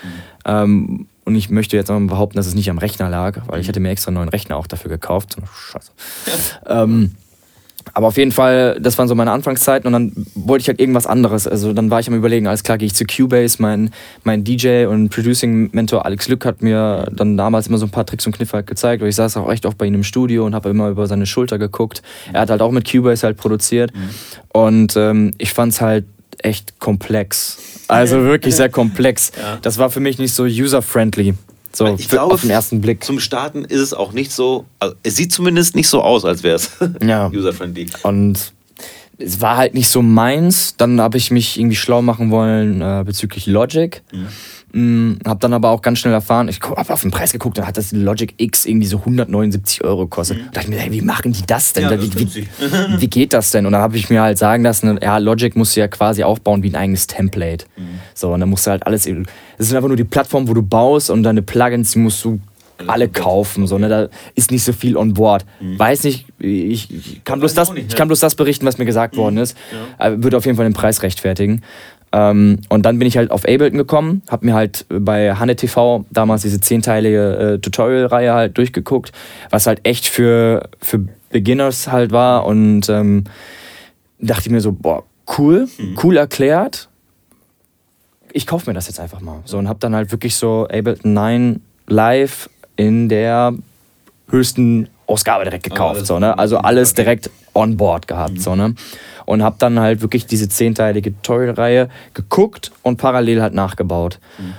Ähm, 0.45 1.07
und 1.27 1.35
ich 1.35 1.51
möchte 1.51 1.77
jetzt 1.77 1.91
auch 1.91 1.99
mal 1.99 2.07
behaupten, 2.07 2.37
dass 2.37 2.47
es 2.47 2.55
nicht 2.55 2.71
am 2.71 2.79
Rechner 2.79 3.11
lag, 3.11 3.43
weil 3.49 3.61
ich 3.61 3.69
hatte 3.69 3.81
mir 3.81 3.91
extra 3.91 4.09
einen 4.09 4.17
neuen 4.17 4.29
Rechner 4.29 4.57
auch 4.57 4.69
dafür 4.69 4.91
gekauft. 4.91 5.37
So 5.37 5.43
Scheiße. 5.45 5.91
ähm, 6.67 7.11
aber 7.95 8.09
auf 8.09 8.17
jeden 8.17 8.33
Fall, 8.33 8.79
das 8.81 8.99
waren 8.99 9.09
so 9.09 9.15
meine 9.15 9.31
Anfangszeiten 9.33 9.87
und 9.87 9.93
dann 9.93 10.27
wollte 10.35 10.63
ich 10.63 10.69
halt 10.69 10.81
irgendwas 10.81 11.07
anderes. 11.07 11.47
Also 11.47 11.73
dann 11.73 11.91
war 11.91 12.01
ich 12.01 12.09
am 12.09 12.15
überlegen, 12.15 12.47
alles 12.47 12.63
klar, 12.63 12.79
gehe 12.79 12.87
ich 12.87 12.95
zu 12.95 13.05
Cubase, 13.05 13.61
mein, 13.61 13.91
mein 14.25 14.45
DJ 14.45 14.87
und 14.87 15.09
Producing-Mentor 15.09 16.05
Alex 16.05 16.29
Lück 16.29 16.45
hat 16.45 16.63
mir 16.63 17.09
dann 17.13 17.37
damals 17.37 17.69
immer 17.69 17.79
so 17.79 17.87
ein 17.87 17.91
paar 17.91 18.07
Tricks 18.07 18.27
und 18.27 18.37
Kniffe 18.37 18.55
halt 18.55 18.67
gezeigt. 18.67 19.03
Und 19.03 19.09
ich 19.09 19.17
saß 19.17 19.37
auch 19.37 19.51
echt 19.51 19.67
oft 19.67 19.79
bei 19.79 19.87
ihm 19.87 19.95
im 19.95 20.05
Studio 20.05 20.47
und 20.47 20.55
habe 20.55 20.69
immer 20.69 20.89
über 20.89 21.07
seine 21.07 21.27
Schulter 21.27 21.59
geguckt. 21.59 22.03
Er 22.33 22.43
hat 22.43 22.51
halt 22.51 22.61
auch 22.61 22.73
mit 22.73 22.91
Cubase 22.91 23.27
halt 23.27 23.37
produziert. 23.37 23.93
Und 24.53 24.97
ähm, 24.97 25.33
ich 25.39 25.53
fand 25.53 25.73
es 25.73 25.81
halt 25.81 26.05
echt 26.45 26.79
komplex. 26.79 27.59
Also 27.89 28.23
wirklich 28.23 28.55
sehr 28.57 28.69
komplex. 28.69 29.33
Das 29.63 29.79
war 29.79 29.91
für 29.91 30.01
mich 30.01 30.19
nicht 30.19 30.33
so 30.35 30.45
user-friendly. 30.45 31.35
So, 31.73 31.95
Ich 31.95 32.05
für, 32.09 32.17
glaube, 32.17 32.35
auf 32.35 32.41
den 32.41 32.51
ersten 32.51 32.81
Blick. 32.81 33.05
Zum 33.05 33.21
Starten 33.21 33.65
ist 33.65 33.81
es 33.81 33.93
auch 33.95 34.13
nicht 34.13 34.33
so, 34.33 34.65
also 34.79 34.95
es 35.03 35.17
sieht 35.17 35.33
zumindest 35.33 35.77
nicht 35.77 35.89
so 35.89 36.03
aus, 36.03 36.25
als 36.25 36.43
wäre 36.43 36.57
es 36.57 36.71
Ja. 37.07 37.29
user-friendly. 37.29 37.87
Und 38.03 38.53
es 39.19 39.41
war 39.41 39.57
halt 39.57 39.75
nicht 39.75 39.89
so 39.89 40.03
meins. 40.03 40.75
Dann 40.77 41.01
habe 41.01 41.19
ich 41.19 41.31
mich 41.31 41.59
irgendwie 41.59 41.77
schlau 41.77 42.03
machen 42.03 42.31
wollen 42.31 42.81
äh, 42.81 43.03
bezüglich 43.05 43.47
Logic. 43.47 44.03
Mhm. 44.13 44.27
Hab 45.25 45.41
dann 45.41 45.55
aber 45.55 45.71
auch 45.71 45.81
ganz 45.81 46.01
schnell 46.01 46.13
erfahren, 46.13 46.49
ich 46.49 46.61
habe 46.61 46.93
auf 46.93 47.01
den 47.01 47.11
Preis 47.11 47.33
geguckt, 47.33 47.57
dann 47.57 47.67
hat 47.67 47.79
das 47.79 47.93
Logic 47.93 48.35
X 48.37 48.67
irgendwie 48.67 48.87
so 48.87 48.99
179 48.99 49.83
Euro 49.85 50.03
gekostet. 50.05 50.39
Da 50.39 50.61
dachte 50.61 50.67
ich 50.67 50.69
mir, 50.69 50.79
hey, 50.81 50.93
wie 50.93 51.01
machen 51.01 51.33
die 51.33 51.45
das 51.47 51.73
denn? 51.73 51.85
Ja, 51.85 51.91
Da- 51.91 51.97
das 51.97 52.15
wie, 52.15 52.35
wie, 52.35 53.01
wie 53.01 53.07
geht 53.09 53.33
das 53.33 53.53
denn? 53.53 53.65
Und 53.65 53.73
dann 53.73 53.81
habe 53.81 53.97
ich 53.97 54.11
mir 54.11 54.21
halt 54.21 54.37
sagen 54.37 54.63
lassen, 54.65 54.99
ja, 55.03 55.17
Logic 55.17 55.57
musst 55.57 55.77
du 55.77 55.81
ja 55.81 55.89
quasi 55.89 56.25
aufbauen 56.25 56.63
wie 56.63 56.69
ein 56.69 56.77
eigenes 56.77 57.07
Template. 57.07 57.65
So, 58.13 58.33
und 58.35 58.41
dann 58.41 58.51
musst 58.51 58.67
du 58.67 58.71
halt 58.73 58.87
alles, 58.87 59.07
es 59.07 59.17
ist 59.59 59.75
einfach 59.75 59.89
nur 59.89 59.97
die 59.97 60.05
Plattform, 60.05 60.47
wo 60.47 60.53
du 60.53 60.63
baust 60.63 61.09
und 61.11 61.23
deine 61.23 61.41
Plugins, 61.41 61.93
die 61.93 61.99
musst 62.01 62.23
du 62.25 62.39
alle 62.87 63.09
kaufen. 63.09 63.67
So, 63.67 63.79
ne? 63.79 63.89
Da 63.89 64.09
ist 64.35 64.51
nicht 64.51 64.63
so 64.63 64.75
viel 64.75 64.99
on 64.99 65.15
board. 65.15 65.47
Weiß 65.79 66.05
nicht, 66.05 66.27
ich, 66.39 66.93
ich, 66.93 67.25
kann 67.25 67.41
bloß 67.41 67.55
Mhm. 67.55 67.57
weiß 67.57 67.63
ich 67.63 67.69
das, 67.69 67.73
nicht, 67.75 67.87
ich 67.87 67.93
ja. 67.93 67.97
kann 67.99 68.09
bloß 68.09 68.21
das 68.21 68.35
berichten, 68.35 68.67
was 68.67 68.77
mir 68.77 68.85
gesagt 68.85 69.17
worden 69.17 69.39
ist. 69.39 69.57
Aber 69.97 70.23
Würde 70.23 70.37
auf 70.37 70.45
jeden 70.45 70.57
Fall 70.57 70.67
den 70.67 70.75
Preis 70.75 71.03
rechtfertigen. 71.03 71.63
Ähm, 72.13 72.61
und 72.69 72.87
dann 72.87 72.99
bin 72.99 73.09
ich 73.09 73.17
halt 73.17 73.31
auf 73.31 73.45
Ableton 73.45 73.79
gekommen, 73.79 74.23
habe 74.29 74.47
mir 74.47 74.55
halt 74.55 74.87
bei 74.89 75.35
Hanne 75.35 75.57
TV 75.57 76.05
damals 76.11 76.43
diese 76.43 76.61
zehnteilige 76.61 77.37
äh, 77.37 77.59
Tutorial-Reihe 77.59 78.33
halt 78.33 78.59
durchgeguckt, 78.59 79.13
was 79.51 79.67
halt 79.67 79.81
echt 79.85 80.07
für, 80.07 80.69
für 80.81 81.07
Beginners 81.31 81.91
halt 81.91 82.13
war 82.13 82.47
und 82.47 82.89
ähm, 82.89 83.25
dachte 84.21 84.51
mir 84.51 84.61
so, 84.61 84.73
boah, 84.73 85.05
cool, 85.39 85.69
cool 86.03 86.17
erklärt. 86.17 86.89
Ich 88.33 88.47
kaufe 88.47 88.71
mir 88.71 88.75
das 88.75 88.87
jetzt 88.87 89.01
einfach 89.01 89.21
mal. 89.21 89.41
So 89.45 89.59
und 89.59 89.69
habe 89.69 89.79
dann 89.81 89.95
halt 89.95 90.13
wirklich 90.13 90.37
so 90.37 90.65
Ableton 90.65 91.13
9 91.13 91.61
live 91.89 92.49
in 92.77 93.09
der 93.09 93.55
höchsten 94.29 94.89
Ausgabe 95.07 95.45
direkt 95.45 95.65
gekauft. 95.65 95.97
alles- 95.97 96.09
so, 96.09 96.19
ne? 96.19 96.39
Also 96.39 96.59
alles 96.59 96.93
okay. 96.93 97.03
direkt 97.03 97.31
on 97.55 97.77
board 97.77 98.07
gehabt. 98.09 98.41
So, 98.41 98.55
ne? 98.57 98.75
Und 99.25 99.43
habe 99.43 99.57
dann 99.59 99.79
halt 99.81 100.03
wirklich 100.03 100.27
diese 100.27 100.49
zehnteilige 100.49 101.13
Tutorial-Reihe 101.23 101.89
geguckt 102.15 102.71
und 102.83 102.97
parallel 102.97 103.43
halt 103.43 103.55
nachgebaut. 103.55 104.19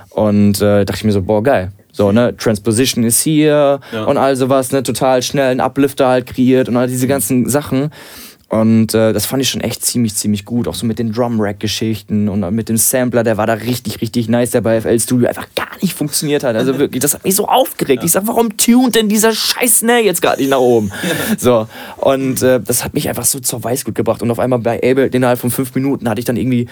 Und 0.09 0.61
äh, 0.61 0.83
dachte 0.85 0.97
ich 0.99 1.03
mir 1.03 1.11
so, 1.11 1.21
boah, 1.21 1.41
geil. 1.43 1.71
So, 1.91 2.11
ne, 2.11 2.35
Transposition 2.37 3.03
ist 3.03 3.21
hier 3.21 3.79
Ja. 3.91 4.03
und 4.03 4.17
all 4.17 4.35
sowas, 4.35 4.71
ne, 4.71 4.83
total 4.83 5.21
schnell 5.23 5.49
einen 5.51 5.61
Uplifter 5.61 6.07
halt 6.07 6.27
kreiert 6.27 6.69
und 6.69 6.77
all 6.77 6.87
diese 6.87 7.07
ganzen 7.07 7.49
Sachen. 7.49 7.91
Und 8.49 8.93
äh, 8.93 9.11
das 9.11 9.25
fand 9.25 9.41
ich 9.41 9.49
schon 9.49 9.59
echt 9.61 9.85
ziemlich, 9.85 10.15
ziemlich 10.15 10.45
gut. 10.45 10.67
Auch 10.67 10.73
so 10.73 10.85
mit 10.85 10.99
den 10.99 11.11
Drum-Rack-Geschichten 11.11 12.29
und 12.29 12.49
mit 12.55 12.69
dem 12.69 12.77
Sampler, 12.77 13.23
der 13.23 13.35
war 13.35 13.45
da 13.45 13.53
richtig, 13.53 13.99
richtig 14.01 14.29
nice, 14.29 14.51
der 14.51 14.61
bei 14.61 14.79
FL 14.79 14.99
Studio 14.99 15.27
einfach 15.27 15.47
gar 15.55 15.67
nicht 15.81 15.93
funktioniert 15.93 16.43
hat. 16.43 16.55
Also 16.55 16.79
wirklich, 16.79 17.01
das 17.01 17.13
hat 17.13 17.25
mich 17.25 17.35
so 17.35 17.47
aufgeregt. 17.47 18.03
Ich 18.05 18.13
sag, 18.13 18.25
warum 18.25 18.55
tunt 18.55 18.95
denn 18.95 19.09
dieser 19.09 19.33
scheiß 19.33 19.79
Snare 19.79 19.99
jetzt 19.99 20.21
gerade 20.21 20.41
nicht 20.41 20.51
nach 20.51 20.59
oben? 20.59 20.91
So, 21.37 21.67
und 21.97 22.41
äh, 22.41 22.59
das 22.59 22.83
hat 22.83 22.93
mich 22.93 23.09
einfach 23.09 23.25
so 23.25 23.39
zur 23.39 23.63
Weißglut 23.63 23.95
gebracht. 23.95 24.21
Und 24.21 24.31
auf 24.31 24.39
einmal 24.39 24.59
bei 24.59 24.77
Abel 24.77 25.09
innerhalb 25.13 25.39
von 25.39 25.51
fünf 25.51 25.75
Minuten 25.75 26.09
hatte 26.09 26.19
ich 26.19 26.25
dann 26.25 26.37
irgendwie 26.37 26.67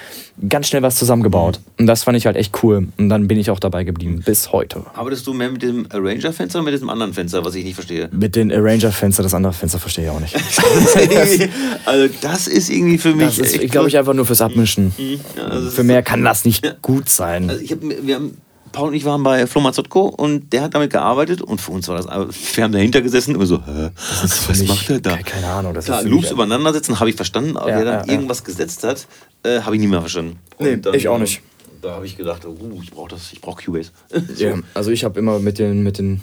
ganz 0.50 0.68
schnell 0.68 0.82
was 0.82 0.96
zusammengebaut. 0.96 1.60
Und 1.78 1.88
das 1.88 2.04
fand 2.04 2.18
ich 2.18 2.26
halt 2.26 2.36
echt 2.36 2.64
cool. 2.64 2.88
Und 2.98 3.10
dann 3.10 3.28
bin 3.28 3.38
ich 3.38 3.52
auch 3.52 3.60
dabei 3.60 3.84
geblieben, 3.84 4.24
bis 4.26 4.52
heute. 4.52 4.84
Arbeitest 4.94 5.28
du 5.28 5.34
mehr 5.34 5.52
mit 5.52 5.62
dem 5.62 5.88
Arranger-Fenster 5.92 6.60
oder 6.60 6.66
mit 6.66 6.74
diesem 6.74 6.90
anderen 6.90 7.14
Fenster, 7.14 7.44
was 7.44 7.54
ich 7.56 7.64
nicht 7.64 7.76
verstehe? 7.76 8.10
Mit 8.12 8.36
den 8.36 8.52
Arranger-Fenster, 8.52 9.24
das 9.24 9.34
andere 9.34 9.54
Fenster 9.54 9.80
verstehe 9.80 10.06
ich 10.06 10.10
auch 10.10 10.20
nicht. 10.20 10.36
also 11.86 12.14
das 12.22 12.48
ist 12.48 12.70
irgendwie 12.70 12.98
für 12.98 13.14
mich. 13.16 13.38
Das 13.38 13.54
ist, 13.54 13.72
glaube, 13.72 13.88
ich 13.88 13.98
einfach 13.98 14.14
nur 14.14 14.26
fürs 14.26 14.42
Abmischen. 14.42 14.94
Ja, 14.98 15.44
also 15.46 15.70
Für 15.70 15.84
mehr 15.84 16.04
kann 16.04 16.24
das 16.24 16.46
nicht 16.46 16.82
gut 16.82 17.10
sein. 17.10 17.50
Also 17.50 17.62
ich 17.62 17.72
hab, 17.72 17.80
wir 17.82 18.16
haben 18.16 18.38
Paul 18.72 18.90
und 18.90 18.94
ich 18.94 19.06
waren 19.06 19.24
bei 19.24 19.48
Flo 19.48 19.62
Mazzotko 19.62 20.08
und 20.08 20.52
der 20.52 20.64
hat 20.64 20.76
damit 20.76 20.92
gearbeitet 20.92 21.42
und 21.42 21.62
für 21.62 21.72
uns 21.72 21.88
war 21.88 21.96
das, 21.96 22.08
wir 22.08 22.64
haben 22.64 22.74
dahinter 22.74 23.02
gesessen 23.02 23.34
und 23.36 23.40
wir 23.40 23.48
so, 23.48 23.60
hä, 23.66 23.90
was 24.48 24.64
macht 24.64 24.90
der 24.90 25.00
da? 25.00 25.18
Keine- 25.18 25.48
Ahnung, 25.48 25.74
das 25.74 25.86
Klar, 25.86 26.02
ist 26.02 26.10
Loops 26.10 26.32
übereinander 26.32 26.74
setzen, 26.74 27.00
habe 27.00 27.10
ich 27.10 27.16
verstanden, 27.16 27.56
aber 27.56 27.70
Ja, 27.70 27.78
wer 27.78 27.86
dann 27.86 27.94
ja, 28.02 28.06
ja. 28.08 28.12
irgendwas 28.14 28.44
gesetzt 28.44 28.84
hat, 28.84 29.08
äh, 29.44 29.62
habe 29.62 29.76
ich 29.76 29.82
nie 29.82 29.88
mehr 29.88 30.02
verstanden. 30.02 30.40
Nee, 30.60 30.74
Und 30.74 30.86
dann, 30.86 30.94
ich 30.96 31.08
auch 31.08 31.18
nicht. 31.20 31.42
Da 31.82 31.92
habe 31.92 32.06
ich 32.06 32.18
gedacht, 32.18 32.46
uh, 32.46 32.80
ich 32.84 32.92
brauche 32.92 33.10
das, 33.12 33.32
ich 33.32 33.40
brauche 33.42 33.64
Cubase. 33.64 33.92
Ja, 34.38 34.56
also 34.74 34.90
ich 34.92 35.04
habe 35.04 35.20
immer 35.20 35.40
mit 35.40 35.60
den, 35.60 35.84
mit 35.84 35.98
den 36.00 36.20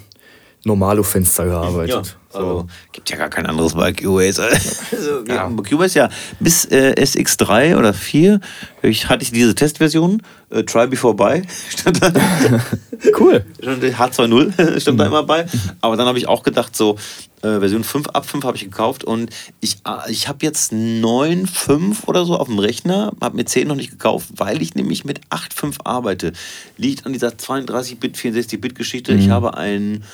Normalo-Fenster 0.65 1.47
Ja, 1.47 1.61
gearbeitet. 1.61 2.17
also 2.33 2.67
gibt 2.93 3.11
ja 3.11 3.17
gar 3.17 3.29
kein 3.29 3.47
anderes 3.47 3.75
bei 3.75 3.93
Cubase. 3.93 4.49
Also, 4.93 5.25
ja. 5.27 5.35
Ja. 5.35 5.51
Cubase 5.69 5.99
ja 5.99 6.09
bis 6.39 6.65
äh, 6.67 6.95
SX3 6.97 7.77
oder 7.77 7.93
4 7.93 8.41
ich, 8.83 9.09
hatte 9.09 9.25
ich 9.25 9.33
diese 9.33 9.55
Testversion, 9.55 10.23
äh, 10.51 10.63
Try 10.63 10.87
Before 10.87 11.15
Buy, 11.15 11.43
stand 11.69 12.03
da. 12.03 12.13
Cool. 13.19 13.45
Stand 13.61 13.83
H20 13.83 14.79
stand 14.81 15.01
da 15.01 15.07
immer 15.07 15.25
bei. 15.25 15.47
Aber 15.81 15.97
dann 15.97 16.07
habe 16.07 16.19
ich 16.19 16.29
auch 16.29 16.45
gedacht, 16.45 16.77
so 16.77 16.97
äh, 17.43 17.59
Version 17.59 17.83
5 17.83 18.09
ab 18.11 18.25
5 18.29 18.45
habe 18.45 18.57
ich 18.57 18.63
gekauft 18.65 19.03
und 19.03 19.31
ich, 19.61 19.79
äh, 19.85 20.11
ich 20.11 20.29
habe 20.29 20.39
jetzt 20.43 20.73
9.5 20.73 22.05
oder 22.07 22.25
so 22.25 22.37
auf 22.37 22.47
dem 22.47 22.61
Rechner, 22.61 23.13
habe 23.21 23.37
mir 23.37 23.45
10 23.45 23.67
noch 23.67 23.75
nicht 23.75 23.91
gekauft, 23.91 24.29
weil 24.37 24.63
ich 24.63 24.77
nämlich 24.77 25.05
mit 25.05 25.21
8.5 25.31 25.79
arbeite. 25.85 26.33
Liegt 26.77 27.05
an 27.07 27.13
dieser 27.13 27.31
32-Bit, 27.31 28.17
64-Bit-Geschichte. 28.17 29.13
Ich 29.15 29.31
habe 29.31 29.57
einen 29.57 30.05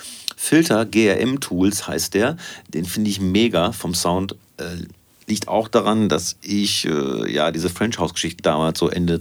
Filter, 0.40 0.86
GRM 0.86 1.40
Tools 1.40 1.88
heißt 1.88 2.14
der, 2.14 2.36
den 2.68 2.84
finde 2.84 3.10
ich 3.10 3.20
mega 3.20 3.72
vom 3.72 3.92
Sound. 3.92 4.36
Äh, 4.56 4.86
liegt 5.26 5.48
auch 5.48 5.66
daran, 5.66 6.08
dass 6.08 6.36
ich 6.42 6.86
äh, 6.86 7.30
ja 7.30 7.50
diese 7.50 7.68
French 7.68 7.98
House 7.98 8.14
Geschichte 8.14 8.40
damals 8.42 8.78
so 8.78 8.88
Ende 8.88 9.20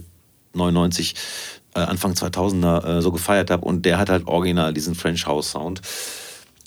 99 0.54 1.16
äh, 1.74 1.80
Anfang 1.80 2.12
2000er 2.12 2.98
äh, 2.98 3.02
so 3.02 3.10
gefeiert 3.10 3.50
habe 3.50 3.64
und 3.64 3.84
der 3.84 3.98
hat 3.98 4.10
halt 4.10 4.28
original 4.28 4.72
diesen 4.72 4.94
French 4.94 5.26
House 5.26 5.50
Sound. 5.50 5.82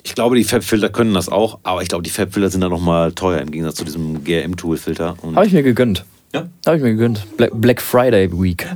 Ich 0.03 0.15
glaube, 0.15 0.35
die 0.35 0.43
Fab-Filter 0.43 0.89
können 0.89 1.13
das 1.13 1.29
auch, 1.29 1.59
aber 1.63 1.81
ich 1.81 1.87
glaube, 1.87 2.03
die 2.03 2.09
Fab-Filter 2.09 2.49
sind 2.49 2.59
dann 2.59 2.71
nochmal 2.71 3.13
teuer 3.13 3.39
im 3.39 3.51
Gegensatz 3.51 3.75
zu 3.75 3.85
diesem 3.85 4.23
GRM-Tool-Filter. 4.25 5.15
Habe 5.33 5.47
ich 5.47 5.53
mir 5.53 5.63
gegönnt. 5.63 6.03
Ja. 6.33 6.49
Habe 6.65 6.75
ich 6.75 6.83
mir 6.83 6.91
gegönnt. 6.91 7.25
Black, 7.37 7.51
Black 7.53 7.81
Friday 7.81 8.29
Week. 8.33 8.67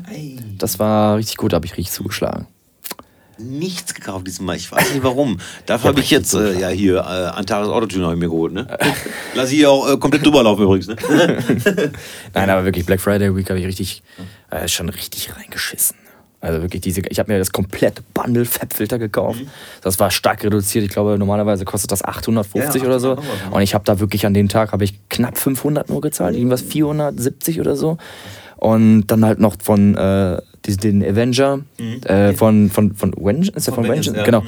Das 0.57 0.79
war 0.79 1.17
richtig 1.17 1.35
gut, 1.35 1.53
habe 1.53 1.65
ich 1.65 1.73
richtig 1.75 1.93
zugeschlagen. 1.93 2.47
Nichts 3.37 3.93
gekauft 3.93 4.27
diesmal. 4.27 4.55
Ich 4.55 4.71
weiß 4.71 4.93
nicht 4.93 5.03
warum. 5.03 5.39
Dafür 5.65 5.89
habe 5.89 5.99
ich 5.99 6.09
jetzt 6.11 6.33
äh, 6.33 6.59
ja 6.59 6.69
hier 6.69 6.97
äh, 6.97 7.01
Antares 7.01 7.69
Autotune 7.69 8.05
habe 8.05 8.13
ich 8.15 8.19
mir 8.19 8.29
geholt. 8.29 8.53
Ne? 8.53 8.67
Lass 9.35 9.51
ich 9.51 9.57
hier 9.57 9.71
auch 9.71 9.91
äh, 9.91 9.97
komplett 9.97 10.25
drüber 10.25 10.43
laufen 10.43 10.63
übrigens. 10.63 10.87
Ne? 10.87 10.95
Nein, 12.33 12.49
aber 12.49 12.65
wirklich, 12.65 12.85
Black 12.85 13.01
Friday 13.01 13.35
Week 13.35 13.49
habe 13.49 13.59
ich 13.59 13.65
richtig, 13.65 14.03
äh, 14.49 14.67
schon 14.67 14.89
richtig 14.89 15.35
reingeschissen. 15.35 15.97
Also 16.41 16.61
wirklich 16.61 16.81
diese, 16.81 17.01
ich 17.09 17.17
habe 17.17 17.31
mir 17.31 17.39
das 17.39 17.51
komplette 17.51 18.03
Bundle 18.13 18.45
Fab-Filter 18.45 18.99
gekauft. 18.99 19.41
Das 19.81 19.99
war 19.99 20.11
stark 20.11 20.43
reduziert. 20.43 20.85
Ich 20.85 20.91
glaube, 20.91 21.17
normalerweise 21.17 21.65
kostet 21.65 21.91
das 21.91 22.03
850 22.03 22.81
Ja, 22.81 22.87
oder 22.87 22.99
so. 22.99 23.13
800 23.13 23.41
Euro, 23.45 23.55
Und 23.55 23.61
ich 23.63 23.73
habe 23.73 23.83
da 23.83 23.99
wirklich 23.99 24.27
an 24.27 24.35
dem 24.35 24.47
Tag 24.47 24.71
habe 24.71 24.83
ich 24.83 25.09
knapp 25.09 25.39
500 25.39 25.89
nur 25.89 26.01
gezahlt, 26.01 26.35
irgendwas 26.35 26.61
470 26.61 27.59
oder 27.59 27.75
so. 27.75 27.97
Und 28.57 29.07
dann 29.07 29.25
halt 29.25 29.39
noch 29.39 29.55
von 29.59 29.95
äh, 29.95 30.39
den 30.67 31.03
Avenger, 31.03 31.59
äh, 32.05 32.33
von, 32.33 32.69
von, 32.69 32.95
von 32.95 33.13
Vengeance, 33.17 33.51
ist 33.55 33.67
der 33.67 33.73
von, 33.73 33.85
Von 33.85 33.93
Vengeance? 33.93 34.17
Ja. 34.17 34.23
Genau. 34.25 34.43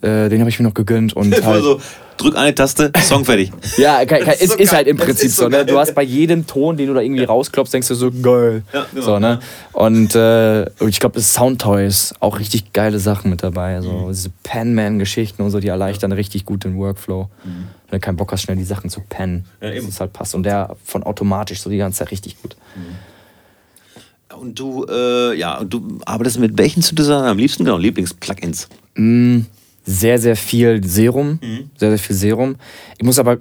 Äh, 0.00 0.28
den 0.28 0.38
habe 0.40 0.48
ich 0.50 0.58
mir 0.60 0.66
noch 0.66 0.74
gegönnt. 0.74 1.12
Und 1.14 1.34
halt, 1.44 1.62
so, 1.64 1.80
drück 2.18 2.36
eine 2.36 2.54
Taste, 2.54 2.92
Song 3.02 3.24
fertig. 3.24 3.50
ja, 3.78 4.04
ke- 4.04 4.22
Das 4.24 4.34
ist 4.40 4.42
ist, 4.42 4.52
so 4.52 4.58
ist 4.58 4.72
halt 4.72 4.86
im 4.86 4.96
Das 4.96 5.06
Prinzip 5.06 5.30
so 5.30 5.42
so. 5.42 5.48
Ne? 5.48 5.64
Du 5.66 5.76
hast 5.76 5.92
bei 5.96 6.04
jedem 6.04 6.46
Ton, 6.46 6.76
den 6.76 6.86
du 6.86 6.94
da 6.94 7.00
irgendwie 7.00 7.24
rausklopfst, 7.24 7.72
denkst 7.74 7.88
du 7.88 7.94
so 7.96 8.12
geil. 8.12 8.62
Ja, 8.72 8.86
genau. 8.92 9.04
so, 9.04 9.18
ne? 9.18 9.40
Und 9.72 10.14
äh, 10.14 10.66
ich 10.86 11.00
glaube, 11.00 11.16
das 11.16 11.32
Soundtoys, 11.34 12.14
auch 12.20 12.38
richtig 12.38 12.72
geile 12.72 13.00
Sachen 13.00 13.28
mit 13.30 13.42
dabei. 13.42 13.80
So 13.80 13.90
Mhm. 13.90 14.08
diese 14.12 14.30
Pan-Man-Geschichten 14.44 15.42
und 15.42 15.50
so, 15.50 15.58
die 15.58 15.68
erleichtern 15.68 16.12
richtig 16.12 16.44
gut 16.44 16.62
den 16.62 16.76
Workflow. 16.78 17.28
Wenn 17.90 17.98
du 17.98 18.00
keinen 18.00 18.16
Bock 18.16 18.30
hast, 18.30 18.42
schnell 18.42 18.56
die 18.56 18.64
Sachen 18.64 18.90
zu 18.90 19.00
pennen. 19.00 19.46
Mhm. 19.60 19.66
Ja, 19.66 19.72
eben. 19.74 19.86
dass 19.86 19.94
es 19.94 20.00
halt 20.00 20.12
passt. 20.12 20.34
Und 20.36 20.44
der 20.44 20.76
von 20.84 21.02
automatisch 21.02 21.60
so 21.60 21.70
die 21.70 21.78
ganze 21.78 21.98
Zeit 22.00 22.12
richtig 22.12 22.40
gut. 22.40 22.54
Und 24.38 24.58
du, 24.58 24.86
äh, 24.88 25.36
ja, 25.38 25.58
und 25.58 25.72
du 25.72 25.98
arbeitest 26.04 26.38
mit 26.38 26.56
welchen 26.58 26.82
Synthesizern 26.82 27.24
am 27.24 27.38
liebsten? 27.38 27.64
Genau, 27.64 27.76
Lieblings-Plugins. 27.78 28.68
Sehr, 29.84 30.18
sehr 30.18 30.36
viel 30.36 30.84
Serum. 30.84 31.38
Mhm. 31.42 31.70
Sehr, 31.76 31.90
sehr 31.90 31.98
viel 31.98 32.16
Serum. 32.16 32.56
Ich 32.98 33.04
muss 33.04 33.18
aber 33.18 33.38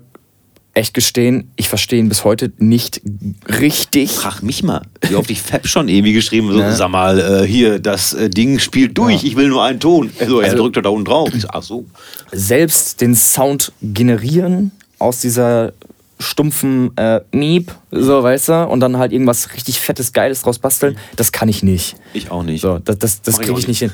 echt 0.73 0.93
gestehen, 0.93 1.51
ich 1.55 1.69
verstehe 1.69 1.97
ihn 1.99 2.07
bis 2.09 2.23
heute 2.23 2.51
nicht 2.59 3.01
richtig. 3.47 4.11
Frag 4.11 4.43
mich 4.43 4.61
mal, 4.63 4.83
wie 5.07 5.15
oft 5.15 5.29
ich 5.31 5.41
Fab 5.41 5.67
schon 5.67 5.87
irgendwie 5.89 6.13
geschrieben 6.13 6.51
so, 6.51 6.59
Ja. 6.59 6.71
sag 6.75 6.89
mal, 6.89 7.19
äh, 7.19 7.47
hier, 7.47 7.79
das 7.79 8.13
äh, 8.13 8.29
Ding 8.29 8.59
spielt 8.59 8.95
durch, 8.97 9.23
ich 9.23 9.35
will 9.35 9.47
nur 9.49 9.63
einen 9.63 9.79
Ton. 9.79 10.11
Also, 10.19 10.39
er 10.39 10.51
Also- 10.51 10.69
drückt 10.69 10.85
da 10.85 10.89
unten 10.89 11.05
drauf. 11.05 11.29
Ich 11.33 11.49
ach 11.49 11.63
so. 11.63 11.85
selbst 12.31 13.01
den 13.01 13.15
Sound 13.15 13.71
generieren 13.81 14.71
aus 14.99 15.19
dieser 15.21 15.73
stumpfen 16.19 16.95
äh, 16.97 17.21
Miep, 17.31 17.71
so 17.91 18.23
weißt 18.23 18.49
du, 18.49 18.67
und 18.67 18.79
dann 18.79 18.97
halt 18.97 19.11
irgendwas 19.11 19.53
richtig 19.53 19.79
fettes, 19.79 20.13
geiles 20.13 20.41
draus 20.41 20.59
basteln, 20.59 20.97
das 21.15 21.31
kann 21.31 21.47
ich 21.49 21.63
nicht. 21.63 21.95
Ich 22.13 22.31
auch 22.31 22.43
nicht. 22.43 22.61
So, 22.61 22.79
das, 22.79 22.97
das, 22.97 23.21
das 23.21 23.35
ich 23.39 23.45
kriege 23.45 23.59
ich 23.59 23.67
nicht 23.67 23.79
hin. 23.79 23.91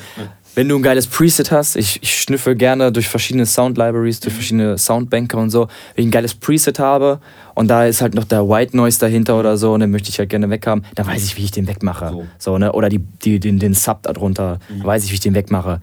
Wenn 0.56 0.70
du 0.70 0.76
ein 0.76 0.84
geiles 0.84 1.08
Preset 1.08 1.52
hast, 1.52 1.76
ich, 1.76 2.02
ich 2.04 2.22
schnüffel 2.22 2.54
gerne 2.56 2.92
durch 2.92 3.08
verschiedene 3.08 3.46
Sound-Libraries, 3.48 4.20
Mhm. 4.20 4.24
durch 4.24 4.34
verschiedene 4.36 4.78
Soundbanker 4.78 5.40
und 5.40 5.50
so. 5.50 5.62
Wenn 5.96 6.04
ich 6.04 6.08
ein 6.10 6.12
geiles 6.12 6.36
Preset 6.36 6.78
habe 6.78 7.20
und 7.56 7.70
da 7.70 7.86
ist 7.88 8.02
halt 8.04 8.14
noch 8.14 8.24
der 8.26 8.48
White 8.48 8.78
Noise 8.78 9.00
dahinter 9.00 9.40
oder 9.40 9.58
so 9.58 9.74
und 9.74 9.80
den 9.80 9.90
möchte 9.90 10.10
ich 10.10 10.20
halt 10.20 10.30
gerne 10.30 10.50
weghaben, 10.52 10.86
dann 10.94 11.08
weiß 11.08 11.24
ich, 11.26 11.38
wie 11.38 11.44
ich 11.46 11.52
den 11.52 11.68
wegmache. 11.68 12.10
So. 12.10 12.22
Mhm. 12.22 12.28
So. 12.38 12.58
ne? 12.60 12.72
Oder 12.72 12.90
die, 12.90 13.00
die, 13.00 13.40
den, 13.40 13.58
den 13.58 13.74
Sub 13.74 14.04
darunter, 14.04 14.60
dann 14.70 14.84
weiß 14.86 15.04
ich, 15.06 15.10
wie 15.10 15.16
ich 15.16 15.20
den 15.22 15.34
wegmache. 15.34 15.82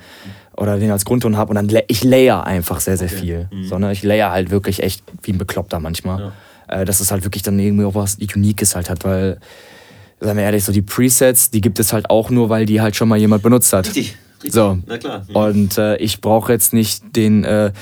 Oder 0.60 0.78
den 0.78 0.90
als 0.90 1.04
Grundton 1.04 1.36
habe 1.36 1.50
und 1.50 1.54
dann 1.56 1.82
ich 1.88 2.04
layer 2.04 2.46
einfach 2.46 2.78
sehr, 2.80 2.96
sehr 2.96 3.08
viel. 3.08 3.48
Mhm. 3.50 3.64
So, 3.64 3.78
ne? 3.78 3.90
Ich 3.92 4.02
layer 4.02 4.30
halt 4.30 4.50
wirklich 4.50 4.82
echt 4.82 5.02
wie 5.22 5.32
ein 5.32 5.38
Bekloppter 5.38 5.80
manchmal. 5.80 6.32
Äh, 6.68 6.84
dass 6.84 7.00
es 7.00 7.10
halt 7.10 7.24
wirklich 7.24 7.42
dann 7.42 7.58
irgendwie 7.58 7.84
auch 7.84 7.94
was 7.96 8.18
Uniques 8.36 8.76
halt 8.76 8.90
hat, 8.90 9.02
weil 9.04 9.38
seien 10.20 10.36
wir 10.36 10.44
ehrlich, 10.44 10.62
so 10.64 10.70
die 10.72 10.82
Presets, 10.82 11.50
die 11.50 11.60
gibt 11.62 11.80
es 11.80 11.92
halt 11.92 12.10
auch 12.10 12.30
nur, 12.30 12.48
weil 12.50 12.66
die 12.66 12.80
halt 12.80 12.94
schon 12.94 13.08
mal 13.08 13.16
jemand 13.18 13.42
benutzt 13.42 13.72
hat. 13.72 13.86
Richtig, 13.86 14.16
richtig. 14.36 14.52
So. 14.52 14.78
Na 14.86 14.98
klar. 14.98 15.24
Mhm. 15.28 15.34
Und 15.36 15.78
äh, 15.78 15.96
ich 15.96 16.20
brauche 16.20 16.52
jetzt 16.52 16.72
nicht 16.74 17.16
den 17.16 17.42
äh, 17.44 17.72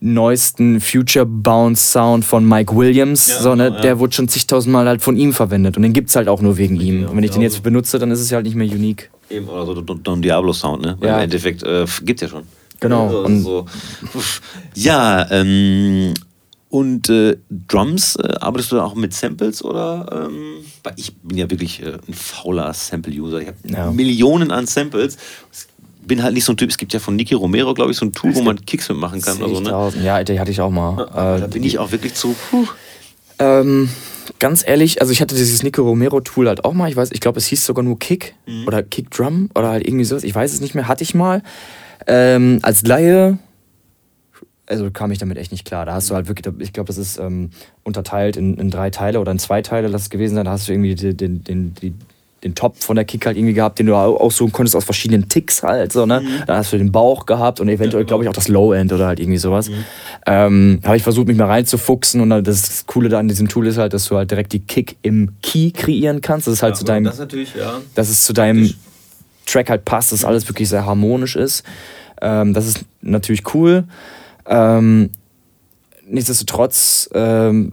neuesten 0.00 0.80
Future 0.80 1.24
Bounce 1.26 1.90
Sound 1.92 2.24
von 2.24 2.46
Mike 2.46 2.76
Williams, 2.76 3.28
Ja, 3.28 3.40
so, 3.40 3.54
ne? 3.54 3.64
ja. 3.68 3.80
der 3.80 3.98
wurde 3.98 4.12
schon 4.14 4.28
zigtausendmal 4.28 4.86
halt 4.86 5.00
von 5.02 5.16
ihm 5.16 5.32
verwendet 5.32 5.76
und 5.76 5.82
den 5.82 5.92
gibt 5.94 6.10
es 6.10 6.16
halt 6.16 6.28
auch 6.28 6.42
nur 6.42 6.58
wegen 6.58 6.78
ihm. 6.78 7.02
ja, 7.02 7.08
Und 7.08 7.16
wenn 7.16 7.24
ich 7.24 7.30
den 7.30 7.40
ja, 7.40 7.46
jetzt 7.46 7.56
so. 7.56 7.62
benutze, 7.62 7.98
dann 7.98 8.10
ist 8.10 8.20
es 8.20 8.30
halt 8.32 8.44
nicht 8.44 8.54
mehr 8.56 8.66
unique. 8.66 9.10
Eben, 9.30 9.48
oder 9.48 9.66
so 9.66 9.80
Don, 9.80 10.02
Don 10.02 10.20
Diablo 10.22 10.52
Sound, 10.52 10.82
ne? 10.82 10.96
Weil 11.00 11.08
Ja. 11.08 11.16
Im 11.18 11.24
Endeffekt 11.24 11.62
äh, 11.62 11.86
gibt's 12.02 12.22
ja 12.22 12.28
schon. 12.28 12.44
Genau, 12.80 13.06
Also, 13.06 13.24
und- 13.24 13.42
so. 13.42 13.66
Ja, 14.74 15.26
ähm, 15.30 16.12
und 16.68 17.08
äh, 17.08 17.36
Drums, 17.68 18.16
äh, 18.16 18.34
arbeitest 18.40 18.72
du 18.72 18.76
da 18.76 18.84
auch 18.84 18.94
mit 18.96 19.14
Samples 19.14 19.62
oder? 19.64 20.26
Ähm, 20.28 20.64
weil 20.82 20.92
ich 20.96 21.14
bin 21.16 21.38
ja 21.38 21.48
wirklich 21.50 21.80
äh, 21.82 21.98
ein 22.06 22.12
fauler 22.14 22.72
Sample-User. 22.74 23.40
Ich 23.40 23.46
habe 23.48 23.56
Ja. 23.64 23.90
Millionen 23.92 24.50
an 24.50 24.66
Samples. 24.66 25.16
Bin 26.06 26.22
halt 26.22 26.34
nicht 26.34 26.44
so 26.44 26.52
ein 26.52 26.56
Typ, 26.58 26.68
es 26.68 26.76
gibt 26.76 26.92
ja 26.92 26.98
von 27.00 27.16
Niki 27.16 27.32
Romero, 27.34 27.72
glaube 27.72 27.90
ich, 27.92 27.96
so 27.96 28.04
ein 28.04 28.12
Tool, 28.12 28.34
wo 28.34 28.42
man 28.42 28.62
Kicks 28.66 28.88
mitmachen 28.90 29.22
kann 29.22 29.40
oder 29.42 29.54
so, 29.54 29.60
ne? 29.60 29.70
10.000. 29.70 30.02
Ja, 30.02 30.22
die 30.22 30.38
hatte 30.38 30.50
ich 30.50 30.60
auch 30.60 30.70
mal. 30.70 31.08
Da 31.14 31.36
Äh, 31.38 31.48
bin 31.48 31.62
ich 31.62 31.78
auch 31.78 31.92
wirklich 31.92 32.12
zu. 32.14 32.34
Ähm, 33.38 33.88
ganz 34.38 34.66
ehrlich, 34.66 35.00
also 35.00 35.12
ich 35.12 35.20
hatte 35.20 35.34
dieses 35.34 35.62
Nico 35.62 35.82
Romero 35.82 36.20
Tool 36.20 36.48
halt 36.48 36.64
auch 36.64 36.72
mal. 36.74 36.88
Ich 36.88 36.96
weiß, 36.96 37.10
ich 37.12 37.20
glaube, 37.20 37.38
es 37.38 37.46
hieß 37.46 37.64
sogar 37.64 37.82
nur 37.84 37.98
Kick 37.98 38.34
Mhm. 38.46 38.66
oder 38.66 38.82
Kick 38.82 39.10
Drum 39.10 39.50
oder 39.54 39.68
halt 39.68 39.86
irgendwie 39.86 40.04
sowas. 40.04 40.24
Ich 40.24 40.34
weiß 40.34 40.52
es 40.52 40.60
nicht 40.60 40.74
mehr. 40.74 40.88
Hatte 40.88 41.02
ich 41.02 41.14
mal. 41.14 41.42
Ähm, 42.06 42.58
als 42.62 42.82
Laie, 42.86 43.38
also 44.66 44.90
kam 44.90 45.10
ich 45.10 45.18
damit 45.18 45.38
echt 45.38 45.52
nicht 45.52 45.64
klar. 45.64 45.86
Da 45.86 45.94
hast 45.94 46.10
du 46.10 46.14
halt 46.14 46.28
wirklich, 46.28 46.52
ich 46.60 46.72
glaube, 46.72 46.86
das 46.88 46.98
ist 46.98 47.18
ähm, 47.18 47.50
unterteilt 47.82 48.36
in, 48.36 48.56
in 48.56 48.70
drei 48.70 48.90
Teile 48.90 49.20
oder 49.20 49.32
in 49.32 49.38
zwei 49.38 49.62
Teile, 49.62 49.88
lass 49.88 50.02
es 50.02 50.10
gewesen 50.10 50.34
sein. 50.34 50.44
Da 50.44 50.52
hast 50.52 50.68
du 50.68 50.72
irgendwie 50.72 50.94
den, 50.94 51.16
den, 51.16 51.44
den, 51.44 51.74
die, 51.74 51.94
den 52.44 52.54
Top 52.54 52.76
von 52.76 52.94
der 52.94 53.04
Kick 53.04 53.26
halt 53.26 53.36
irgendwie 53.36 53.54
gehabt, 53.54 53.78
den 53.78 53.86
du 53.86 53.94
au- 53.94 54.16
aussuchen 54.18 54.52
konntest 54.52 54.76
aus 54.76 54.84
verschiedenen 54.84 55.28
Ticks 55.28 55.62
halt. 55.62 55.92
So, 55.92 56.06
ne? 56.06 56.22
Dann 56.46 56.58
hast 56.58 56.72
du 56.72 56.78
den 56.78 56.92
Bauch 56.92 57.26
gehabt 57.26 57.58
und 57.58 57.68
eventuell, 57.68 58.04
glaube 58.04 58.22
ich, 58.22 58.28
auch 58.28 58.34
das 58.34 58.48
Low-End 58.48 58.92
oder 58.92 59.06
halt 59.06 59.18
irgendwie 59.18 59.38
sowas. 59.38 59.70
Ähm, 60.26 60.80
Habe 60.84 60.96
ich 60.96 61.02
versucht, 61.02 61.26
mich 61.26 61.38
mal 61.38 61.46
reinzufuchsen 61.46 62.20
und 62.20 62.30
dann 62.30 62.44
das 62.44 62.86
Coole 62.86 63.08
da 63.08 63.18
an 63.18 63.28
diesem 63.28 63.48
Tool 63.48 63.66
ist 63.66 63.78
halt, 63.78 63.94
dass 63.94 64.06
du 64.06 64.16
halt 64.16 64.30
direkt 64.30 64.52
die 64.52 64.60
Kick 64.60 64.96
im 65.02 65.32
Key 65.42 65.70
kreieren 65.70 66.20
kannst. 66.20 66.46
Das 66.46 66.54
ist 66.54 66.62
halt 66.62 66.76
zu 66.76 66.84
deinem, 66.84 67.04
das 67.04 67.18
natürlich, 67.18 67.54
ja. 67.54 67.80
dass 67.94 68.10
es 68.10 68.24
zu 68.24 68.32
deinem 68.32 68.72
Track 69.46 69.70
halt 69.70 69.84
passt, 69.84 70.12
dass 70.12 70.24
alles 70.24 70.46
wirklich 70.48 70.68
sehr 70.68 70.84
harmonisch 70.86 71.36
ist. 71.36 71.64
Ähm, 72.20 72.54
das 72.54 72.66
ist 72.66 72.84
natürlich 73.00 73.54
cool. 73.54 73.84
Ähm, 74.46 75.10
nichtsdestotrotz 76.06 77.08
ähm, 77.14 77.72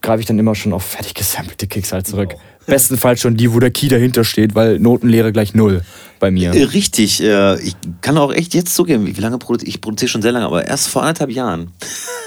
greife 0.00 0.20
ich 0.20 0.26
dann 0.26 0.38
immer 0.38 0.54
schon 0.54 0.72
auf 0.72 0.84
fertig 0.84 1.14
gesampelte 1.14 1.66
Kicks 1.66 1.92
halt 1.92 2.06
zurück. 2.06 2.34
Bestenfalls 2.66 3.20
schon 3.20 3.36
die, 3.36 3.52
wo 3.52 3.60
der 3.60 3.70
Key 3.70 3.88
dahinter 3.88 4.24
steht, 4.24 4.54
weil 4.54 4.78
Notenlehre 4.78 5.32
gleich 5.32 5.54
null. 5.54 5.82
Bei 6.24 6.30
mir. 6.30 6.54
Äh, 6.54 6.62
Richtig, 6.64 7.22
äh, 7.22 7.60
ich 7.60 7.76
kann 8.00 8.16
auch 8.16 8.32
echt 8.32 8.54
jetzt 8.54 8.74
zugeben, 8.74 9.04
wie 9.06 9.14
wie 9.14 9.20
lange 9.20 9.36
produziere 9.36 9.68
ich 9.68 9.82
produziere 9.82 10.08
schon 10.08 10.22
sehr 10.22 10.32
lange, 10.32 10.46
aber 10.46 10.64
erst 10.66 10.88
vor 10.88 11.02
anderthalb 11.02 11.30
Jahren 11.30 11.72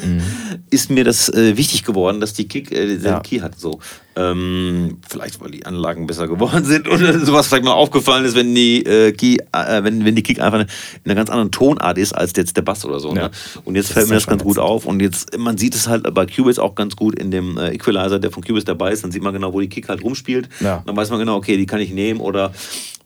ist 0.70 0.92
mir 0.92 1.04
das 1.04 1.30
äh, 1.30 1.58
wichtig 1.58 1.84
geworden, 1.84 2.22
dass 2.22 2.34
die 2.34 2.48
Kick 2.48 2.72
äh, 2.72 2.96
Ja. 2.98 3.22
Key 3.22 3.40
hat. 3.40 3.60
So. 3.60 3.80
Ähm, 4.16 4.98
vielleicht, 5.08 5.40
weil 5.42 5.52
die 5.52 5.66
Anlagen 5.66 6.08
besser 6.08 6.28
geworden 6.28 6.66
sind 6.74 6.88
oder 6.88 7.20
sowas 7.20 7.48
vielleicht 7.48 7.64
mal 7.64 7.74
aufgefallen 7.74 8.26
ist, 8.26 8.36
wenn 8.36 8.54
die 8.54 8.84
äh, 8.84 9.12
Key, 9.12 9.38
äh, 9.52 9.84
wenn, 9.84 10.06
wenn 10.06 10.16
die 10.16 10.24
Kick 10.24 10.40
einfach 10.42 10.62
in 10.62 10.68
einer 11.06 11.16
ganz 11.16 11.30
anderen 11.30 11.52
Tonart 11.52 11.98
ist 11.98 12.14
als 12.14 12.34
jetzt 12.36 12.58
der 12.58 12.64
Bass 12.64 12.84
oder 12.86 13.00
so. 13.00 13.10
Ja. 13.16 13.24
Ne? 13.24 13.32
Und 13.64 13.76
jetzt 13.76 13.90
Das 13.90 13.94
fällt 13.94 14.10
mir 14.10 14.16
das 14.16 14.28
ganz 14.28 14.44
gut 14.44 14.58
auf. 14.58 14.86
Und 14.86 15.02
jetzt, 15.02 15.38
man 15.38 15.58
sieht 15.58 15.76
es 15.76 15.88
halt 15.88 16.12
bei 16.14 16.26
Cubase 16.26 16.62
auch 16.62 16.74
ganz 16.76 16.96
gut 16.96 17.18
in 17.20 17.32
dem 17.32 17.58
äh, 17.58 17.76
Equalizer, 17.76 18.20
der 18.20 18.32
von 18.32 18.44
Cubase 18.44 18.66
dabei 18.66 18.92
ist. 18.92 19.04
Dann 19.04 19.12
sieht 19.12 19.22
man 19.22 19.34
genau, 19.34 19.54
wo 19.54 19.60
die 19.60 19.70
Kick 19.70 19.88
halt 19.90 20.04
rumspielt. 20.04 20.50
Ja. 20.62 20.84
Dann 20.86 20.96
weiß 20.96 21.10
man 21.12 21.20
genau, 21.20 21.36
okay, 21.36 21.58
die 21.58 21.66
kann 21.68 21.80
ich 21.80 21.92
nehmen 21.92 22.20
oder, 22.20 22.52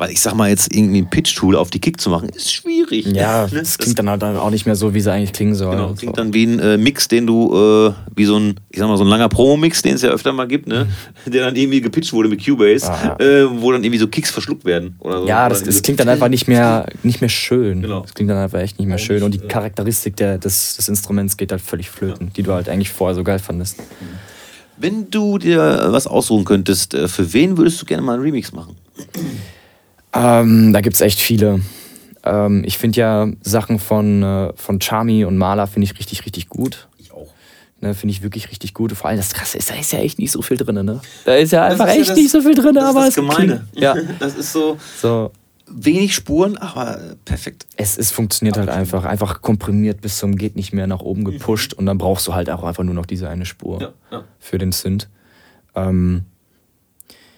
weil 0.02 0.10
ich 0.10 0.20
sag 0.20 0.34
mal, 0.34 0.50
jetzt 0.50 0.74
irgendwie 0.76 1.00
ein 1.04 1.12
Pitch-Tool 1.12 1.56
auf 1.56 1.70
die 1.70 1.78
Kick 1.78 2.02
zu 2.02 2.10
machen, 2.10 2.30
ist 2.30 2.52
schwierig. 2.52 3.06
Ja, 3.06 3.46
Ne? 3.46 3.60
das 3.60 3.78
klingt 3.78 4.00
dann 4.00 4.10
halt 4.10 4.24
auch 4.24 4.50
nicht 4.50 4.66
mehr 4.66 4.76
so, 4.76 4.96
wie 4.96 5.00
sie 5.00 5.12
eigentlich 5.12 5.32
klingen 5.32 5.54
soll. 5.54 5.76
Genau, 5.76 5.94
klingt 5.94 6.16
so. 6.16 6.24
dann 6.24 6.34
wie 6.34 6.44
ein 6.44 6.58
äh, 6.58 6.78
Mix, 6.78 7.08
den 7.08 7.28
du, 7.28 7.54
äh, 7.90 7.94
wie 8.16 8.26
so 8.26 8.36
ein, 8.36 8.60
ich 8.72 8.80
sag 8.80 8.88
mal, 8.88 8.98
so 8.98 9.04
ein 9.04 9.10
langer 9.10 9.30
Promo-Mix, 9.30 9.84
den 9.84 9.94
es 9.94 10.02
ja 10.02 10.10
öfter 10.10 10.34
mal 10.34 10.48
gibt, 10.48 10.66
ne? 10.66 10.88
der 11.28 11.46
dann 11.46 11.56
irgendwie 11.56 11.82
gepitcht 11.82 12.14
wurde 12.14 12.30
mit 12.30 12.44
Cubase. 12.44 12.92
Ah, 12.92 13.16
äh, 13.20 13.46
wo 13.62 13.72
dann 13.72 13.84
irgendwie 13.84 14.00
so 14.00 14.08
Kicks 14.08 14.32
verschluckt 14.32 14.66
werden. 14.66 14.96
Oder 15.02 15.22
so. 15.22 15.28
Ja, 15.28 15.48
das, 15.48 15.62
das 15.62 15.84
klingt 15.84 16.00
dann 16.00 16.10
einfach 16.10 16.30
nicht 16.30 16.48
mehr, 16.48 16.88
nicht 17.04 17.22
mehr 17.22 17.30
schön. 17.30 17.84
Genau. 17.84 18.00
Das 18.02 18.16
klingt 18.16 18.32
dann 18.32 18.40
einfach 18.40 18.58
echt 18.60 18.80
nicht 18.80 18.88
mehr 18.88 18.98
schön. 18.98 19.22
Und 19.22 19.36
die 19.36 19.44
äh, 19.44 19.48
Charakteristik 19.48 20.16
der, 20.16 20.40
des, 20.40 20.78
des 20.78 20.90
Instruments 20.90 21.38
geht 21.38 21.52
halt 21.52 21.62
völlig 21.62 21.92
flöten, 21.92 22.32
die 22.36 22.42
du 22.42 22.54
halt 22.54 22.70
eigentlich 22.70 22.90
vorher 22.90 23.14
so 23.14 23.24
geil 23.24 23.38
fandest. 23.38 23.78
Wenn 24.78 25.12
du 25.12 25.38
dir 25.38 25.90
was 25.90 26.08
aussuchen 26.08 26.44
könntest, 26.44 26.96
äh, 26.96 27.08
für 27.08 27.34
wen 27.34 27.56
würdest 27.60 27.80
du 27.80 27.86
gerne 27.86 28.02
mal 28.02 28.14
einen 28.14 28.24
Remix 28.24 28.52
machen? 28.52 28.76
Ähm, 30.14 30.74
da 30.74 30.82
gibt 30.82 30.96
es 30.96 31.02
echt 31.02 31.20
viele. 31.20 31.62
Ähm, 32.24 32.64
ich 32.66 32.78
finde 32.78 33.00
ja 33.00 33.28
Sachen 33.42 33.80
von, 33.80 34.24
äh, 34.24 34.54
von 34.56 34.80
Charmy 34.82 35.26
und 35.26 35.38
Maler 35.38 35.68
finde 35.68 35.86
ich 35.86 35.98
richtig, 35.98 36.26
richtig 36.26 36.50
gut. 36.50 36.88
Ich 36.98 37.12
auch. 37.14 37.28
Ne, 37.80 37.94
finde 37.96 38.12
ich 38.12 38.22
wirklich 38.22 38.50
richtig 38.52 38.74
gut. 38.74 38.92
Vor 38.92 39.10
allem 39.10 39.18
das 39.18 39.34
Krasse 39.34 39.58
ist, 39.58 39.70
da 39.72 39.76
ist 39.76 39.92
ja 39.92 40.00
echt 40.00 40.20
nicht 40.20 40.32
so 40.32 40.42
viel 40.42 40.58
drin, 40.58 40.86
ne? 40.86 41.02
Da 41.26 41.36
ist 41.36 41.52
ja 41.52 41.66
einfach 41.66 41.88
ist 41.88 41.94
ja 41.96 42.00
echt 42.02 42.10
das- 42.12 42.18
nicht 42.18 42.30
so 42.32 42.42
viel 42.42 42.54
drin, 42.56 42.76
Das 42.76 42.84
aber 42.84 43.08
ist 43.08 43.18
das 43.18 43.24
es 43.26 43.30
Gemeine. 43.38 43.68
Ja, 43.74 43.96
Das 44.20 44.36
ist 44.36 44.52
so 44.54 44.78
so. 45.02 45.32
wenig 45.68 46.14
Spuren, 46.14 46.58
aber 46.58 47.00
äh, 47.02 47.16
perfekt. 47.26 47.66
Es, 47.78 47.98
es 47.98 48.12
funktioniert 48.12 48.58
halt 48.58 48.70
einfach, 48.70 49.06
einfach 49.06 49.42
komprimiert 49.42 50.02
bis 50.02 50.18
zum 50.20 50.36
geht 50.36 50.56
nicht 50.56 50.74
mehr 50.74 50.86
nach 50.86 51.00
oben 51.00 51.24
gepusht 51.24 51.74
und 51.78 51.86
dann 51.88 51.98
brauchst 51.98 52.28
du 52.28 52.36
halt 52.36 52.50
auch 52.52 52.64
einfach 52.64 52.84
nur 52.84 52.94
noch 52.94 53.06
diese 53.08 53.30
eine 53.30 53.46
Spur 53.46 53.82
Ja, 53.82 53.94
ja. 54.12 54.24
für 54.40 54.58
den 54.60 54.74
Synth. 54.74 55.10
Ähm, 55.74 56.26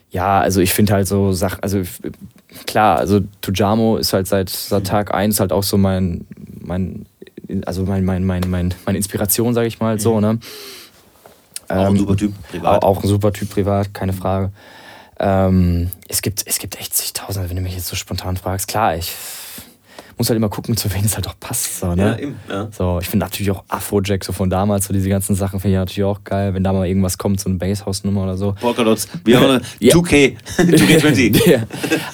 ja, 0.10 0.42
also 0.42 0.60
ich 0.62 0.74
finde 0.74 0.94
halt 0.94 1.08
so 1.08 1.32
Sachen, 1.32 1.64
also 1.64 1.82
klar, 2.66 2.98
also 2.98 3.22
Tujamo 3.42 3.98
ist 3.98 4.14
halt 4.14 4.28
seit, 4.28 4.50
seit 4.50 4.88
Tag 4.88 5.14
1 5.14 5.40
halt 5.40 5.52
auch 5.52 5.64
so 5.64 5.78
mein, 5.78 6.26
mein 6.60 7.06
also 7.66 7.84
mein, 7.84 8.06
mein, 8.06 8.24
mein, 8.24 8.44
mein, 8.50 8.74
meine 8.86 8.98
Inspiration, 8.98 9.54
sage 9.54 9.68
ich 9.68 9.80
mal 9.80 10.00
so, 10.00 10.20
ne? 10.20 10.40
Auch 11.68 11.76
ein 11.76 11.88
Ähm, 11.88 11.98
super 11.98 12.18
Typ, 12.18 12.34
privat. 12.50 12.84
Auch, 12.84 12.98
auch 12.98 13.04
ein 13.04 13.08
super 13.08 13.32
Typ 13.34 13.50
privat, 13.50 13.94
keine 13.94 14.14
Frage. 14.14 14.52
Ähm, 15.20 15.92
es, 16.08 16.22
gibt, 16.22 16.44
es 16.46 16.60
gibt 16.60 16.80
echt 16.80 16.94
zigtausende, 16.94 17.50
wenn 17.50 17.56
du 17.56 17.62
mich 17.62 17.76
jetzt 17.76 17.88
so 17.88 17.96
spontan 17.96 18.38
fragst. 18.38 18.68
Klar, 18.68 18.96
ich 18.96 19.12
muss 20.18 20.30
halt 20.30 20.38
immer 20.38 20.50
gucken, 20.50 20.76
zu 20.78 20.94
wem 20.94 21.04
es 21.06 21.16
halt 21.16 21.28
auch 21.28 21.36
passt. 21.40 21.80
So, 21.80 21.96
ne? 21.96 22.02
Ja, 22.04 22.20
eben, 22.20 22.36
ja. 22.50 22.68
So, 22.72 23.00
ich 23.02 23.08
finde 23.08 23.26
natürlich 23.26 23.52
auch 23.52 23.64
Afrojack 23.68 24.24
so 24.24 24.32
von 24.34 24.50
damals, 24.50 24.86
so 24.88 24.94
diese 24.94 25.10
ganzen 25.10 25.36
Sachen 25.36 25.60
finde 25.60 25.76
ich 25.76 25.80
natürlich 25.80 26.04
auch 26.04 26.24
geil, 26.24 26.54
wenn 26.54 26.64
da 26.64 26.74
mal 26.74 26.88
irgendwas 26.88 27.18
kommt, 27.18 27.40
so 27.40 27.50
eine 27.50 27.58
Basshouse-Nummer 27.58 28.24
oder 28.24 28.38
so. 28.38 28.54
Polkadots. 28.60 29.08
Wir 29.26 29.40
haben 29.40 29.50
eine 29.50 29.62
Ja. 29.80 29.96
2K. 29.96 30.36
2K20. 30.58 31.42
Ja. 31.50 31.64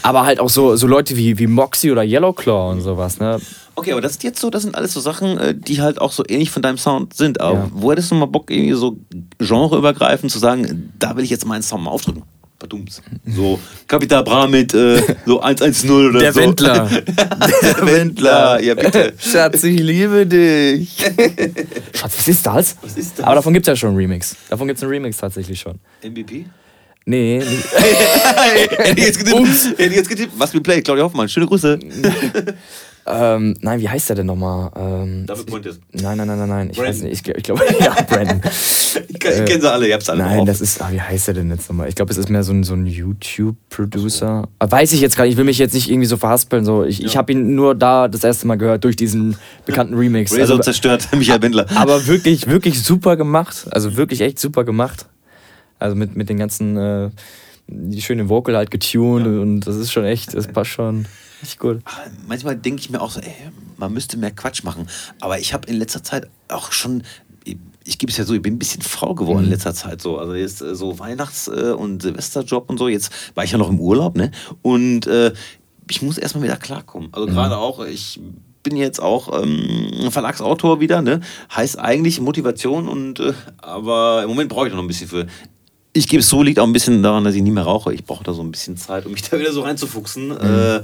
Aber 0.04 0.26
halt 0.26 0.40
auch 0.40 0.50
so, 0.50 0.76
so 0.76 0.88
Leute 0.88 1.16
wie, 1.18 1.38
wie 1.40 1.48
Moxie 1.48 1.92
oder 1.92 2.04
Yellowclaw 2.04 2.72
und 2.72 2.82
sowas, 2.82 3.20
ne? 3.20 3.40
Okay, 3.76 3.92
aber 3.94 4.02
das 4.02 4.14
ist 4.14 4.24
jetzt 4.24 4.40
so, 4.42 4.50
das 4.50 4.64
sind 4.64 4.76
alles 4.76 4.94
so 4.94 5.00
Sachen, 5.00 5.38
äh, 5.38 5.56
die 5.56 5.82
halt 5.82 6.02
auch 6.02 6.12
so 6.12 6.24
ähnlich 6.28 6.52
von 6.52 6.62
deinem 6.62 6.78
Sound 6.78 7.14
sind. 7.14 7.40
Aber 7.40 7.58
Ja. 7.60 7.68
wo 7.72 7.92
hättest 7.92 8.12
du 8.12 8.16
mal 8.16 8.26
Bock, 8.26 8.52
irgendwie 8.52 8.74
so 8.74 8.98
genreübergreifend 9.38 10.32
zu 10.32 10.40
sagen, 10.40 10.92
da 11.00 11.16
will 11.16 11.24
ich 11.24 11.30
jetzt 11.30 11.46
meinen 11.46 11.62
Sound 11.62 11.84
mal 11.84 11.92
aufdrücken? 11.92 12.24
Badums. 12.60 13.02
So 13.26 13.58
Capital 13.88 14.24
Bra 14.24 14.46
mit 14.48 14.74
äh, 14.74 15.02
so 15.26 15.40
110 15.42 15.90
oder 15.90 16.20
Der 16.20 16.34
so. 16.34 16.42
Wendler. 16.42 16.90
Der 17.64 17.86
Wendler, 17.86 18.62
ja 18.62 18.76
bitte. 18.76 19.14
Schatz, 19.18 19.64
ich 19.64 19.80
liebe 19.80 20.26
dich. 20.26 20.98
Schatz, 21.96 22.18
was 22.18 22.28
ist 22.28 22.46
das? 22.46 22.76
Was 22.82 22.98
ist 22.98 23.18
das? 23.18 23.26
Aber 23.26 23.36
davon 23.36 23.54
gibt 23.54 23.66
es 23.66 23.72
ja 23.72 23.76
schon 23.78 23.90
einen 23.90 23.98
Remix. 23.98 24.36
Davon 24.50 24.68
gibt 24.68 24.78
es 24.78 24.84
einen 24.84 24.92
Remix 24.92 25.18
tatsächlich 25.18 25.60
schon. 25.60 25.80
MVP? 26.04 26.46
Nee, 27.06 27.40
hätte 27.42 29.00
ich 29.00 29.06
jetzt 29.96 30.10
getippt. 30.10 30.34
Was 30.38 30.54
wir 30.54 30.62
play? 30.62 30.82
Claudia 30.82 31.06
Hoffmann. 31.06 31.28
Schöne 31.28 31.48
Grüße. 31.48 31.80
Ähm, 33.10 33.56
nein, 33.62 33.80
wie 33.82 33.90
heißt 33.90 34.10
der 34.10 34.16
denn 34.18 34.26
nochmal? 34.28 34.72
Ähm, 34.76 35.26
Double 35.26 35.44
Pointers. 35.46 35.80
nein, 35.94 36.18
nein, 36.18 36.28
nein, 36.28 36.38
nein, 36.40 36.50
nein. 36.50 36.70
Ich 36.72 36.78
Brandon. 36.78 36.94
weiß 36.96 37.02
nicht. 37.04 37.28
Ich, 37.28 37.36
ich 37.36 37.44
glaube, 37.44 37.62
ja, 37.80 37.96
Brandon. 38.08 38.42
Ich, 39.08 39.20
kenn- 39.20 39.44
ich 39.44 39.46
kenne 39.46 39.62
sie 39.62 39.72
alle, 39.72 39.88
ihr 39.88 39.94
habt 39.94 40.10
alle 40.10 40.24
Nein, 40.24 40.46
das 40.48 40.62
ist, 40.62 40.82
ah, 40.82 40.90
wie 40.92 41.00
heißt 41.00 41.28
der 41.28 41.36
denn 41.36 41.50
jetzt 41.52 41.70
nochmal? 41.70 41.88
Ich 41.90 41.96
glaube, 41.96 42.12
es 42.12 42.18
ist 42.18 42.30
mehr 42.30 42.42
so 42.44 42.52
ein, 42.54 42.64
so 42.64 42.74
ein 42.74 42.88
YouTube-Producer. 42.88 44.48
Ah, 44.60 44.72
Weiß 44.72 44.92
ich 44.94 45.02
jetzt 45.02 45.16
gar 45.16 45.26
nicht, 45.26 45.34
ich 45.34 45.38
will 45.38 45.44
mich 45.46 45.58
jetzt 45.58 45.74
nicht 45.74 45.90
irgendwie 45.90 46.08
so 46.08 46.18
verhaspeln. 46.18 46.66
So. 46.66 46.84
Ich, 46.86 47.04
ich 47.04 47.18
habe 47.18 47.32
ihn 47.32 47.54
nur 47.56 47.76
da 47.76 48.08
das 48.08 48.24
erste 48.24 48.48
Mal 48.48 48.56
gehört 48.56 48.84
durch 48.84 48.96
diesen 48.96 49.36
bekannten 49.66 49.94
Remix. 49.96 50.32
Razor 50.32 50.42
Also, 50.42 50.58
zerstört 50.60 51.08
Michael 51.16 51.42
Wendler. 51.42 51.66
aber 51.76 52.08
wirklich, 52.08 52.48
wirklich 52.48 52.82
super 52.82 53.16
gemacht. 53.16 53.68
Also 53.72 53.96
wirklich 53.96 54.22
echt 54.22 54.40
super 54.40 54.64
gemacht. 54.64 55.06
Also 55.78 55.96
mit, 55.96 56.16
mit 56.16 56.30
den 56.30 56.38
ganzen, 56.38 56.76
äh, 56.78 57.10
die 57.68 58.02
schöne 58.02 58.28
Vocal 58.30 58.56
halt 58.58 58.72
getuned 58.72 59.28
und 59.28 59.62
das 59.62 59.76
ist 59.76 59.92
schon 59.92 60.04
echt, 60.06 60.34
das 60.34 60.48
passt 60.48 60.72
schon 60.72 61.06
echt 61.44 61.60
gut. 61.60 61.82
manchmal 62.28 62.56
denke 62.56 62.82
ich 62.82 62.90
mir 62.90 63.02
auch 63.02 63.12
so, 63.12 63.20
ey, 63.20 63.34
man 63.78 63.94
müsste 63.94 64.18
mehr 64.18 64.32
Quatsch 64.32 64.64
machen. 64.64 64.88
Aber 65.22 65.40
ich 65.40 65.54
habe 65.54 65.68
in 65.70 65.78
letzter 65.78 66.04
Zeit 66.04 66.28
auch 66.48 66.72
schon, 66.72 67.04
ich, 67.86 67.98
gebe 67.98 68.12
es 68.12 68.18
ja 68.18 68.26
so, 68.26 68.34
ich 68.34 68.42
bin 68.42 68.56
ein 68.56 68.60
bisschen 68.60 68.82
faul 68.82 69.16
geworden 69.16 69.40
Mhm. 69.40 69.44
in 69.46 69.50
letzter 69.52 69.74
Zeit 69.74 70.02
so. 70.02 70.18
Also 70.18 70.34
jetzt 70.36 70.62
äh, 70.62 70.76
so 70.76 71.00
Weihnachts- 71.00 71.48
äh, 71.48 71.72
und 71.72 72.02
Silvesterjob 72.02 72.70
und 72.70 72.78
so. 72.78 72.88
Jetzt 72.88 73.12
war 73.36 73.44
ich 73.44 73.52
ja 73.52 73.58
noch 73.58 73.70
im 73.70 73.80
Urlaub, 73.80 74.16
ne? 74.18 74.32
Und 74.62 75.08
äh, 75.08 75.34
ich 75.90 76.02
muss 76.02 76.18
erstmal 76.18 76.44
wieder 76.44 76.58
klarkommen. 76.58 77.10
Also 77.14 77.28
Mhm. 77.28 77.32
gerade 77.32 77.58
auch, 77.58 77.84
ich 77.86 78.20
bin 78.62 78.76
jetzt 78.76 79.02
auch 79.02 79.42
ähm, 79.42 80.12
Verlagsautor 80.12 80.80
wieder, 80.82 81.02
ne? 81.02 81.22
Heißt 81.56 81.80
eigentlich 81.80 82.20
Motivation 82.20 82.88
und 82.90 83.20
äh, 83.22 83.34
aber 83.58 84.22
im 84.24 84.30
Moment 84.30 84.50
brauche 84.50 84.68
ich 84.68 84.74
noch 84.74 84.82
ein 84.82 84.88
bisschen 84.88 85.08
für. 85.08 85.28
Ich 85.92 86.08
gebe 86.08 86.22
es 86.22 86.30
so, 86.30 86.44
liegt 86.44 86.60
auch 86.60 86.68
ein 86.68 86.74
bisschen 86.74 87.02
daran, 87.02 87.24
dass 87.24 87.34
ich 87.34 87.42
nie 87.42 87.52
mehr 87.52 87.64
rauche. 87.64 87.94
Ich 87.94 88.06
brauche 88.06 88.24
da 88.24 88.34
so 88.34 88.44
ein 88.44 88.52
bisschen 88.52 88.78
Zeit, 88.78 89.06
um 89.06 89.12
mich 89.12 89.22
da 89.30 89.40
wieder 89.40 89.52
so 89.52 89.62
reinzufuchsen. 89.62 90.32
Äh, 90.32 90.84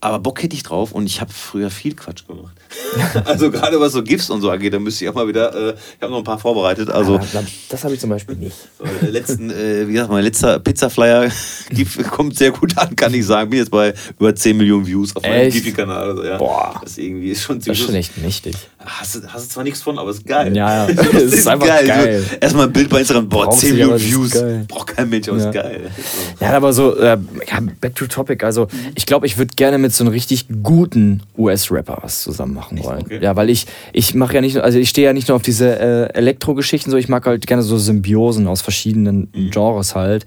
aber 0.00 0.18
Bock 0.18 0.42
hätte 0.42 0.56
ich 0.56 0.62
drauf 0.62 0.92
und 0.92 1.06
ich 1.06 1.20
habe 1.20 1.32
früher 1.32 1.70
viel 1.70 1.94
Quatsch 1.94 2.26
gemacht. 2.26 2.59
also 3.24 3.50
gerade 3.50 3.78
was 3.80 3.92
so 3.92 4.02
GIFs 4.02 4.30
und 4.30 4.40
so 4.40 4.50
angeht, 4.50 4.72
da 4.72 4.78
müsste 4.78 5.04
ich 5.04 5.10
auch 5.10 5.14
mal 5.14 5.26
wieder, 5.28 5.54
äh, 5.54 5.74
ich 5.96 6.02
habe 6.02 6.12
noch 6.12 6.18
ein 6.18 6.24
paar 6.24 6.38
vorbereitet. 6.38 6.90
Also 6.90 7.16
Ah, 7.16 7.42
das 7.68 7.84
habe 7.84 7.94
ich 7.94 8.00
zum 8.00 8.10
Beispiel 8.10 8.36
nicht. 8.36 8.56
der 9.02 9.10
letzten, 9.10 9.50
äh, 9.50 9.86
wie 9.88 9.92
gesagt, 9.92 10.10
mein 10.10 10.24
letzter 10.24 10.58
Pizza-Flyer 10.58 11.28
GIF 11.70 12.10
kommt 12.10 12.36
sehr 12.36 12.50
gut 12.52 12.76
an, 12.78 12.94
kann 12.96 13.12
ich 13.14 13.26
sagen. 13.26 13.50
Bin 13.50 13.58
jetzt 13.58 13.70
bei 13.70 13.94
über 14.18 14.34
10 14.34 14.56
Millionen 14.56 14.86
Views 14.86 15.14
auf 15.16 15.22
meinem 15.22 15.46
Echt? 15.48 15.56
Gifi-Kanal. 15.56 16.10
Also, 16.10 16.24
ja. 16.24 16.38
Boah. 16.38 16.80
Das 16.82 16.98
irgendwie 16.98 17.30
ist 17.30 17.42
schon 17.42 17.58
Das 17.58 17.66
ist 17.68 17.74
ziemlich 17.76 17.86
schon 17.86 17.94
echt 17.94 18.18
mächtig. 18.18 18.56
Hast 18.78 19.16
du, 19.16 19.20
zwar 19.48 19.64
nichts 19.64 19.82
von, 19.82 19.98
aber 19.98 20.10
es 20.10 20.18
ist 20.18 20.26
geil. 20.26 20.56
Ja, 20.56 20.86
ja. 20.88 20.92
Das 20.94 21.06
Es 21.14 21.32
ist 21.34 21.48
einfach 21.48 21.66
geil. 21.66 22.24
So, 22.28 22.36
erstmal 22.40 22.66
ein 22.66 22.72
Bild 22.72 22.88
bei 22.88 23.00
Instagram, 23.00 23.28
boah, 23.28 23.44
Brauchst 23.46 23.60
10 23.60 23.74
nicht, 23.74 23.82
aber 23.84 23.94
Millionen 23.98 24.26
ist 24.26 24.32
Views. 24.32 24.40
geil. 24.42 24.64
Braucht 24.68 24.86
kein 24.96 25.08
Mensch, 25.08 25.28
aber 25.28 25.38
Ja. 25.38 25.48
ist 25.48 25.54
geil. 25.54 25.90
So. 26.38 26.44
Ja, 26.44 26.52
aber 26.52 26.72
so, 26.72 26.96
äh, 26.96 27.18
ja, 27.48 27.60
back 27.80 27.94
to 27.94 28.06
topic. 28.06 28.42
Also, 28.44 28.68
ich 28.94 29.06
glaube, 29.06 29.26
ich 29.26 29.36
würde 29.38 29.54
gerne 29.54 29.78
mit 29.78 29.92
so 29.94 30.04
einem 30.04 30.12
richtig 30.12 30.46
guten 30.62 31.22
US-Rapper 31.36 31.98
was 32.02 32.22
zusammen 32.22 32.54
machen 32.60 32.82
wollen. 32.84 33.02
Okay. 33.02 33.18
Ja, 33.22 33.34
weil 33.36 33.50
ich, 33.50 33.66
ich 33.92 34.14
mache 34.14 34.34
ja 34.34 34.40
nicht 34.40 34.54
nur, 34.54 34.64
also 34.64 34.78
ich 34.78 34.88
stehe 34.88 35.06
ja 35.06 35.12
nicht 35.12 35.28
nur 35.28 35.36
auf 35.36 35.42
diese 35.42 35.78
äh, 35.78 36.12
Elektro-Geschichten, 36.14 36.90
so 36.90 36.96
ich 36.96 37.08
mag 37.08 37.26
halt 37.26 37.46
gerne 37.46 37.62
so 37.62 37.78
Symbiosen 37.78 38.46
aus 38.46 38.60
verschiedenen 38.62 39.28
Mhm. 39.34 39.50
Genres 39.50 39.94
halt. 39.94 40.24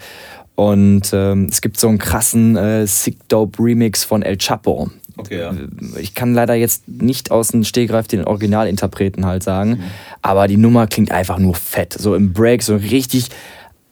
Und 0.55 1.09
ähm, 1.13 1.47
es 1.49 1.61
gibt 1.61 1.79
so 1.79 1.87
einen 1.87 1.97
krassen 1.97 2.55
äh, 2.57 2.85
Sick 2.85 3.17
Dope 3.27 3.61
Remix 3.63 4.03
von 4.03 4.21
El 4.21 4.37
Chapo. 4.37 4.89
Okay, 5.17 5.39
ja. 5.39 5.53
Ich 5.99 6.13
kann 6.15 6.33
leider 6.33 6.53
jetzt 6.55 6.87
nicht 6.87 7.29
aus 7.31 7.49
dem 7.49 7.63
Stegreif 7.63 8.07
den 8.07 8.23
Originalinterpreten 8.25 9.25
halt 9.25 9.43
sagen, 9.43 9.69
Mhm. 9.71 9.83
aber 10.21 10.47
die 10.47 10.57
Nummer 10.57 10.87
klingt 10.87 11.11
einfach 11.11 11.37
nur 11.39 11.55
fett. 11.55 11.93
So 11.93 12.15
im 12.15 12.33
Break, 12.33 12.61
so 12.63 12.75
richtig 12.75 13.29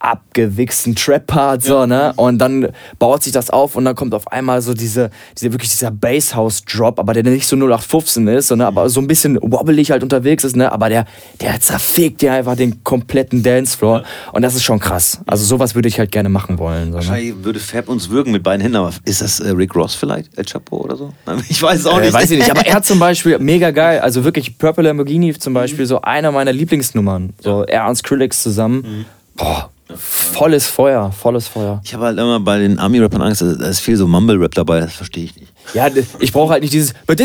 abgewichsten 0.02 0.96
Trap-Part, 0.96 1.64
so, 1.64 1.86
ne? 1.86 2.14
Und 2.16 2.40
dann 2.40 2.70
baut 3.00 3.24
sich 3.24 3.34
das 3.34 3.50
auf 3.50 3.76
und 3.76 3.86
dann 3.86 3.96
kommt 3.96 4.14
auf 4.14 4.32
einmal 4.32 4.62
so 4.62 4.74
diese, 4.74 5.10
diese 5.38 5.52
wirklich 5.54 5.70
dieser 5.70 5.92
Basshouse-Drop, 5.92 7.00
aber 7.00 7.14
der 7.14 7.24
nicht 7.24 7.48
so 7.48 7.56
0815 7.56 8.28
ist, 8.28 8.48
sondern 8.48 8.68
aber 8.68 8.90
so 8.90 9.00
ein 9.00 9.08
bisschen 9.08 9.38
wobbelig 9.42 9.92
halt 9.92 10.04
unterwegs 10.04 10.44
ist, 10.44 10.56
ne? 10.56 10.72
Aber 10.72 10.90
der, 10.90 11.06
der 11.40 11.60
zerfegt 11.60 12.22
dir 12.22 12.34
einfach 12.34 12.56
den 12.56 12.84
kompletten 12.84 13.44
Dancefloor 13.44 14.04
und 14.34 14.42
das 14.42 14.56
ist 14.56 14.64
schon 14.64 14.80
krass. 14.80 15.22
Also 15.28 15.46
sowas 15.46 15.76
würde 15.76 15.88
ich 15.88 16.00
halt 16.00 16.12
gerne 16.12 16.30
machen 16.30 16.58
wollen. 16.60 16.86
So, 16.86 16.90
ne? 16.90 16.96
Wahrscheinlich 16.96 17.44
würde 17.44 17.60
Fab 17.60 17.88
uns 17.90 18.10
würgen 18.10 18.32
mit 18.32 18.44
beiden 18.44 18.62
Händen, 18.62 18.78
aber 18.78 18.92
ist 19.06 19.22
das 19.22 19.40
äh, 19.40 19.50
Rick 19.50 19.76
Ross 19.76 19.96
vielleicht? 19.96 20.38
El 20.38 20.46
Chapo 20.46 20.78
oder 20.78 20.96
so? 20.96 21.14
Ich 21.50 21.62
weiß 21.62 21.80
es 21.82 21.86
auch 21.86 21.98
Äh, 22.00 22.06
nicht. 22.06 22.14
weiß 22.14 22.32
ich 22.32 22.40
nicht, 22.40 22.52
aber 22.52 22.66
er 22.66 22.74
hat 22.76 22.86
zum 22.86 23.00
Beispiel 23.08 23.38
mega 23.40 23.72
geil, 23.72 24.00
also 24.00 24.24
wirklich 24.24 24.58
Purple 24.58 24.84
Lamborghini 24.84 25.34
zum 25.38 25.54
Beispiel, 25.54 25.86
so 25.86 26.02
einer 26.02 26.32
meiner 26.32 26.52
Lieblingsnummern. 26.54 27.34
So 27.42 27.64
er 27.64 27.88
und 27.88 27.96
Skrillex 27.96 28.42
zusammen. 28.44 29.06
Boah, 29.36 29.70
volles 29.98 30.68
Feuer, 30.68 31.12
volles 31.12 31.48
Feuer. 31.48 31.82
Ich 31.84 31.94
habe 31.94 32.06
halt 32.06 32.18
immer 32.18 32.40
bei 32.40 32.60
den 32.60 32.80
Army-Rappern 32.80 33.22
Angst, 33.22 33.42
da 33.42 33.68
ist 33.68 33.80
viel 33.80 33.96
so 33.98 34.08
Mumble-Rap 34.08 34.54
dabei, 34.56 34.80
das 34.80 34.94
verstehe 34.94 35.26
ich 35.26 35.36
nicht. 35.36 35.52
Ja, 35.74 35.88
ich 36.20 36.32
brauche 36.32 36.52
halt 36.54 36.62
nicht 36.64 36.74
dieses. 36.74 36.94
So, 37.08 37.16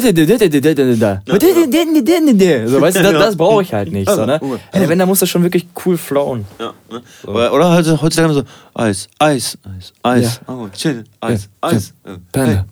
weißt 2.81 2.97
du, 2.97 3.03
das, 3.03 3.13
das 3.13 3.37
brauche 3.37 3.63
ich 3.63 3.73
halt 3.73 3.91
nicht. 3.93 4.11
So, 4.11 4.27
ne? 4.27 4.41
Ey, 4.73 4.89
wenn, 4.89 4.99
dann 4.99 5.09
muss 5.09 5.21
das 5.21 5.29
schon 5.29 5.43
wirklich 5.43 5.67
cool 5.85 5.97
flowen. 5.97 6.45
Ja, 6.59 6.73
ne? 6.91 7.03
Oder, 7.27 7.53
oder 7.53 7.71
halt 7.71 7.87
heutzutage 8.03 8.35
so 8.35 8.43
Eis, 8.75 9.09
Eis, 9.19 9.59
Eis, 9.65 9.93
Eis. 10.03 10.41
Ja. 10.47 10.55
Oh, 10.55 10.69
chill, 10.69 11.05
Eis, 11.21 11.49
Eis. 11.61 11.93
Panda. 12.33 12.67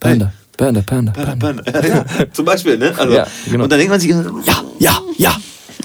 Panda, 0.00 0.32
Panda, 0.56 0.82
Panda, 0.82 1.12
Panda, 1.12 1.62
Panda. 1.72 2.04
Zum 2.32 2.44
Beispiel, 2.44 2.76
ne? 2.76 2.92
Also, 2.96 3.14
Ja, 3.14 3.26
genau. 3.50 3.64
Und 3.64 3.72
dann 3.72 3.78
denkt 3.78 3.90
man 3.90 4.00
sich, 4.00 4.10
Ja, 4.10 4.62
ja, 4.78 4.98
ja, 5.16 5.36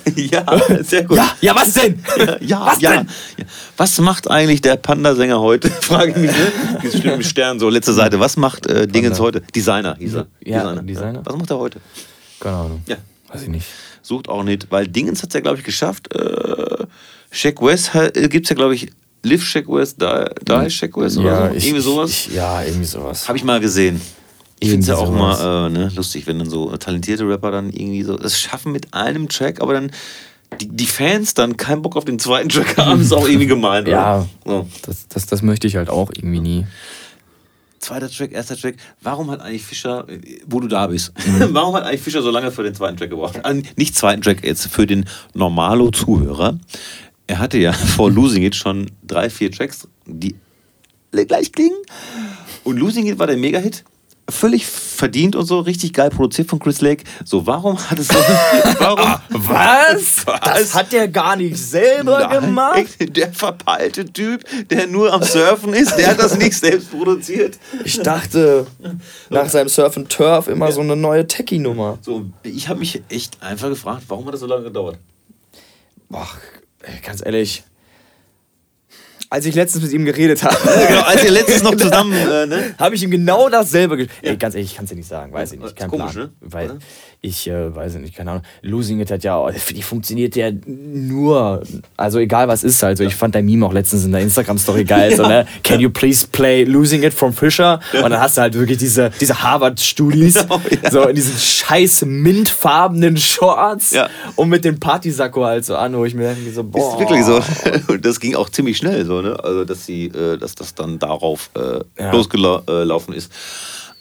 ja, 0.16 0.46
sehr 0.84 1.04
gut. 1.04 1.18
ja, 1.18 1.36
ja, 1.42 1.56
was 1.56 1.74
denn? 1.74 2.04
Ja, 2.42 2.66
was 2.66 2.82
ja, 2.82 2.98
denn? 2.98 3.10
ja. 3.38 3.46
Was 3.78 4.00
macht 4.00 4.30
eigentlich 4.30 4.62
der 4.62 4.76
Panda-Sänger 4.78 5.40
heute? 5.40 5.70
Frage 5.82 6.12
ich 6.12 6.18
mich, 6.18 6.32
ne? 6.32 6.52
Dieses 6.84 7.02
schlimme 7.02 7.24
Stern, 7.24 7.60
so 7.60 7.70
letzte 7.70 7.94
Seite. 7.94 8.20
Was 8.20 8.38
macht 8.38 8.66
äh, 8.66 8.88
Dingens 8.88 9.20
heute? 9.20 9.42
Designer 9.54 9.96
hieß 9.98 10.16
er. 10.16 10.28
Ja, 10.44 10.76
Designer. 10.76 11.22
Was 11.24 11.36
macht 11.36 11.50
er 11.50 11.60
heute? 11.60 11.80
Keine 12.40 12.56
Ahnung. 12.56 12.84
Ja, 12.88 12.98
Weiß 13.32 13.44
ich 13.44 13.50
nicht. 13.50 13.68
sucht 14.02 14.30
auch 14.30 14.44
nicht, 14.44 14.68
weil 14.72 14.88
Dingens 14.88 15.22
hat 15.22 15.30
es 15.30 15.34
ja, 15.34 15.40
glaube 15.42 15.58
ich, 15.58 15.64
geschafft. 15.64 16.14
Äh, 16.14 16.86
Shaq 17.32 17.62
West 17.62 17.92
gibt 18.30 18.46
es 18.46 18.50
ja, 18.50 18.56
glaube 18.56 18.76
ich, 18.76 18.90
Live 19.24 19.44
Shaq 19.44 19.68
West, 19.68 20.02
Die, 20.02 20.06
die 20.46 20.70
Shaq 20.70 20.96
West 20.98 21.18
oder 21.18 21.50
so. 21.50 21.56
Irgendwie 21.56 21.80
sowas. 21.80 22.10
Ich, 22.12 22.28
ja, 22.34 22.62
irgendwie 22.62 22.86
sowas. 22.86 23.28
Habe 23.28 23.38
ich 23.38 23.44
mal 23.44 23.60
gesehen. 23.60 24.00
Ich 24.60 24.69
finde 24.69 24.82
es 24.84 24.88
ja 24.88 24.95
auch 24.95 25.11
mal 25.11 25.68
äh, 25.68 25.69
ne, 25.69 25.91
lustig, 25.95 26.27
wenn 26.27 26.40
dann 26.40 26.49
so 26.49 26.76
talentierte 26.77 27.27
Rapper 27.27 27.52
dann 27.52 27.72
irgendwie 27.72 28.03
so 28.03 28.18
es 28.18 28.40
schaffen 28.40 28.72
mit 28.72 28.94
einem 28.94 29.27
Track, 29.27 29.61
aber 29.61 29.73
dann 29.73 29.91
die, 30.61 30.69
die 30.69 30.86
Fans 30.86 31.34
dann 31.34 31.57
keinen 31.57 31.82
Bock 31.82 31.98
auf 31.98 32.06
den 32.06 32.19
zweiten 32.19 32.49
Track 32.49 32.77
haben, 32.77 33.02
ist 33.02 33.11
auch 33.11 33.27
irgendwie 33.27 33.48
gemein. 33.48 33.86
Ja. 33.86 34.26
So. 34.45 34.68
Das, 34.84 35.07
das, 35.10 35.26
das 35.26 35.41
möchte 35.41 35.68
ich 35.68 35.76
halt 35.76 35.90
auch 35.90 36.10
irgendwie 36.15 36.40
nie. 36.40 36.65
Zweiter 37.80 38.10
Track, 38.10 38.32
erster 38.32 38.56
Track. 38.57 38.77
Warum 39.02 39.30
hat 39.30 39.41
eigentlich 39.41 39.64
Fischer, 39.64 40.07
äh, 40.10 40.19
wo 40.48 40.60
du 40.60 40.68
da 40.68 40.88
bist, 40.88 41.11
Mhm. 41.27 41.49
warum 41.52 41.76
hat 41.76 41.84
eigentlich 41.84 42.02
Fischer 42.02 42.22
so 42.22 42.32
lange 42.32 42.52
für 42.52 42.64
den 42.64 42.73
zweiten 42.73 42.98
Track 42.98 43.10
gebraucht? 43.10 43.41
Äh, 43.44 43.61
nicht 43.76 43.95
zweiten 43.95 44.22
Track, 44.22 44.44
jetzt 44.44 44.68
für 44.68 44.88
den 44.88 45.06
Normalo-Zuhörer. 45.34 46.57
Er 47.27 47.40
hatte 47.40 47.57
ja 47.57 47.73
vor 47.95 48.10
Losing 48.10 48.44
It 48.44 48.56
schon 48.56 48.90
drei, 49.06 49.30
vier 49.30 49.52
Tracks, 49.52 49.88
die 50.06 50.36
alle 51.11 51.26
gleich 51.26 51.52
klingen. 51.52 51.77
Und 52.64 52.77
Losing 52.77 53.06
It 53.07 53.19
war 53.19 53.27
der 53.27 53.38
Mega-Hit. 53.38 53.84
Völlig 54.28 54.66
verdient 54.66 55.36
und 55.36 55.46
so, 55.46 55.60
richtig 55.60 55.94
geil 55.94 56.10
produziert 56.10 56.50
von 56.50 56.58
Chris 56.58 56.82
Lake. 56.82 57.04
So, 57.24 57.46
warum 57.46 57.78
hat 57.78 58.00
es 58.00 58.08
so. 58.08 58.16
Warum? 58.80 59.22
Was? 59.30 60.26
Das 60.44 60.74
hat 60.74 60.92
der 60.92 61.08
gar 61.08 61.36
nicht 61.36 61.58
selber 61.58 62.42
Nein, 62.42 62.88
Der 63.00 63.32
verpeilte 63.32 64.06
Typ, 64.06 64.44
der 64.70 64.88
nur 64.88 65.14
am 65.14 65.22
Surfen 65.22 65.74
ist, 65.74 65.96
der 65.96 66.08
hat 66.08 66.20
das 66.20 66.38
nicht 66.38 66.54
selbst 66.54 66.90
produziert. 66.90 67.60
Ich 67.84 68.00
dachte, 68.02 68.66
nach 69.30 69.48
seinem 69.48 69.70
Surf 69.70 69.96
and 69.96 70.10
Turf 70.10 70.48
immer 70.48 70.72
so 70.72 70.82
eine 70.82 70.96
neue 70.96 71.28
Techie-Nummer. 71.28 72.00
So, 72.02 72.26
ich 72.42 72.68
habe 72.68 72.80
mich 72.80 73.04
echt 73.10 73.42
einfach 73.44 73.70
gefragt, 73.70 74.04
warum 74.08 74.26
hat 74.26 74.34
das 74.34 74.42
so 74.42 74.48
lange 74.48 74.64
gedauert? 74.64 74.98
Boah, 76.10 76.28
ganz 77.04 77.24
ehrlich. 77.24 77.64
Als 79.30 79.46
ich 79.46 79.56
letztens 79.56 79.84
mit 79.84 79.94
ihm 79.94 80.06
geredet 80.06 80.44
habe, 80.44 80.56
genau, 80.88 81.02
als 81.02 81.24
ihr 81.24 81.32
letztens 81.32 81.64
noch 81.64 81.76
zusammen, 81.76 82.14
äh, 82.14 82.46
ne? 82.46 82.76
habe 82.78 82.96
ich 82.96 83.04
ihm 83.04 83.12
genau 83.12 83.50
dasselbe 83.50 83.98
ge 83.98 84.08
Ey, 84.22 84.38
ganz 84.38 84.56
ehrlich, 84.56 84.72
ich 84.72 84.76
kann 84.76 84.86
es 84.86 84.90
dir 84.92 84.96
nicht 84.96 85.08
sagen, 85.10 85.34
weiß 85.34 85.54
ich 85.54 85.60
nicht. 85.60 85.68
Ist 85.70 85.76
Kein 85.76 85.90
komisch, 85.90 86.14
Plan. 86.14 86.26
ne? 86.26 86.34
Weil 86.42 86.66
Oder? 86.72 86.80
Ich 87.26 87.48
äh, 87.48 87.76
weiß 87.76 87.96
nicht, 87.96 88.16
keine 88.16 88.32
Ahnung. 88.32 88.44
Losing 88.62 89.00
It 89.00 89.12
hat 89.12 89.24
ja, 89.24 89.36
auch- 89.36 89.52
die 89.52 89.82
funktioniert 89.82 90.36
ja 90.36 90.52
nur, 90.66 91.64
also 91.98 92.20
egal 92.20 92.48
was 92.48 92.64
ist 92.64 92.82
halt. 92.84 92.98
So, 92.98 93.04
ich 93.04 93.16
fand 93.16 93.36
dein 93.36 93.46
Meme 93.46 93.66
auch 93.66 93.74
letztens 93.74 94.06
in 94.06 94.12
der 94.12 94.22
Instagram-Story 94.22 94.84
geil. 94.86 95.16
So, 95.16 95.24
ne? 95.28 95.46
Can 95.64 95.80
you 95.80 95.90
please 95.90 96.28
play 96.32 96.64
Losing 96.64 97.04
It 97.04 97.14
from 97.14 97.34
Fisher? 97.34 97.80
Und 97.94 98.10
dann 98.12 98.20
hast 98.20 98.38
du 98.38 98.42
halt 98.42 98.54
wirklich 98.54 98.78
diese, 98.78 99.12
diese 99.20 99.42
Harvard-Studis, 99.42 100.34
Genau, 100.48 100.62
ja. 100.84 100.92
so 100.92 101.02
in 101.08 101.16
diesen 101.16 101.38
scheiß 101.38 102.06
mintfarbenen 102.06 103.18
Shorts 103.18 103.92
Ja. 103.92 104.10
und 104.36 104.50
mit 104.50 104.64
dem 104.66 104.80
Partysacko 104.80 105.44
halt 105.46 105.66
so 105.66 105.76
an, 105.76 105.96
wo 105.98 106.06
ich 106.06 106.14
mir 106.14 106.34
denke, 106.34 106.52
so, 106.52 106.64
boah. 106.64 106.94
Ist 106.94 107.00
wirklich 107.00 107.24
so. 107.26 107.42
Und 107.94 108.06
das 108.06 108.20
ging 108.20 108.36
auch 108.36 108.50
ziemlich 108.50 108.78
schnell 108.78 109.06
so, 109.06 109.22
ne? 109.22 109.38
Also, 109.44 109.66
dass 109.66 109.86
sie, 109.86 110.06
äh, 110.08 110.38
dass 110.38 110.56
das 110.56 110.76
dann 110.76 111.00
darauf 111.00 111.50
äh, 111.56 111.80
Ja. 112.02 112.12
losgelaufen 112.12 113.14
ist. 113.14 113.32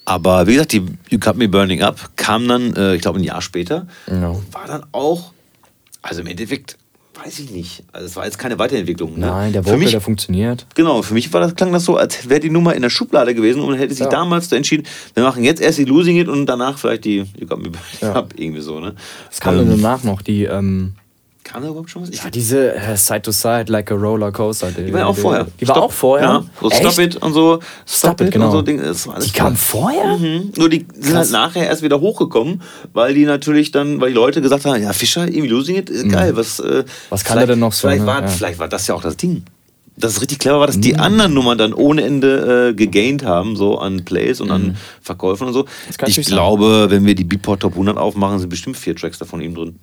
Aber 0.04 0.46
wie 0.46 0.52
gesagt, 0.52 0.72
die 0.72 0.82
You 1.08 1.18
Cut 1.18 1.36
Me 1.36 1.48
Burning 1.48 1.82
Up 1.82 2.10
kam 2.16 2.46
dann, 2.46 2.74
äh, 2.76 2.94
ich 2.94 3.00
glaube, 3.02 3.18
ein 3.18 3.24
Jahr 3.24 3.40
später. 3.40 3.86
Ja. 4.06 4.34
War 4.52 4.66
dann 4.66 4.84
auch, 4.92 5.32
also 6.02 6.20
im 6.20 6.26
Endeffekt, 6.26 6.76
weiß 7.24 7.38
ich 7.38 7.50
nicht. 7.50 7.84
Also 7.92 8.06
es 8.06 8.16
war 8.16 8.24
jetzt 8.26 8.38
keine 8.38 8.58
Weiterentwicklung. 8.58 9.18
Ne? 9.18 9.26
Nein, 9.26 9.52
der 9.54 9.64
Vocal, 9.64 9.78
mich, 9.78 9.92
der 9.92 10.00
funktioniert. 10.02 10.66
Genau, 10.74 11.00
für 11.00 11.14
mich 11.14 11.32
war 11.32 11.40
das, 11.40 11.54
klang 11.54 11.72
das 11.72 11.84
so, 11.84 11.96
als 11.96 12.28
wäre 12.28 12.40
die 12.40 12.50
Nummer 12.50 12.74
in 12.74 12.82
der 12.82 12.90
Schublade 12.90 13.34
gewesen 13.34 13.62
und 13.62 13.76
hätte 13.78 13.94
sich 13.94 14.04
Ja. 14.04 14.10
damals 14.10 14.50
so 14.50 14.56
entschieden, 14.56 14.84
wir 15.14 15.22
machen 15.22 15.42
jetzt 15.42 15.62
erst 15.62 15.78
die 15.78 15.84
Losing 15.84 16.18
It 16.18 16.28
und 16.28 16.44
danach 16.46 16.76
vielleicht 16.76 17.04
die 17.06 17.18
You 17.38 17.46
Got 17.46 17.58
Me 17.62 17.70
Burning 17.70 17.78
Ja. 18.02 18.12
Up, 18.14 18.34
irgendwie 18.36 18.60
so, 18.60 18.80
ne? 18.80 18.94
Es 19.30 19.40
kam 19.40 19.56
dann 19.56 19.70
danach 19.70 20.02
noch 20.04 20.20
die, 20.20 20.44
ähm, 20.44 20.96
Kam 21.44 21.62
da 21.62 21.68
überhaupt 21.68 21.90
schon 21.90 22.02
was? 22.02 22.08
Ich 22.08 22.24
ja, 22.24 22.30
diese 22.30 22.74
äh, 22.74 22.96
Side 22.96 23.22
to 23.22 23.30
Side, 23.30 23.66
like 23.68 23.92
a 23.92 23.94
roller 23.94 24.32
coaster. 24.32 24.70
Die, 24.72 24.86
Die 24.86 24.92
war 24.94 25.00
ja 25.00 25.06
auch 25.06 25.16
vorher. 25.16 25.46
Die 25.60 25.68
war 25.68 25.74
Stop. 25.76 25.84
auch 25.84 25.92
vorher. 25.92 26.26
Ja, 26.28 26.44
so 26.60 26.70
Stop 26.70 26.98
Echt? 26.98 26.98
It 26.98 27.16
und 27.22 27.32
so. 27.34 27.58
Stop, 27.86 28.12
Stop 28.16 28.20
It, 28.22 28.32
genau. 28.32 28.46
und 28.46 28.52
so 28.52 28.62
Dinge. 28.62 28.82
Das 28.82 29.06
war 29.06 29.16
alles 29.16 29.26
Die 29.26 29.32
kam 29.32 29.54
vorher? 29.54 30.16
Mhm. 30.16 30.52
Nur 30.56 30.68
die 30.70 30.86
sind 30.94 31.04
halt 31.04 31.14
Krass. 31.14 31.30
nachher 31.30 31.66
erst 31.68 31.82
wieder 31.82 32.00
hochgekommen, 32.00 32.62
weil 32.94 33.12
die 33.14 33.26
natürlich 33.26 33.70
dann, 33.72 34.00
weil 34.00 34.08
die 34.08 34.14
Leute 34.14 34.40
gesagt 34.40 34.64
haben, 34.64 34.82
ja, 34.82 34.92
Fischer, 34.94 35.28
irgendwie 35.28 35.48
Losing 35.48 35.76
It, 35.76 35.90
äh, 35.90 36.08
geil, 36.08 36.34
was, 36.36 36.58
äh, 36.60 36.78
Mhm. 36.78 36.84
Was 37.10 37.24
kann 37.24 37.36
er 37.38 37.46
denn 37.46 37.58
noch 37.58 37.72
so, 37.74 37.88
Vielleicht, 37.88 38.00
ne? 38.00 38.06
war, 38.06 38.22
Ja. 38.22 38.28
vielleicht 38.28 38.58
war 38.58 38.68
das 38.68 38.86
ja 38.86 38.94
auch 38.94 39.02
das 39.02 39.16
Ding. 39.18 39.44
Das 39.96 40.20
richtig 40.20 40.40
clever 40.40 40.58
war, 40.58 40.66
dass 40.66 40.76
Mhm. 40.78 40.80
die 40.80 40.96
anderen 40.96 41.34
Nummern 41.34 41.56
dann 41.58 41.72
ohne 41.72 42.02
Ende 42.02 42.70
äh, 42.70 42.74
gegained 42.74 43.24
haben, 43.24 43.54
so 43.54 43.78
an 43.78 44.04
Plays 44.04 44.40
und 44.40 44.50
an 44.50 44.76
Verkäufen 45.00 45.46
und 45.46 45.52
so. 45.52 45.60
Mhm. 45.64 46.04
Ich 46.06 46.26
glaube, 46.26 46.86
wenn 46.90 47.04
wir 47.06 47.14
die 47.14 47.22
Beatport 47.22 47.60
Top 47.60 47.74
100 47.74 47.96
aufmachen, 47.96 48.40
sind 48.40 48.48
bestimmt 48.48 48.76
vier 48.76 48.96
Tracks 48.96 49.18
davon 49.18 49.40
ihm 49.40 49.54
drin. 49.54 49.78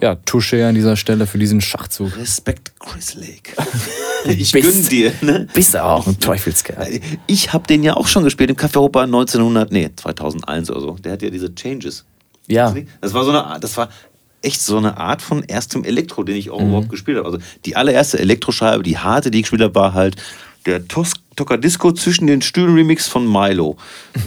Ja, 0.00 0.16
Touche 0.16 0.66
an 0.66 0.74
dieser 0.74 0.96
Stelle 0.96 1.26
für 1.26 1.38
diesen 1.38 1.60
Schachzug. 1.60 2.16
Respekt, 2.16 2.72
Chris 2.78 3.14
Lake. 3.14 3.52
ich 4.26 4.52
Bist- 4.52 4.64
gönn 4.72 4.88
dir. 4.88 5.12
Ne? 5.20 5.48
Bist 5.54 5.74
du 5.74 5.82
auch 5.84 6.06
ein 6.06 6.18
Teufelskerl. 6.18 7.00
Ich 7.26 7.52
habe 7.52 7.66
den 7.66 7.82
ja 7.82 7.94
auch 7.96 8.06
schon 8.08 8.24
gespielt 8.24 8.50
im 8.50 8.56
Café 8.56 8.76
Europa 8.76 9.02
1900, 9.02 9.72
nee, 9.72 9.90
2001 9.94 10.70
oder 10.70 10.80
so. 10.80 10.96
Der 11.02 11.12
hat 11.12 11.22
ja 11.22 11.30
diese 11.30 11.54
Changes. 11.54 12.04
Ja. 12.48 12.74
Das 13.00 13.14
war 13.14 13.24
so 13.24 13.30
eine 13.30 13.44
Art, 13.44 13.62
das 13.64 13.76
war 13.76 13.88
echt 14.42 14.60
so 14.60 14.76
eine 14.76 14.96
Art 14.98 15.22
von 15.22 15.44
erstem 15.44 15.84
Elektro, 15.84 16.24
den 16.24 16.36
ich 16.36 16.46
Mhm. 16.46 16.52
auch 16.52 16.60
überhaupt 16.60 16.88
gespielt 16.90 17.16
habe. 17.18 17.26
Also 17.26 17.38
die 17.64 17.76
allererste 17.76 18.18
Elektroscheibe, 18.18 18.82
die 18.82 18.98
harte, 18.98 19.30
die 19.30 19.38
ich 19.38 19.42
gespielt 19.44 19.62
habe, 19.62 19.74
war 19.74 19.94
halt 19.94 20.16
der 20.66 20.86
Tos 20.86 21.12
Tocadisco 21.34 21.92
zwischen 21.92 22.26
den 22.26 22.42
Stühlen 22.42 22.74
Remix 22.74 23.08
von 23.08 23.30
Milo. 23.30 23.76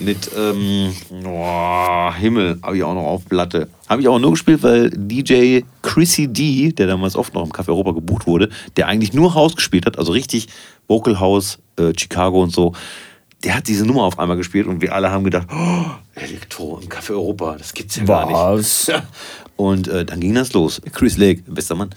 Mit 0.02 0.30
ähm, 0.38 0.92
oh, 1.26 2.12
Himmel, 2.14 2.58
habe 2.64 2.78
ich 2.78 2.84
auch 2.84 2.96
noch 2.96 3.06
auf 3.06 3.26
Platte. 3.26 3.70
Habe 3.88 4.02
ich 4.02 4.08
auch 4.08 4.18
nur 4.18 4.32
gespielt, 4.32 4.64
weil 4.64 4.90
DJ 4.90 5.62
Chrissy 5.84 6.28
D, 6.28 6.72
der 6.72 6.88
damals 6.88 7.16
oft 7.16 7.34
noch 7.34 7.46
im 7.46 7.52
Café 7.52 7.70
Europa 7.70 7.92
gebucht 7.92 8.26
wurde, 8.26 8.50
der 8.76 8.88
eigentlich 8.88 9.14
nur 9.14 9.36
House 9.36 9.56
gespielt 9.56 9.86
hat, 9.86 10.00
also 10.00 10.12
richtig 10.14 10.48
Vocal 10.88 11.20
House, 11.20 11.60
äh, 11.78 11.94
Chicago 11.96 12.42
und 12.42 12.52
so, 12.52 12.74
der 13.44 13.56
hat 13.56 13.68
diese 13.68 13.86
Nummer 13.86 14.04
auf 14.04 14.18
einmal 14.18 14.38
gespielt 14.38 14.66
und 14.66 14.82
wir 14.82 14.94
alle 14.94 15.12
haben 15.12 15.24
gedacht, 15.24 15.48
oh, 15.52 15.86
Elektro 16.16 16.80
im 16.82 16.90
Café 16.90 17.12
Europa, 17.12 17.56
das 17.58 17.74
gibt's 17.74 17.96
ja 17.98 18.04
gar 18.04 18.26
nicht. 18.26 18.36
Was? 18.36 18.92
Und 19.58 19.88
äh, 19.88 20.04
dann 20.04 20.20
ging 20.20 20.36
das 20.36 20.52
los. 20.52 20.82
Chris 20.92 21.16
Lake, 21.18 21.44
bester 21.48 21.76
Mann. 21.76 21.92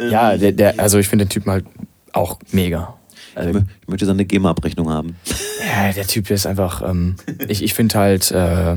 Ähm, 0.00 0.10
Ja, 0.10 0.36
der, 0.36 0.50
der, 0.50 0.80
also 0.80 0.98
ich 0.98 1.06
finde 1.06 1.24
den 1.24 1.28
Typen 1.28 1.52
halt 1.52 1.64
auch 2.12 2.40
mega. 2.50 2.94
Also, 3.36 3.60
Ich 3.82 3.88
möchte 3.88 4.06
seine 4.06 4.24
GEMA-Abrechnung 4.24 4.90
haben. 4.90 5.16
ja, 5.64 5.92
der 5.92 6.06
Typ 6.06 6.30
ist 6.30 6.46
einfach, 6.46 6.82
ähm, 6.88 7.16
ich, 7.48 7.62
ich 7.62 7.74
finde 7.74 7.98
halt, 7.98 8.30
äh, 8.30 8.74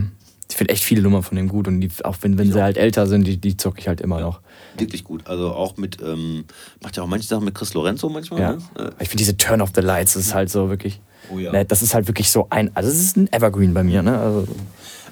ich 0.50 0.56
finde 0.58 0.74
echt 0.74 0.84
viele 0.84 1.02
Nummern 1.02 1.24
von 1.24 1.36
dem 1.38 1.48
gut 1.48 1.68
und 1.68 1.80
die, 1.82 1.90
auch 2.04 2.18
wenn, 2.22 2.38
wenn 2.38 2.52
sie 2.52 2.62
halt 2.62 2.78
älter 2.78 3.08
sind, 3.08 3.26
die, 3.26 3.38
die 3.38 3.56
zocke 3.56 3.80
ich 3.80 3.88
halt 3.88 4.02
immer 4.02 4.20
noch. 4.20 4.42
Wirklich 4.78 5.04
gut. 5.04 5.28
Also 5.28 5.52
auch 5.54 5.78
mit, 5.78 5.98
ähm, 6.02 6.46
macht 6.82 6.98
ja 6.98 7.04
auch 7.04 7.08
manche 7.08 7.28
Sachen 7.28 7.46
mit 7.46 7.56
Chris 7.56 7.74
Lorenzo 7.74 8.10
manchmal. 8.10 8.42
Ja. 8.42 8.52
Ne? 8.54 8.58
Äh, 8.78 8.90
Ich 9.04 9.10
finde 9.10 9.18
diese 9.18 9.38
Turn 9.38 9.62
of 9.62 9.70
the 9.76 9.82
Lights, 9.82 10.14
das 10.14 10.24
ist 10.28 10.34
halt 10.34 10.50
so 10.50 10.70
wirklich. 10.70 11.00
Oh 11.32 11.38
ja. 11.38 11.52
ne, 11.52 11.66
das 11.66 11.82
ist 11.84 11.94
halt 11.94 12.08
wirklich 12.08 12.32
so 12.32 12.48
ein. 12.50 12.76
Also, 12.76 12.90
das 12.90 13.00
ist 13.00 13.16
ein 13.18 13.32
Evergreen 13.32 13.74
bei 13.74 13.84
mir, 13.84 14.02
ne? 14.02 14.18
Also, 14.20 14.48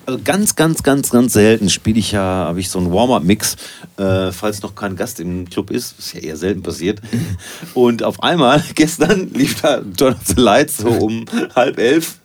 Also 0.07 0.21
ganz, 0.23 0.55
ganz, 0.55 0.83
ganz, 0.83 1.09
ganz 1.09 1.33
selten 1.33 1.69
spiele 1.69 1.99
ich 1.99 2.13
ja, 2.13 2.21
habe 2.21 2.61
ich 2.61 2.69
so 2.69 2.79
einen 2.79 2.93
Warm-Up-Mix, 2.93 3.57
äh, 3.97 4.31
falls 4.31 4.61
noch 4.61 4.73
kein 4.73 4.95
Gast 4.95 5.19
im 5.19 5.49
Club 5.49 5.69
ist, 5.69 5.95
was 5.97 6.13
ja 6.13 6.21
eher 6.21 6.37
selten 6.37 6.63
passiert. 6.63 7.01
Und 7.73 8.03
auf 8.03 8.23
einmal, 8.23 8.63
gestern 8.75 9.33
lief 9.33 9.61
da 9.61 9.81
the 9.83 10.13
Lights 10.37 10.77
so 10.77 10.87
um 10.87 11.25
halb 11.53 11.77
elf. 11.77 12.19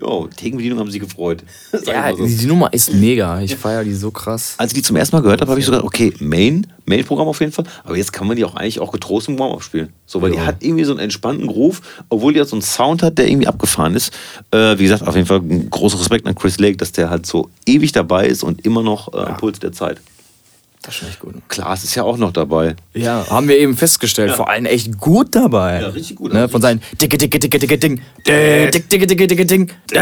Jo, 0.00 0.28
Thekenbedienung 0.34 0.78
haben 0.78 0.90
sie 0.90 0.98
gefreut. 0.98 1.42
Ja, 1.86 2.14
so. 2.14 2.26
die, 2.26 2.36
die 2.36 2.46
Nummer 2.46 2.72
ist 2.72 2.92
mega. 2.94 3.40
Ich 3.40 3.56
feiere 3.56 3.84
die 3.84 3.94
so 3.94 4.10
krass. 4.10 4.54
Als 4.58 4.72
ich 4.72 4.76
die 4.78 4.82
zum 4.82 4.96
ersten 4.96 5.16
Mal 5.16 5.22
gehört 5.22 5.40
habe, 5.40 5.50
habe 5.50 5.60
ich 5.60 5.66
sogar, 5.66 5.84
okay, 5.84 6.12
Main, 6.20 6.66
Main-Programm 6.86 7.28
auf 7.28 7.40
jeden 7.40 7.52
Fall, 7.52 7.64
aber 7.84 7.96
jetzt 7.96 8.12
kann 8.12 8.26
man 8.26 8.36
die 8.36 8.44
auch 8.44 8.54
eigentlich 8.54 8.80
auch 8.80 8.92
getrost 8.92 9.28
im 9.28 9.38
Warm-Up 9.38 9.62
spielen. 9.62 9.92
So, 10.06 10.20
weil 10.22 10.30
die 10.32 10.36
Ja. 10.38 10.46
hat 10.46 10.56
irgendwie 10.60 10.84
so 10.84 10.92
einen 10.92 11.00
entspannten 11.00 11.46
Groove, 11.46 11.80
obwohl 12.08 12.32
die 12.32 12.38
halt 12.40 12.48
so 12.48 12.56
einen 12.56 12.62
Sound 12.62 13.02
hat, 13.02 13.18
der 13.18 13.28
irgendwie 13.28 13.46
abgefahren 13.46 13.94
ist. 13.94 14.12
Äh, 14.50 14.78
wie 14.78 14.84
gesagt, 14.84 15.06
auf 15.06 15.14
jeden 15.14 15.26
Fall 15.26 15.38
ein 15.40 15.70
großer 15.70 15.98
Respekt 15.98 16.26
an 16.26 16.34
Chris 16.34 16.58
Lake, 16.58 16.76
dass 16.76 16.92
der 16.92 17.10
halt 17.10 17.26
so 17.26 17.48
ewig 17.66 17.92
dabei 17.92 18.26
ist 18.26 18.42
und 18.42 18.64
immer 18.64 18.82
noch 18.82 19.12
äh, 19.14 19.18
am 19.18 19.36
Puls 19.36 19.58
der 19.58 19.72
Zeit. 19.72 20.00
Das 20.82 20.94
ist 20.94 21.00
schon 21.00 21.08
echt 21.08 21.20
gut. 21.20 21.34
Klaas 21.48 21.82
ist 21.84 21.94
ja 21.96 22.04
auch 22.04 22.16
noch 22.16 22.32
dabei. 22.32 22.76
Ja, 22.94 23.26
haben 23.28 23.48
wir 23.48 23.58
eben 23.58 23.76
festgestellt. 23.76 24.30
Vor 24.32 24.48
allem 24.48 24.64
echt 24.64 24.96
gut 24.98 25.34
dabei. 25.34 25.80
Ja, 25.82 25.88
richtig 25.88 26.16
gut. 26.16 26.32
Ne, 26.32 26.48
von 26.48 26.62
seinen 26.62 26.80
dicke, 27.00 27.18
dicke, 27.18 27.38
dicke, 27.38 27.58
dicke 27.58 27.78
Ding. 27.78 28.00
Dick, 28.26 28.88
dicke, 28.88 29.06
dicke, 29.06 29.26
dicke 29.26 29.44
Ding. 29.46 29.70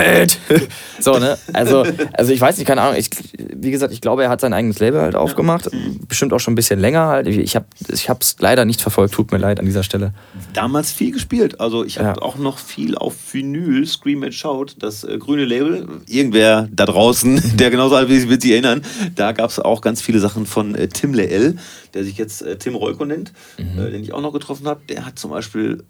So, 0.98 1.18
ne? 1.18 1.36
Also, 1.52 1.84
also 2.14 2.32
ich 2.32 2.40
weiß 2.40 2.56
nicht, 2.56 2.66
keine 2.66 2.80
Ahnung. 2.80 2.96
Ich, 2.98 3.10
wie 3.54 3.70
gesagt, 3.70 3.92
ich 3.92 4.00
glaube, 4.00 4.22
er 4.24 4.28
hat 4.30 4.40
sein 4.40 4.52
eigenes 4.54 4.78
Label 4.78 5.00
halt 5.02 5.14
aufgemacht. 5.14 5.68
Bestimmt 6.08 6.32
auch 6.32 6.40
schon 6.40 6.52
ein 6.52 6.56
bisschen 6.56 6.80
länger 6.80 7.06
halt. 7.06 7.26
Ich 7.26 7.54
habe 7.56 7.66
ich 7.92 8.08
es 8.08 8.36
leider 8.38 8.64
nicht 8.64 8.80
verfolgt. 8.80 9.14
Tut 9.14 9.30
mir 9.32 9.38
leid 9.38 9.58
an 9.60 9.66
dieser 9.66 9.82
Stelle. 9.82 10.14
Damals 10.54 10.92
viel 10.92 11.12
gespielt. 11.12 11.60
Also 11.60 11.84
ich 11.84 11.98
habe 11.98 12.08
Ja. 12.08 12.22
auch 12.22 12.36
noch 12.36 12.58
viel 12.58 12.96
auf 12.96 13.14
Vinyl, 13.32 13.86
Scream 13.86 14.22
and 14.22 14.34
Shout, 14.34 14.66
das 14.78 15.04
äh, 15.04 15.18
grüne 15.18 15.44
Label. 15.44 15.86
Irgendwer 16.06 16.68
da 16.72 16.86
draußen, 16.86 17.42
der 17.56 17.70
genauso 17.70 17.94
alt 17.96 18.08
ist, 18.10 18.28
wird 18.28 18.42
sich 18.42 18.52
erinnern. 18.52 18.82
Da 19.14 19.32
gab 19.32 19.50
es 19.50 19.58
auch 19.58 19.80
ganz 19.82 20.00
viele 20.00 20.18
Sachen 20.18 20.46
von 20.46 20.65
äh, 20.74 20.88
Tim 20.88 21.14
Leel, 21.14 21.56
der 21.94 22.04
sich 22.04 22.16
jetzt 22.16 22.42
äh, 22.42 22.56
Tim 22.56 22.74
Reuko 22.74 23.04
nennt, 23.04 23.32
äh, 23.58 23.90
den 23.90 24.02
ich 24.02 24.12
auch 24.12 24.20
noch 24.20 24.32
getroffen 24.32 24.66
habe. 24.66 24.80
Der 24.88 25.06
hat 25.06 25.18
zum 25.18 25.30
Beispiel 25.30 25.84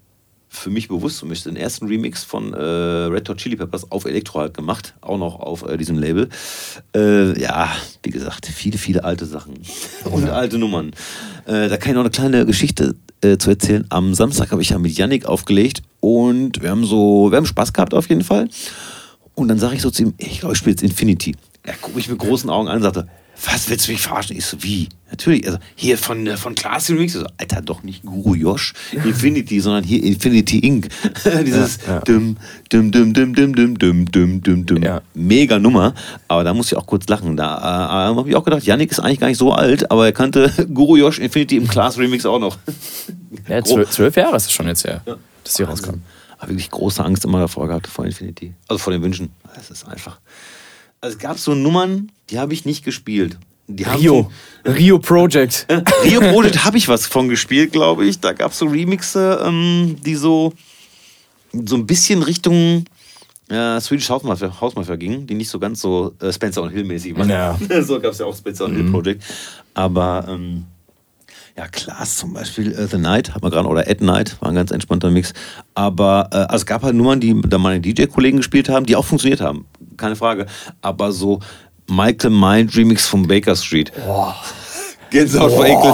für 0.49 0.69
mich 0.69 0.87
bewusst 0.87 1.17
zumindest 1.17 1.45
den 1.45 1.57
ersten 1.57 1.87
Remix 1.87 2.23
von 2.23 2.53
äh, 2.53 2.57
Red 2.57 3.27
Hot 3.27 3.37
Chili 3.37 3.57
Peppers 3.57 3.91
auf 3.91 4.05
Elektro 4.05 4.39
halt 4.39 4.53
gemacht, 4.53 4.93
auch 5.01 5.17
noch 5.17 5.39
auf 5.39 5.63
äh, 5.67 5.77
diesem 5.77 5.97
Label. 5.97 6.29
Äh, 6.95 7.39
ja, 7.39 7.69
wie 8.03 8.11
gesagt, 8.11 8.45
viele, 8.45 8.77
viele 8.77 9.03
alte 9.03 9.25
Sachen 9.25 9.55
und 10.05 10.29
alte 10.29 10.57
Nummern. 10.57 10.91
Da 11.45 11.77
kann 11.77 11.91
ich 11.91 11.95
noch 11.95 12.01
eine 12.01 12.09
kleine 12.09 12.45
Geschichte 12.45 12.95
zu 13.21 13.49
erzählen. 13.49 13.85
Am 13.87 14.13
Samstag 14.13 14.51
habe 14.51 14.61
ich 14.61 14.71
ja 14.71 14.77
mit 14.79 14.97
Yannick 14.97 15.25
aufgelegt 15.25 15.81
und 16.01 16.61
wir 16.61 16.69
haben 16.69 16.83
so, 16.83 17.31
wir 17.31 17.37
haben 17.37 17.45
Spaß 17.45 17.71
gehabt 17.71 17.93
auf 17.93 18.09
jeden 18.09 18.25
Fall. 18.25 18.49
Und 19.33 19.47
dann 19.47 19.59
sage 19.59 19.75
ich 19.75 19.81
so 19.81 19.91
zu 19.91 20.03
ihm, 20.03 20.13
ich 20.17 20.39
glaube, 20.39 20.53
ich 20.53 20.59
spiele 20.59 20.71
jetzt 20.71 20.83
Infinity. 20.83 21.35
Er 21.61 21.75
guckt 21.79 21.95
mich 21.95 22.09
mit 22.09 22.17
großen 22.17 22.49
Augen 22.49 22.67
an 22.67 22.77
und 22.77 22.81
sagte, 22.81 23.07
was 23.45 23.69
willst 23.69 23.87
du 23.87 23.91
mich 23.91 24.01
verarschen? 24.01 24.35
Ich 24.35 24.45
so, 24.45 24.61
wie? 24.63 24.89
Natürlich, 25.09 25.45
also 25.45 25.59
hier 25.75 25.97
von, 25.97 26.25
äh, 26.27 26.37
von 26.37 26.55
Class 26.55 26.89
Remix. 26.89 27.13
So, 27.13 27.25
Alter, 27.37 27.61
doch 27.61 27.83
nicht 27.83 28.03
Guru 28.03 28.35
Josh, 28.35 28.73
Infinity, 28.91 29.59
sondern 29.59 29.83
hier 29.83 30.03
Infinity 30.03 30.59
Inc. 30.59 30.89
Dieses 31.45 31.77
Ja, 31.85 31.93
ja. 31.93 31.99
dum, 32.01 32.37
dum, 32.69 32.91
dum, 32.91 33.13
dum, 33.13 33.33
dum, 33.33 33.53
dum, 33.53 34.05
dum, 34.11 34.41
dum, 34.41 34.65
dum. 34.65 34.83
Ja. 34.83 35.01
Mega 35.13 35.59
Nummer, 35.59 35.93
aber 36.27 36.43
da 36.43 36.53
muss 36.53 36.71
ich 36.71 36.77
auch 36.77 36.85
kurz 36.85 37.07
lachen. 37.07 37.37
Da 37.37 37.57
äh, 37.57 38.15
habe 38.15 38.29
ich 38.29 38.35
auch 38.35 38.43
gedacht, 38.43 38.63
Yannick 38.63 38.91
ist 38.91 38.99
eigentlich 38.99 39.19
gar 39.19 39.27
nicht 39.27 39.37
so 39.37 39.53
alt, 39.53 39.89
aber 39.91 40.05
er 40.05 40.11
kannte 40.11 40.51
Guru 40.73 40.97
Josh 40.97 41.19
Infinity 41.19 41.57
im 41.57 41.67
Class 41.67 41.97
Remix 41.97 42.25
auch 42.25 42.39
noch. 42.39 42.57
Ja, 43.47 43.63
zwölf, 43.63 43.89
zwölf 43.91 44.15
Jahre 44.15 44.35
ist 44.35 44.45
es 44.45 44.51
schon 44.51 44.67
jetzt 44.67 44.83
her, 44.83 45.01
dass 45.43 45.53
die 45.53 45.63
rauskam. 45.63 46.01
Aber 46.37 46.49
wirklich 46.49 46.69
große 46.69 47.03
Angst 47.03 47.23
immer 47.23 47.39
davor 47.39 47.67
gehabt, 47.67 47.87
vor 47.87 48.05
Infinity. 48.05 48.53
Also 48.67 48.79
vor 48.79 48.91
den 48.91 49.01
Wünschen. 49.01 49.29
Es 49.57 49.69
ist 49.69 49.87
einfach. 49.87 50.19
Also 51.01 51.15
es 51.15 51.19
gab 51.19 51.37
so 51.37 51.53
Nummern, 51.53 52.11
die 52.29 52.39
habe 52.39 52.53
ich 52.53 52.65
nicht 52.65 52.83
gespielt. 52.83 53.37
Die 53.67 53.85
haben 53.85 53.99
Rio. 53.99 54.31
Rio 54.65 54.99
Project. 54.99 55.65
Von, 55.67 55.83
Rio 56.03 56.21
Project 56.21 56.63
habe 56.63 56.77
ich 56.77 56.87
was 56.87 57.05
von 57.05 57.27
gespielt, 57.27 57.71
glaube 57.71 58.05
ich. 58.05 58.19
Da 58.19 58.33
gab 58.33 58.51
es 58.51 58.57
so 58.57 58.65
Remixe, 58.65 59.43
ähm, 59.45 59.97
die 60.05 60.15
so, 60.15 60.53
so 61.51 61.75
ein 61.75 61.85
bisschen 61.85 62.23
Richtung 62.23 62.85
äh, 63.49 63.79
Swedish 63.79 64.09
House 64.09 64.23
Mafia, 64.23 64.59
House 64.59 64.75
Mafia 64.75 64.95
gingen, 64.95 65.27
die 65.27 65.33
nicht 65.33 65.49
so 65.49 65.59
ganz 65.59 65.81
so 65.81 66.13
äh, 66.21 66.31
Spencer 66.31 66.61
und 66.63 66.69
Hill 66.69 66.85
mäßig 66.85 67.17
waren. 67.17 67.29
Ja. 67.29 67.57
so 67.81 67.99
gab 67.99 68.13
es 68.13 68.19
ja 68.19 68.25
auch 68.25 68.35
Spencer 68.35 68.65
und 68.65 68.75
Hill 68.75 68.91
Project. 68.91 69.23
Aber 69.73 70.25
ähm, 70.27 70.65
ja, 71.57 71.67
Klaas 71.67 72.17
zum 72.17 72.33
Beispiel, 72.33 72.71
äh, 72.73 72.87
The 72.87 72.97
Night, 72.97 73.33
hat 73.33 73.41
man 73.41 73.51
gerade, 73.51 73.67
oder 73.67 73.89
At 73.89 74.01
Night, 74.01 74.39
war 74.41 74.49
ein 74.49 74.55
ganz 74.55 74.71
entspannter 74.71 75.09
Mix. 75.09 75.33
Aber 75.73 76.29
äh, 76.31 76.35
also 76.35 76.57
es 76.57 76.65
gab 76.65 76.83
halt 76.83 76.95
Nummern, 76.95 77.19
die 77.19 77.39
da 77.41 77.57
meine 77.57 77.81
DJ-Kollegen 77.81 78.37
gespielt 78.37 78.69
haben, 78.69 78.85
die 78.85 78.95
auch 78.95 79.05
funktioniert 79.05 79.41
haben. 79.41 79.65
Keine 79.97 80.15
Frage. 80.15 80.45
Aber 80.81 81.11
so 81.11 81.39
Michael 81.87 82.31
Mind 82.31 82.75
Remix 82.75 83.07
von 83.07 83.27
Baker 83.27 83.55
Street. 83.55 83.91
Gänsehaut 85.09 85.51
vor 85.51 85.65
Ekel. 85.65 85.93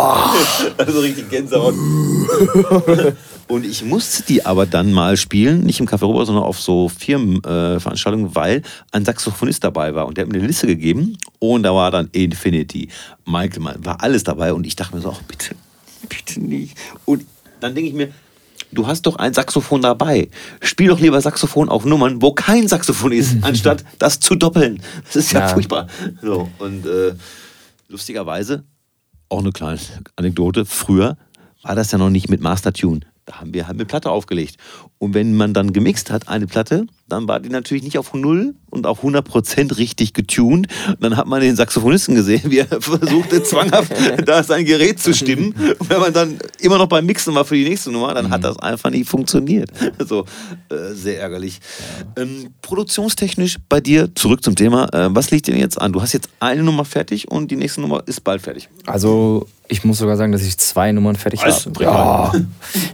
Also 0.78 1.00
richtig 1.00 1.30
Gänsehaut. 1.30 1.76
Und 3.48 3.66
ich 3.66 3.84
musste 3.84 4.24
die 4.24 4.46
aber 4.46 4.66
dann 4.66 4.94
mal 4.94 5.18
spielen, 5.18 5.62
nicht 5.62 5.80
im 5.80 5.86
Café 5.86 6.06
Robert, 6.06 6.26
sondern 6.26 6.46
auf 6.46 6.60
so 6.60 6.90
Firmenveranstaltungen, 6.90 8.32
äh, 8.32 8.36
weil 8.36 8.62
ein 8.92 9.06
Saxophonist 9.06 9.64
dabei 9.64 9.94
war 9.94 10.08
und 10.08 10.18
der 10.18 10.26
hat 10.26 10.32
mir 10.32 10.40
eine 10.40 10.48
Liste 10.48 10.66
gegeben 10.66 11.18
und 11.40 11.64
da 11.64 11.74
war 11.74 11.92
dann 11.92 12.10
Infinity, 12.14 12.88
Michael, 13.26 13.62
Mann, 13.62 13.86
war 13.86 14.02
alles 14.02 14.24
dabei 14.24 14.54
und 14.54 14.66
ich 14.66 14.76
dachte 14.76 14.96
mir 14.96 15.02
so, 15.02 15.12
ach, 15.12 15.22
bitte, 15.24 15.56
bitte 16.08 16.40
nicht. 16.42 16.78
Und 17.06 17.26
dann 17.60 17.76
denke 17.76 17.90
ich 17.90 17.96
mir, 17.96 18.14
du 18.74 18.88
hast 18.88 19.04
doch 19.04 19.16
ein 19.18 19.34
Saxophon 19.34 19.82
dabei. 19.82 20.30
Spiel 20.62 20.88
doch 20.90 21.00
lieber 21.00 21.20
Saxophon 21.22 21.70
auf 21.70 21.86
Nummern, 21.86 22.22
wo 22.22 22.34
kein 22.34 22.68
Saxophon 22.68 23.12
ist, 23.12 23.38
anstatt 23.44 23.84
das 24.00 24.20
zu 24.20 24.36
doppeln. 24.36 24.82
Das 25.06 25.16
ist 25.16 25.32
ja, 25.32 25.42
Ja. 25.42 25.48
furchtbar. 25.50 25.88
So, 26.22 26.50
und 26.60 26.86
äh, 26.86 27.14
lustigerweise, 27.88 28.64
auch 29.30 29.40
eine 29.40 29.52
kleine 29.52 29.80
Anekdote, 30.16 30.66
früher 30.66 31.18
war 31.62 31.76
das 31.76 31.92
ja 31.92 31.98
noch 31.98 32.10
nicht 32.10 32.30
mit 32.30 32.42
Master 32.42 32.74
Tune. 32.74 33.02
Da 33.26 33.40
haben 33.40 33.54
wir 33.54 33.68
halt 33.68 33.78
eine 33.78 33.86
Platte 33.86 34.12
aufgelegt. 34.12 34.58
Und 34.98 35.14
wenn 35.14 35.36
man 35.36 35.54
dann 35.54 35.72
gemixt 35.72 36.12
hat, 36.12 36.28
eine 36.28 36.46
Platte, 36.46 36.88
dann 37.08 37.28
war 37.28 37.40
die 37.40 37.50
natürlich 37.50 37.84
nicht 37.84 37.98
auf 37.98 38.14
0 38.14 38.56
und 38.70 38.86
auf 38.86 39.04
100% 39.04 39.78
richtig 39.78 40.14
getuned. 40.14 40.68
Und 40.88 41.04
dann 41.04 41.16
hat 41.16 41.28
man 41.28 41.40
den 41.40 41.56
Saxophonisten 41.56 42.16
gesehen, 42.16 42.42
wie 42.46 42.60
er 42.60 42.68
versuchte, 42.82 43.44
zwanghaft 43.44 43.94
da 44.26 44.44
sein 44.44 44.66
Gerät 44.66 45.00
zu 45.00 45.14
stimmen. 45.14 45.54
Und 45.80 45.90
wenn 45.90 46.00
man 46.00 46.12
dann 46.12 46.40
immer 46.60 46.78
noch 46.78 46.88
beim 46.88 47.06
Mixen 47.06 47.34
war 47.36 47.46
für 47.46 47.56
die 47.56 47.64
nächste 47.64 47.92
Nummer, 47.92 48.14
dann 48.14 48.30
hat 48.30 48.44
das 48.44 48.58
einfach 48.60 48.90
nicht 48.90 49.10
funktioniert. 49.10 49.70
So, 50.06 50.26
äh, 50.70 50.94
sehr 50.94 51.22
ärgerlich. 51.22 51.62
Ähm, 52.18 52.50
produktionstechnisch 52.62 53.58
bei 53.70 53.80
dir, 53.80 54.14
zurück 54.16 54.44
zum 54.44 54.56
Thema, 54.56 54.94
äh, 54.94 55.08
was 55.12 55.32
liegt 55.32 55.48
denn 55.48 55.56
jetzt 55.56 55.80
an? 55.80 55.94
Du 55.94 56.02
hast 56.02 56.14
jetzt 56.14 56.30
eine 56.40 56.64
Nummer 56.64 56.84
fertig 56.84 57.32
und 57.32 57.52
die 57.52 57.56
nächste 57.56 57.80
Nummer 57.80 58.04
ist 58.06 58.24
bald 58.24 58.42
fertig. 58.42 58.70
Also, 58.86 59.48
ich 59.74 59.84
muss 59.84 59.98
sogar 59.98 60.16
sagen, 60.18 60.32
dass 60.32 60.44
ich 60.44 60.58
zwei 60.58 60.92
Nummern 60.92 61.16
fertig 61.16 61.42
Was? 61.44 61.66
habe. 61.66 61.84
Ja. 61.84 62.32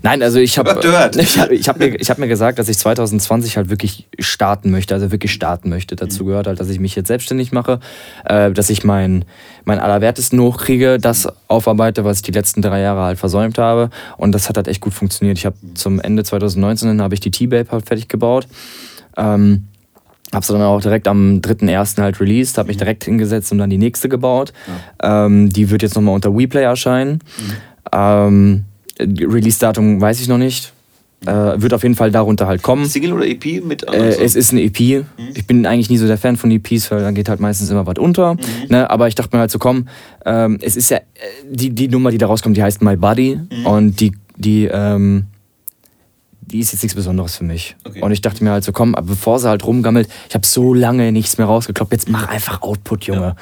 Nein, 0.01 0.23
also 0.23 0.39
ich 0.39 0.57
habe 0.57 0.79
ich 1.17 1.37
hab, 1.37 1.51
ich 1.51 1.67
hab 1.67 1.77
mir, 1.77 1.95
ich 1.99 2.09
hab 2.09 2.17
mir 2.17 2.27
gesagt, 2.27 2.57
dass 2.57 2.69
ich 2.69 2.77
2020 2.77 3.57
halt 3.57 3.69
wirklich 3.69 4.07
starten 4.17 4.71
möchte, 4.71 4.93
also 4.93 5.11
wirklich 5.11 5.33
starten 5.33 5.69
möchte. 5.69 5.95
Dazu 5.95 6.23
gehört 6.25 6.47
halt, 6.47 6.59
dass 6.59 6.69
ich 6.69 6.79
mich 6.79 6.95
jetzt 6.95 7.07
selbstständig 7.07 7.51
mache, 7.51 7.79
äh, 8.25 8.51
dass 8.51 8.69
ich 8.69 8.83
mein, 8.85 9.25
mein 9.65 9.79
Allerwertesten 9.79 10.39
hochkriege, 10.39 10.97
das 10.97 11.27
aufarbeite, 11.49 12.05
was 12.05 12.17
ich 12.17 12.23
die 12.23 12.31
letzten 12.31 12.61
drei 12.61 12.79
Jahre 12.79 13.01
halt 13.01 13.19
versäumt 13.19 13.57
habe. 13.57 13.89
Und 14.17 14.31
das 14.31 14.47
hat 14.47 14.55
halt 14.55 14.69
echt 14.69 14.81
gut 14.81 14.93
funktioniert. 14.93 15.37
Ich 15.37 15.45
habe 15.45 15.57
zum 15.73 15.99
Ende 15.99 16.23
2019 16.23 17.01
habe 17.01 17.13
ich 17.13 17.19
die 17.19 17.31
T-Babe 17.31 17.71
halt 17.71 17.85
fertig 17.85 18.07
gebaut. 18.07 18.47
Ähm, 19.17 19.67
Hab's 20.33 20.47
dann 20.47 20.61
auch 20.61 20.81
direkt 20.81 21.07
am 21.07 21.41
3.1. 21.41 22.01
halt 22.01 22.19
released, 22.19 22.57
hab 22.57 22.67
mich 22.67 22.77
direkt 22.77 23.03
hingesetzt 23.03 23.51
und 23.51 23.57
dann 23.57 23.69
die 23.69 23.77
nächste 23.77 24.09
gebaut. 24.09 24.53
Ähm, 25.01 25.49
die 25.49 25.69
wird 25.71 25.81
jetzt 25.81 25.95
nochmal 25.95 26.13
unter 26.13 26.35
WePlay 26.37 26.63
erscheinen. 26.63 27.19
Ähm, 27.91 28.65
Release-Datum 28.99 30.01
weiß 30.01 30.21
ich 30.21 30.27
noch 30.27 30.37
nicht. 30.37 30.73
Äh, 31.25 31.61
wird 31.61 31.73
auf 31.73 31.83
jeden 31.83 31.95
Fall 31.95 32.11
darunter 32.11 32.47
halt 32.47 32.61
kommen. 32.61 32.85
Single 32.85 33.11
oder 33.11 33.27
EP 33.27 33.61
mit 33.63 33.83
Äh, 33.83 34.23
es 34.23 34.35
ist 34.35 34.53
eine 34.53 34.61
EP. 34.61 35.03
Ich 35.33 35.47
bin 35.47 35.65
eigentlich 35.65 35.89
nie 35.89 35.97
so 35.97 36.07
der 36.07 36.17
Fan 36.17 36.37
von 36.37 36.49
EPs, 36.49 36.91
weil 36.91 37.01
dann 37.01 37.13
geht 37.13 37.27
halt 37.27 37.41
meistens 37.41 37.69
immer 37.69 37.85
was 37.85 37.97
unter. 37.97 38.37
Ne? 38.69 38.89
Aber 38.89 39.07
ich 39.09 39.15
dachte 39.15 39.35
mir 39.35 39.41
halt 39.41 39.51
so, 39.51 39.59
komm, 39.59 39.89
ähm, 40.25 40.59
es 40.61 40.77
ist 40.77 40.91
ja, 40.91 40.97
äh, 40.97 41.01
die, 41.49 41.71
die 41.71 41.89
Nummer, 41.89 42.11
die 42.11 42.17
da 42.17 42.27
rauskommt, 42.27 42.55
die 42.55 42.63
heißt 42.63 42.81
My 42.81 42.95
Body. 42.95 43.37
Und 43.65 43.99
die, 43.99 44.13
die, 44.37 44.69
ähm, 44.71 45.25
die 46.51 46.59
ist 46.59 46.71
jetzt 46.71 46.83
nichts 46.83 46.95
Besonderes 46.95 47.37
für 47.37 47.43
mich. 47.43 47.75
Okay. 47.83 48.01
Und 48.01 48.11
ich 48.11 48.21
dachte 48.21 48.43
mir 48.43 48.51
halt 48.51 48.63
so, 48.63 48.71
komm, 48.71 48.95
aber 48.95 49.07
bevor 49.07 49.39
sie 49.39 49.47
halt 49.47 49.63
rumgammelt, 49.63 50.09
ich 50.27 50.35
habe 50.35 50.45
so 50.45 50.73
lange 50.73 51.11
nichts 51.11 51.37
mehr 51.37 51.47
rausgekloppt, 51.47 51.91
jetzt 51.91 52.09
mach 52.09 52.27
einfach 52.27 52.61
Output, 52.61 53.05
Junge. 53.05 53.35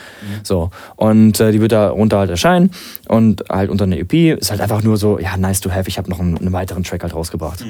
So. 0.44 0.70
Und 0.96 1.40
äh, 1.40 1.52
die 1.52 1.62
wird 1.62 1.72
da 1.72 1.90
runter 1.90 2.20
halt 2.20 2.30
erscheinen 2.30 2.72
und 3.08 3.44
halt 3.50 3.70
unter 3.70 3.86
einer 3.86 3.98
EP. 3.98 4.14
Ist 4.14 4.52
halt 4.52 4.62
einfach 4.62 4.84
nur 4.84 4.98
so, 4.98 5.20
ja, 5.20 5.38
nice 5.38 5.62
to 5.62 5.72
have. 5.72 5.88
Ich 5.88 5.98
habe 5.98 6.10
noch 6.10 6.20
einen, 6.20 6.38
einen 6.38 6.54
weiteren 6.54 6.84
Track 6.84 7.04
halt 7.04 7.16
rausgebracht. 7.16 7.66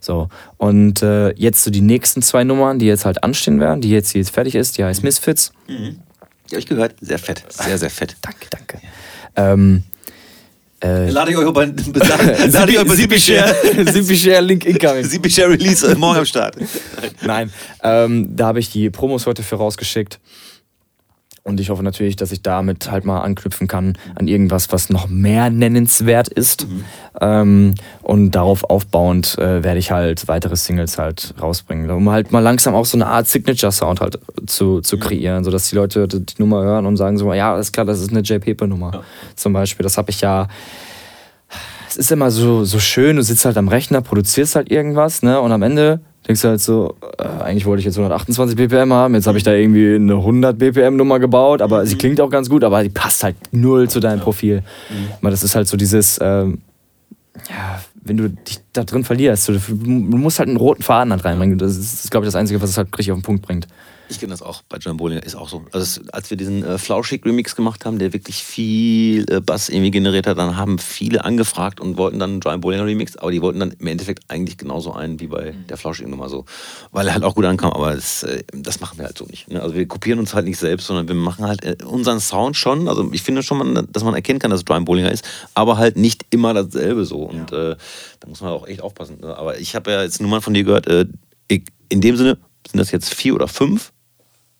So. 0.00 0.28
Und 0.58 1.02
äh, 1.02 1.30
jetzt 1.36 1.64
so 1.64 1.70
die 1.70 1.80
nächsten 1.80 2.22
zwei 2.22 2.44
Nummern, 2.44 2.78
die 2.78 2.86
jetzt 2.86 3.04
halt 3.04 3.24
anstehen 3.24 3.60
werden, 3.60 3.80
die 3.80 3.90
jetzt, 3.90 4.14
die 4.14 4.18
jetzt 4.18 4.30
fertig 4.30 4.54
ist, 4.54 4.78
die 4.78 4.84
heißt 4.84 5.02
Misfits. 5.02 5.52
Die 5.68 5.96
habe 6.50 6.60
ich 6.60 6.66
gehört. 6.66 6.94
Sehr 7.00 7.18
fett. 7.18 7.44
Sehr, 7.48 7.78
sehr 7.78 7.90
fett. 7.90 8.16
Danke, 8.20 8.46
danke. 8.50 8.80
Ähm, 9.36 9.82
äh, 10.84 11.10
Lade 11.10 11.30
ich 11.30 11.36
euch 11.36 11.52
bei, 11.52 11.64
lade 12.50 12.72
ich 12.72 12.78
euch 12.78 12.86
bei 12.86 12.94
Zippy 12.94 13.18
Share. 13.18 13.54
Zippy 13.92 14.16
Share 14.16 14.40
Link 14.40 14.66
incoming. 14.66 15.04
Zippy 15.08 15.30
Share 15.30 15.50
Release 15.50 15.86
äh, 15.86 15.94
morgen 15.94 16.18
am 16.18 16.26
Start. 16.26 16.56
Nein, 17.22 17.50
ähm, 17.82 18.28
da 18.36 18.46
habe 18.48 18.60
ich 18.60 18.70
die 18.70 18.90
Promos 18.90 19.26
heute 19.26 19.42
für 19.42 19.56
rausgeschickt. 19.56 20.20
Und 21.46 21.60
ich 21.60 21.68
hoffe 21.68 21.82
natürlich, 21.82 22.16
dass 22.16 22.32
ich 22.32 22.40
damit 22.40 22.90
halt 22.90 23.04
mal 23.04 23.20
anknüpfen 23.20 23.68
kann 23.68 23.98
an 24.14 24.28
irgendwas, 24.28 24.72
was 24.72 24.88
noch 24.88 25.08
mehr 25.08 25.50
nennenswert 25.50 26.28
ist. 26.28 26.66
Ähm, 27.20 27.74
und 28.02 28.30
darauf 28.30 28.64
aufbauend 28.64 29.36
äh, 29.36 29.62
werde 29.62 29.78
ich 29.78 29.90
halt 29.90 30.26
weitere 30.26 30.56
Singles 30.56 30.96
halt 30.96 31.34
rausbringen, 31.40 31.90
um 31.90 32.08
halt 32.08 32.32
mal 32.32 32.40
langsam 32.40 32.74
auch 32.74 32.86
so 32.86 32.96
eine 32.96 33.06
Art 33.08 33.28
Signature-Sound 33.28 34.00
halt 34.00 34.18
zu, 34.46 34.80
zu 34.80 34.98
kreieren, 34.98 35.44
sodass 35.44 35.68
die 35.68 35.76
Leute 35.76 36.08
die 36.08 36.34
Nummer 36.38 36.62
hören 36.62 36.86
und 36.86 36.96
sagen 36.96 37.18
so, 37.18 37.30
ja, 37.34 37.52
alles 37.52 37.72
klar, 37.72 37.84
das 37.84 38.00
ist 38.00 38.10
eine 38.10 38.20
J. 38.20 38.40
Pepe-Nummer. 38.40 39.02
Zum 39.36 39.52
Beispiel, 39.52 39.84
das 39.84 39.98
habe 39.98 40.10
ich 40.10 40.22
ja 40.22 40.48
es 41.86 41.98
ist 41.98 42.10
immer 42.10 42.32
so, 42.32 42.64
so 42.64 42.80
schön, 42.80 43.16
du 43.16 43.22
sitzt 43.22 43.44
halt 43.44 43.56
am 43.56 43.68
Rechner, 43.68 44.00
produzierst 44.00 44.56
halt 44.56 44.68
irgendwas, 44.68 45.22
ne? 45.22 45.40
Und 45.40 45.52
am 45.52 45.62
Ende 45.62 46.00
denkst 46.26 46.42
du 46.42 46.48
halt 46.48 46.60
so, 46.60 46.96
äh, 47.18 47.42
eigentlich 47.42 47.66
wollte 47.66 47.80
ich 47.80 47.84
jetzt 47.84 47.96
128 47.96 48.56
BPM 48.56 48.92
haben, 48.92 49.14
jetzt 49.14 49.26
habe 49.26 49.38
ich 49.38 49.44
da 49.44 49.52
irgendwie 49.52 49.94
eine 49.94 50.14
100 50.14 50.58
BPM 50.58 50.96
Nummer 50.96 51.18
gebaut, 51.18 51.60
aber 51.60 51.82
mhm. 51.82 51.86
sie 51.86 51.96
klingt 51.96 52.20
auch 52.20 52.30
ganz 52.30 52.48
gut, 52.48 52.64
aber 52.64 52.82
die 52.82 52.88
passt 52.88 53.24
halt 53.24 53.36
null 53.52 53.88
zu 53.88 54.00
deinem 54.00 54.20
Profil. 54.20 54.62
Mhm. 55.20 55.28
Das 55.28 55.42
ist 55.42 55.54
halt 55.54 55.68
so 55.68 55.76
dieses, 55.76 56.18
ähm, 56.22 56.58
ja, 57.48 57.80
wenn 58.04 58.16
du 58.16 58.28
dich 58.28 58.60
da 58.72 58.84
drin 58.84 59.04
verlierst, 59.04 59.48
du, 59.48 59.52
du 59.52 59.86
musst 59.86 60.38
halt 60.38 60.48
einen 60.48 60.58
roten 60.58 60.82
Faden 60.82 61.12
halt 61.12 61.24
reinbringen. 61.24 61.58
Das 61.58 61.76
ist, 61.76 62.04
ist 62.04 62.10
glaube 62.10 62.26
ich, 62.26 62.28
das 62.28 62.36
Einzige, 62.36 62.60
was 62.60 62.70
es 62.70 62.76
halt 62.76 62.88
richtig 62.96 63.12
auf 63.12 63.18
den 63.18 63.22
Punkt 63.22 63.42
bringt. 63.42 63.66
Ich 64.14 64.20
kenne 64.20 64.32
das 64.32 64.42
auch 64.42 64.62
bei 64.68 64.78
John 64.78 64.96
Bollinger, 64.96 65.22
ist 65.22 65.34
auch 65.34 65.48
so. 65.48 65.64
Also 65.72 66.00
als 66.12 66.30
wir 66.30 66.36
diesen 66.36 66.64
äh, 66.64 66.78
Flauschig 66.78 67.24
Remix 67.24 67.56
gemacht 67.56 67.84
haben, 67.84 67.98
der 67.98 68.12
wirklich 68.12 68.42
viel 68.42 69.26
äh, 69.30 69.40
Bass 69.40 69.68
irgendwie 69.68 69.90
generiert 69.90 70.26
hat, 70.26 70.38
dann 70.38 70.56
haben 70.56 70.78
viele 70.78 71.24
angefragt 71.24 71.80
und 71.80 71.96
wollten 71.96 72.18
dann 72.18 72.30
einen 72.30 72.40
John 72.40 72.60
Bollinger 72.60 72.86
Remix, 72.86 73.16
aber 73.16 73.30
die 73.30 73.42
wollten 73.42 73.60
dann 73.60 73.72
im 73.72 73.86
Endeffekt 73.86 74.24
eigentlich 74.28 74.58
genauso 74.58 74.92
einen 74.92 75.20
wie 75.20 75.26
bei 75.26 75.52
mhm. 75.52 75.66
der 75.66 75.76
Flauschig 75.76 76.06
Nummer 76.06 76.28
so, 76.28 76.44
weil 76.92 77.06
er 77.08 77.14
halt 77.14 77.24
auch 77.24 77.34
gut 77.34 77.44
ankam, 77.44 77.72
aber 77.72 77.94
das, 77.94 78.22
äh, 78.22 78.44
das 78.52 78.80
machen 78.80 78.98
wir 78.98 79.06
halt 79.06 79.18
so 79.18 79.24
nicht. 79.26 79.50
Ne? 79.50 79.60
Also 79.60 79.74
wir 79.74 79.86
kopieren 79.86 80.18
uns 80.18 80.34
halt 80.34 80.46
nicht 80.46 80.58
selbst, 80.58 80.86
sondern 80.86 81.08
wir 81.08 81.14
machen 81.14 81.46
halt 81.46 81.64
äh, 81.64 81.76
unseren 81.84 82.20
Sound 82.20 82.56
schon, 82.56 82.88
also 82.88 83.10
ich 83.12 83.22
finde 83.22 83.42
schon, 83.42 83.88
dass 83.90 84.04
man 84.04 84.14
erkennen 84.14 84.38
kann, 84.38 84.50
dass 84.50 84.60
es 84.60 84.64
John 84.68 84.84
Bollinger 84.84 85.12
ist, 85.12 85.24
aber 85.54 85.76
halt 85.76 85.96
nicht 85.96 86.26
immer 86.30 86.54
dasselbe 86.54 87.04
so 87.04 87.22
und 87.22 87.50
ja. 87.50 87.72
Äh, 87.72 87.76
da 88.20 88.28
muss 88.28 88.40
man 88.40 88.50
auch 88.52 88.66
echt 88.66 88.80
aufpassen. 88.80 89.18
Ne? 89.20 89.36
Aber 89.36 89.58
ich 89.58 89.74
habe 89.74 89.90
ja 89.90 90.02
jetzt 90.02 90.20
Nummern 90.20 90.40
von 90.40 90.54
dir 90.54 90.64
gehört, 90.64 90.86
äh, 90.86 91.06
in 91.88 92.00
dem 92.00 92.16
Sinne 92.16 92.38
sind 92.66 92.78
das 92.78 92.90
jetzt 92.90 93.14
vier 93.14 93.34
oder 93.34 93.48
fünf 93.48 93.92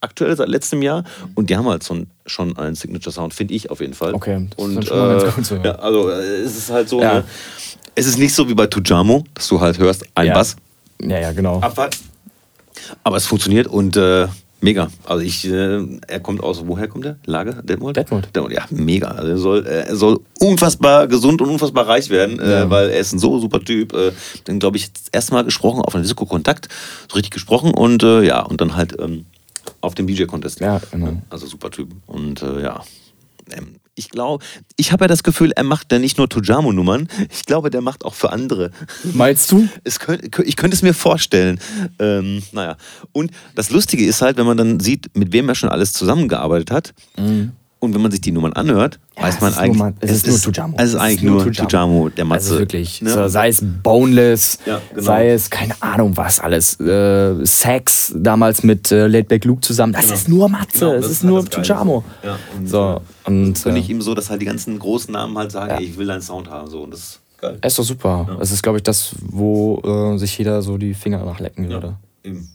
aktuell 0.01 0.35
seit 0.35 0.49
letztem 0.49 0.81
Jahr 0.81 1.03
und 1.35 1.49
die 1.49 1.57
haben 1.57 1.67
halt 1.67 1.83
so 1.83 2.05
schon 2.25 2.57
einen 2.57 2.75
Signature 2.75 3.11
Sound, 3.11 3.33
finde 3.33 3.53
ich 3.53 3.69
auf 3.69 3.81
jeden 3.81 3.93
Fall. 3.93 4.13
Okay, 4.13 4.47
das 4.49 4.65
und, 4.65 4.77
ist 4.77 4.87
schon 4.87 4.97
mal 4.97 5.19
ganz 5.19 5.35
gut 5.35 5.45
so. 5.45 5.55
Ja. 5.55 5.63
ja, 5.65 5.71
also 5.75 6.09
äh, 6.09 6.41
es 6.41 6.57
ist 6.57 6.69
halt 6.69 6.89
so, 6.89 7.01
ja. 7.01 7.15
ne? 7.15 7.23
es 7.95 8.05
ist 8.05 8.17
nicht 8.17 8.33
so 8.33 8.47
wie 8.47 8.53
bei 8.53 8.67
Tujamo, 8.67 9.23
dass 9.33 9.47
du 9.47 9.59
halt 9.59 9.79
hörst, 9.79 10.05
ein 10.15 10.27
ja. 10.27 10.33
Bass. 10.33 10.55
Ja, 11.01 11.19
ja, 11.19 11.31
genau. 11.31 11.59
Abfahrt. 11.59 11.97
Aber 13.03 13.17
es 13.17 13.25
funktioniert 13.25 13.67
und 13.67 13.97
äh, 13.97 14.27
mega. 14.61 14.89
Also 15.05 15.23
ich, 15.23 15.47
äh, 15.47 15.81
er 16.07 16.19
kommt 16.19 16.43
aus, 16.43 16.63
woher 16.65 16.87
kommt 16.87 17.05
er? 17.05 17.17
Lager? 17.25 17.53
Detmold? 17.63 17.95
Detmold. 17.95 18.27
Detmold. 18.35 18.53
Ja, 18.53 18.65
mega. 18.69 19.07
Also 19.07 19.29
er 19.29 19.37
soll, 19.37 19.65
äh, 19.65 19.87
er 19.87 19.95
soll 19.95 20.19
unfassbar 20.39 21.07
gesund 21.07 21.41
und 21.41 21.49
unfassbar 21.49 21.87
reich 21.87 22.09
werden, 22.09 22.39
äh, 22.39 22.51
ja. 22.51 22.69
weil 22.69 22.89
er 22.89 22.99
ist 22.99 23.13
ein 23.13 23.19
so 23.19 23.39
super 23.39 23.61
Typ. 23.61 23.93
Äh, 23.93 24.11
dann 24.43 24.59
glaube 24.59 24.77
ich, 24.77 24.91
das 24.91 25.03
erste 25.11 25.33
Mal 25.33 25.43
gesprochen 25.43 25.81
auf 25.81 25.95
einer 25.95 26.03
Disco-Kontakt, 26.03 26.67
so 27.09 27.15
richtig 27.15 27.31
gesprochen 27.31 27.73
und 27.73 28.03
äh, 28.03 28.23
ja, 28.23 28.41
und 28.41 28.59
dann 28.59 28.75
halt 28.75 28.97
ähm, 28.99 29.25
auf 29.81 29.95
dem 29.95 30.07
DJ-Contest. 30.07 30.59
Ja, 30.59 30.81
genau. 30.91 31.21
Also 31.29 31.47
super 31.47 31.71
Typ. 31.71 31.93
Und 32.07 32.41
äh, 32.41 32.61
ja, 32.61 32.83
ähm, 33.51 33.75
ich 33.95 34.09
glaube, 34.09 34.43
ich 34.75 34.91
habe 34.91 35.05
ja 35.05 35.07
das 35.07 35.23
Gefühl, 35.23 35.51
er 35.55 35.63
macht 35.63 35.91
ja 35.91 35.99
nicht 35.99 36.17
nur 36.17 36.27
Tujamo-Nummern, 36.27 37.07
ich 37.31 37.45
glaube, 37.45 37.69
der 37.69 37.81
macht 37.81 38.03
auch 38.03 38.13
für 38.13 38.31
andere. 38.31 38.71
Meinst 39.13 39.51
du? 39.51 39.67
Könnt, 39.99 40.37
ich 40.39 40.55
könnte 40.57 40.75
es 40.75 40.81
mir 40.81 40.93
vorstellen. 40.93 41.59
Ähm, 41.99 42.43
naja. 42.51 42.75
Und 43.13 43.31
das 43.55 43.69
Lustige 43.69 44.05
ist 44.05 44.21
halt, 44.21 44.37
wenn 44.37 44.45
man 44.45 44.57
dann 44.57 44.79
sieht, 44.79 45.15
mit 45.15 45.31
wem 45.31 45.47
er 45.47 45.55
schon 45.55 45.69
alles 45.69 45.93
zusammengearbeitet 45.93 46.71
hat. 46.71 46.93
Mhm. 47.17 47.53
Und 47.85 47.93
wenn 47.93 48.01
man 48.01 48.11
sich 48.11 48.21
die 48.21 48.31
Nummern 48.31 48.53
anhört, 48.53 48.99
ja, 49.15 49.23
weiß 49.23 49.41
man 49.41 49.53
eigentlich. 49.53 49.77
Nur, 49.77 49.93
es, 50.01 50.11
ist 50.11 50.27
nur 50.27 50.39
Tujamo. 50.41 50.75
Es 50.77 50.89
ist 50.89 50.95
eigentlich 50.95 51.23
nur 51.23 51.39
Tujamo, 51.43 51.67
Tujamo 51.67 52.09
der 52.09 52.25
Matze. 52.25 52.49
Also 52.49 52.59
wirklich. 52.59 53.01
Ne? 53.01 53.09
So, 53.09 53.27
sei 53.27 53.49
es 53.49 53.63
Boneless, 53.83 54.59
ja, 54.65 54.81
genau. 54.89 55.01
sei 55.01 55.29
es 55.29 55.49
keine 55.49 55.81
Ahnung 55.81 56.17
was 56.17 56.39
alles. 56.39 56.79
Äh, 56.79 57.45
Sex 57.45 58.13
damals 58.15 58.63
mit 58.63 58.91
äh, 58.91 59.07
Laidback 59.07 59.45
Luke 59.45 59.61
zusammen. 59.61 59.93
Das 59.93 60.03
genau. 60.03 60.13
ist 60.15 60.29
nur 60.29 60.49
Matze. 60.49 60.79
Genau, 60.79 60.93
es 60.93 61.05
ist, 61.05 61.11
ist 61.11 61.23
halt 61.23 61.29
nur 61.29 61.45
Tujamo. 61.45 62.03
Ja, 62.23 62.37
und 62.57 62.67
so. 62.67 63.01
Und, 63.25 63.65
und 63.65 63.73
nicht 63.73 63.89
äh, 63.89 63.93
ihm 63.93 64.01
so, 64.01 64.13
dass 64.13 64.29
halt 64.29 64.41
die 64.41 64.45
ganzen 64.45 64.77
großen 64.77 65.11
Namen 65.11 65.37
halt 65.37 65.51
sagen, 65.51 65.71
ey, 65.77 65.83
ich 65.85 65.97
will 65.97 66.07
deinen 66.07 66.21
Sound 66.21 66.49
haben. 66.49 66.69
So. 66.69 66.81
Und 66.83 66.91
das 66.91 66.99
ist 66.99 67.21
geil. 67.39 67.57
Es 67.61 67.73
ist 67.73 67.79
doch 67.79 67.83
super. 67.83 68.37
Es 68.39 68.51
ist, 68.51 68.61
glaube 68.61 68.79
ich, 68.79 68.83
das, 68.83 69.15
wo 69.21 69.81
äh, 70.13 70.17
sich 70.17 70.37
jeder 70.37 70.61
so 70.61 70.77
die 70.77 70.93
Finger 70.93 71.23
nachlecken 71.23 71.69
würde. 71.69 71.95
Eben. 72.23 72.49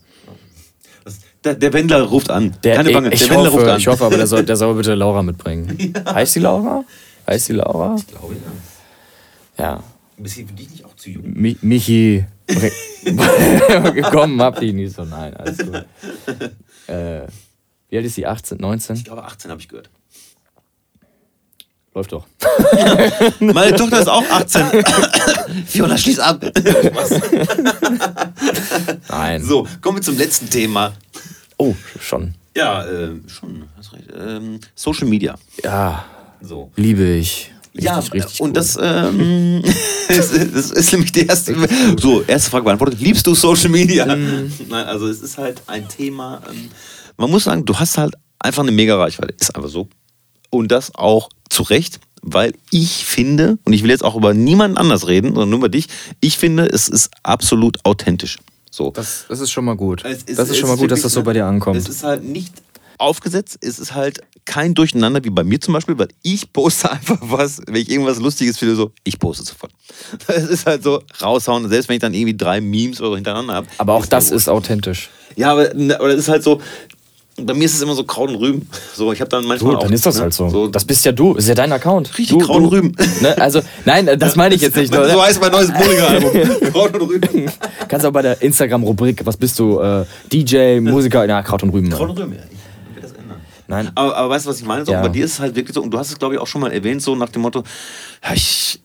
Der, 1.44 1.54
der, 1.54 1.72
Wendler 1.72 2.02
ruft 2.02 2.30
an. 2.30 2.54
Der, 2.62 2.76
Keine 2.76 2.90
Bange, 2.90 3.12
ich, 3.12 3.20
der 3.20 3.30
Wendler 3.30 3.46
hoffe, 3.46 3.56
ruft 3.56 3.68
an. 3.68 3.78
Ich 3.78 3.86
hoffe 3.86 4.04
aber, 4.04 4.16
der 4.16 4.26
soll, 4.26 4.44
der 4.44 4.56
soll 4.56 4.74
bitte 4.74 4.94
Laura 4.94 5.22
mitbringen. 5.22 5.76
Ja. 5.94 6.14
Heißt 6.14 6.36
die 6.36 6.40
Laura? 6.40 6.84
Heißt 7.26 7.48
die 7.48 7.52
Laura? 7.54 7.96
Ich 7.98 8.06
glaube 8.06 8.34
ja. 9.56 9.64
Ja. 9.64 9.82
Bist 10.16 10.36
du 10.36 10.44
dich 10.44 10.70
nicht 10.70 10.84
auch 10.84 10.94
zu 10.96 11.10
jung? 11.10 11.24
Mi 11.26 11.56
Michi. 11.62 12.24
Komm, 14.10 14.42
hab 14.42 14.60
die 14.60 14.72
nicht 14.72 14.94
so. 14.94 15.04
Nein, 15.04 15.34
alles 15.36 15.58
gut. 15.58 15.84
Äh, 16.86 17.28
wie 17.88 17.98
alt 17.98 18.06
ist 18.06 18.16
sie? 18.16 18.26
18, 18.26 18.58
19? 18.58 18.96
Ich 18.96 19.04
glaube 19.04 19.22
18 19.22 19.48
habe 19.52 19.60
ich 19.60 19.68
gehört. 19.68 19.90
Läuft 21.92 22.12
doch. 22.12 22.24
Meine 23.40 23.74
Tochter 23.76 24.00
ist 24.00 24.08
auch 24.08 24.22
18. 24.30 24.84
Fiona, 25.66 25.98
schließ 25.98 26.20
ab. 26.20 26.44
Nein. 29.08 29.44
So, 29.44 29.66
kommen 29.80 29.98
wir 29.98 30.02
zum 30.02 30.16
letzten 30.16 30.48
Thema. 30.48 30.92
Oh, 31.58 31.74
schon. 31.98 32.34
Ja, 32.56 32.84
äh, 32.84 33.10
schon. 33.26 33.64
Hast 33.76 33.92
recht. 33.92 34.04
Ähm, 34.16 34.60
Social 34.76 35.08
Media. 35.08 35.34
Ja. 35.64 36.04
So. 36.40 36.70
Liebe 36.76 37.04
ich. 37.14 37.52
Richtig, 37.74 37.84
ja, 37.84 37.98
richtig 37.98 38.40
und 38.40 38.48
cool. 38.48 38.52
das, 38.52 38.78
ähm, 38.80 39.62
das, 40.08 40.32
das, 40.32 40.70
ist 40.72 40.92
nämlich 40.92 41.12
die 41.12 41.26
erste. 41.26 41.54
So, 42.00 42.22
erste 42.22 42.50
Frage 42.50 42.64
beantwortet. 42.64 43.00
Liebst 43.00 43.26
du 43.26 43.34
Social 43.34 43.68
Media? 43.68 44.06
Mm. 44.06 44.52
Nein, 44.68 44.86
also 44.86 45.06
es 45.06 45.22
ist 45.22 45.38
halt 45.38 45.62
ein 45.68 45.88
Thema. 45.88 46.42
Ähm, 46.50 46.68
man 47.16 47.30
muss 47.30 47.44
sagen, 47.44 47.64
du 47.64 47.78
hast 47.78 47.96
halt 47.96 48.14
einfach 48.40 48.62
eine 48.62 48.72
mega 48.72 48.96
Reichweite. 48.96 49.34
Ist 49.38 49.54
einfach 49.54 49.70
so. 49.70 49.88
Und 50.50 50.70
das 50.72 50.94
auch 50.94 51.30
zu 51.48 51.62
Recht, 51.62 52.00
weil 52.22 52.52
ich 52.70 53.04
finde, 53.06 53.58
und 53.64 53.72
ich 53.72 53.82
will 53.82 53.90
jetzt 53.90 54.04
auch 54.04 54.14
über 54.14 54.34
niemanden 54.34 54.76
anders 54.76 55.08
reden, 55.08 55.28
sondern 55.28 55.50
nur 55.50 55.58
über 55.60 55.68
dich, 55.68 55.86
ich 56.20 56.38
finde, 56.38 56.66
es 56.66 56.88
ist 56.88 57.10
absolut 57.22 57.84
authentisch. 57.84 58.38
So. 58.70 58.90
Das, 58.90 59.24
das 59.28 59.40
ist 59.40 59.50
schon 59.50 59.64
mal 59.64 59.76
gut. 59.76 60.04
Ist, 60.04 60.38
das 60.38 60.48
ist 60.48 60.58
schon 60.58 60.68
mal 60.68 60.76
gut, 60.76 60.90
dass 60.90 61.02
das 61.02 61.12
so 61.12 61.22
bei 61.22 61.32
dir 61.32 61.46
ankommt. 61.46 61.76
Es 61.76 61.88
ist 61.88 62.04
halt 62.04 62.24
nicht 62.24 62.52
aufgesetzt, 62.98 63.58
es 63.62 63.78
ist 63.78 63.94
halt 63.94 64.20
kein 64.44 64.74
Durcheinander 64.74 65.24
wie 65.24 65.30
bei 65.30 65.42
mir 65.42 65.60
zum 65.60 65.74
Beispiel, 65.74 65.98
weil 65.98 66.08
ich 66.22 66.52
poste 66.52 66.90
einfach 66.92 67.18
was, 67.20 67.60
wenn 67.66 67.76
ich 67.76 67.90
irgendwas 67.90 68.18
Lustiges 68.18 68.58
finde, 68.58 68.76
so, 68.76 68.92
ich 69.04 69.18
poste 69.18 69.44
sofort. 69.44 69.72
Es 70.28 70.44
ist 70.44 70.66
halt 70.66 70.82
so 70.82 71.02
raushauen, 71.20 71.68
selbst 71.68 71.88
wenn 71.88 71.96
ich 71.96 72.00
dann 72.00 72.14
irgendwie 72.14 72.36
drei 72.36 72.60
Memes 72.60 73.00
oder 73.00 73.10
so 73.10 73.16
hintereinander 73.16 73.54
habe. 73.54 73.66
Aber 73.78 73.94
auch 73.94 74.06
das 74.06 74.30
ist 74.30 74.48
authentisch. 74.48 75.10
Ja, 75.36 75.52
aber, 75.52 75.70
aber 75.70 76.08
das 76.08 76.18
ist 76.18 76.28
halt 76.28 76.42
so, 76.42 76.60
bei 77.46 77.54
mir 77.54 77.64
ist 77.64 77.74
es 77.74 77.82
immer 77.82 77.94
so 77.94 78.04
Kraut 78.04 78.30
und 78.30 78.36
Rüben. 78.36 78.68
So, 78.94 79.12
ich 79.12 79.20
habe 79.20 79.28
dann 79.28 79.44
manchmal. 79.44 79.74
Gut, 79.74 79.84
dann 79.84 79.92
ist 79.92 80.04
das 80.04 80.16
ne, 80.16 80.22
halt 80.22 80.34
so. 80.34 80.48
so. 80.48 80.66
Das 80.68 80.84
bist 80.84 81.04
ja 81.04 81.12
du, 81.12 81.34
ist 81.34 81.48
ja 81.48 81.54
dein 81.54 81.72
Account. 81.72 82.16
Richtig, 82.18 82.38
du, 82.38 82.38
Kraut 82.38 82.62
und 82.62 82.66
Rüben. 82.66 82.96
Ne? 83.20 83.36
Also, 83.38 83.60
nein, 83.84 84.08
das 84.18 84.36
meine 84.36 84.54
ich 84.54 84.62
jetzt 84.62 84.76
nicht. 84.76 84.92
so 84.92 85.00
ne? 85.00 85.20
heißt 85.20 85.40
mein 85.40 85.52
neues 85.52 85.72
Bullinger-Album. 85.72 86.32
Kraut 86.72 86.94
und 86.94 87.08
Rüben. 87.08 87.50
Kannst 87.88 88.06
auch 88.06 88.12
bei 88.12 88.22
der 88.22 88.40
Instagram-Rubrik, 88.42 89.24
was 89.24 89.36
bist 89.36 89.58
du? 89.58 89.80
Äh, 89.80 90.04
DJ, 90.32 90.80
Musiker, 90.80 91.24
ja, 91.24 91.42
Kraut 91.42 91.62
und 91.62 91.70
Rüben. 91.70 91.90
Kraut 91.90 92.10
und 92.10 92.18
Rüben, 92.18 92.32
ja. 92.34 92.40
Ich 92.90 92.96
will 92.96 93.02
das 93.02 93.12
ändern. 93.12 93.40
Nein. 93.68 93.90
Aber, 93.94 94.16
aber 94.16 94.30
weißt 94.30 94.46
du, 94.46 94.50
was 94.50 94.60
ich 94.60 94.66
meine? 94.66 94.84
So, 94.84 94.92
ja. 94.92 95.02
Bei 95.02 95.08
dir 95.08 95.24
ist 95.24 95.34
es 95.34 95.40
halt 95.40 95.54
wirklich 95.56 95.74
so, 95.74 95.82
und 95.82 95.90
du 95.90 95.98
hast 95.98 96.10
es, 96.10 96.18
glaube 96.18 96.34
ich, 96.34 96.40
auch 96.40 96.46
schon 96.46 96.60
mal 96.60 96.72
erwähnt, 96.72 97.02
so 97.02 97.14
nach 97.16 97.28
dem 97.28 97.42
Motto, 97.42 97.62
ja, 98.24 98.32
ich, 98.34 98.80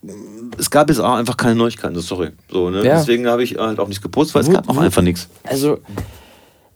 es 0.58 0.70
gab 0.70 0.90
jetzt 0.90 1.00
auch 1.00 1.16
einfach 1.16 1.38
keine 1.38 1.56
Neuigkeiten, 1.56 2.00
sorry. 2.00 2.30
So, 2.50 2.70
ne? 2.70 2.86
Ja. 2.86 2.98
Deswegen 2.98 3.28
habe 3.28 3.44
ich 3.44 3.58
halt 3.58 3.80
auch 3.80 3.88
nichts 3.88 4.02
gepostet, 4.02 4.36
weil 4.36 4.44
es 4.44 4.50
gab 4.52 4.70
auch 4.70 4.78
einfach 4.78 5.02
nichts. 5.02 5.28
Also 5.44 5.80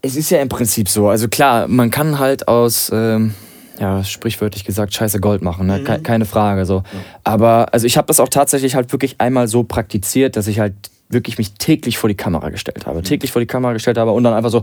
es 0.01 0.15
ist 0.15 0.29
ja 0.29 0.39
im 0.39 0.49
Prinzip 0.49 0.89
so. 0.89 1.09
Also 1.09 1.27
klar, 1.27 1.67
man 1.67 1.91
kann 1.91 2.19
halt 2.19 2.47
aus, 2.47 2.91
ähm, 2.93 3.33
ja, 3.79 4.03
sprichwörtlich 4.03 4.65
gesagt, 4.65 4.93
scheiße 4.93 5.19
Gold 5.19 5.41
machen, 5.41 5.67
ne? 5.67 5.79
Mhm. 5.79 6.03
keine 6.03 6.25
Frage. 6.25 6.65
So. 6.65 6.83
Aber 7.23 7.73
also 7.73 7.85
ich 7.85 7.97
habe 7.97 8.07
das 8.07 8.19
auch 8.19 8.29
tatsächlich 8.29 8.75
halt 8.75 8.91
wirklich 8.91 9.15
einmal 9.19 9.47
so 9.47 9.63
praktiziert, 9.63 10.35
dass 10.35 10.47
ich 10.47 10.59
halt 10.59 10.73
wirklich 11.09 11.37
mich 11.37 11.53
täglich 11.53 11.97
vor 11.97 12.07
die 12.07 12.15
Kamera 12.15 12.49
gestellt 12.49 12.85
habe. 12.85 12.99
Mhm. 12.99 13.03
Täglich 13.03 13.31
vor 13.31 13.39
die 13.39 13.47
Kamera 13.47 13.73
gestellt 13.73 13.97
habe 13.97 14.11
und 14.11 14.23
dann 14.23 14.33
einfach 14.33 14.51
so, 14.51 14.61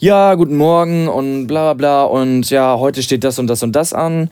ja, 0.00 0.34
guten 0.34 0.56
Morgen 0.56 1.08
und 1.08 1.46
bla 1.46 1.74
bla 1.74 1.74
bla 1.74 2.04
und 2.04 2.48
ja, 2.50 2.78
heute 2.78 3.02
steht 3.02 3.22
das 3.22 3.38
und 3.38 3.48
das 3.48 3.62
und 3.62 3.72
das 3.72 3.92
an. 3.92 4.30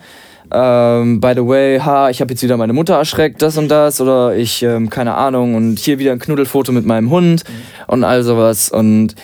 Ähm, 0.51 1.21
by 1.21 1.33
the 1.35 1.45
way, 1.45 1.79
ha, 1.79 2.09
ich 2.09 2.21
habe 2.21 2.31
jetzt 2.31 2.43
wieder 2.43 2.57
meine 2.57 2.73
Mutter 2.73 2.95
erschreckt, 2.95 3.41
das 3.41 3.57
und 3.57 3.69
das, 3.69 4.01
oder 4.01 4.35
ich, 4.35 4.61
ähm, 4.61 4.89
keine 4.89 5.15
Ahnung, 5.15 5.55
und 5.55 5.79
hier 5.79 5.99
wieder 5.99 6.11
ein 6.11 6.19
Knuddelfoto 6.19 6.71
mit 6.71 6.85
meinem 6.85 7.09
Hund 7.09 7.43
mhm. 7.47 7.53
und 7.87 8.03
all 8.03 8.23
sowas. 8.23 8.69
Und 8.69 9.15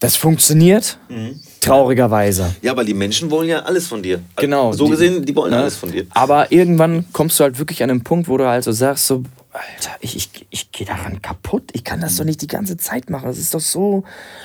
das 0.00 0.16
funktioniert. 0.16 0.98
Mhm. 1.08 1.38
Traurigerweise. 1.60 2.56
Ja, 2.62 2.72
aber 2.72 2.84
die 2.84 2.94
Menschen 2.94 3.30
wollen 3.30 3.48
ja 3.48 3.60
alles 3.60 3.86
von 3.86 4.02
dir. 4.02 4.20
Genau. 4.36 4.72
So 4.72 4.86
die, 4.86 4.90
gesehen, 4.92 5.24
die 5.26 5.36
wollen 5.36 5.50
ne? 5.50 5.58
alles 5.58 5.76
von 5.76 5.92
dir. 5.92 6.06
Aber 6.10 6.50
irgendwann 6.50 7.04
kommst 7.12 7.38
du 7.38 7.44
halt 7.44 7.58
wirklich 7.58 7.82
an 7.82 7.90
einen 7.90 8.02
Punkt, 8.02 8.26
wo 8.26 8.38
du 8.38 8.48
halt 8.48 8.64
so 8.64 8.72
sagst, 8.72 9.06
so, 9.06 9.22
Alter, 9.52 9.90
ich, 10.00 10.16
ich, 10.16 10.30
ich 10.48 10.72
gehe 10.72 10.86
daran 10.86 11.20
kaputt. 11.20 11.64
Ich 11.74 11.84
kann 11.84 12.00
das 12.00 12.16
doch 12.16 12.24
nicht 12.24 12.40
die 12.40 12.46
ganze 12.46 12.78
Zeit 12.78 13.10
machen. 13.10 13.26
Das 13.26 13.36
ist 13.36 13.52
doch 13.52 13.60
so, 13.60 14.04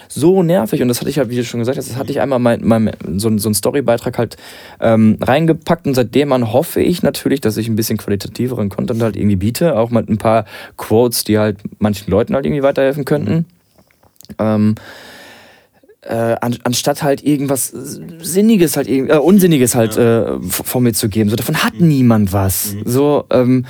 so 0.09 0.43
nervig. 0.43 0.81
Und 0.81 0.89
das 0.89 0.99
hatte 0.99 1.09
ich 1.09 1.17
halt, 1.17 1.29
wie 1.29 1.37
du 1.37 1.45
schon 1.45 1.61
gesagt 1.61 1.77
hast, 1.77 1.89
das 1.89 1.95
hatte 1.95 2.11
ich 2.11 2.19
einmal 2.19 2.39
mein, 2.39 2.61
mein, 2.61 2.91
so, 3.15 3.35
so 3.37 3.47
einen 3.47 3.55
Storybeitrag 3.55 4.17
halt 4.17 4.35
ähm, 4.81 5.17
reingepackt. 5.21 5.87
Und 5.87 5.93
seitdem 5.93 6.33
an 6.33 6.51
hoffe 6.51 6.81
ich 6.81 7.01
natürlich, 7.01 7.39
dass 7.39 7.55
ich 7.55 7.69
ein 7.69 7.77
bisschen 7.77 7.97
qualitativeren 7.97 8.67
Content 8.67 9.01
halt 9.01 9.15
irgendwie 9.15 9.37
biete. 9.37 9.77
Auch 9.77 9.89
mit 9.89 10.09
ein 10.09 10.17
paar 10.17 10.43
Quotes, 10.75 11.23
die 11.23 11.37
halt 11.37 11.59
manchen 11.79 12.11
Leuten 12.11 12.35
halt 12.35 12.45
irgendwie 12.45 12.63
weiterhelfen 12.63 13.05
könnten. 13.05 13.33
Mhm. 13.35 13.45
Ähm, 14.39 14.75
äh, 16.05 16.35
an, 16.39 16.57
anstatt 16.63 17.03
halt 17.03 17.23
irgendwas 17.23 17.73
Sinniges 18.21 18.77
halt, 18.77 18.87
äh, 18.87 19.17
Unsinniges 19.17 19.75
halt 19.75 19.95
ja. 19.95 20.35
äh, 20.35 20.39
von 20.41 20.83
mir 20.83 20.93
zu 20.93 21.09
geben. 21.09 21.29
So, 21.29 21.35
davon 21.35 21.63
hat 21.63 21.79
mhm. 21.79 21.87
niemand 21.87 22.33
was. 22.33 22.73
Mhm. 22.73 22.81
So, 22.85 23.25
ähm, 23.31 23.65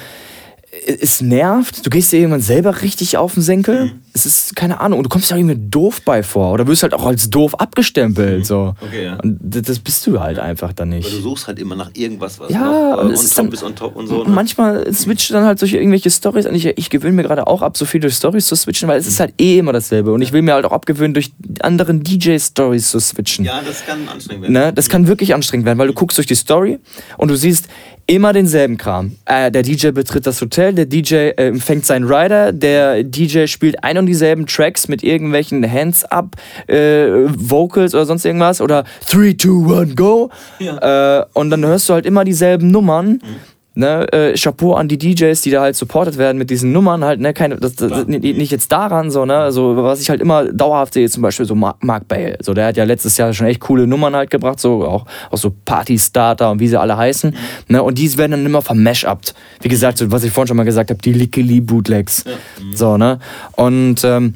es 0.85 1.21
nervt, 1.21 1.85
du 1.85 1.89
gehst 1.89 2.11
dir 2.11 2.19
irgendwann 2.19 2.41
selber 2.41 2.81
richtig 2.81 3.17
auf 3.17 3.33
den 3.33 3.43
Senkel. 3.43 3.85
Mhm. 3.85 4.01
Es 4.15 4.25
ist, 4.25 4.55
keine 4.55 4.79
Ahnung, 4.79 4.99
und 4.99 5.03
du 5.03 5.09
kommst 5.09 5.29
ja 5.29 5.35
irgendwie 5.35 5.57
doof 5.57 6.01
bei 6.03 6.23
vor. 6.23 6.53
Oder 6.53 6.65
wirst 6.67 6.83
halt 6.83 6.93
auch 6.93 7.05
als 7.05 7.29
doof 7.29 7.53
abgestempelt. 7.55 8.45
So. 8.45 8.73
Okay, 8.79 9.03
ja. 9.03 9.17
Und 9.21 9.37
das 9.41 9.77
bist 9.79 10.07
du 10.07 10.21
halt 10.21 10.39
einfach 10.39 10.71
dann 10.71 10.89
nicht. 10.89 11.05
Weil 11.05 11.17
du 11.17 11.21
suchst 11.21 11.47
halt 11.47 11.59
immer 11.59 11.75
nach 11.75 11.91
irgendwas, 11.93 12.39
was 12.39 12.49
ja, 12.49 12.63
noch, 12.63 13.03
und 13.03 13.09
äh, 13.09 13.13
es 13.13 13.25
ist 13.25 13.37
dann, 13.37 13.53
on 13.53 13.75
top 13.75 13.97
und 13.97 14.07
so. 14.07 14.23
Ne? 14.23 14.29
Manchmal 14.29 14.91
switcht 14.93 15.33
dann 15.33 15.43
halt 15.43 15.61
durch 15.61 15.73
irgendwelche 15.73 16.09
Stories. 16.09 16.45
Und 16.45 16.55
ich, 16.55 16.65
ich 16.65 16.89
gewöhne 16.89 17.11
mir 17.11 17.23
gerade 17.23 17.45
auch 17.45 17.61
ab, 17.61 17.75
so 17.75 17.83
viel 17.83 17.99
durch 17.99 18.13
Stories 18.13 18.47
zu 18.47 18.55
switchen, 18.55 18.87
weil 18.87 18.97
es 18.97 19.05
ist 19.05 19.19
halt 19.19 19.33
eh 19.37 19.57
immer 19.57 19.73
dasselbe. 19.73 20.13
Und 20.13 20.21
ich 20.21 20.31
will 20.31 20.41
mir 20.41 20.53
halt 20.53 20.63
auch 20.63 20.71
abgewöhnen, 20.71 21.13
durch 21.13 21.33
anderen 21.59 22.01
DJ-Stories 22.01 22.91
zu 22.91 23.01
switchen. 23.01 23.43
Ja, 23.43 23.61
das 23.67 23.85
kann 23.85 24.07
anstrengend 24.07 24.43
werden. 24.43 24.53
Ne? 24.53 24.71
Das 24.71 24.87
kann 24.87 25.07
wirklich 25.07 25.33
anstrengend 25.33 25.65
werden, 25.65 25.77
weil 25.77 25.87
du 25.87 25.93
guckst 25.93 26.17
durch 26.17 26.27
die 26.27 26.35
Story 26.35 26.79
und 27.17 27.27
du 27.27 27.35
siehst, 27.35 27.67
immer 28.07 28.33
denselben 28.33 28.77
Kram. 28.77 29.15
Äh, 29.25 29.51
der 29.51 29.63
DJ 29.63 29.89
betritt 29.89 30.27
das 30.27 30.41
Hotel, 30.41 30.73
der 30.73 30.85
DJ 30.85 31.15
äh, 31.15 31.47
empfängt 31.47 31.85
seinen 31.85 32.05
Rider, 32.05 32.51
der 32.51 33.03
DJ 33.03 33.47
spielt 33.47 33.83
ein 33.83 33.97
und 33.97 34.04
dieselben 34.05 34.45
Tracks 34.45 34.87
mit 34.87 35.03
irgendwelchen 35.03 35.69
Hands-up 35.69 36.35
äh, 36.67 37.07
Vocals 37.27 37.93
oder 37.93 38.05
sonst 38.05 38.25
irgendwas 38.25 38.61
oder 38.61 38.83
3, 39.09 39.35
2, 39.37 39.81
1, 39.81 39.95
go. 39.95 40.29
Ja. 40.59 41.19
Äh, 41.19 41.25
und 41.33 41.49
dann 41.49 41.65
hörst 41.65 41.89
du 41.89 41.93
halt 41.93 42.05
immer 42.05 42.23
dieselben 42.23 42.71
Nummern. 42.71 43.21
Mhm 43.23 43.54
Ne, 43.77 44.07
äh, 44.13 44.37
Chapeau 44.37 44.73
an 44.73 44.87
die 44.87 44.97
DJs, 44.97 45.41
die 45.41 45.51
da 45.51 45.61
halt 45.61 45.75
supportet 45.75 46.17
werden 46.17 46.37
mit 46.37 46.49
diesen 46.49 46.71
Nummern 46.71 47.03
halt, 47.03 47.19
ne, 47.19 47.33
keine, 47.33 47.57
das, 47.57 47.75
das, 47.75 48.07
nicht 48.07 48.51
jetzt 48.51 48.71
daran, 48.71 49.11
so, 49.11 49.25
ne, 49.25 49.35
also 49.35 49.75
was 49.75 49.99
ich 49.99 50.09
halt 50.09 50.21
immer 50.21 50.45
dauerhaft 50.45 50.93
sehe, 50.93 51.09
zum 51.09 51.21
Beispiel 51.21 51.45
so 51.45 51.55
Mark, 51.55 51.83
Mark 51.83 52.07
Bale, 52.07 52.37
so, 52.39 52.53
der 52.53 52.67
hat 52.67 52.77
ja 52.77 52.85
letztes 52.85 53.17
Jahr 53.17 53.33
schon 53.33 53.47
echt 53.47 53.59
coole 53.59 53.85
Nummern 53.85 54.15
halt 54.15 54.29
gebracht, 54.29 54.61
so, 54.61 54.85
auch, 54.85 55.05
auch 55.29 55.37
so 55.37 55.53
Party-Starter 55.65 56.51
und 56.51 56.61
wie 56.61 56.69
sie 56.69 56.79
alle 56.79 56.95
heißen, 56.95 57.31
mhm. 57.31 57.35
ne, 57.67 57.83
und 57.83 57.97
die 57.97 58.17
werden 58.17 58.31
dann 58.31 58.45
immer 58.45 58.61
vermashupt, 58.61 59.35
wie 59.59 59.67
gesagt, 59.67 59.97
so, 59.97 60.09
was 60.09 60.23
ich 60.23 60.31
vorhin 60.31 60.47
schon 60.47 60.57
mal 60.57 60.63
gesagt 60.63 60.89
habe, 60.89 61.01
die 61.01 61.11
Lickily 61.11 61.59
Bootlegs, 61.59 62.23
ja. 62.25 62.31
mhm. 62.63 62.75
so, 62.77 62.95
ne, 62.95 63.19
und, 63.57 64.05
ähm, 64.05 64.35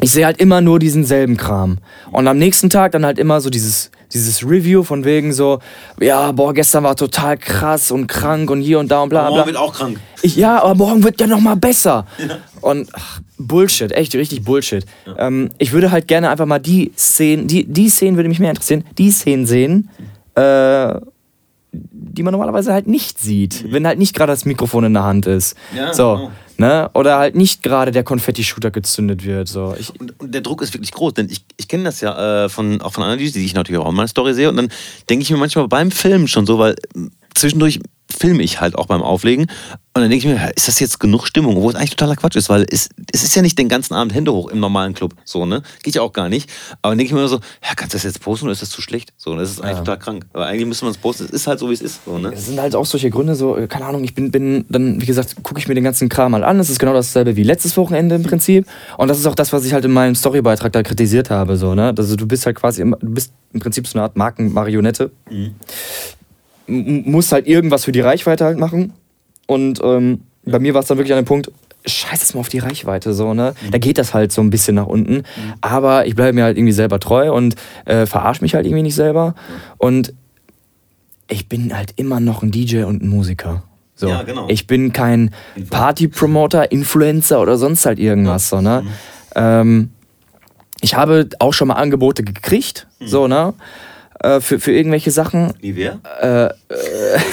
ich 0.00 0.12
sehe 0.12 0.24
halt 0.24 0.40
immer 0.40 0.60
nur 0.60 0.78
diesen 0.78 1.04
selben 1.04 1.36
Kram. 1.36 1.78
Und 2.10 2.26
am 2.26 2.38
nächsten 2.38 2.70
Tag 2.70 2.92
dann 2.92 3.04
halt 3.04 3.18
immer 3.18 3.40
so 3.40 3.50
dieses, 3.50 3.90
dieses 4.12 4.42
Review 4.42 4.82
von 4.82 5.04
wegen 5.04 5.32
so, 5.32 5.60
ja, 6.00 6.32
boah, 6.32 6.54
gestern 6.54 6.84
war 6.84 6.96
total 6.96 7.36
krass 7.36 7.90
und 7.90 8.06
krank 8.06 8.50
und 8.50 8.62
hier 8.62 8.78
und 8.78 8.90
da 8.90 9.02
und 9.02 9.10
bla 9.10 9.22
bla. 9.22 9.30
Morgen 9.30 9.46
wird 9.46 9.56
auch 9.56 9.74
krank. 9.74 10.00
Ich, 10.22 10.36
ja, 10.36 10.62
aber 10.62 10.74
morgen 10.74 11.04
wird 11.04 11.20
ja 11.20 11.26
noch 11.26 11.40
mal 11.40 11.56
besser. 11.56 12.06
Ja. 12.18 12.38
Und 12.60 12.88
ach, 12.92 13.20
Bullshit, 13.38 13.92
echt 13.92 14.14
richtig 14.14 14.44
Bullshit. 14.44 14.84
Ja. 15.06 15.26
Ähm, 15.26 15.50
ich 15.58 15.72
würde 15.72 15.90
halt 15.90 16.08
gerne 16.08 16.30
einfach 16.30 16.46
mal 16.46 16.58
die 16.58 16.92
Szenen, 16.96 17.46
die, 17.46 17.64
die 17.64 17.88
Szenen 17.88 18.16
würde 18.16 18.28
mich 18.28 18.40
mehr 18.40 18.50
interessieren, 18.50 18.84
die 18.98 19.10
Szenen 19.10 19.46
sehen, 19.46 19.90
äh, 20.34 20.94
die 21.72 22.22
man 22.22 22.32
normalerweise 22.32 22.72
halt 22.72 22.86
nicht 22.86 23.18
sieht, 23.18 23.64
mhm. 23.64 23.72
wenn 23.72 23.86
halt 23.86 23.98
nicht 23.98 24.14
gerade 24.14 24.32
das 24.32 24.44
Mikrofon 24.44 24.84
in 24.84 24.94
der 24.94 25.04
Hand 25.04 25.26
ist. 25.26 25.56
Ja, 25.74 25.94
so. 25.94 26.16
Genau. 26.16 26.30
Ne? 26.58 26.90
Oder 26.92 27.16
halt 27.16 27.36
nicht 27.36 27.62
gerade 27.62 27.90
der 27.90 28.04
Konfetti-Shooter 28.04 28.70
gezündet 28.70 29.24
wird. 29.24 29.48
So. 29.48 29.74
Ich 29.78 29.98
und, 29.98 30.20
und, 30.20 30.34
der 30.34 30.42
Druck 30.42 30.60
ist 30.60 30.74
wirklich 30.74 30.92
groß, 30.92 31.14
denn 31.14 31.30
ich, 31.30 31.42
ich 31.56 31.68
kenne 31.68 31.84
das 31.84 32.02
ja 32.02 32.44
äh, 32.44 32.48
von, 32.50 32.82
auch 32.82 32.92
von 32.92 33.02
anderen, 33.02 33.18
die 33.18 33.44
ich 33.44 33.54
natürlich 33.54 33.80
auch 33.80 33.88
in 33.88 33.94
meiner 33.94 34.08
Story 34.08 34.34
sehe. 34.34 34.50
Und 34.50 34.56
dann 34.56 34.68
denke 35.08 35.22
ich 35.22 35.30
mir 35.30 35.38
manchmal 35.38 35.68
beim 35.68 35.90
Filmen 35.90 36.28
schon 36.28 36.44
so, 36.44 36.58
weil 36.58 36.76
zwischendurch 37.34 37.80
filme 38.12 38.42
ich 38.42 38.60
halt 38.60 38.76
auch 38.76 38.86
beim 38.86 39.02
Auflegen. 39.02 39.46
Und 39.92 40.02
dann 40.02 40.10
denke 40.10 40.28
ich 40.28 40.32
mir, 40.32 40.52
ist 40.54 40.68
das 40.68 40.78
jetzt 40.78 41.00
genug 41.00 41.26
Stimmung? 41.26 41.56
Wo 41.56 41.68
es 41.68 41.74
eigentlich 41.74 41.90
totaler 41.90 42.14
Quatsch 42.14 42.36
ist, 42.36 42.48
weil 42.48 42.64
es, 42.70 42.90
es 43.12 43.24
ist 43.24 43.34
ja 43.34 43.42
nicht 43.42 43.58
den 43.58 43.68
ganzen 43.68 43.94
Abend 43.94 44.14
Hände 44.14 44.32
hoch 44.32 44.48
im 44.48 44.60
normalen 44.60 44.94
Club. 44.94 45.14
So, 45.24 45.46
ne? 45.46 45.62
Geht 45.82 45.96
ja 45.96 46.02
auch 46.02 46.12
gar 46.12 46.28
nicht. 46.28 46.48
Aber 46.80 46.92
dann 46.92 46.98
denke 46.98 47.08
ich 47.08 47.12
mir 47.12 47.20
immer 47.20 47.28
so, 47.28 47.40
ja, 47.62 47.74
kannst 47.74 47.94
du 47.94 47.96
das 47.96 48.04
jetzt 48.04 48.20
posten 48.20 48.46
oder 48.46 48.52
ist 48.52 48.62
das 48.62 48.70
zu 48.70 48.82
schlecht? 48.82 49.12
So, 49.16 49.34
das 49.34 49.50
ist 49.50 49.60
eigentlich 49.60 49.78
ja. 49.78 49.84
total 49.84 49.98
krank. 49.98 50.26
Aber 50.32 50.46
eigentlich 50.46 50.66
müsste 50.66 50.84
man 50.84 50.92
es 50.92 50.98
posten. 50.98 51.24
Es 51.24 51.30
ist 51.30 51.46
halt 51.48 51.58
so, 51.58 51.68
wie 51.70 51.74
es 51.74 51.80
ist. 51.80 52.04
So, 52.04 52.18
ne? 52.18 52.30
Das 52.30 52.46
sind 52.46 52.60
halt 52.60 52.76
auch 52.76 52.86
solche 52.86 53.10
Gründe, 53.10 53.34
so, 53.34 53.56
äh, 53.56 53.66
keine 53.66 53.86
Ahnung, 53.86 54.04
ich 54.04 54.14
bin, 54.14 54.30
bin 54.30 54.64
dann, 54.68 55.00
wie 55.00 55.06
gesagt, 55.06 55.34
gucke 55.42 55.58
ich 55.58 55.66
mir 55.66 55.74
den 55.74 55.84
ganzen 55.84 56.08
Kram 56.08 56.32
mal 56.32 56.44
an. 56.44 56.58
Das 56.58 56.70
ist 56.70 56.78
genau 56.78 56.92
dasselbe 56.92 57.34
wie 57.34 57.42
letztes 57.42 57.76
Wochenende 57.76 58.14
im 58.14 58.22
Prinzip. 58.22 58.66
Und 58.96 59.08
das 59.08 59.18
ist 59.18 59.26
auch 59.26 59.34
das, 59.34 59.52
was 59.52 59.64
ich 59.64 59.72
halt 59.72 59.84
in 59.84 59.92
meinem 59.92 60.14
Storybeitrag 60.14 60.72
da 60.72 60.84
kritisiert 60.84 61.30
habe. 61.30 61.56
So, 61.56 61.74
ne? 61.74 61.92
Also 61.96 62.14
du 62.14 62.26
bist 62.26 62.46
halt 62.46 62.56
quasi, 62.56 62.82
du 62.82 62.96
bist 63.00 63.32
im 63.52 63.58
Prinzip 63.58 63.88
so 63.88 63.98
eine 63.98 64.04
Art 64.04 64.16
Markenmarionette. 64.16 65.10
Mhm 65.28 65.54
muss 66.70 67.32
halt 67.32 67.46
irgendwas 67.46 67.84
für 67.84 67.92
die 67.92 68.00
Reichweite 68.00 68.44
halt 68.44 68.58
machen. 68.58 68.92
Und 69.46 69.80
ähm, 69.82 70.20
ja. 70.44 70.52
bei 70.52 70.58
mir 70.60 70.74
war 70.74 70.80
es 70.80 70.86
dann 70.86 70.98
wirklich 70.98 71.12
an 71.12 71.22
dem 71.22 71.26
Punkt, 71.26 71.50
scheiß 71.86 72.22
es 72.22 72.34
mal 72.34 72.40
auf 72.40 72.48
die 72.48 72.58
Reichweite 72.58 73.14
so, 73.14 73.34
ne? 73.34 73.54
Mhm. 73.62 73.70
Da 73.70 73.78
geht 73.78 73.98
das 73.98 74.14
halt 74.14 74.32
so 74.32 74.42
ein 74.42 74.50
bisschen 74.50 74.74
nach 74.74 74.86
unten. 74.86 75.14
Mhm. 75.14 75.24
Aber 75.60 76.06
ich 76.06 76.14
bleibe 76.14 76.34
mir 76.34 76.44
halt 76.44 76.56
irgendwie 76.56 76.72
selber 76.72 77.00
treu 77.00 77.32
und 77.32 77.56
äh, 77.84 78.06
verarsche 78.06 78.42
mich 78.42 78.54
halt 78.54 78.66
irgendwie 78.66 78.82
nicht 78.82 78.94
selber. 78.94 79.34
Und 79.78 80.12
ich 81.28 81.48
bin 81.48 81.76
halt 81.76 81.92
immer 81.96 82.20
noch 82.20 82.42
ein 82.42 82.50
DJ 82.50 82.82
und 82.82 83.02
ein 83.02 83.08
Musiker. 83.08 83.62
So. 83.94 84.08
Ja, 84.08 84.22
genau. 84.22 84.46
Ich 84.48 84.66
bin 84.66 84.92
kein 84.92 85.30
Party-Promoter, 85.68 86.72
Influencer 86.72 87.40
oder 87.40 87.56
sonst 87.56 87.84
halt 87.86 87.98
irgendwas, 87.98 88.48
so, 88.48 88.60
ne? 88.60 88.82
Mhm. 88.82 88.90
Ähm, 89.34 89.90
ich 90.80 90.94
habe 90.94 91.28
auch 91.38 91.52
schon 91.52 91.68
mal 91.68 91.74
Angebote 91.74 92.24
gekriegt, 92.24 92.86
mhm. 92.98 93.06
so, 93.06 93.28
ne? 93.28 93.54
Äh, 94.22 94.40
für, 94.40 94.60
für 94.60 94.72
irgendwelche 94.72 95.10
Sachen. 95.10 95.52
Wie 95.60 95.76
wer? 95.76 95.98
Äh, 96.20 96.44
äh, 96.46 96.50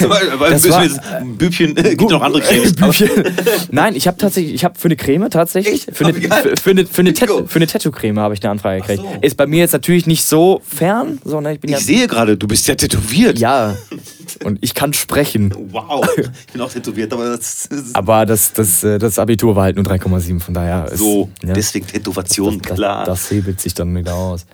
das 0.00 0.68
war, 0.70 0.80
ein 0.80 1.36
Bübchen, 1.36 1.76
äh, 1.76 1.94
gibt 1.96 2.10
noch 2.10 2.22
andere 2.22 2.42
Cremes. 2.42 2.74
Nein, 3.70 3.94
ich 3.94 4.06
habe 4.06 4.16
tatsächlich, 4.16 4.54
ich 4.54 4.64
habe 4.64 4.78
für 4.78 4.88
eine 4.88 4.96
Creme 4.96 5.28
tatsächlich, 5.28 5.86
für 5.92 6.06
eine, 6.06 6.14
für, 6.14 6.56
für, 6.56 6.70
eine, 6.70 6.86
für 6.86 7.00
eine, 7.00 7.12
Tattoo, 7.12 7.46
für 7.46 7.56
eine 7.56 7.66
Tattoo-Creme 7.66 8.18
habe 8.18 8.34
ich 8.34 8.42
eine 8.42 8.52
Anfrage 8.52 8.80
gekriegt. 8.80 9.02
So. 9.02 9.18
Ist 9.20 9.36
bei 9.36 9.46
mir 9.46 9.58
jetzt 9.58 9.72
natürlich 9.72 10.06
nicht 10.06 10.24
so 10.24 10.62
fern, 10.64 11.20
sondern 11.24 11.54
ich 11.54 11.60
bin 11.60 11.70
ich 11.70 11.76
ja... 11.76 11.82
sehe 11.82 12.06
gerade, 12.08 12.36
du 12.36 12.48
bist 12.48 12.66
ja 12.68 12.74
tätowiert. 12.74 13.38
Ja, 13.38 13.76
und 14.44 14.58
ich 14.60 14.74
kann 14.74 14.92
sprechen. 14.92 15.52
Wow, 15.70 16.06
ich 16.16 16.52
bin 16.52 16.60
auch 16.60 16.70
tätowiert, 16.70 17.12
aber 17.12 17.36
das... 17.36 17.68
aber 17.92 18.26
das, 18.26 18.52
das, 18.52 18.84
äh, 18.84 18.98
das 18.98 19.18
Abitur 19.18 19.56
war 19.56 19.64
halt 19.64 19.76
nur 19.76 19.84
3,7, 19.84 20.40
von 20.40 20.54
daher... 20.54 20.86
Ist, 20.86 20.98
so, 20.98 21.28
ja, 21.42 21.52
deswegen 21.52 21.86
Tätowation, 21.86 22.60
das, 22.60 22.76
klar. 22.76 23.04
Das, 23.04 23.20
das 23.20 23.30
hebelt 23.30 23.60
sich 23.60 23.74
dann 23.74 23.94
wieder 23.96 24.14
aus. 24.14 24.46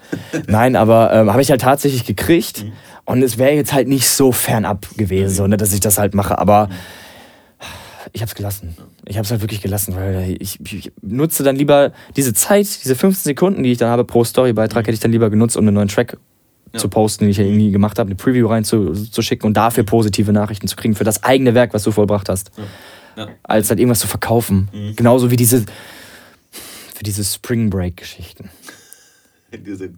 Nein, 0.47 0.77
aber 0.77 1.13
ähm, 1.13 1.31
habe 1.31 1.43
ich 1.43 1.51
halt 1.51 1.61
tatsächlich 1.61 2.05
gekriegt. 2.05 2.65
Mhm. 2.65 2.73
Und 3.07 3.23
es 3.23 3.37
wäre 3.37 3.53
jetzt 3.53 3.73
halt 3.73 3.87
nicht 3.87 4.09
so 4.09 4.33
fernab 4.33 4.87
gewesen, 4.97 5.35
so, 5.35 5.47
ne, 5.47 5.57
dass 5.57 5.75
ich 5.75 5.81
das 5.81 5.99
halt 5.99 6.15
mache. 6.15 6.39
Aber 6.39 6.71
ich 8.13 8.23
habe 8.23 8.29
es 8.29 8.35
gelassen. 8.35 8.77
Ich 9.05 9.17
habe 9.17 9.25
es 9.25 9.31
halt 9.31 9.43
wirklich 9.43 9.61
gelassen, 9.61 9.95
weil 9.97 10.37
ich, 10.39 10.59
ich, 10.73 10.93
nutze 11.03 11.43
dann 11.43 11.57
lieber 11.57 11.93
diese 12.17 12.33
Zeit, 12.33 12.67
diese 12.83 12.95
15 12.95 13.31
Sekunden, 13.31 13.63
die 13.63 13.73
ich 13.73 13.79
dann 13.79 13.91
habe 13.91 14.05
pro 14.05 14.25
Storybeitrag, 14.25 14.87
hätte 14.87 14.95
ich 14.95 15.01
dann 15.01 15.13
lieber 15.13 15.31
genutzt, 15.31 15.57
um 15.57 15.65
einen 15.67 15.75
neuen 15.75 15.89
Track 15.89 16.17
ja. 16.75 16.81
zu 16.81 16.89
posten, 16.89 17.25
den 17.25 17.31
ich 17.31 17.39
ja 17.39 17.45
irgendwie 17.45 17.71
gemacht 17.71 17.99
habe, 17.99 18.09
eine 18.09 18.17
Preview 18.17 18.49
reinzuschicken 18.49 19.47
und 19.47 19.55
dafür 19.55 19.85
positive 19.85 20.33
Nachrichten 20.33 20.69
zu 20.69 20.77
kriegen 20.77 20.95
für 20.95 21.05
das 21.05 21.23
eigene 21.23 21.55
Werk, 21.55 21.73
was 21.73 21.85
du 21.85 21.93
vollbracht 21.93 22.29
hast. 22.29 22.51
Ja. 23.17 23.29
Als 23.45 23.71
halt 23.71 23.79
irgendwas 23.79 24.01
zu 24.01 24.09
verkaufen. 24.09 24.69
Mhm. 24.73 24.97
Genauso 24.97 25.31
wie 25.31 25.37
diese, 25.37 25.65
für 26.95 27.05
diese 27.05 27.25
Spring 27.25 27.71
Break-Geschichten. 27.71 28.51
Diese, 29.57 29.91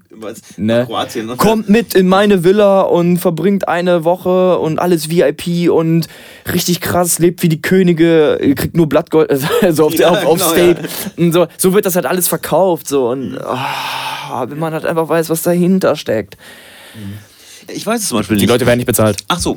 ne? 0.59 0.85
Kroatien. 0.87 1.27
Ne? 1.27 1.37
Kommt 1.37 1.71
mit 1.71 1.95
in 1.95 2.09
meine 2.09 2.45
Villa 2.45 2.83
und 2.83 3.17
verbringt 3.17 3.69
eine 3.69 4.05
Woche 4.05 4.59
und 4.59 4.79
alles 4.79 5.11
VIP 5.11 5.71
und 5.71 6.09
richtig 6.53 6.83
krass, 6.83 7.19
lebt 7.19 7.43
wie 7.43 7.49
die 7.49 7.63
Könige, 7.63 8.39
kriegt 8.55 8.77
nur 8.77 8.87
Blattgold, 8.87 9.31
also 9.63 9.87
auf, 9.87 9.95
ja, 9.95 10.11
auf, 10.11 10.27
auf 10.27 10.39
genau, 10.39 10.51
State. 10.51 10.83
Ja. 10.83 11.25
Und 11.25 11.33
so, 11.33 11.47
so 11.57 11.73
wird 11.73 11.87
das 11.87 11.97
halt 11.97 12.05
alles 12.05 12.29
verkauft. 12.29 12.87
So. 12.87 13.09
Und 13.09 13.39
oh, 13.39 14.45
wenn 14.49 14.59
man 14.59 14.75
halt 14.75 14.85
einfach 14.85 15.09
weiß, 15.09 15.31
was 15.31 15.43
dahinter 15.43 15.97
steckt. 15.97 16.37
Mhm. 16.97 17.19
Ich 17.69 17.87
weiß 17.87 18.01
es 18.01 18.09
zum 18.09 18.19
Beispiel 18.19 18.37
nicht. 18.37 18.45
Die 18.45 18.53
Leute 18.53 18.67
werden 18.67 18.79
nicht 18.79 18.87
bezahlt. 18.87 19.17
Ach 19.29 19.39
so. 19.39 19.57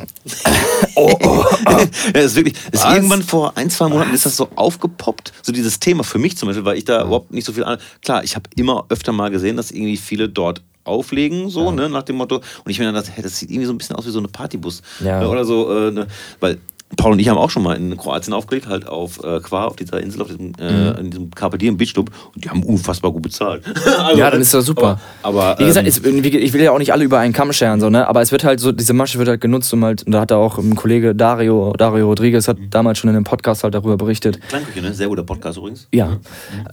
oh, 0.95 1.14
oh, 1.22 1.45
oh. 1.66 1.86
Ja, 2.14 2.22
ist 2.22 2.36
wirklich, 2.36 2.56
ist 2.72 2.86
irgendwann 2.86 3.22
vor 3.22 3.56
ein, 3.56 3.70
zwei 3.70 3.88
Monaten 3.88 4.14
ist 4.14 4.26
das 4.26 4.36
so 4.36 4.49
aufgepoppt, 4.56 5.34
so 5.41 5.52
dieses 5.52 5.80
Thema 5.80 6.03
für 6.03 6.18
mich 6.18 6.38
zum 6.38 6.48
Beispiel, 6.48 6.66
weil 6.66 6.78
ich 6.78 6.86
da 6.86 7.03
überhaupt 7.03 7.32
nicht 7.32 7.45
so 7.45 7.53
viel 7.53 7.64
an. 7.64 7.78
Klar, 8.02 8.24
ich 8.24 8.36
habe 8.36 8.49
immer 8.56 8.86
öfter 8.90 9.11
mal 9.11 9.30
gesehen, 9.30 9.57
dass 9.57 9.72
irgendwie 9.72 9.98
viele 9.98 10.28
dort 10.28 10.61
auflegen, 10.86 11.49
so, 11.49 11.66
ja. 11.66 11.72
ne, 11.72 11.90
nach 11.90 12.03
dem 12.03 12.16
Motto. 12.16 12.38
Und 12.38 12.72
ich 12.72 12.80
mir 12.80 12.86
dann 12.86 12.95
dachte, 12.95 13.11
hey, 13.11 13.22
das 13.22 13.38
sieht 13.38 13.52
irgendwie 13.52 13.68
so 13.68 13.74
ein 13.74 13.78
bisschen 13.78 13.95
aus 13.95 14.06
wie 14.07 14.11
so 14.11 14.20
eine 14.20 14.28
Partybus. 14.28 14.82
Ja. 15.02 15.28
Oder 15.28 15.45
so, 15.45 15.72
äh, 15.72 15.91
ne, 15.91 16.07
weil 16.40 16.57
Paul 16.98 17.14
und 17.14 17.20
ich 17.20 17.30
haben 17.30 17.38
auch 17.38 17.49
schon 17.49 17.64
mal 17.64 17.76
in 17.76 17.95
Kroatien 17.98 18.34
aufgelegt, 18.34 18.68
halt 18.68 18.88
auf 18.88 19.24
äh, 19.24 19.40
Qua, 19.40 19.66
auf 19.66 19.76
dieser 19.76 20.02
Insel, 20.02 20.22
auf 20.22 20.28
diesem, 20.28 20.53
äh, 20.60 20.72
mhm. 20.72 20.98
in 20.98 21.11
diesem 21.11 21.32
Carpe 21.32 21.57
Diem 21.57 21.78
Beach 21.78 21.94
Club. 21.94 22.10
Und 22.34 22.44
die 22.44 22.49
haben 22.49 22.64
unfassbar 22.64 23.11
gut 23.11 23.22
bezahlt. 23.22 23.64
also, 23.98 24.20
ja, 24.20 24.30
dann 24.32 24.41
ist 24.41 24.53
das 24.53 24.66
super. 24.66 24.99
Aber, 25.22 25.44
aber 25.44 25.60
wie 25.60 25.66
gesagt, 25.66 25.88
ähm, 26.06 26.24
ich 26.24 26.53
will 26.53 26.61
ja 26.61 26.72
auch 26.72 26.80
nicht 26.80 26.91
alle 26.91 27.03
über 27.03 27.20
einen 27.20 27.34
Kamm 27.34 27.53
scheren, 27.53 27.80
so, 27.80 27.90
ne? 27.90 28.07
aber 28.07 28.22
es 28.22 28.32
wird 28.32 28.44
halt 28.44 28.60
so, 28.60 28.72
diese 28.72 28.94
Masche 28.94 29.20
wird 29.20 29.30
halt 29.30 29.41
genutzt, 29.41 29.74
um 29.74 29.86
halt, 29.86 30.03
und 30.03 30.11
da 30.11 30.22
hat 30.22 30.32
auch 30.32 30.57
ein 30.57 30.76
Kollege 30.76 31.16
Dario, 31.16 31.74
Dario 31.78 32.07
Rodriguez, 32.07 32.48
hat 32.48 32.60
mhm. 32.60 32.70
damals 32.70 32.98
schon 32.98 33.10
in 33.10 33.16
einem 33.16 33.26
Podcast 33.26 33.64
halt 33.64 33.76
darüber 33.76 33.98
berichtet. 33.98 34.40
Klangküche, 34.49 34.82
ne? 34.82 34.94
Sehr 34.94 35.07
guter 35.07 35.24
Podcast 35.24 35.57
übrigens. 35.57 35.88
Ja. 35.91 36.07
Mhm. 36.07 36.20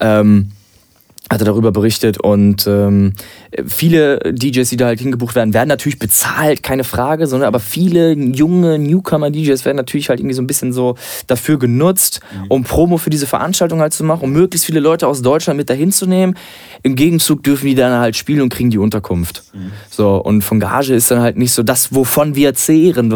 Ähm, 0.01 0.53
hat 1.29 1.41
er 1.41 1.45
darüber 1.45 1.73
berichtet 1.73 2.19
und 2.21 2.67
ähm, 2.69 3.13
viele 3.67 4.21
DJs, 4.33 4.69
die 4.69 4.77
da 4.77 4.87
halt 4.87 5.01
hingebucht 5.01 5.35
werden, 5.35 5.55
werden 5.55 5.69
natürlich 5.69 5.99
bezahlt, 5.99 6.63
keine 6.63 6.85
Frage, 6.85 7.27
sondern 7.27 7.49
aber 7.49 7.59
viele 7.59 8.13
junge 8.13 8.79
Newcomer-DJs 8.79 9.65
werden 9.65 9.77
natürlich 9.77 10.09
halt 10.09 10.21
irgendwie 10.21 10.35
so 10.35 10.43
ein 10.43 10.47
bisschen 10.47 10.73
so 10.73 10.95
dafür 11.27 11.59
genutzt, 11.59 12.21
mhm. 12.33 12.47
um 12.49 12.63
Promo 12.65 12.97
für 12.97 13.11
diese 13.11 13.27
Veranstaltung 13.27 13.81
halt 13.81 13.93
zu 13.93 14.05
machen, 14.05 14.23
um 14.23 14.31
möglichst 14.31 14.67
viele 14.67 14.79
Leute 14.79 15.09
aus 15.09 15.21
Deutschland 15.21 15.57
mit 15.57 15.69
dahin 15.69 15.91
zu 15.91 16.07
nehmen. 16.07 16.37
Im 16.85 16.95
Gegenzug 16.95 17.43
dürfen 17.43 17.67
die 17.67 17.75
dann 17.75 17.99
halt 17.99 18.15
spielen 18.15 18.43
und 18.43 18.51
kriegen 18.51 18.71
die 18.71 18.79
Unterkunft. 18.79 19.43
Mhm. 19.53 19.73
So, 19.91 20.23
und 20.23 20.43
von 20.43 20.61
Gage 20.61 20.95
ist 20.95 21.11
dann 21.11 21.21
halt 21.21 21.37
nicht 21.37 21.53
so 21.53 21.65
das, 21.65 21.93
wovon 21.93 22.37
wir 22.37 22.55
zehren, 22.55 23.11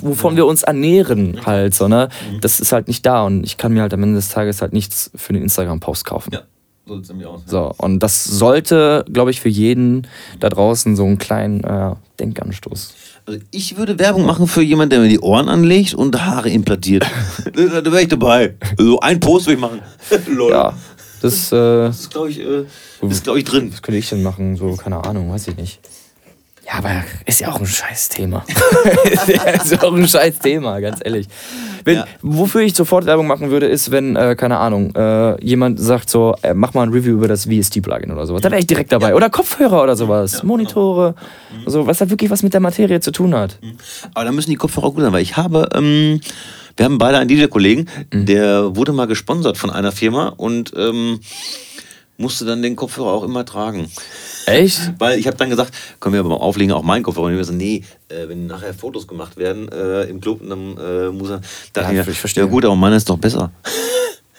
wovon 0.00 0.36
wir 0.36 0.46
uns 0.46 0.62
ernähren 0.62 1.44
halt, 1.44 1.74
so, 1.74 1.88
ne? 1.88 2.08
Mhm. 2.32 2.40
Das 2.40 2.58
ist 2.58 2.72
halt 2.72 2.88
nicht 2.88 3.04
da 3.04 3.26
und 3.26 3.44
ich 3.44 3.58
kann 3.58 3.74
mir 3.74 3.82
halt 3.82 3.92
am 3.92 4.02
Ende 4.02 4.16
des 4.16 4.30
Tages 4.30 4.62
halt 4.62 4.72
nichts 4.72 5.10
für 5.14 5.34
den 5.34 5.42
Instagram-Post 5.42 6.06
kaufen. 6.06 6.30
Ja. 6.32 6.40
So 6.86 6.96
sieht's 6.96 7.08
nämlich 7.08 7.26
aus. 7.26 7.42
So, 7.46 7.72
und 7.78 8.00
das 8.00 8.24
sollte, 8.24 9.04
glaube 9.12 9.30
ich, 9.30 9.40
für 9.40 9.48
jeden 9.48 10.06
da 10.40 10.48
draußen 10.48 10.96
so 10.96 11.04
einen 11.04 11.18
kleinen 11.18 11.62
äh, 11.62 11.94
Denkanstoß. 12.18 12.94
Also 13.26 13.40
ich 13.50 13.76
würde 13.76 13.98
Werbung 13.98 14.24
machen 14.26 14.46
für 14.46 14.62
jemanden, 14.62 14.90
der 14.90 15.00
mir 15.00 15.08
die 15.08 15.20
Ohren 15.20 15.48
anlegt 15.48 15.94
und 15.94 16.20
Haare 16.24 16.48
implantiert. 16.50 17.06
da 17.54 17.84
wäre 17.84 18.02
ich 18.02 18.08
dabei. 18.08 18.54
So 18.78 18.98
ein 19.00 19.20
Post 19.20 19.46
würde 19.46 19.54
ich 19.54 19.60
machen. 19.60 19.80
Lol. 20.26 20.50
Ja, 20.50 20.74
das, 21.22 21.52
äh, 21.52 21.56
Das 21.56 22.00
ist, 22.00 22.10
glaube 22.10 22.30
ich, 22.30 22.40
äh, 22.40 22.64
ist, 23.08 23.24
glaub 23.24 23.36
ich, 23.36 23.44
drin. 23.44 23.70
was 23.72 23.82
könnte 23.82 23.98
ich 23.98 24.08
denn 24.08 24.22
machen? 24.22 24.56
So, 24.56 24.74
keine 24.74 25.04
Ahnung, 25.04 25.30
weiß 25.30 25.48
ich 25.48 25.56
nicht. 25.56 25.80
Ja, 26.70 26.78
aber 26.78 27.04
ist 27.26 27.40
ja 27.40 27.48
auch 27.48 27.58
ein 27.58 27.66
scheiß 27.66 28.10
Thema. 28.10 28.44
ist 29.54 29.82
auch 29.82 29.92
ein 29.92 30.06
scheiß 30.06 30.38
Thema, 30.38 30.78
ganz 30.80 31.00
ehrlich. 31.02 31.26
Wenn, 31.84 31.96
Ja. 31.96 32.06
Wofür 32.22 32.60
ich 32.60 32.74
sofort 32.74 33.06
Werbung 33.06 33.26
machen 33.26 33.50
würde, 33.50 33.66
ist, 33.66 33.90
wenn, 33.90 34.14
äh, 34.14 34.36
keine 34.36 34.58
Ahnung, 34.58 34.94
äh, 34.94 35.42
jemand 35.44 35.80
sagt 35.80 36.10
so, 36.10 36.36
äh, 36.42 36.54
mach 36.54 36.74
mal 36.74 36.82
ein 36.82 36.90
Review 36.90 37.14
über 37.14 37.26
das 37.26 37.46
VST-Plugin 37.46 38.12
oder 38.12 38.26
sowas. 38.26 38.42
Da 38.42 38.50
wäre 38.50 38.60
ich 38.60 38.66
direkt 38.66 38.92
dabei. 38.92 39.14
Oder 39.16 39.30
Kopfhörer 39.30 39.82
oder 39.82 39.96
sowas. 39.96 40.42
Monitore. 40.44 41.14
So, 41.66 41.86
was 41.86 42.00
halt 42.00 42.10
wirklich 42.10 42.30
was 42.30 42.42
mit 42.44 42.54
der 42.54 42.60
Materie 42.60 43.00
zu 43.00 43.10
tun 43.10 43.34
hat. 43.34 43.58
Aber 44.14 44.24
da 44.24 44.32
müssen 44.32 44.50
die 44.50 44.56
Kopfhörer 44.56 44.86
auch 44.86 44.94
gut 44.94 45.02
sein, 45.02 45.12
weil 45.12 45.22
ich 45.22 45.36
habe, 45.36 45.68
ähm, 45.74 46.20
wir 46.76 46.84
haben 46.84 46.98
beide 46.98 47.18
einen 47.18 47.28
DJ-Kollegen, 47.28 47.88
der 48.12 48.76
wurde 48.76 48.92
mal 48.92 49.06
gesponsert 49.06 49.58
von 49.58 49.70
einer 49.70 49.90
Firma 49.92 50.28
und 50.28 50.72
ähm, 50.76 51.18
musste 52.20 52.44
dann 52.44 52.62
den 52.62 52.76
Kopfhörer 52.76 53.12
auch 53.12 53.24
immer 53.24 53.44
tragen. 53.44 53.90
Echt? 54.46 54.92
Weil 54.98 55.18
ich 55.18 55.26
habe 55.26 55.36
dann 55.36 55.50
gesagt, 55.50 55.74
können 55.98 56.12
wir 56.12 56.20
aber 56.20 56.30
beim 56.30 56.38
Auflegen 56.38 56.72
auch 56.72 56.82
meinen 56.82 57.02
Kopfhörer? 57.02 57.26
Und 57.26 57.38
ich 57.38 57.46
so, 57.46 57.52
nee, 57.52 57.82
äh, 58.08 58.28
wenn 58.28 58.46
nachher 58.46 58.74
Fotos 58.74 59.06
gemacht 59.08 59.36
werden 59.36 59.68
äh, 59.68 60.04
im 60.04 60.20
Club, 60.20 60.40
dann 60.46 60.76
äh, 60.76 61.10
muss 61.10 61.30
er. 61.30 61.40
Da 61.72 61.82
Ja, 61.82 61.92
ja, 61.92 62.06
ich 62.06 62.20
verstehe. 62.20 62.44
ja 62.44 62.50
gut, 62.50 62.64
aber 62.64 62.76
meiner 62.76 62.96
ist 62.96 63.08
doch 63.08 63.18
besser. 63.18 63.50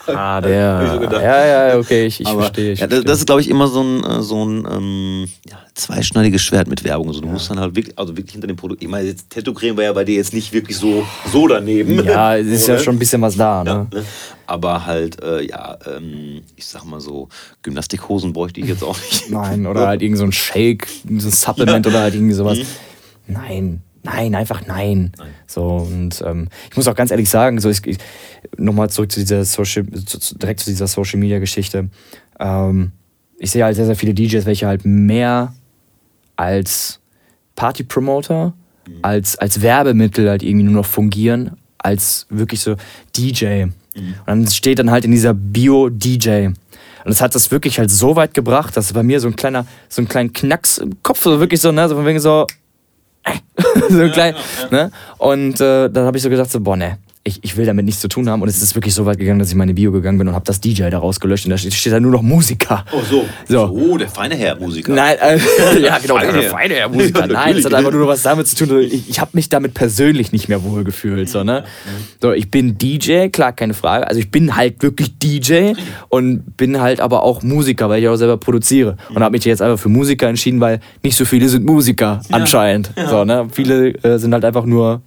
Ah, 0.08 0.42
der. 0.42 0.90
so 0.94 1.00
gedacht. 1.00 1.22
ja, 1.22 1.70
ja, 1.70 1.78
okay, 1.78 2.06
ich, 2.06 2.22
ich 2.22 2.28
Aber, 2.28 2.42
verstehe. 2.42 2.74
Ich 2.74 2.80
ja, 2.80 2.88
das, 2.88 2.96
verstehe. 2.98 3.12
das 3.12 3.20
ist, 3.20 3.26
glaube 3.26 3.42
ich, 3.42 3.50
immer 3.50 3.68
so 3.68 3.82
ein, 3.82 4.04
äh, 4.04 4.22
so 4.22 4.44
ein 4.44 4.68
ähm, 4.70 5.28
ja, 5.48 5.58
zweischneidiges 5.76 6.42
Schwert 6.42 6.68
mit 6.68 6.84
Werbung. 6.84 7.08
Also, 7.08 7.22
du 7.22 7.28
musst 7.28 7.50
dann 7.50 7.60
halt 7.60 7.76
wirklich, 7.76 7.98
also 7.98 8.16
wirklich 8.18 8.34
hinter 8.34 8.48
dem 8.48 8.56
Produkt. 8.56 8.82
Ich 8.82 8.90
meine, 8.90 9.08
jetzt 9.08 9.30
Tattoo-Creme 9.30 9.78
war 9.78 9.84
ja 9.84 9.94
bei 9.94 10.04
dir 10.04 10.16
jetzt 10.16 10.34
nicht 10.34 10.54
wirklich 10.54 10.78
so, 10.78 11.06
so 11.32 11.48
daneben. 11.48 12.04
ja, 12.04 12.36
es 12.38 12.48
ist 12.48 12.68
ja 12.68 12.80
schon 12.80 12.96
ein 12.96 13.00
bisschen 13.00 13.22
was 13.22 13.36
da, 13.36 13.64
ne? 13.64 13.88
Ne? 13.92 14.04
Aber 14.48 14.86
halt, 14.86 15.22
äh, 15.22 15.46
ja, 15.46 15.78
ähm, 15.86 16.42
ich 16.56 16.66
sag 16.66 16.84
mal 16.84 17.00
so, 17.00 17.30
Gymnastikhosen 17.62 18.34
bräuchte 18.34 18.60
ich 18.60 18.68
jetzt 18.68 18.84
auch 18.84 18.98
nicht. 18.98 19.30
Nein, 19.30 19.66
oder 19.66 19.88
halt 19.88 20.02
irgend 20.02 20.18
so 20.18 20.26
ein 20.26 20.32
Shake, 20.32 20.88
so 20.88 21.28
ein 21.28 21.32
Supplement 21.32 21.88
oder 21.88 22.02
halt 22.02 22.16
irgendwie 22.16 22.34
sowas. 22.34 22.58
Nein, 23.28 23.82
nein, 24.04 24.36
einfach 24.36 24.66
nein. 24.68 25.12
So, 25.48 25.66
und 25.66 26.24
ähm, 26.26 26.48
ich 26.70 26.78
muss 26.78 26.88
auch 26.88 26.96
ganz 26.96 27.12
ehrlich 27.12 27.30
sagen, 27.30 27.60
so 27.60 27.70
ich, 27.70 27.86
ich, 27.86 27.98
nochmal 28.58 28.90
zurück 28.90 29.12
zu 29.12 29.20
dieser 29.20 29.44
Social, 29.46 29.86
zu, 30.06 30.20
zu, 30.20 30.38
direkt 30.38 30.60
zu 30.60 30.70
dieser 30.70 30.88
Social 30.88 31.20
Media 31.20 31.40
Geschichte. 31.40 31.90
Ähm, 32.40 32.92
ich 33.38 33.52
sehe 33.52 33.64
halt 33.64 33.76
sehr, 33.76 33.86
sehr 33.86 33.96
viele 33.96 34.14
DJs, 34.14 34.46
welche 34.46 34.68
halt 34.68 34.86
mehr 34.86 35.54
als 36.36 37.00
Party 37.56 37.84
Promoter, 37.84 38.54
als, 39.02 39.38
als 39.38 39.62
Werbemittel 39.62 40.30
halt 40.30 40.44
irgendwie 40.44 40.66
nur 40.66 40.74
noch 40.74 40.86
fungieren, 40.86 41.58
als 41.78 42.26
wirklich 42.30 42.62
so 42.62 42.76
DJ. 43.16 43.64
Und 43.96 44.16
dann 44.26 44.48
steht 44.48 44.80
dann 44.80 44.92
halt 44.92 45.06
in 45.06 45.12
dieser 45.12 45.34
Bio 45.34 45.90
DJ. 45.90 46.48
Und 47.04 47.10
das 47.10 47.22
hat 47.22 47.36
das 47.36 47.52
wirklich 47.52 47.80
halt 47.80 47.90
so 47.90 48.16
weit 48.16 48.34
gebracht, 48.34 48.78
dass 48.78 48.94
bei 48.94 49.04
mir 49.04 49.20
so 49.20 49.28
ein 49.28 49.36
kleiner, 49.36 49.66
so 49.90 50.02
ein 50.02 50.08
kleiner 50.08 50.30
Knacks 50.30 50.78
im 50.78 51.02
Kopf, 51.04 51.24
so 51.24 51.40
wirklich 51.40 51.60
so, 51.62 51.72
ne, 51.72 51.90
so 51.90 51.96
von 51.96 52.06
wegen 52.06 52.20
so, 52.20 52.46
so 53.90 54.02
ein 54.02 54.12
klein, 54.12 54.36
ne? 54.70 54.92
Und 55.18 55.62
äh, 55.62 55.90
dann 55.90 56.06
habe 56.06 56.18
ich 56.18 56.24
so 56.24 56.30
gesagt, 56.30 56.52
so, 56.52 56.60
boah, 56.60 56.76
ne, 56.76 56.98
ich, 57.24 57.44
ich 57.44 57.56
will 57.56 57.66
damit 57.68 57.86
nichts 57.86 58.02
zu 58.02 58.08
tun 58.08 58.28
haben. 58.30 58.42
Und 58.42 58.50
es 58.50 58.62
ist 58.62 58.74
wirklich 58.74 58.96
so 58.96 59.06
weit 59.06 59.20
gegangen, 59.20 59.38
dass 59.38 59.50
ich 59.50 59.54
in 59.54 59.60
meine 59.60 59.76
Bio 59.76 59.92
gegangen 59.92 60.18
bin 60.18 60.28
und 60.28 60.34
habe 60.34 60.46
das 60.46 60.60
DJ 60.60 60.90
da 60.90 60.98
rausgelöscht 60.98 61.46
und 61.46 61.52
da 61.52 61.58
steht, 61.58 61.74
steht 61.74 61.94
da 61.94 62.00
nur 62.00 62.12
noch 62.12 62.24
Musiker. 62.24 62.84
Oh, 62.92 63.02
so. 63.08 63.26
So. 63.48 63.70
Oh, 63.70 63.98
der 63.98 64.10
feine 64.10 64.36
Herr 64.36 64.56
Musiker. 64.56 64.92
Nein, 64.94 65.18
äh, 65.20 65.38
ja 65.82 66.00
genau, 66.00 66.18
der 66.18 66.32
Feine. 66.32 66.44
feine 66.44 66.74
Herr 66.76 66.90
Musiker. 66.90 67.28
Nein, 67.28 67.58
es 67.58 67.66
hat 67.66 67.76
einfach 67.76 67.92
nur 67.92 68.02
noch 68.02 68.08
was 68.08 68.24
damit 68.24 68.48
zu 68.48 68.66
tun. 68.66 68.80
Ich, 68.82 69.08
ich 69.10 69.20
habe 69.20 69.32
mich 69.34 69.50
damit 69.50 69.76
persönlich 69.76 70.32
nicht 70.32 70.50
mehr 70.50 70.64
wohl 70.64 70.84
gefühlt. 70.84 71.30
So, 71.30 71.44
ne? 71.44 71.64
so, 72.22 72.32
ich 72.32 72.50
bin 72.50 72.78
DJ, 72.80 73.28
klar, 73.28 73.54
keine 73.54 73.76
Frage. 73.76 74.08
Also 74.08 74.20
ich 74.20 74.32
bin 74.32 74.56
halt 74.56 74.82
wirklich 74.82 75.20
DJ 75.20 75.74
und 76.10 76.58
bin 76.58 76.82
halt 76.82 77.00
aber 77.02 77.22
auch 77.22 77.44
Musiker, 77.44 77.88
weil 77.90 78.02
ich 78.02 78.10
auch 78.10 78.16
selber 78.16 78.38
produziere. 78.38 78.98
Und 79.14 79.22
habe 79.22 79.34
mich 79.34 79.46
jetzt 79.46 79.62
einfach 79.62 79.80
für 79.80 79.90
Musiker 79.90 80.28
entschieden, 80.28 80.60
weil 80.60 80.80
nicht 81.04 81.16
so 81.16 81.26
viele 81.26 81.48
sind 81.50 81.66
Musiker 81.66 82.22
anscheinend. 82.32 82.92
So, 83.10 83.26
ne? 83.26 83.48
Viele 83.52 83.90
äh, 84.04 84.18
sind 84.18 84.34
halt 84.34 84.44
einfach 84.44 84.66
nur 84.66 85.02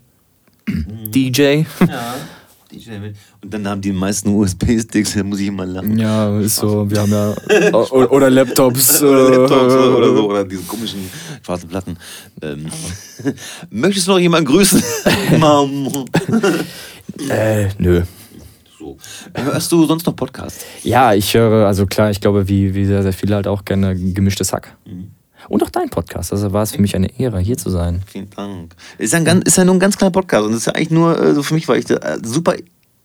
DJ. 1.14 1.62
Ja. 1.86 2.14
DJ 2.72 2.98
mit- 2.98 3.16
Und 3.42 3.54
dann 3.54 3.68
haben 3.68 3.80
die 3.80 3.92
meisten 3.92 4.30
USB-Sticks, 4.30 5.14
da 5.14 5.22
muss 5.22 5.38
ich 5.38 5.46
immer 5.48 5.64
lachen. 5.66 5.96
Ja, 5.98 6.38
ist 6.40 6.56
so. 6.56 6.90
Wir 6.90 7.00
haben 7.00 7.12
ja. 7.12 7.34
Oder, 7.92 8.30
Laptops. 8.30 9.02
Oder 9.02 9.30
Laptops 9.30 9.74
äh, 9.74 9.76
oder 9.76 10.14
so, 10.16 10.24
oder 10.30 10.44
diese 10.44 10.62
komischen 10.62 11.08
schwarzen 11.44 11.68
Platten. 11.68 11.96
Ähm, 12.42 12.66
möchtest 13.70 14.06
du 14.08 14.12
noch 14.12 14.18
jemanden 14.18 14.46
grüßen? 14.50 14.82
Äh, 17.30 17.68
nö. 17.78 18.02
so. 18.78 18.96
Hörst 19.34 19.70
du 19.70 19.86
sonst 19.86 20.06
noch 20.06 20.16
Podcasts? 20.16 20.64
Ja, 20.82 21.14
ich 21.14 21.32
höre, 21.34 21.66
also 21.66 21.86
klar, 21.86 22.10
ich 22.10 22.20
glaube, 22.20 22.48
wie, 22.48 22.74
wie 22.74 22.84
sehr, 22.86 23.02
sehr 23.02 23.12
viele 23.12 23.36
halt 23.36 23.46
auch 23.46 23.64
gerne 23.64 23.94
gemischtes 23.96 24.52
Hack. 24.52 24.76
Und 25.48 25.62
auch 25.62 25.70
dein 25.70 25.90
Podcast. 25.90 26.32
Also 26.32 26.52
war 26.52 26.62
es 26.62 26.72
für 26.72 26.80
mich 26.80 26.94
eine 26.94 27.18
Ehre, 27.18 27.38
hier 27.40 27.56
zu 27.56 27.70
sein. 27.70 28.02
Vielen 28.06 28.30
Dank. 28.30 28.74
Ist 28.98 29.14
ein 29.14 29.24
ganz, 29.24 29.44
ist 29.44 29.56
ja 29.56 29.64
nur 29.64 29.74
ein 29.74 29.80
ganz 29.80 29.96
kleiner 29.96 30.12
Podcast 30.12 30.44
und 30.44 30.52
das 30.52 30.60
ist 30.60 30.66
ja 30.66 30.74
eigentlich 30.74 30.90
nur 30.90 31.20
äh, 31.20 31.34
so 31.34 31.42
für 31.42 31.54
mich, 31.54 31.68
weil 31.68 31.78
ich 31.78 31.84
da 31.84 31.96
äh, 31.96 32.18
super 32.22 32.54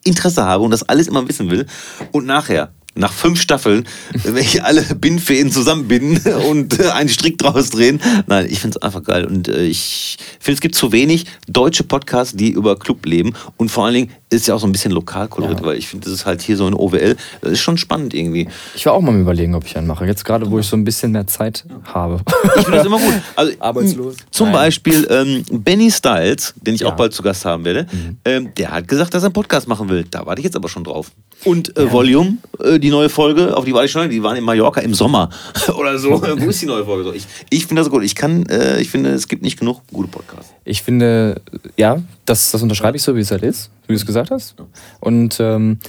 Interesse 0.04 0.44
habe 0.44 0.64
und 0.64 0.72
das 0.72 0.88
alles 0.88 1.08
immer 1.08 1.28
wissen 1.28 1.50
will. 1.50 1.66
Und 2.12 2.26
nachher, 2.26 2.72
nach 2.96 3.14
fünf 3.14 3.40
Staffeln, 3.40 3.86
wenn 4.24 4.38
ich 4.44 4.64
alle 4.64 4.82
Bindfäden 4.82 5.52
zusammenbinden 5.52 6.34
und 6.50 6.80
äh, 6.80 6.90
einen 6.90 7.08
Strick 7.10 7.38
draus 7.38 7.70
drehen. 7.70 8.02
Nein, 8.28 8.48
ich 8.50 8.60
finde 8.60 8.78
es 8.78 8.82
einfach 8.82 9.04
geil. 9.04 9.26
Und 9.26 9.48
äh, 9.48 9.64
ich 9.64 10.18
finde, 10.40 10.56
es 10.56 10.62
gibt 10.62 10.76
zu 10.76 10.92
wenig 10.92 11.26
deutsche 11.48 11.84
Podcasts, 11.84 12.36
die 12.36 12.50
über 12.52 12.78
Club 12.78 13.06
leben. 13.06 13.34
Und 13.58 13.70
vor 13.70 13.86
allen 13.86 13.94
Dingen 13.94 14.12
ist 14.32 14.48
ja 14.48 14.56
auch 14.56 14.60
so 14.60 14.68
ein 14.68 14.72
bisschen 14.72 14.92
Lokalkolorit, 14.92 15.60
Ja. 15.60 15.66
weil 15.66 15.78
ich 15.78 15.88
finde, 15.88 16.06
das 16.06 16.14
ist 16.14 16.26
halt 16.26 16.42
hier 16.42 16.58
so 16.58 16.68
in 16.68 16.74
OWL. 16.74 17.16
Das 17.42 17.52
ist 17.54 17.60
schon 17.62 17.78
spannend 17.78 18.14
irgendwie. 18.14 18.48
Ich 18.76 18.86
war 18.86 18.94
auch 18.94 19.02
mal 19.02 19.18
überlegen, 19.18 19.56
ob 19.56 19.66
ich 19.66 19.78
einen 19.78 19.88
mache. 19.88 20.06
Jetzt 20.06 20.26
gerade, 20.26 20.50
wo 20.52 20.60
ich 20.60 20.66
so 20.68 20.76
ein 20.76 20.84
bisschen 20.84 21.12
mehr 21.12 21.26
Zeit 21.28 21.66
habe. 21.94 22.22
Ich 22.58 22.64
finde 22.64 22.78
das 22.78 22.86
immer 22.88 23.00
gut. 23.00 23.14
Also, 23.36 23.54
Arbeitslos? 23.60 24.16
Zum 24.32 24.48
Nein. 24.48 24.54
Beispiel 24.56 25.08
ähm, 25.10 25.44
Benny 25.52 25.90
Styles, 25.92 26.54
den 26.62 26.76
ich 26.76 26.82
Ja. 26.82 26.88
Mhm. 26.88 26.94
auch 26.94 26.98
bald 26.98 27.14
zu 27.14 27.24
Gast 27.24 27.46
haben 27.46 27.64
werde, 27.66 27.88
ähm, 28.26 28.50
der 28.58 28.72
hat 28.72 28.88
gesagt, 28.88 29.14
dass 29.14 29.24
er 29.24 29.28
einen 29.28 29.34
Podcast 29.34 29.68
machen 29.68 29.88
will. 29.90 30.06
Da 30.10 30.26
warte 30.26 30.40
ich 30.42 30.44
jetzt 30.46 30.56
aber 30.56 30.68
schon 30.70 30.84
drauf. 30.84 31.12
Und 31.46 31.78
äh, 31.78 31.90
Volume, 31.92 32.38
äh, 32.62 32.79
die 32.80 32.90
neue 32.90 33.10
Folge, 33.10 33.56
auf 33.56 33.66
die 33.66 33.74
warte 33.74 33.86
ich 33.86 33.92
schon, 33.92 34.10
die 34.10 34.22
waren 34.24 34.36
in 34.38 34.44
Mallorca 34.44 34.82
im 34.82 34.94
Sommer 34.94 35.30
oder 35.78 35.98
so. 35.98 36.12
Wo 36.22 36.50
ist 36.50 36.62
die 36.62 36.66
neue 36.66 36.86
Folge? 36.86 37.04
So, 37.04 37.14
ich 37.14 37.26
ich 37.50 37.66
finde 37.68 37.82
das 37.82 37.90
gut. 37.90 38.04
Ich 38.04 38.16
kann, 38.16 38.46
äh, 38.48 38.80
ich 38.82 38.90
finde, 38.90 39.12
es 39.12 39.28
gibt 39.28 39.42
nicht 39.44 39.60
genug 39.60 39.82
gute 39.92 40.10
Podcasts. 40.10 40.52
Ich 40.66 40.82
finde, 40.84 41.42
ja, 41.78 42.02
das, 42.26 42.52
das 42.52 42.62
unterschreibe 42.62 42.98
ich 42.98 43.04
so, 43.04 43.16
wie 43.16 43.22
es 43.22 43.32
halt 43.32 43.44
ist, 43.44 43.70
wie 43.88 43.94
du 43.94 43.98
es 43.98 44.06
gesagt 44.06 44.32
hast. 44.32 44.56
Und 45.00 45.40
ähm, 45.40 45.80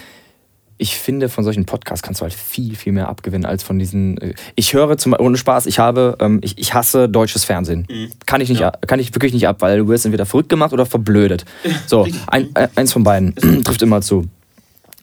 ich 0.83 0.97
finde, 0.97 1.29
von 1.29 1.45
solchen 1.45 1.67
Podcasts 1.67 2.03
kannst 2.03 2.21
du 2.21 2.23
halt 2.23 2.33
viel, 2.33 2.75
viel 2.75 2.93
mehr 2.95 3.09
abgewinnen 3.11 3.45
als 3.45 3.62
von 3.62 3.79
diesen. 3.79 4.17
äh, 4.17 4.33
Ich 4.55 4.73
höre 4.73 4.97
zum 4.97 5.12
ohne 5.19 5.37
Spaß, 5.37 5.67
ich 5.67 5.79
habe, 5.79 6.17
ähm, 6.21 6.41
ich, 6.43 6.57
ich 6.57 6.73
hasse 6.73 7.07
deutsches 7.07 7.45
Fernsehen. 7.45 7.87
Kann 8.25 8.41
ich 8.41 8.49
nicht, 8.49 8.65
ab- 8.65 8.87
kann 8.89 8.99
ich 8.99 9.15
wirklich 9.15 9.35
nicht 9.35 9.47
ab, 9.47 9.57
weil 9.61 9.77
du 9.79 9.89
wirst 9.89 10.07
entweder 10.07 10.25
verrückt 10.25 10.49
gemacht 10.49 10.73
oder 10.73 10.87
verblödet. 10.87 11.45
So, 11.87 12.07
ein, 12.29 12.49
äh, 12.55 12.69
eins 12.77 12.95
von 12.95 13.03
beiden 13.03 13.35
trifft 13.65 13.83
immer 13.83 14.01
zu. 14.01 14.25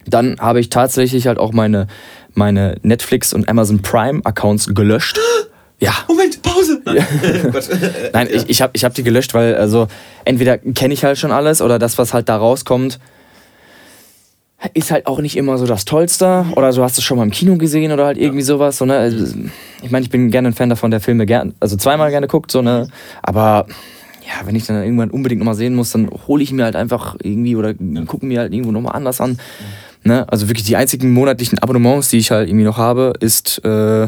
Dann 0.07 0.37
habe 0.39 0.59
ich 0.59 0.69
tatsächlich 0.69 1.27
halt 1.27 1.37
auch 1.37 1.53
meine, 1.53 1.87
meine 2.33 2.77
Netflix 2.81 3.33
und 3.33 3.49
Amazon 3.49 3.81
Prime 3.81 4.21
Accounts 4.23 4.73
gelöscht. 4.73 5.19
Ja. 5.79 5.93
Moment, 6.07 6.41
Pause! 6.41 6.81
Nein, 8.11 8.29
ich, 8.31 8.49
ich 8.49 8.63
habe 8.63 8.71
ich 8.73 8.83
hab 8.83 8.95
die 8.95 9.03
gelöscht, 9.03 9.35
weil 9.35 9.53
also 9.53 9.87
entweder 10.25 10.57
kenne 10.57 10.91
ich 10.91 11.03
halt 11.03 11.19
schon 11.19 11.31
alles 11.31 11.61
oder 11.61 11.77
das, 11.77 11.99
was 11.99 12.15
halt 12.15 12.29
da 12.29 12.37
rauskommt, 12.37 12.97
ist 14.73 14.91
halt 14.91 15.05
auch 15.05 15.19
nicht 15.19 15.37
immer 15.37 15.57
so 15.57 15.65
das 15.67 15.85
Tollste. 15.85 16.45
Oder 16.55 16.71
du 16.71 16.81
hast 16.81 16.97
es 16.97 17.03
schon 17.03 17.17
mal 17.17 17.23
im 17.23 17.31
Kino 17.31 17.57
gesehen 17.57 17.91
oder 17.91 18.05
halt 18.05 18.17
irgendwie 18.17 18.41
sowas. 18.41 18.77
So, 18.77 18.85
ne? 18.85 18.97
Also, 18.97 19.35
Ich 19.83 19.91
meine, 19.91 20.03
ich 20.03 20.09
bin 20.09 20.31
gerne 20.31 20.49
ein 20.49 20.53
Fan 20.53 20.69
davon, 20.69 20.89
der 20.89 20.99
Filme 20.99 21.25
gern, 21.25 21.53
also 21.59 21.77
zweimal 21.77 22.09
gerne 22.09 22.27
guckt, 22.27 22.51
so, 22.51 22.61
ne? 22.61 22.87
Aber 23.21 23.67
ja, 24.25 24.45
wenn 24.45 24.55
ich 24.55 24.65
dann 24.65 24.83
irgendwann 24.83 25.11
unbedingt 25.11 25.39
nochmal 25.39 25.55
sehen 25.55 25.75
muss, 25.75 25.91
dann 25.91 26.09
hole 26.27 26.43
ich 26.43 26.51
mir 26.51 26.65
halt 26.65 26.75
einfach 26.75 27.15
irgendwie 27.21 27.55
oder 27.55 27.73
gucke 28.05 28.25
mir 28.25 28.39
halt 28.39 28.51
irgendwo 28.51 28.71
nochmal 28.71 28.95
anders 28.95 29.21
an. 29.21 29.39
Ne? 30.07 30.25
Also 30.29 30.49
wirklich 30.49 30.65
die 30.65 30.75
einzigen 30.75 31.11
monatlichen 31.11 31.59
Abonnements, 31.59 32.09
die 32.09 32.17
ich 32.17 32.31
halt 32.31 32.49
irgendwie 32.49 32.65
noch 32.65 32.77
habe, 32.77 33.13
ist 33.19 33.63
äh, 33.63 34.07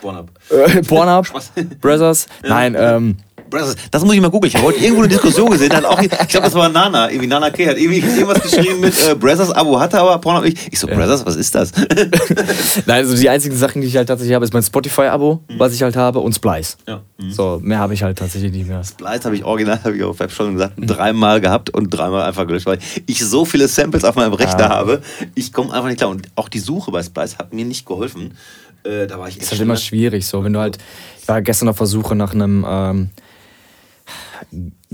Pornhub. 0.00 0.30
äh, 0.50 0.82
Pornhub, 0.88 1.26
Spaß. 1.26 1.52
Brothers. 1.80 2.26
Nein, 2.42 2.74
ähm, 2.78 3.16
Brothers, 3.50 3.76
das 3.90 4.04
muss 4.04 4.14
ich 4.14 4.20
mal 4.20 4.30
googeln. 4.30 4.48
Ich 4.48 4.56
habe 4.56 4.66
heute 4.66 4.78
irgendwo 4.80 5.02
eine 5.02 5.08
Diskussion 5.08 5.50
gesehen, 5.50 5.72
hat 5.72 5.84
auch, 5.84 6.00
ich 6.00 6.08
glaube, 6.08 6.46
das 6.46 6.54
war 6.54 6.68
Nana, 6.68 7.10
irgendwie 7.10 7.26
Nana 7.26 7.50
K. 7.50 7.68
hat 7.68 7.76
irgendwie 7.76 8.00
irgendwas 8.00 8.42
geschrieben 8.42 8.80
mit 8.80 8.94
äh, 9.06 9.14
Brothers 9.14 9.50
Abo 9.52 9.78
hatte, 9.78 9.98
aber 10.00 10.18
Pornhub 10.18 10.44
nicht. 10.44 10.58
Ich 10.70 10.78
so, 10.78 10.86
Brothers, 10.86 11.24
was 11.24 11.36
ist 11.36 11.54
das? 11.54 11.72
Nein, 12.86 13.04
also 13.04 13.16
die 13.16 13.28
einzigen 13.28 13.56
Sachen, 13.56 13.82
die 13.82 13.88
ich 13.88 13.96
halt 13.96 14.08
tatsächlich 14.08 14.34
habe, 14.34 14.44
ist 14.44 14.52
mein 14.52 14.62
Spotify-Abo, 14.62 15.42
mhm. 15.48 15.58
was 15.58 15.74
ich 15.74 15.82
halt 15.82 15.96
habe, 15.96 16.20
und 16.20 16.34
Splice. 16.34 16.76
Ja. 16.86 17.02
Mhm. 17.18 17.30
So, 17.30 17.60
mehr 17.62 17.78
habe 17.78 17.94
ich 17.94 18.02
halt 18.02 18.18
tatsächlich 18.18 18.52
nicht 18.52 18.68
mehr. 18.68 18.82
Splice 18.84 19.24
habe 19.24 19.36
ich 19.36 19.44
original, 19.44 19.78
habe 19.82 19.96
ich 19.96 20.02
auf 20.02 20.18
Web 20.18 20.30
schon 20.30 20.54
gesagt, 20.54 20.78
mhm. 20.78 20.86
dreimal 20.86 21.40
gehabt 21.40 21.70
und 21.70 21.90
dreimal 21.90 22.22
einfach 22.22 22.46
gelöscht, 22.46 22.66
weil 22.66 22.78
ich 23.06 23.24
so 23.24 23.44
viele 23.44 23.68
Samples 23.68 24.04
auf 24.04 24.16
meinem 24.16 24.32
Rechner 24.32 24.60
ja. 24.60 24.68
habe. 24.70 25.02
Ich 25.34 25.52
komme 25.52 25.72
einfach 25.72 25.88
nicht 25.88 25.98
klar. 25.98 26.10
Und 26.10 26.28
auch 26.34 26.48
die 26.48 26.58
Suche 26.58 26.90
bei 26.90 27.02
Splice 27.02 27.38
hat 27.38 27.52
mir 27.52 27.64
nicht 27.64 27.86
geholfen. 27.86 28.36
Äh, 28.84 29.06
da 29.06 29.18
war 29.18 29.28
ich 29.28 29.36
echt. 29.36 29.44
ist 29.44 29.52
halt 29.52 29.60
immer 29.60 29.76
schwierig, 29.76 30.26
so, 30.26 30.44
wenn 30.44 30.52
du 30.52 30.60
halt. 30.60 30.78
Ich 31.20 31.28
war 31.28 31.42
gestern 31.42 31.68
auf 31.68 31.78
der 31.78 31.86
Suche 31.86 32.14
nach 32.14 32.34
einem. 32.34 32.64
Ähm, 32.68 33.10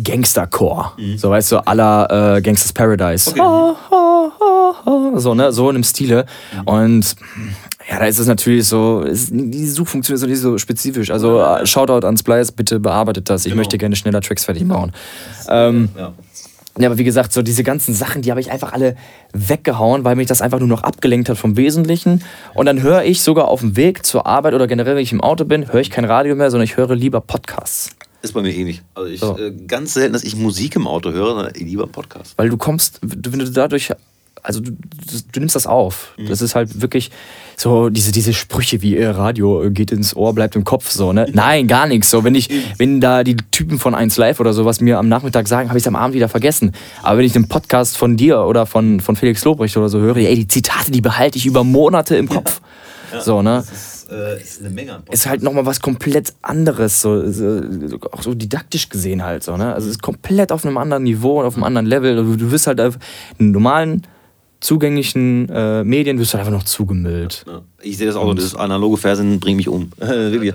Gangstercore. 0.02 0.92
Mhm. 0.96 1.18
So, 1.18 1.30
weißt 1.30 1.52
du, 1.52 1.58
aller 1.66 2.36
äh, 2.36 2.42
Gangsters 2.42 2.72
Paradise. 2.72 3.30
Okay. 3.30 3.40
so, 5.16 5.34
ne, 5.34 5.52
so 5.52 5.68
in 5.70 5.76
einem 5.76 5.84
Stile. 5.84 6.26
Mhm. 6.54 6.68
Und 6.68 7.16
ja, 7.90 7.98
da 7.98 8.06
ist 8.06 8.18
es 8.18 8.26
natürlich 8.26 8.66
so, 8.66 9.02
ist, 9.02 9.30
die 9.32 9.66
Suchfunktion 9.66 10.16
ist 10.16 10.26
nicht 10.26 10.40
so 10.40 10.58
spezifisch. 10.58 11.10
Also, 11.10 11.38
ja. 11.38 11.66
Shoutout 11.66 12.06
an 12.06 12.16
Splice, 12.16 12.52
bitte 12.52 12.80
bearbeitet 12.80 13.28
das. 13.28 13.44
Ich 13.44 13.52
genau. 13.52 13.60
möchte 13.60 13.78
gerne 13.78 13.96
schneller 13.96 14.20
Tracks 14.20 14.44
fertig 14.44 14.66
bauen. 14.66 14.92
Ähm, 15.48 15.88
ja. 15.96 16.12
Ja, 16.78 16.88
aber 16.88 16.96
wie 16.96 17.04
gesagt, 17.04 17.34
so 17.34 17.42
diese 17.42 17.64
ganzen 17.64 17.94
Sachen, 17.94 18.22
die 18.22 18.30
habe 18.30 18.40
ich 18.40 18.50
einfach 18.50 18.72
alle 18.72 18.96
weggehauen, 19.34 20.04
weil 20.04 20.16
mich 20.16 20.26
das 20.26 20.40
einfach 20.40 20.58
nur 20.58 20.68
noch 20.68 20.82
abgelenkt 20.82 21.28
hat 21.28 21.36
vom 21.36 21.58
Wesentlichen. 21.58 22.24
Und 22.54 22.64
dann 22.64 22.80
höre 22.80 23.04
ich 23.04 23.20
sogar 23.20 23.48
auf 23.48 23.60
dem 23.60 23.76
Weg 23.76 24.06
zur 24.06 24.26
Arbeit 24.26 24.54
oder 24.54 24.66
generell, 24.66 24.96
wenn 24.96 25.02
ich 25.02 25.12
im 25.12 25.20
Auto 25.20 25.44
bin, 25.44 25.70
höre 25.70 25.82
ich 25.82 25.90
kein 25.90 26.06
Radio 26.06 26.34
mehr, 26.34 26.50
sondern 26.50 26.64
ich 26.64 26.78
höre 26.78 26.94
lieber 26.94 27.20
Podcasts. 27.20 27.90
Ist 28.22 28.34
bei 28.34 28.42
mir 28.42 28.54
ähnlich. 28.54 28.78
Eh 28.78 28.82
also 28.94 29.10
ich 29.10 29.20
so. 29.20 29.36
äh, 29.36 29.52
ganz 29.66 29.94
selten, 29.94 30.12
dass 30.12 30.22
ich 30.22 30.36
Musik 30.36 30.76
im 30.76 30.86
Auto 30.86 31.10
höre, 31.10 31.34
sondern 31.34 31.54
lieber 31.54 31.88
Podcast. 31.88 32.34
Weil 32.36 32.48
du 32.48 32.56
kommst, 32.56 33.00
wenn 33.02 33.40
du 33.40 33.50
dadurch, 33.50 33.92
also 34.44 34.60
du, 34.60 34.70
du 34.70 35.40
nimmst 35.40 35.56
das 35.56 35.66
auf. 35.66 36.14
Mhm. 36.16 36.28
Das 36.28 36.40
ist 36.40 36.54
halt 36.54 36.80
wirklich 36.80 37.10
so 37.56 37.88
diese, 37.88 38.12
diese 38.12 38.32
Sprüche 38.32 38.80
wie 38.80 38.96
äh, 38.96 39.08
Radio 39.08 39.68
geht 39.70 39.90
ins 39.90 40.14
Ohr, 40.14 40.34
bleibt 40.34 40.54
im 40.54 40.62
Kopf 40.62 40.90
so, 40.90 41.12
ne? 41.12 41.26
Nein, 41.32 41.66
gar 41.66 41.88
nichts. 41.88 42.10
So, 42.10 42.22
wenn 42.22 42.36
ich, 42.36 42.48
wenn 42.78 43.00
da 43.00 43.24
die 43.24 43.36
Typen 43.50 43.80
von 43.80 43.94
1 43.94 44.16
Live 44.16 44.38
oder 44.38 44.52
sowas 44.52 44.80
mir 44.80 44.98
am 44.98 45.08
Nachmittag 45.08 45.48
sagen, 45.48 45.68
habe 45.68 45.78
ich 45.78 45.82
es 45.82 45.88
am 45.88 45.96
Abend 45.96 46.14
wieder 46.14 46.28
vergessen. 46.28 46.72
Aber 47.02 47.18
wenn 47.18 47.24
ich 47.24 47.32
den 47.32 47.48
Podcast 47.48 47.96
von 47.96 48.16
dir 48.16 48.40
oder 48.42 48.66
von, 48.66 49.00
von 49.00 49.16
Felix 49.16 49.44
Lobrecht 49.44 49.76
oder 49.76 49.88
so 49.88 49.98
höre, 49.98 50.16
ey, 50.16 50.36
die 50.36 50.48
Zitate, 50.48 50.92
die 50.92 51.00
behalte 51.00 51.38
ich 51.38 51.46
über 51.46 51.64
Monate 51.64 52.16
im 52.16 52.28
Kopf. 52.28 52.60
Ja. 53.12 53.20
So, 53.20 53.42
ne? 53.42 53.64
Äh, 54.12 54.40
ist 54.40 54.60
eine 54.60 54.70
Menge 54.70 54.94
an 54.94 55.02
Ist 55.10 55.26
halt 55.26 55.42
nochmal 55.42 55.66
was 55.66 55.80
komplett 55.80 56.34
anderes, 56.42 57.00
so, 57.00 57.30
so, 57.30 57.60
auch 58.12 58.22
so 58.22 58.34
didaktisch 58.34 58.88
gesehen 58.88 59.22
halt 59.22 59.42
so, 59.42 59.56
ne? 59.56 59.74
Also 59.74 59.88
es 59.88 59.96
ist 59.96 60.02
komplett 60.02 60.52
auf 60.52 60.64
einem 60.64 60.78
anderen 60.78 61.04
Niveau 61.04 61.40
und 61.40 61.46
auf 61.46 61.54
einem 61.54 61.64
anderen 61.64 61.86
Level. 61.86 62.16
Du, 62.16 62.36
du 62.36 62.50
wirst 62.50 62.66
halt 62.66 62.80
auf 62.80 62.98
in 63.38 63.52
normalen, 63.52 64.02
zugänglichen 64.60 65.48
äh, 65.48 65.84
Medien 65.84 66.18
wirst 66.18 66.32
du 66.32 66.38
halt 66.38 66.46
einfach 66.46 66.58
noch 66.58 66.64
zugemüllt. 66.64 67.44
Ja. 67.46 67.62
Ich 67.80 67.98
sehe 67.98 68.06
das 68.06 68.16
auch 68.16 68.26
so, 68.26 68.34
das 68.34 68.54
analoge 68.54 68.96
Fernsehen 68.96 69.40
bringt 69.40 69.56
mich 69.56 69.68
um. 69.68 69.90
Wirklich. 69.98 70.54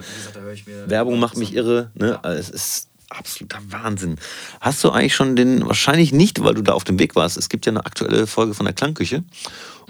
Werbung 0.87 1.19
macht 1.19 1.37
mich 1.37 1.53
irre, 1.53 1.91
ne? 1.95 2.23
Also 2.23 2.39
es 2.39 2.49
ist 2.49 2.89
absoluter 3.09 3.59
Wahnsinn. 3.69 4.17
Hast 4.61 4.83
du 4.83 4.89
eigentlich 4.89 5.15
schon 5.15 5.35
den, 5.35 5.65
wahrscheinlich 5.65 6.11
nicht, 6.11 6.43
weil 6.43 6.53
du 6.53 6.61
da 6.61 6.73
auf 6.73 6.83
dem 6.83 6.99
Weg 6.99 7.15
warst, 7.15 7.37
es 7.37 7.49
gibt 7.49 7.65
ja 7.65 7.71
eine 7.71 7.85
aktuelle 7.85 8.27
Folge 8.27 8.53
von 8.53 8.65
der 8.65 8.73
Klangküche 8.73 9.23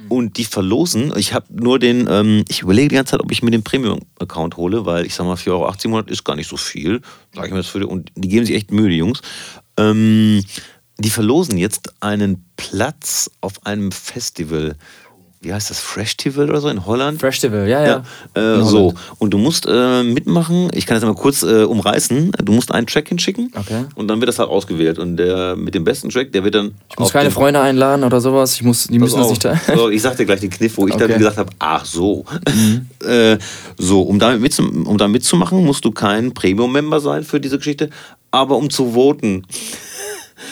und 0.10 0.38
die 0.38 0.45
verlosen. 0.45 1.11
Ich 1.18 1.34
habe 1.34 1.48
nur 1.49 1.80
den, 1.80 2.07
ähm, 2.10 2.45
ich 2.48 2.61
überlege 2.61 2.89
die 2.89 2.95
ganze 2.95 3.11
Zeit, 3.11 3.22
ob 3.22 3.31
ich 3.31 3.41
mir 3.41 3.52
den 3.52 3.64
Premium-Account 3.64 4.57
hole, 4.57 4.85
weil 4.85 5.06
ich 5.06 5.15
sag 5.15 5.26
mal, 5.26 5.35
4,80 5.35 5.52
Euro 5.52 5.73
im 5.84 5.91
Monat 5.91 6.11
ist 6.11 6.23
gar 6.23 6.35
nicht 6.35 6.49
so 6.49 6.57
viel. 6.57 7.02
Sag 7.34 7.45
ich 7.45 7.52
mir 7.52 7.57
das 7.57 7.68
für 7.68 7.80
die, 7.80 7.85
und 7.85 8.11
die 8.15 8.27
geben 8.27 8.45
sich 8.45 8.56
echt 8.56 8.72
Mühe, 8.72 8.89
die 8.89 8.98
Jungs. 8.98 9.22
Ähm, 9.77 10.44
die 10.99 11.10
verlosen 11.10 11.57
jetzt 11.57 11.94
einen 12.02 12.45
Platz 12.57 13.30
auf 13.41 13.65
einem 13.65 13.91
Festival 13.91 14.76
wie 15.41 15.53
heißt 15.53 15.69
das, 15.69 15.80
Freshtival 15.80 16.49
oder 16.49 16.61
so 16.61 16.68
in 16.69 16.85
Holland? 16.85 17.19
Freshtival, 17.19 17.68
ja, 17.68 17.85
ja. 17.85 18.03
ja 18.35 18.59
äh, 18.59 18.64
so, 18.64 18.93
und 19.19 19.31
du 19.31 19.38
musst 19.38 19.68
äh, 19.68 20.03
mitmachen, 20.03 20.69
ich 20.73 20.85
kann 20.85 20.95
das 20.95 21.03
mal 21.03 21.14
kurz 21.14 21.43
äh, 21.43 21.64
umreißen, 21.64 22.31
du 22.43 22.51
musst 22.53 22.72
einen 22.72 22.88
Track 22.88 23.09
hinschicken 23.09 23.51
okay. 23.55 23.85
und 23.95 24.07
dann 24.07 24.19
wird 24.19 24.30
das 24.30 24.39
halt 24.39 24.49
ausgewählt 24.49 24.97
und 24.97 25.18
der 25.18 25.55
mit 25.55 25.76
dem 25.76 25.84
besten 25.84 26.09
Track, 26.09 26.31
der 26.31 26.43
wird 26.43 26.55
dann... 26.55 26.73
Ich 26.89 26.97
muss 26.97 27.11
keine 27.11 27.30
Freunde 27.30 27.61
einladen 27.61 28.03
oder 28.03 28.19
sowas, 28.19 28.55
ich 28.55 28.64
muss, 28.64 28.88
die 28.88 28.97
müssen 28.97 29.19
das 29.19 29.30
nicht 29.30 29.45
da... 29.45 29.59
So, 29.76 29.89
ich 29.89 30.01
sag 30.01 30.18
dir 30.18 30.26
gleich 30.26 30.39
den 30.39 30.49
Kniff, 30.49 30.77
wo 30.77 30.88
ich 30.88 30.95
okay. 30.95 31.07
dann 31.07 31.18
gesagt 31.18 31.38
habe, 31.38 31.51
ach 31.59 31.85
so. 31.85 32.26
Mhm. 32.53 32.88
Äh, 33.07 33.38
so, 33.77 34.01
um 34.01 34.18
damit, 34.18 34.41
mitzum 34.41 34.88
um 34.88 34.97
da 34.97 35.07
mitzumachen, 35.07 35.64
musst 35.64 35.85
du 35.85 35.91
kein 35.91 36.34
Premium-Member 36.34 36.99
sein 36.99 37.23
für 37.23 37.39
diese 37.39 37.57
Geschichte, 37.57 37.91
aber 38.31 38.57
um 38.57 38.69
zu 38.69 38.93
voten... 38.93 39.45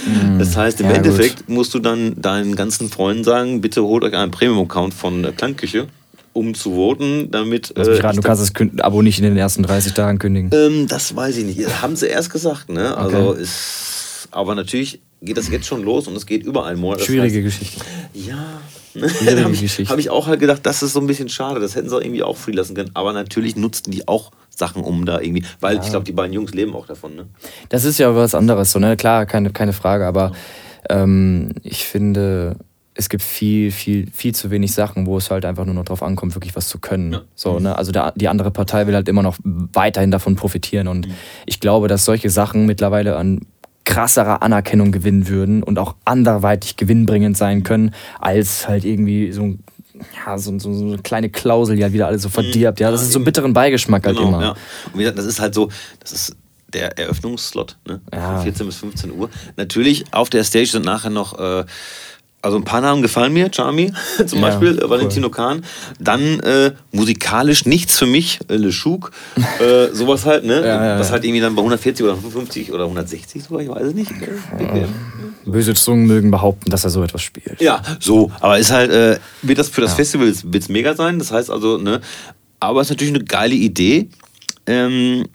Mhm. 0.06 0.40
Das 0.40 0.58
heißt, 0.58 0.82
im 0.82 0.88
ja, 0.88 0.96
Endeffekt 0.96 1.46
gut. 1.46 1.50
musst 1.50 1.74
du 1.74 1.80
dann 1.80 2.20
deinen 2.22 2.56
ganzen 2.56 2.90
Freunden 2.90 3.24
sagen, 3.24 3.62
bitte 3.62 3.84
holt 3.84 4.04
euch 4.04 4.14
einen 4.14 4.32
Premium-Account 4.32 4.94
von 4.94 5.24
der 5.24 5.32
Klangküche 5.32 5.88
um 6.36 6.54
zu 6.54 6.76
voten, 6.76 7.32
damit. 7.32 7.72
Lass 7.76 7.88
mich 7.88 8.00
äh, 8.00 8.02
raten, 8.02 8.18
du 8.18 8.22
kannst 8.22 8.60
das 8.60 8.84
Abo 8.84 9.02
nicht 9.02 9.18
in 9.20 9.24
den 9.24 9.38
ersten 9.38 9.64
30 9.64 9.94
Tagen 9.94 10.20
kündigen. 10.20 10.52
Ähm, 10.54 10.86
das 10.86 11.16
weiß 11.16 11.38
ich 11.38 11.46
nicht. 11.46 11.82
Haben 11.82 11.96
sie 11.96 12.08
erst 12.08 12.30
gesagt, 12.30 12.70
ne? 12.70 12.96
Also 12.98 13.30
okay. 13.30 13.42
ist. 13.42 14.28
Aber 14.32 14.54
natürlich 14.54 15.00
geht 15.22 15.38
das 15.38 15.50
jetzt 15.50 15.66
schon 15.66 15.84
los 15.84 16.08
und 16.08 16.16
es 16.16 16.26
geht 16.26 16.44
über 16.44 16.66
einen 16.66 16.80
Monat. 16.80 17.02
Schwierige 17.02 17.38
heißt, 17.38 17.60
Geschichte. 17.60 17.86
Ja. 18.14 18.60
habe 19.44 19.54
ich, 19.54 19.90
hab 19.90 19.98
ich 19.98 20.10
auch 20.10 20.28
halt 20.28 20.40
gedacht, 20.40 20.62
das 20.64 20.84
ist 20.84 20.94
so 20.94 21.00
ein 21.00 21.08
bisschen 21.08 21.30
schade. 21.30 21.62
Das 21.62 21.76
hätten 21.76 21.90
sie 21.90 21.96
auch 21.96 22.02
irgendwie 22.02 22.24
auch 22.24 22.38
freelassen 22.38 22.76
können. 22.76 22.92
Aber 22.94 23.14
natürlich 23.14 23.56
nutzten 23.56 23.92
die 23.92 24.08
auch 24.08 24.32
Sachen, 24.56 24.84
um 24.84 25.06
da 25.06 25.20
irgendwie, 25.20 25.44
weil 25.60 25.76
ja. 25.76 25.84
ich 25.84 25.90
glaube, 25.90 26.06
die 26.06 26.12
beiden 26.12 26.34
Jungs 26.34 26.54
leben 26.54 26.74
auch 26.76 26.88
davon. 26.88 27.16
Ne? 27.16 27.26
Das 27.70 27.84
ist 27.84 28.00
ja 28.00 28.16
was 28.16 28.34
anderes, 28.34 28.72
so, 28.72 28.80
ne? 28.80 28.98
Klar, 28.98 29.26
keine, 29.26 29.52
keine 29.52 29.74
Frage, 29.74 30.06
aber 30.06 30.32
ähm, 30.90 31.50
ich 31.64 31.86
finde, 31.86 32.58
es 32.96 33.10
gibt 33.10 33.24
viel, 33.24 33.72
viel, 33.72 34.10
viel 34.12 34.34
zu 34.34 34.50
wenig 34.52 34.74
Sachen, 34.74 35.06
wo 35.06 35.18
es 35.18 35.30
halt 35.30 35.46
einfach 35.46 35.66
nur 35.66 35.76
noch 35.76 35.84
drauf 35.84 36.02
ankommt, 36.02 36.34
wirklich 36.34 36.56
was 36.56 36.70
zu 36.70 36.80
können. 36.80 37.14
Ja. 37.14 37.22
So, 37.36 37.60
ne? 37.60 37.78
Also 37.78 37.92
der, 37.92 38.14
die 38.16 38.30
andere 38.30 38.52
Partei 38.52 38.88
will 38.88 38.96
halt 38.96 39.10
immer 39.10 39.22
noch 39.22 39.38
weiterhin 39.44 40.12
davon 40.12 40.38
profitieren. 40.38 40.88
Und 40.88 41.08
mhm. 41.08 41.14
ich 41.46 41.60
glaube, 41.60 41.90
dass 41.90 42.06
solche 42.06 42.30
Sachen 42.30 42.66
mittlerweile 42.66 43.18
an 43.18 43.42
krasserer 43.84 44.42
Anerkennung 44.42 44.92
gewinnen 44.92 45.28
würden 45.28 45.62
und 45.62 45.78
auch 45.78 45.96
anderweitig 46.06 46.78
gewinnbringend 46.78 47.38
sein 47.38 47.64
können, 47.64 47.92
als 48.20 48.68
halt 48.68 48.84
irgendwie 48.86 49.32
so 49.32 49.44
ein 49.44 49.64
ja, 50.26 50.38
so, 50.38 50.58
so, 50.60 50.74
so, 50.74 50.86
eine 50.86 50.98
kleine 51.00 51.30
Klausel, 51.30 51.76
die 51.76 51.84
halt 51.84 51.94
wieder 51.94 52.08
alles 52.08 52.22
so 52.22 52.30
verdirbt. 52.30 52.80
Ja, 52.80 52.92
das 52.92 53.02
ist 53.02 53.12
so 53.12 53.20
einen 53.20 53.26
bitteren 53.26 53.54
Beigeschmack 53.54 54.06
halt 54.06 54.18
genau, 54.18 54.30
immer. 54.30 54.42
Ja. 54.42 54.50
Und 54.52 54.96
wie 54.96 55.00
gesagt, 55.00 55.18
das 55.18 55.26
ist 55.26 55.40
halt 55.40 55.54
so, 55.54 55.70
das 56.00 56.12
ist 56.12 56.36
der 56.74 56.98
Eröffnungsslot, 56.98 57.78
ne? 57.88 58.02
Ja. 58.14 58.36
Von 58.36 58.44
14 58.44 58.66
bis 58.66 58.76
15 58.78 59.12
Uhr. 59.12 59.30
Natürlich 59.56 60.06
auf 60.12 60.30
der 60.30 60.44
Stage 60.44 60.68
sind 60.68 60.86
nachher 60.86 61.10
noch. 61.10 61.40
Äh, 61.40 61.66
also 62.46 62.58
ein 62.58 62.64
paar 62.64 62.82
Namen 62.82 63.02
gefallen 63.02 63.34
mir, 63.34 63.50
Charmy 63.52 63.92
zum 64.28 64.40
ja, 64.40 64.50
Beispiel, 64.50 64.80
cool. 64.82 64.90
Valentino 64.90 65.30
Kahn. 65.30 65.66
Dann 66.00 66.40
äh, 66.42 66.72
musikalisch 66.92 67.66
nichts 67.66 67.98
für 67.98 68.06
mich, 68.06 68.40
äh, 68.48 68.56
Le 68.56 68.72
Chouk, 68.72 69.12
äh, 69.60 69.94
sowas 69.94 70.26
halt, 70.26 70.46
ne? 70.46 70.62
Ja, 70.62 70.86
ja, 70.86 71.00
Was 71.00 71.12
halt 71.12 71.24
irgendwie 71.24 71.42
dann 71.42 71.56
bei 71.56 71.62
140 71.62 72.06
oder 72.06 72.14
55 72.16 72.72
oder 72.72 72.84
160 72.84 73.44
sogar, 73.44 73.62
ich 73.62 73.70
weiß 73.70 73.88
es 73.88 73.94
nicht. 73.96 74.12
Böse 75.46 75.74
Zungen 75.74 76.06
mögen 76.06 76.32
behaupten, 76.32 76.70
dass 76.70 76.84
er 76.84 76.92
so 76.92 77.04
etwas 77.04 77.24
spielt. 77.24 77.60
Ja, 77.60 77.82
so, 78.00 78.32
aber 78.40 78.60
ist 78.60 78.72
halt, 78.72 78.92
äh, 78.92 79.18
wird 79.42 79.58
das 79.58 79.70
für 79.70 79.82
das 79.82 79.94
Festival 79.94 80.32
wird's 80.44 80.70
mega 80.70 80.96
sein, 80.96 81.20
das 81.20 81.32
heißt 81.32 81.50
also, 81.50 81.78
ne? 81.78 82.00
Aber 82.60 82.82
es 82.82 82.88
ist 82.88 82.92
natürlich 82.92 83.14
eine 83.14 83.24
geile 83.24 83.56
Idee. 83.56 84.10
Ähm, 84.68 85.28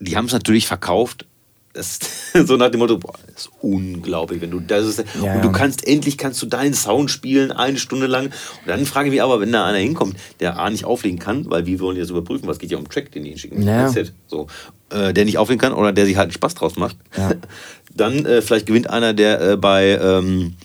die 0.00 0.16
haben 0.16 0.26
es 0.26 0.32
natürlich 0.32 0.66
verkauft 0.66 1.26
das 1.72 1.98
so 2.46 2.56
nach 2.56 2.70
dem 2.70 2.80
Motto, 2.80 2.98
boah, 2.98 3.14
das 3.26 3.46
ist 3.46 3.50
unglaublich, 3.60 4.40
wenn 4.40 4.50
du 4.50 4.60
das 4.60 4.86
ist, 4.86 5.04
ja, 5.22 5.34
und 5.34 5.44
du 5.44 5.52
kannst 5.52 5.86
endlich 5.86 6.18
kannst 6.18 6.42
du 6.42 6.46
deinen 6.46 6.74
Sound 6.74 7.10
spielen 7.10 7.50
eine 7.52 7.78
Stunde 7.78 8.06
lang 8.06 8.26
und 8.26 8.32
dann 8.66 8.84
frage 8.86 9.08
ich 9.08 9.12
mich 9.12 9.22
aber, 9.22 9.40
wenn 9.40 9.52
da 9.52 9.64
einer 9.64 9.78
hinkommt, 9.78 10.16
der 10.40 10.58
A 10.58 10.68
nicht 10.70 10.84
auflegen 10.84 11.18
kann, 11.18 11.48
weil 11.50 11.66
wir 11.66 11.80
wollen 11.80 11.98
das 11.98 12.10
überprüfen, 12.10 12.46
was 12.46 12.58
geht 12.58 12.70
ja 12.70 12.78
um 12.78 12.88
Track, 12.88 13.12
den 13.12 13.24
die 13.24 13.30
hinschicken, 13.30 13.62
ja. 13.62 13.92
so, 14.26 14.46
äh, 14.90 15.12
der 15.12 15.24
nicht 15.24 15.38
auflegen 15.38 15.60
kann 15.60 15.72
oder 15.72 15.92
der 15.92 16.06
sich 16.06 16.16
halt 16.16 16.26
einen 16.26 16.32
Spaß 16.32 16.54
draus 16.54 16.76
macht, 16.76 16.96
ja. 17.16 17.32
dann 17.94 18.24
äh, 18.26 18.42
vielleicht 18.42 18.66
gewinnt 18.66 18.90
einer, 18.90 19.14
der 19.14 19.40
äh, 19.40 19.56
bei 19.56 19.98
ähm, 20.00 20.56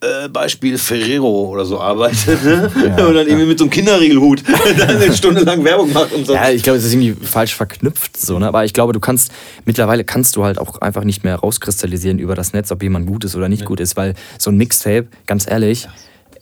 äh, 0.00 0.28
Beispiel 0.28 0.78
Ferrero 0.78 1.48
oder 1.48 1.64
so 1.64 1.80
arbeitet 1.80 2.44
ne? 2.44 2.70
ja, 2.96 3.06
und 3.06 3.14
dann 3.14 3.26
irgendwie 3.26 3.46
mit 3.46 3.58
so 3.58 3.64
einem 3.64 3.70
Kinderriegelhut 3.70 4.42
dann 4.78 4.88
eine 4.90 5.12
Stunde 5.12 5.40
lang 5.42 5.64
Werbung 5.64 5.92
macht 5.92 6.12
und 6.12 6.26
so. 6.26 6.34
Ja, 6.34 6.50
ich 6.50 6.62
glaube, 6.62 6.78
es 6.78 6.84
ist 6.84 6.92
irgendwie 6.92 7.14
falsch 7.26 7.54
verknüpft 7.54 8.16
so, 8.16 8.38
ne? 8.38 8.46
aber 8.46 8.64
ich 8.64 8.72
glaube, 8.72 8.92
du 8.92 9.00
kannst, 9.00 9.32
mittlerweile 9.64 10.04
kannst 10.04 10.36
du 10.36 10.44
halt 10.44 10.58
auch 10.58 10.80
einfach 10.80 11.02
nicht 11.02 11.24
mehr 11.24 11.36
rauskristallisieren 11.36 12.18
über 12.20 12.34
das 12.34 12.52
Netz, 12.52 12.70
ob 12.70 12.82
jemand 12.82 13.06
gut 13.06 13.24
ist 13.24 13.34
oder 13.34 13.48
nicht 13.48 13.62
ja. 13.62 13.66
gut 13.66 13.80
ist, 13.80 13.96
weil 13.96 14.14
so 14.38 14.50
ein 14.50 14.56
Mixtape, 14.56 15.08
ganz 15.26 15.50
ehrlich, 15.50 15.84
ja. 15.84 15.90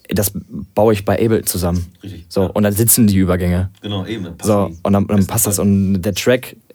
das 0.09 0.33
baue 0.75 0.93
ich 0.93 1.03
bei 1.03 1.13
Ableton 1.13 1.47
zusammen. 1.47 1.91
Richtig. 2.03 2.25
So, 2.29 2.51
und 2.51 2.61
dann 2.61 2.73
sitzen 2.73 3.07
die 3.07 3.17
Übergänge. 3.17 3.71
Genau, 3.81 4.05
eben. 4.05 4.27
So, 4.43 4.71
und 4.83 4.93
dann, 4.93 5.07
dann 5.07 5.25
passt 5.25 5.47
das 5.47 5.57
und 5.57 6.01
der 6.01 6.13
Track 6.13 6.55
ja, 6.55 6.66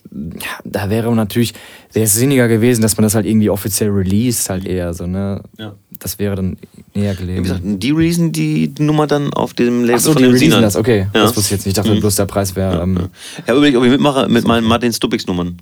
da 0.64 0.90
wäre 0.90 1.14
natürlich, 1.14 1.54
wäre 1.92 2.04
es 2.04 2.14
sinniger 2.14 2.48
gewesen, 2.48 2.82
dass 2.82 2.96
man 2.96 3.02
das 3.02 3.14
halt 3.14 3.26
irgendwie 3.26 3.50
offiziell 3.50 3.90
released, 3.90 4.50
halt 4.50 4.66
eher 4.66 4.92
so, 4.92 5.06
ne? 5.06 5.42
Ja. 5.58 5.74
Das 5.98 6.18
wäre 6.18 6.36
dann 6.36 6.56
näher 6.94 7.14
gelegen. 7.14 7.38
Wie 7.38 7.42
gesagt, 7.42 7.60
die 7.64 7.90
Reason, 7.90 8.32
die 8.32 8.72
Nummer 8.78 9.06
dann 9.06 9.32
auf 9.32 9.54
dem 9.54 9.82
Label 9.82 9.96
Ach 9.96 10.00
so, 10.00 10.12
von 10.12 10.22
die 10.22 10.28
dem 10.28 10.36
Sinan. 10.36 10.62
das, 10.62 10.76
okay. 10.76 11.06
Ja. 11.14 11.22
Das 11.22 11.36
wusste 11.36 11.40
ich 11.40 11.50
jetzt 11.50 11.66
nicht. 11.66 11.78
Ich 11.78 11.82
dachte 11.82 11.94
mhm. 11.94 12.00
bloß, 12.00 12.16
der 12.16 12.26
Preis 12.26 12.54
wäre. 12.56 12.82
Ähm, 12.82 13.08
ja, 13.46 13.54
überlegt, 13.54 13.76
ob 13.76 13.84
ich 13.84 13.90
mitmache 13.90 14.28
mit 14.28 14.46
meinen 14.46 14.66
Martin 14.66 14.92
Stupix 14.92 15.26
Nummern. 15.26 15.56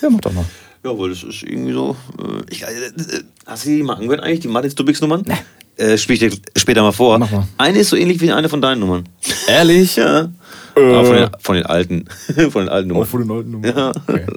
Ja, 0.00 0.10
mach 0.10 0.20
doch 0.20 0.32
mal. 0.32 0.44
Ja, 0.84 0.98
weil 0.98 1.10
das 1.10 1.22
ist 1.22 1.42
irgendwie 1.42 1.72
so. 1.72 1.96
Äh, 2.18 2.42
ich, 2.50 2.62
äh, 2.62 2.66
äh, 2.66 3.22
hast 3.46 3.66
du 3.66 3.70
die 3.70 3.82
mal 3.82 3.94
angehört 3.94 4.20
eigentlich, 4.20 4.40
die 4.40 4.48
Martins 4.48 4.74
Dubix 4.74 5.00
Nummern? 5.00 5.22
Nee. 5.26 5.34
Äh, 5.76 5.96
spiel 5.96 6.14
ich 6.14 6.20
dir 6.20 6.30
später 6.56 6.82
mal 6.82 6.92
vor. 6.92 7.18
Mach 7.18 7.30
mal. 7.30 7.46
Eine 7.56 7.78
ist 7.78 7.90
so 7.90 7.96
ähnlich 7.96 8.20
wie 8.20 8.32
eine 8.32 8.48
von 8.48 8.60
deinen 8.60 8.80
Nummern. 8.80 9.08
Ehrlich? 9.48 9.96
Ja. 9.96 10.30
Aber 10.74 11.04
von, 11.04 11.16
den, 11.16 11.30
von 11.38 11.54
den 11.56 11.66
alten. 11.66 12.04
von 12.50 12.62
den 12.62 12.68
alten 12.68 12.88
Nummern. 12.88 13.02
Auch 13.04 13.08
von 13.08 13.20
den 13.22 13.30
alten 13.30 13.50
Nummern. 13.50 13.76
Ja. 13.76 13.92
Okay. 14.08 14.26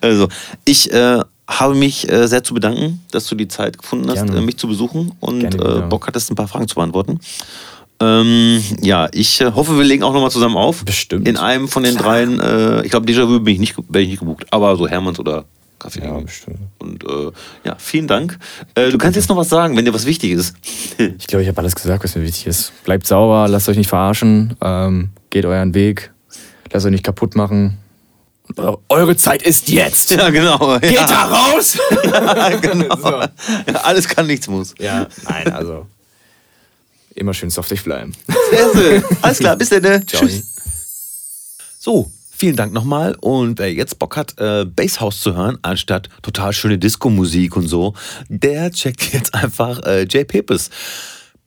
Also, 0.00 0.28
ich 0.64 0.92
äh, 0.92 1.20
habe 1.48 1.74
mich 1.74 2.10
äh, 2.10 2.26
sehr 2.26 2.42
zu 2.42 2.54
bedanken, 2.54 3.00
dass 3.10 3.26
du 3.26 3.34
die 3.34 3.48
Zeit 3.48 3.78
gefunden 3.78 4.10
hast, 4.10 4.26
Gerne. 4.26 4.38
äh, 4.38 4.42
mich 4.42 4.58
zu 4.58 4.66
besuchen 4.66 5.12
und 5.20 5.40
Gerne 5.40 5.84
äh. 5.84 5.88
Bock 5.88 6.06
hattest, 6.06 6.30
ein 6.30 6.34
paar 6.34 6.48
Fragen 6.48 6.68
zu 6.68 6.74
beantworten. 6.74 7.20
Ähm, 8.00 8.62
ja, 8.82 9.08
ich 9.12 9.40
äh, 9.40 9.52
hoffe, 9.52 9.76
wir 9.76 9.84
legen 9.84 10.02
auch 10.02 10.12
nochmal 10.12 10.30
zusammen 10.30 10.56
auf. 10.56 10.84
Bestimmt. 10.84 11.28
In 11.28 11.36
einem 11.36 11.68
von 11.68 11.82
den 11.82 11.96
dreien, 11.96 12.40
äh, 12.40 12.82
ich 12.82 12.90
glaube, 12.90 13.06
Déjà-vu 13.06 13.40
bin 13.40 13.54
ich 13.54 13.60
nicht, 13.60 13.76
bin 13.88 14.02
ich 14.02 14.08
nicht 14.08 14.20
gebucht, 14.20 14.46
aber 14.50 14.76
so 14.76 14.88
Hermanns 14.88 15.18
oder 15.20 15.44
Kaffee. 15.78 16.04
Ja, 16.04 16.18
bestimmt. 16.18 16.58
Und 16.78 17.04
äh, 17.04 17.30
ja, 17.64 17.76
vielen 17.78 18.06
Dank. 18.06 18.38
Äh, 18.74 18.90
du 18.90 18.98
kannst 18.98 19.16
jetzt 19.16 19.28
noch 19.28 19.36
was 19.36 19.48
sagen, 19.48 19.76
wenn 19.76 19.84
dir 19.84 19.94
was 19.94 20.06
wichtig 20.06 20.32
ist. 20.32 20.54
Ich 21.18 21.26
glaube, 21.26 21.42
ich 21.42 21.48
habe 21.48 21.58
alles 21.58 21.74
gesagt, 21.74 22.04
was 22.04 22.14
mir 22.14 22.22
wichtig 22.22 22.46
ist. 22.46 22.72
Bleibt 22.84 23.06
sauber, 23.06 23.48
lasst 23.48 23.68
euch 23.68 23.76
nicht 23.76 23.88
verarschen, 23.88 24.56
ähm, 24.60 25.10
geht 25.30 25.44
euren 25.44 25.74
Weg, 25.74 26.12
lasst 26.70 26.86
euch 26.86 26.92
nicht 26.92 27.04
kaputt 27.04 27.34
machen. 27.34 27.78
Eure 28.88 29.16
Zeit 29.16 29.42
ist 29.42 29.68
jetzt! 29.68 30.10
ja, 30.10 30.30
genau. 30.30 30.78
Geht 30.78 30.92
ja. 30.92 31.06
da 31.06 31.24
raus! 31.24 31.78
Ja, 32.04 32.50
genau. 32.56 32.96
So. 33.02 33.10
Ja, 33.10 33.80
alles 33.82 34.06
kann, 34.08 34.26
nichts 34.26 34.46
muss. 34.48 34.74
Ja, 34.78 35.08
nein, 35.28 35.52
also. 35.52 35.86
Immer 37.14 37.32
schön 37.32 37.50
softig 37.50 37.82
bleiben. 37.84 38.12
Sehr 38.50 38.72
schön. 38.72 39.04
Alles 39.22 39.38
klar, 39.38 39.56
bis 39.56 39.70
dann. 39.70 39.82
ne? 39.82 40.04
Ciao. 40.06 40.28
So, 41.78 42.10
vielen 42.44 42.56
Dank 42.56 42.74
nochmal. 42.74 43.16
Und 43.22 43.58
wer 43.58 43.72
jetzt 43.72 43.98
Bock 43.98 44.18
hat, 44.18 44.38
äh, 44.38 44.66
Basshouse 44.66 45.22
zu 45.22 45.34
hören, 45.34 45.56
anstatt 45.62 46.10
total 46.20 46.52
schöne 46.52 46.76
Disco-Musik 46.76 47.56
und 47.56 47.68
so, 47.68 47.94
der 48.28 48.70
checkt 48.70 49.12
jetzt 49.14 49.32
einfach 49.32 49.82
äh, 49.84 50.02
J. 50.02 50.28
Pepes 50.28 50.68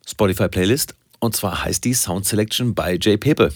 Spotify-Playlist. 0.08 0.96
Und 1.20 1.36
zwar 1.36 1.64
heißt 1.64 1.84
die 1.84 1.94
Sound 1.94 2.26
Selection 2.26 2.74
bei 2.74 2.96
J. 2.96 3.20
Pepe. 3.20 3.52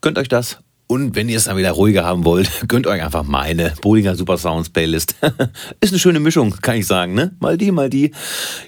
Gönnt 0.00 0.18
euch 0.18 0.26
das. 0.26 0.58
Und 0.88 1.14
wenn 1.14 1.28
ihr 1.28 1.36
es 1.36 1.44
dann 1.44 1.56
wieder 1.56 1.70
ruhiger 1.70 2.04
haben 2.04 2.24
wollt, 2.24 2.50
gönnt 2.66 2.88
euch 2.88 3.00
einfach 3.00 3.22
meine 3.22 3.72
Bolinger 3.80 4.16
Super 4.16 4.36
Sounds 4.36 4.68
Playlist. 4.68 5.14
Ist 5.80 5.92
eine 5.92 6.00
schöne 6.00 6.18
Mischung, 6.18 6.56
kann 6.60 6.74
ich 6.74 6.88
sagen, 6.88 7.14
ne? 7.14 7.36
Mal 7.38 7.56
die, 7.56 7.70
mal 7.70 7.88
die. 7.88 8.10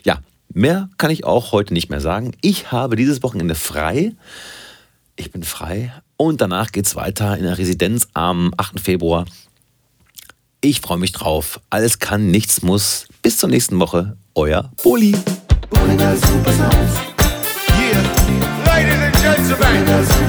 Ja, 0.05 0.21
mehr 0.55 0.91
kann 0.97 1.11
ich 1.11 1.25
auch 1.25 1.51
heute 1.51 1.75
nicht 1.75 1.91
mehr 1.91 2.01
sagen. 2.01 2.37
Ich 2.41 2.71
habe 2.71 2.95
dieses 2.95 3.25
Wochenende 3.25 3.57
frei. 3.57 4.13
Ich 5.17 5.33
bin 5.33 5.43
frei 5.43 5.93
und 6.17 6.41
danach 6.41 6.73
geht's 6.73 6.97
weiter 6.97 7.37
in 7.37 7.45
der 7.45 7.59
Residenz 7.59 8.09
am 8.15 8.53
8. 8.57 8.81
Februar. 8.81 9.27
Ich 10.61 10.81
freue 10.81 10.99
mich 10.99 11.13
drauf. 11.13 11.61
Alles 11.71 11.99
kann, 11.99 12.31
nichts 12.31 12.63
muss. 12.63 13.07
Bis 13.23 13.39
zur 13.39 13.49
nächsten 13.49 13.79
Woche. 13.79 14.17
Euer 14.35 14.71
Boli. 14.83 15.15
Bolinger. 15.71 16.17
Yeah, 17.79 18.03
ladies 18.65 19.01
and 19.01 19.15
gentlemen. 19.17 20.27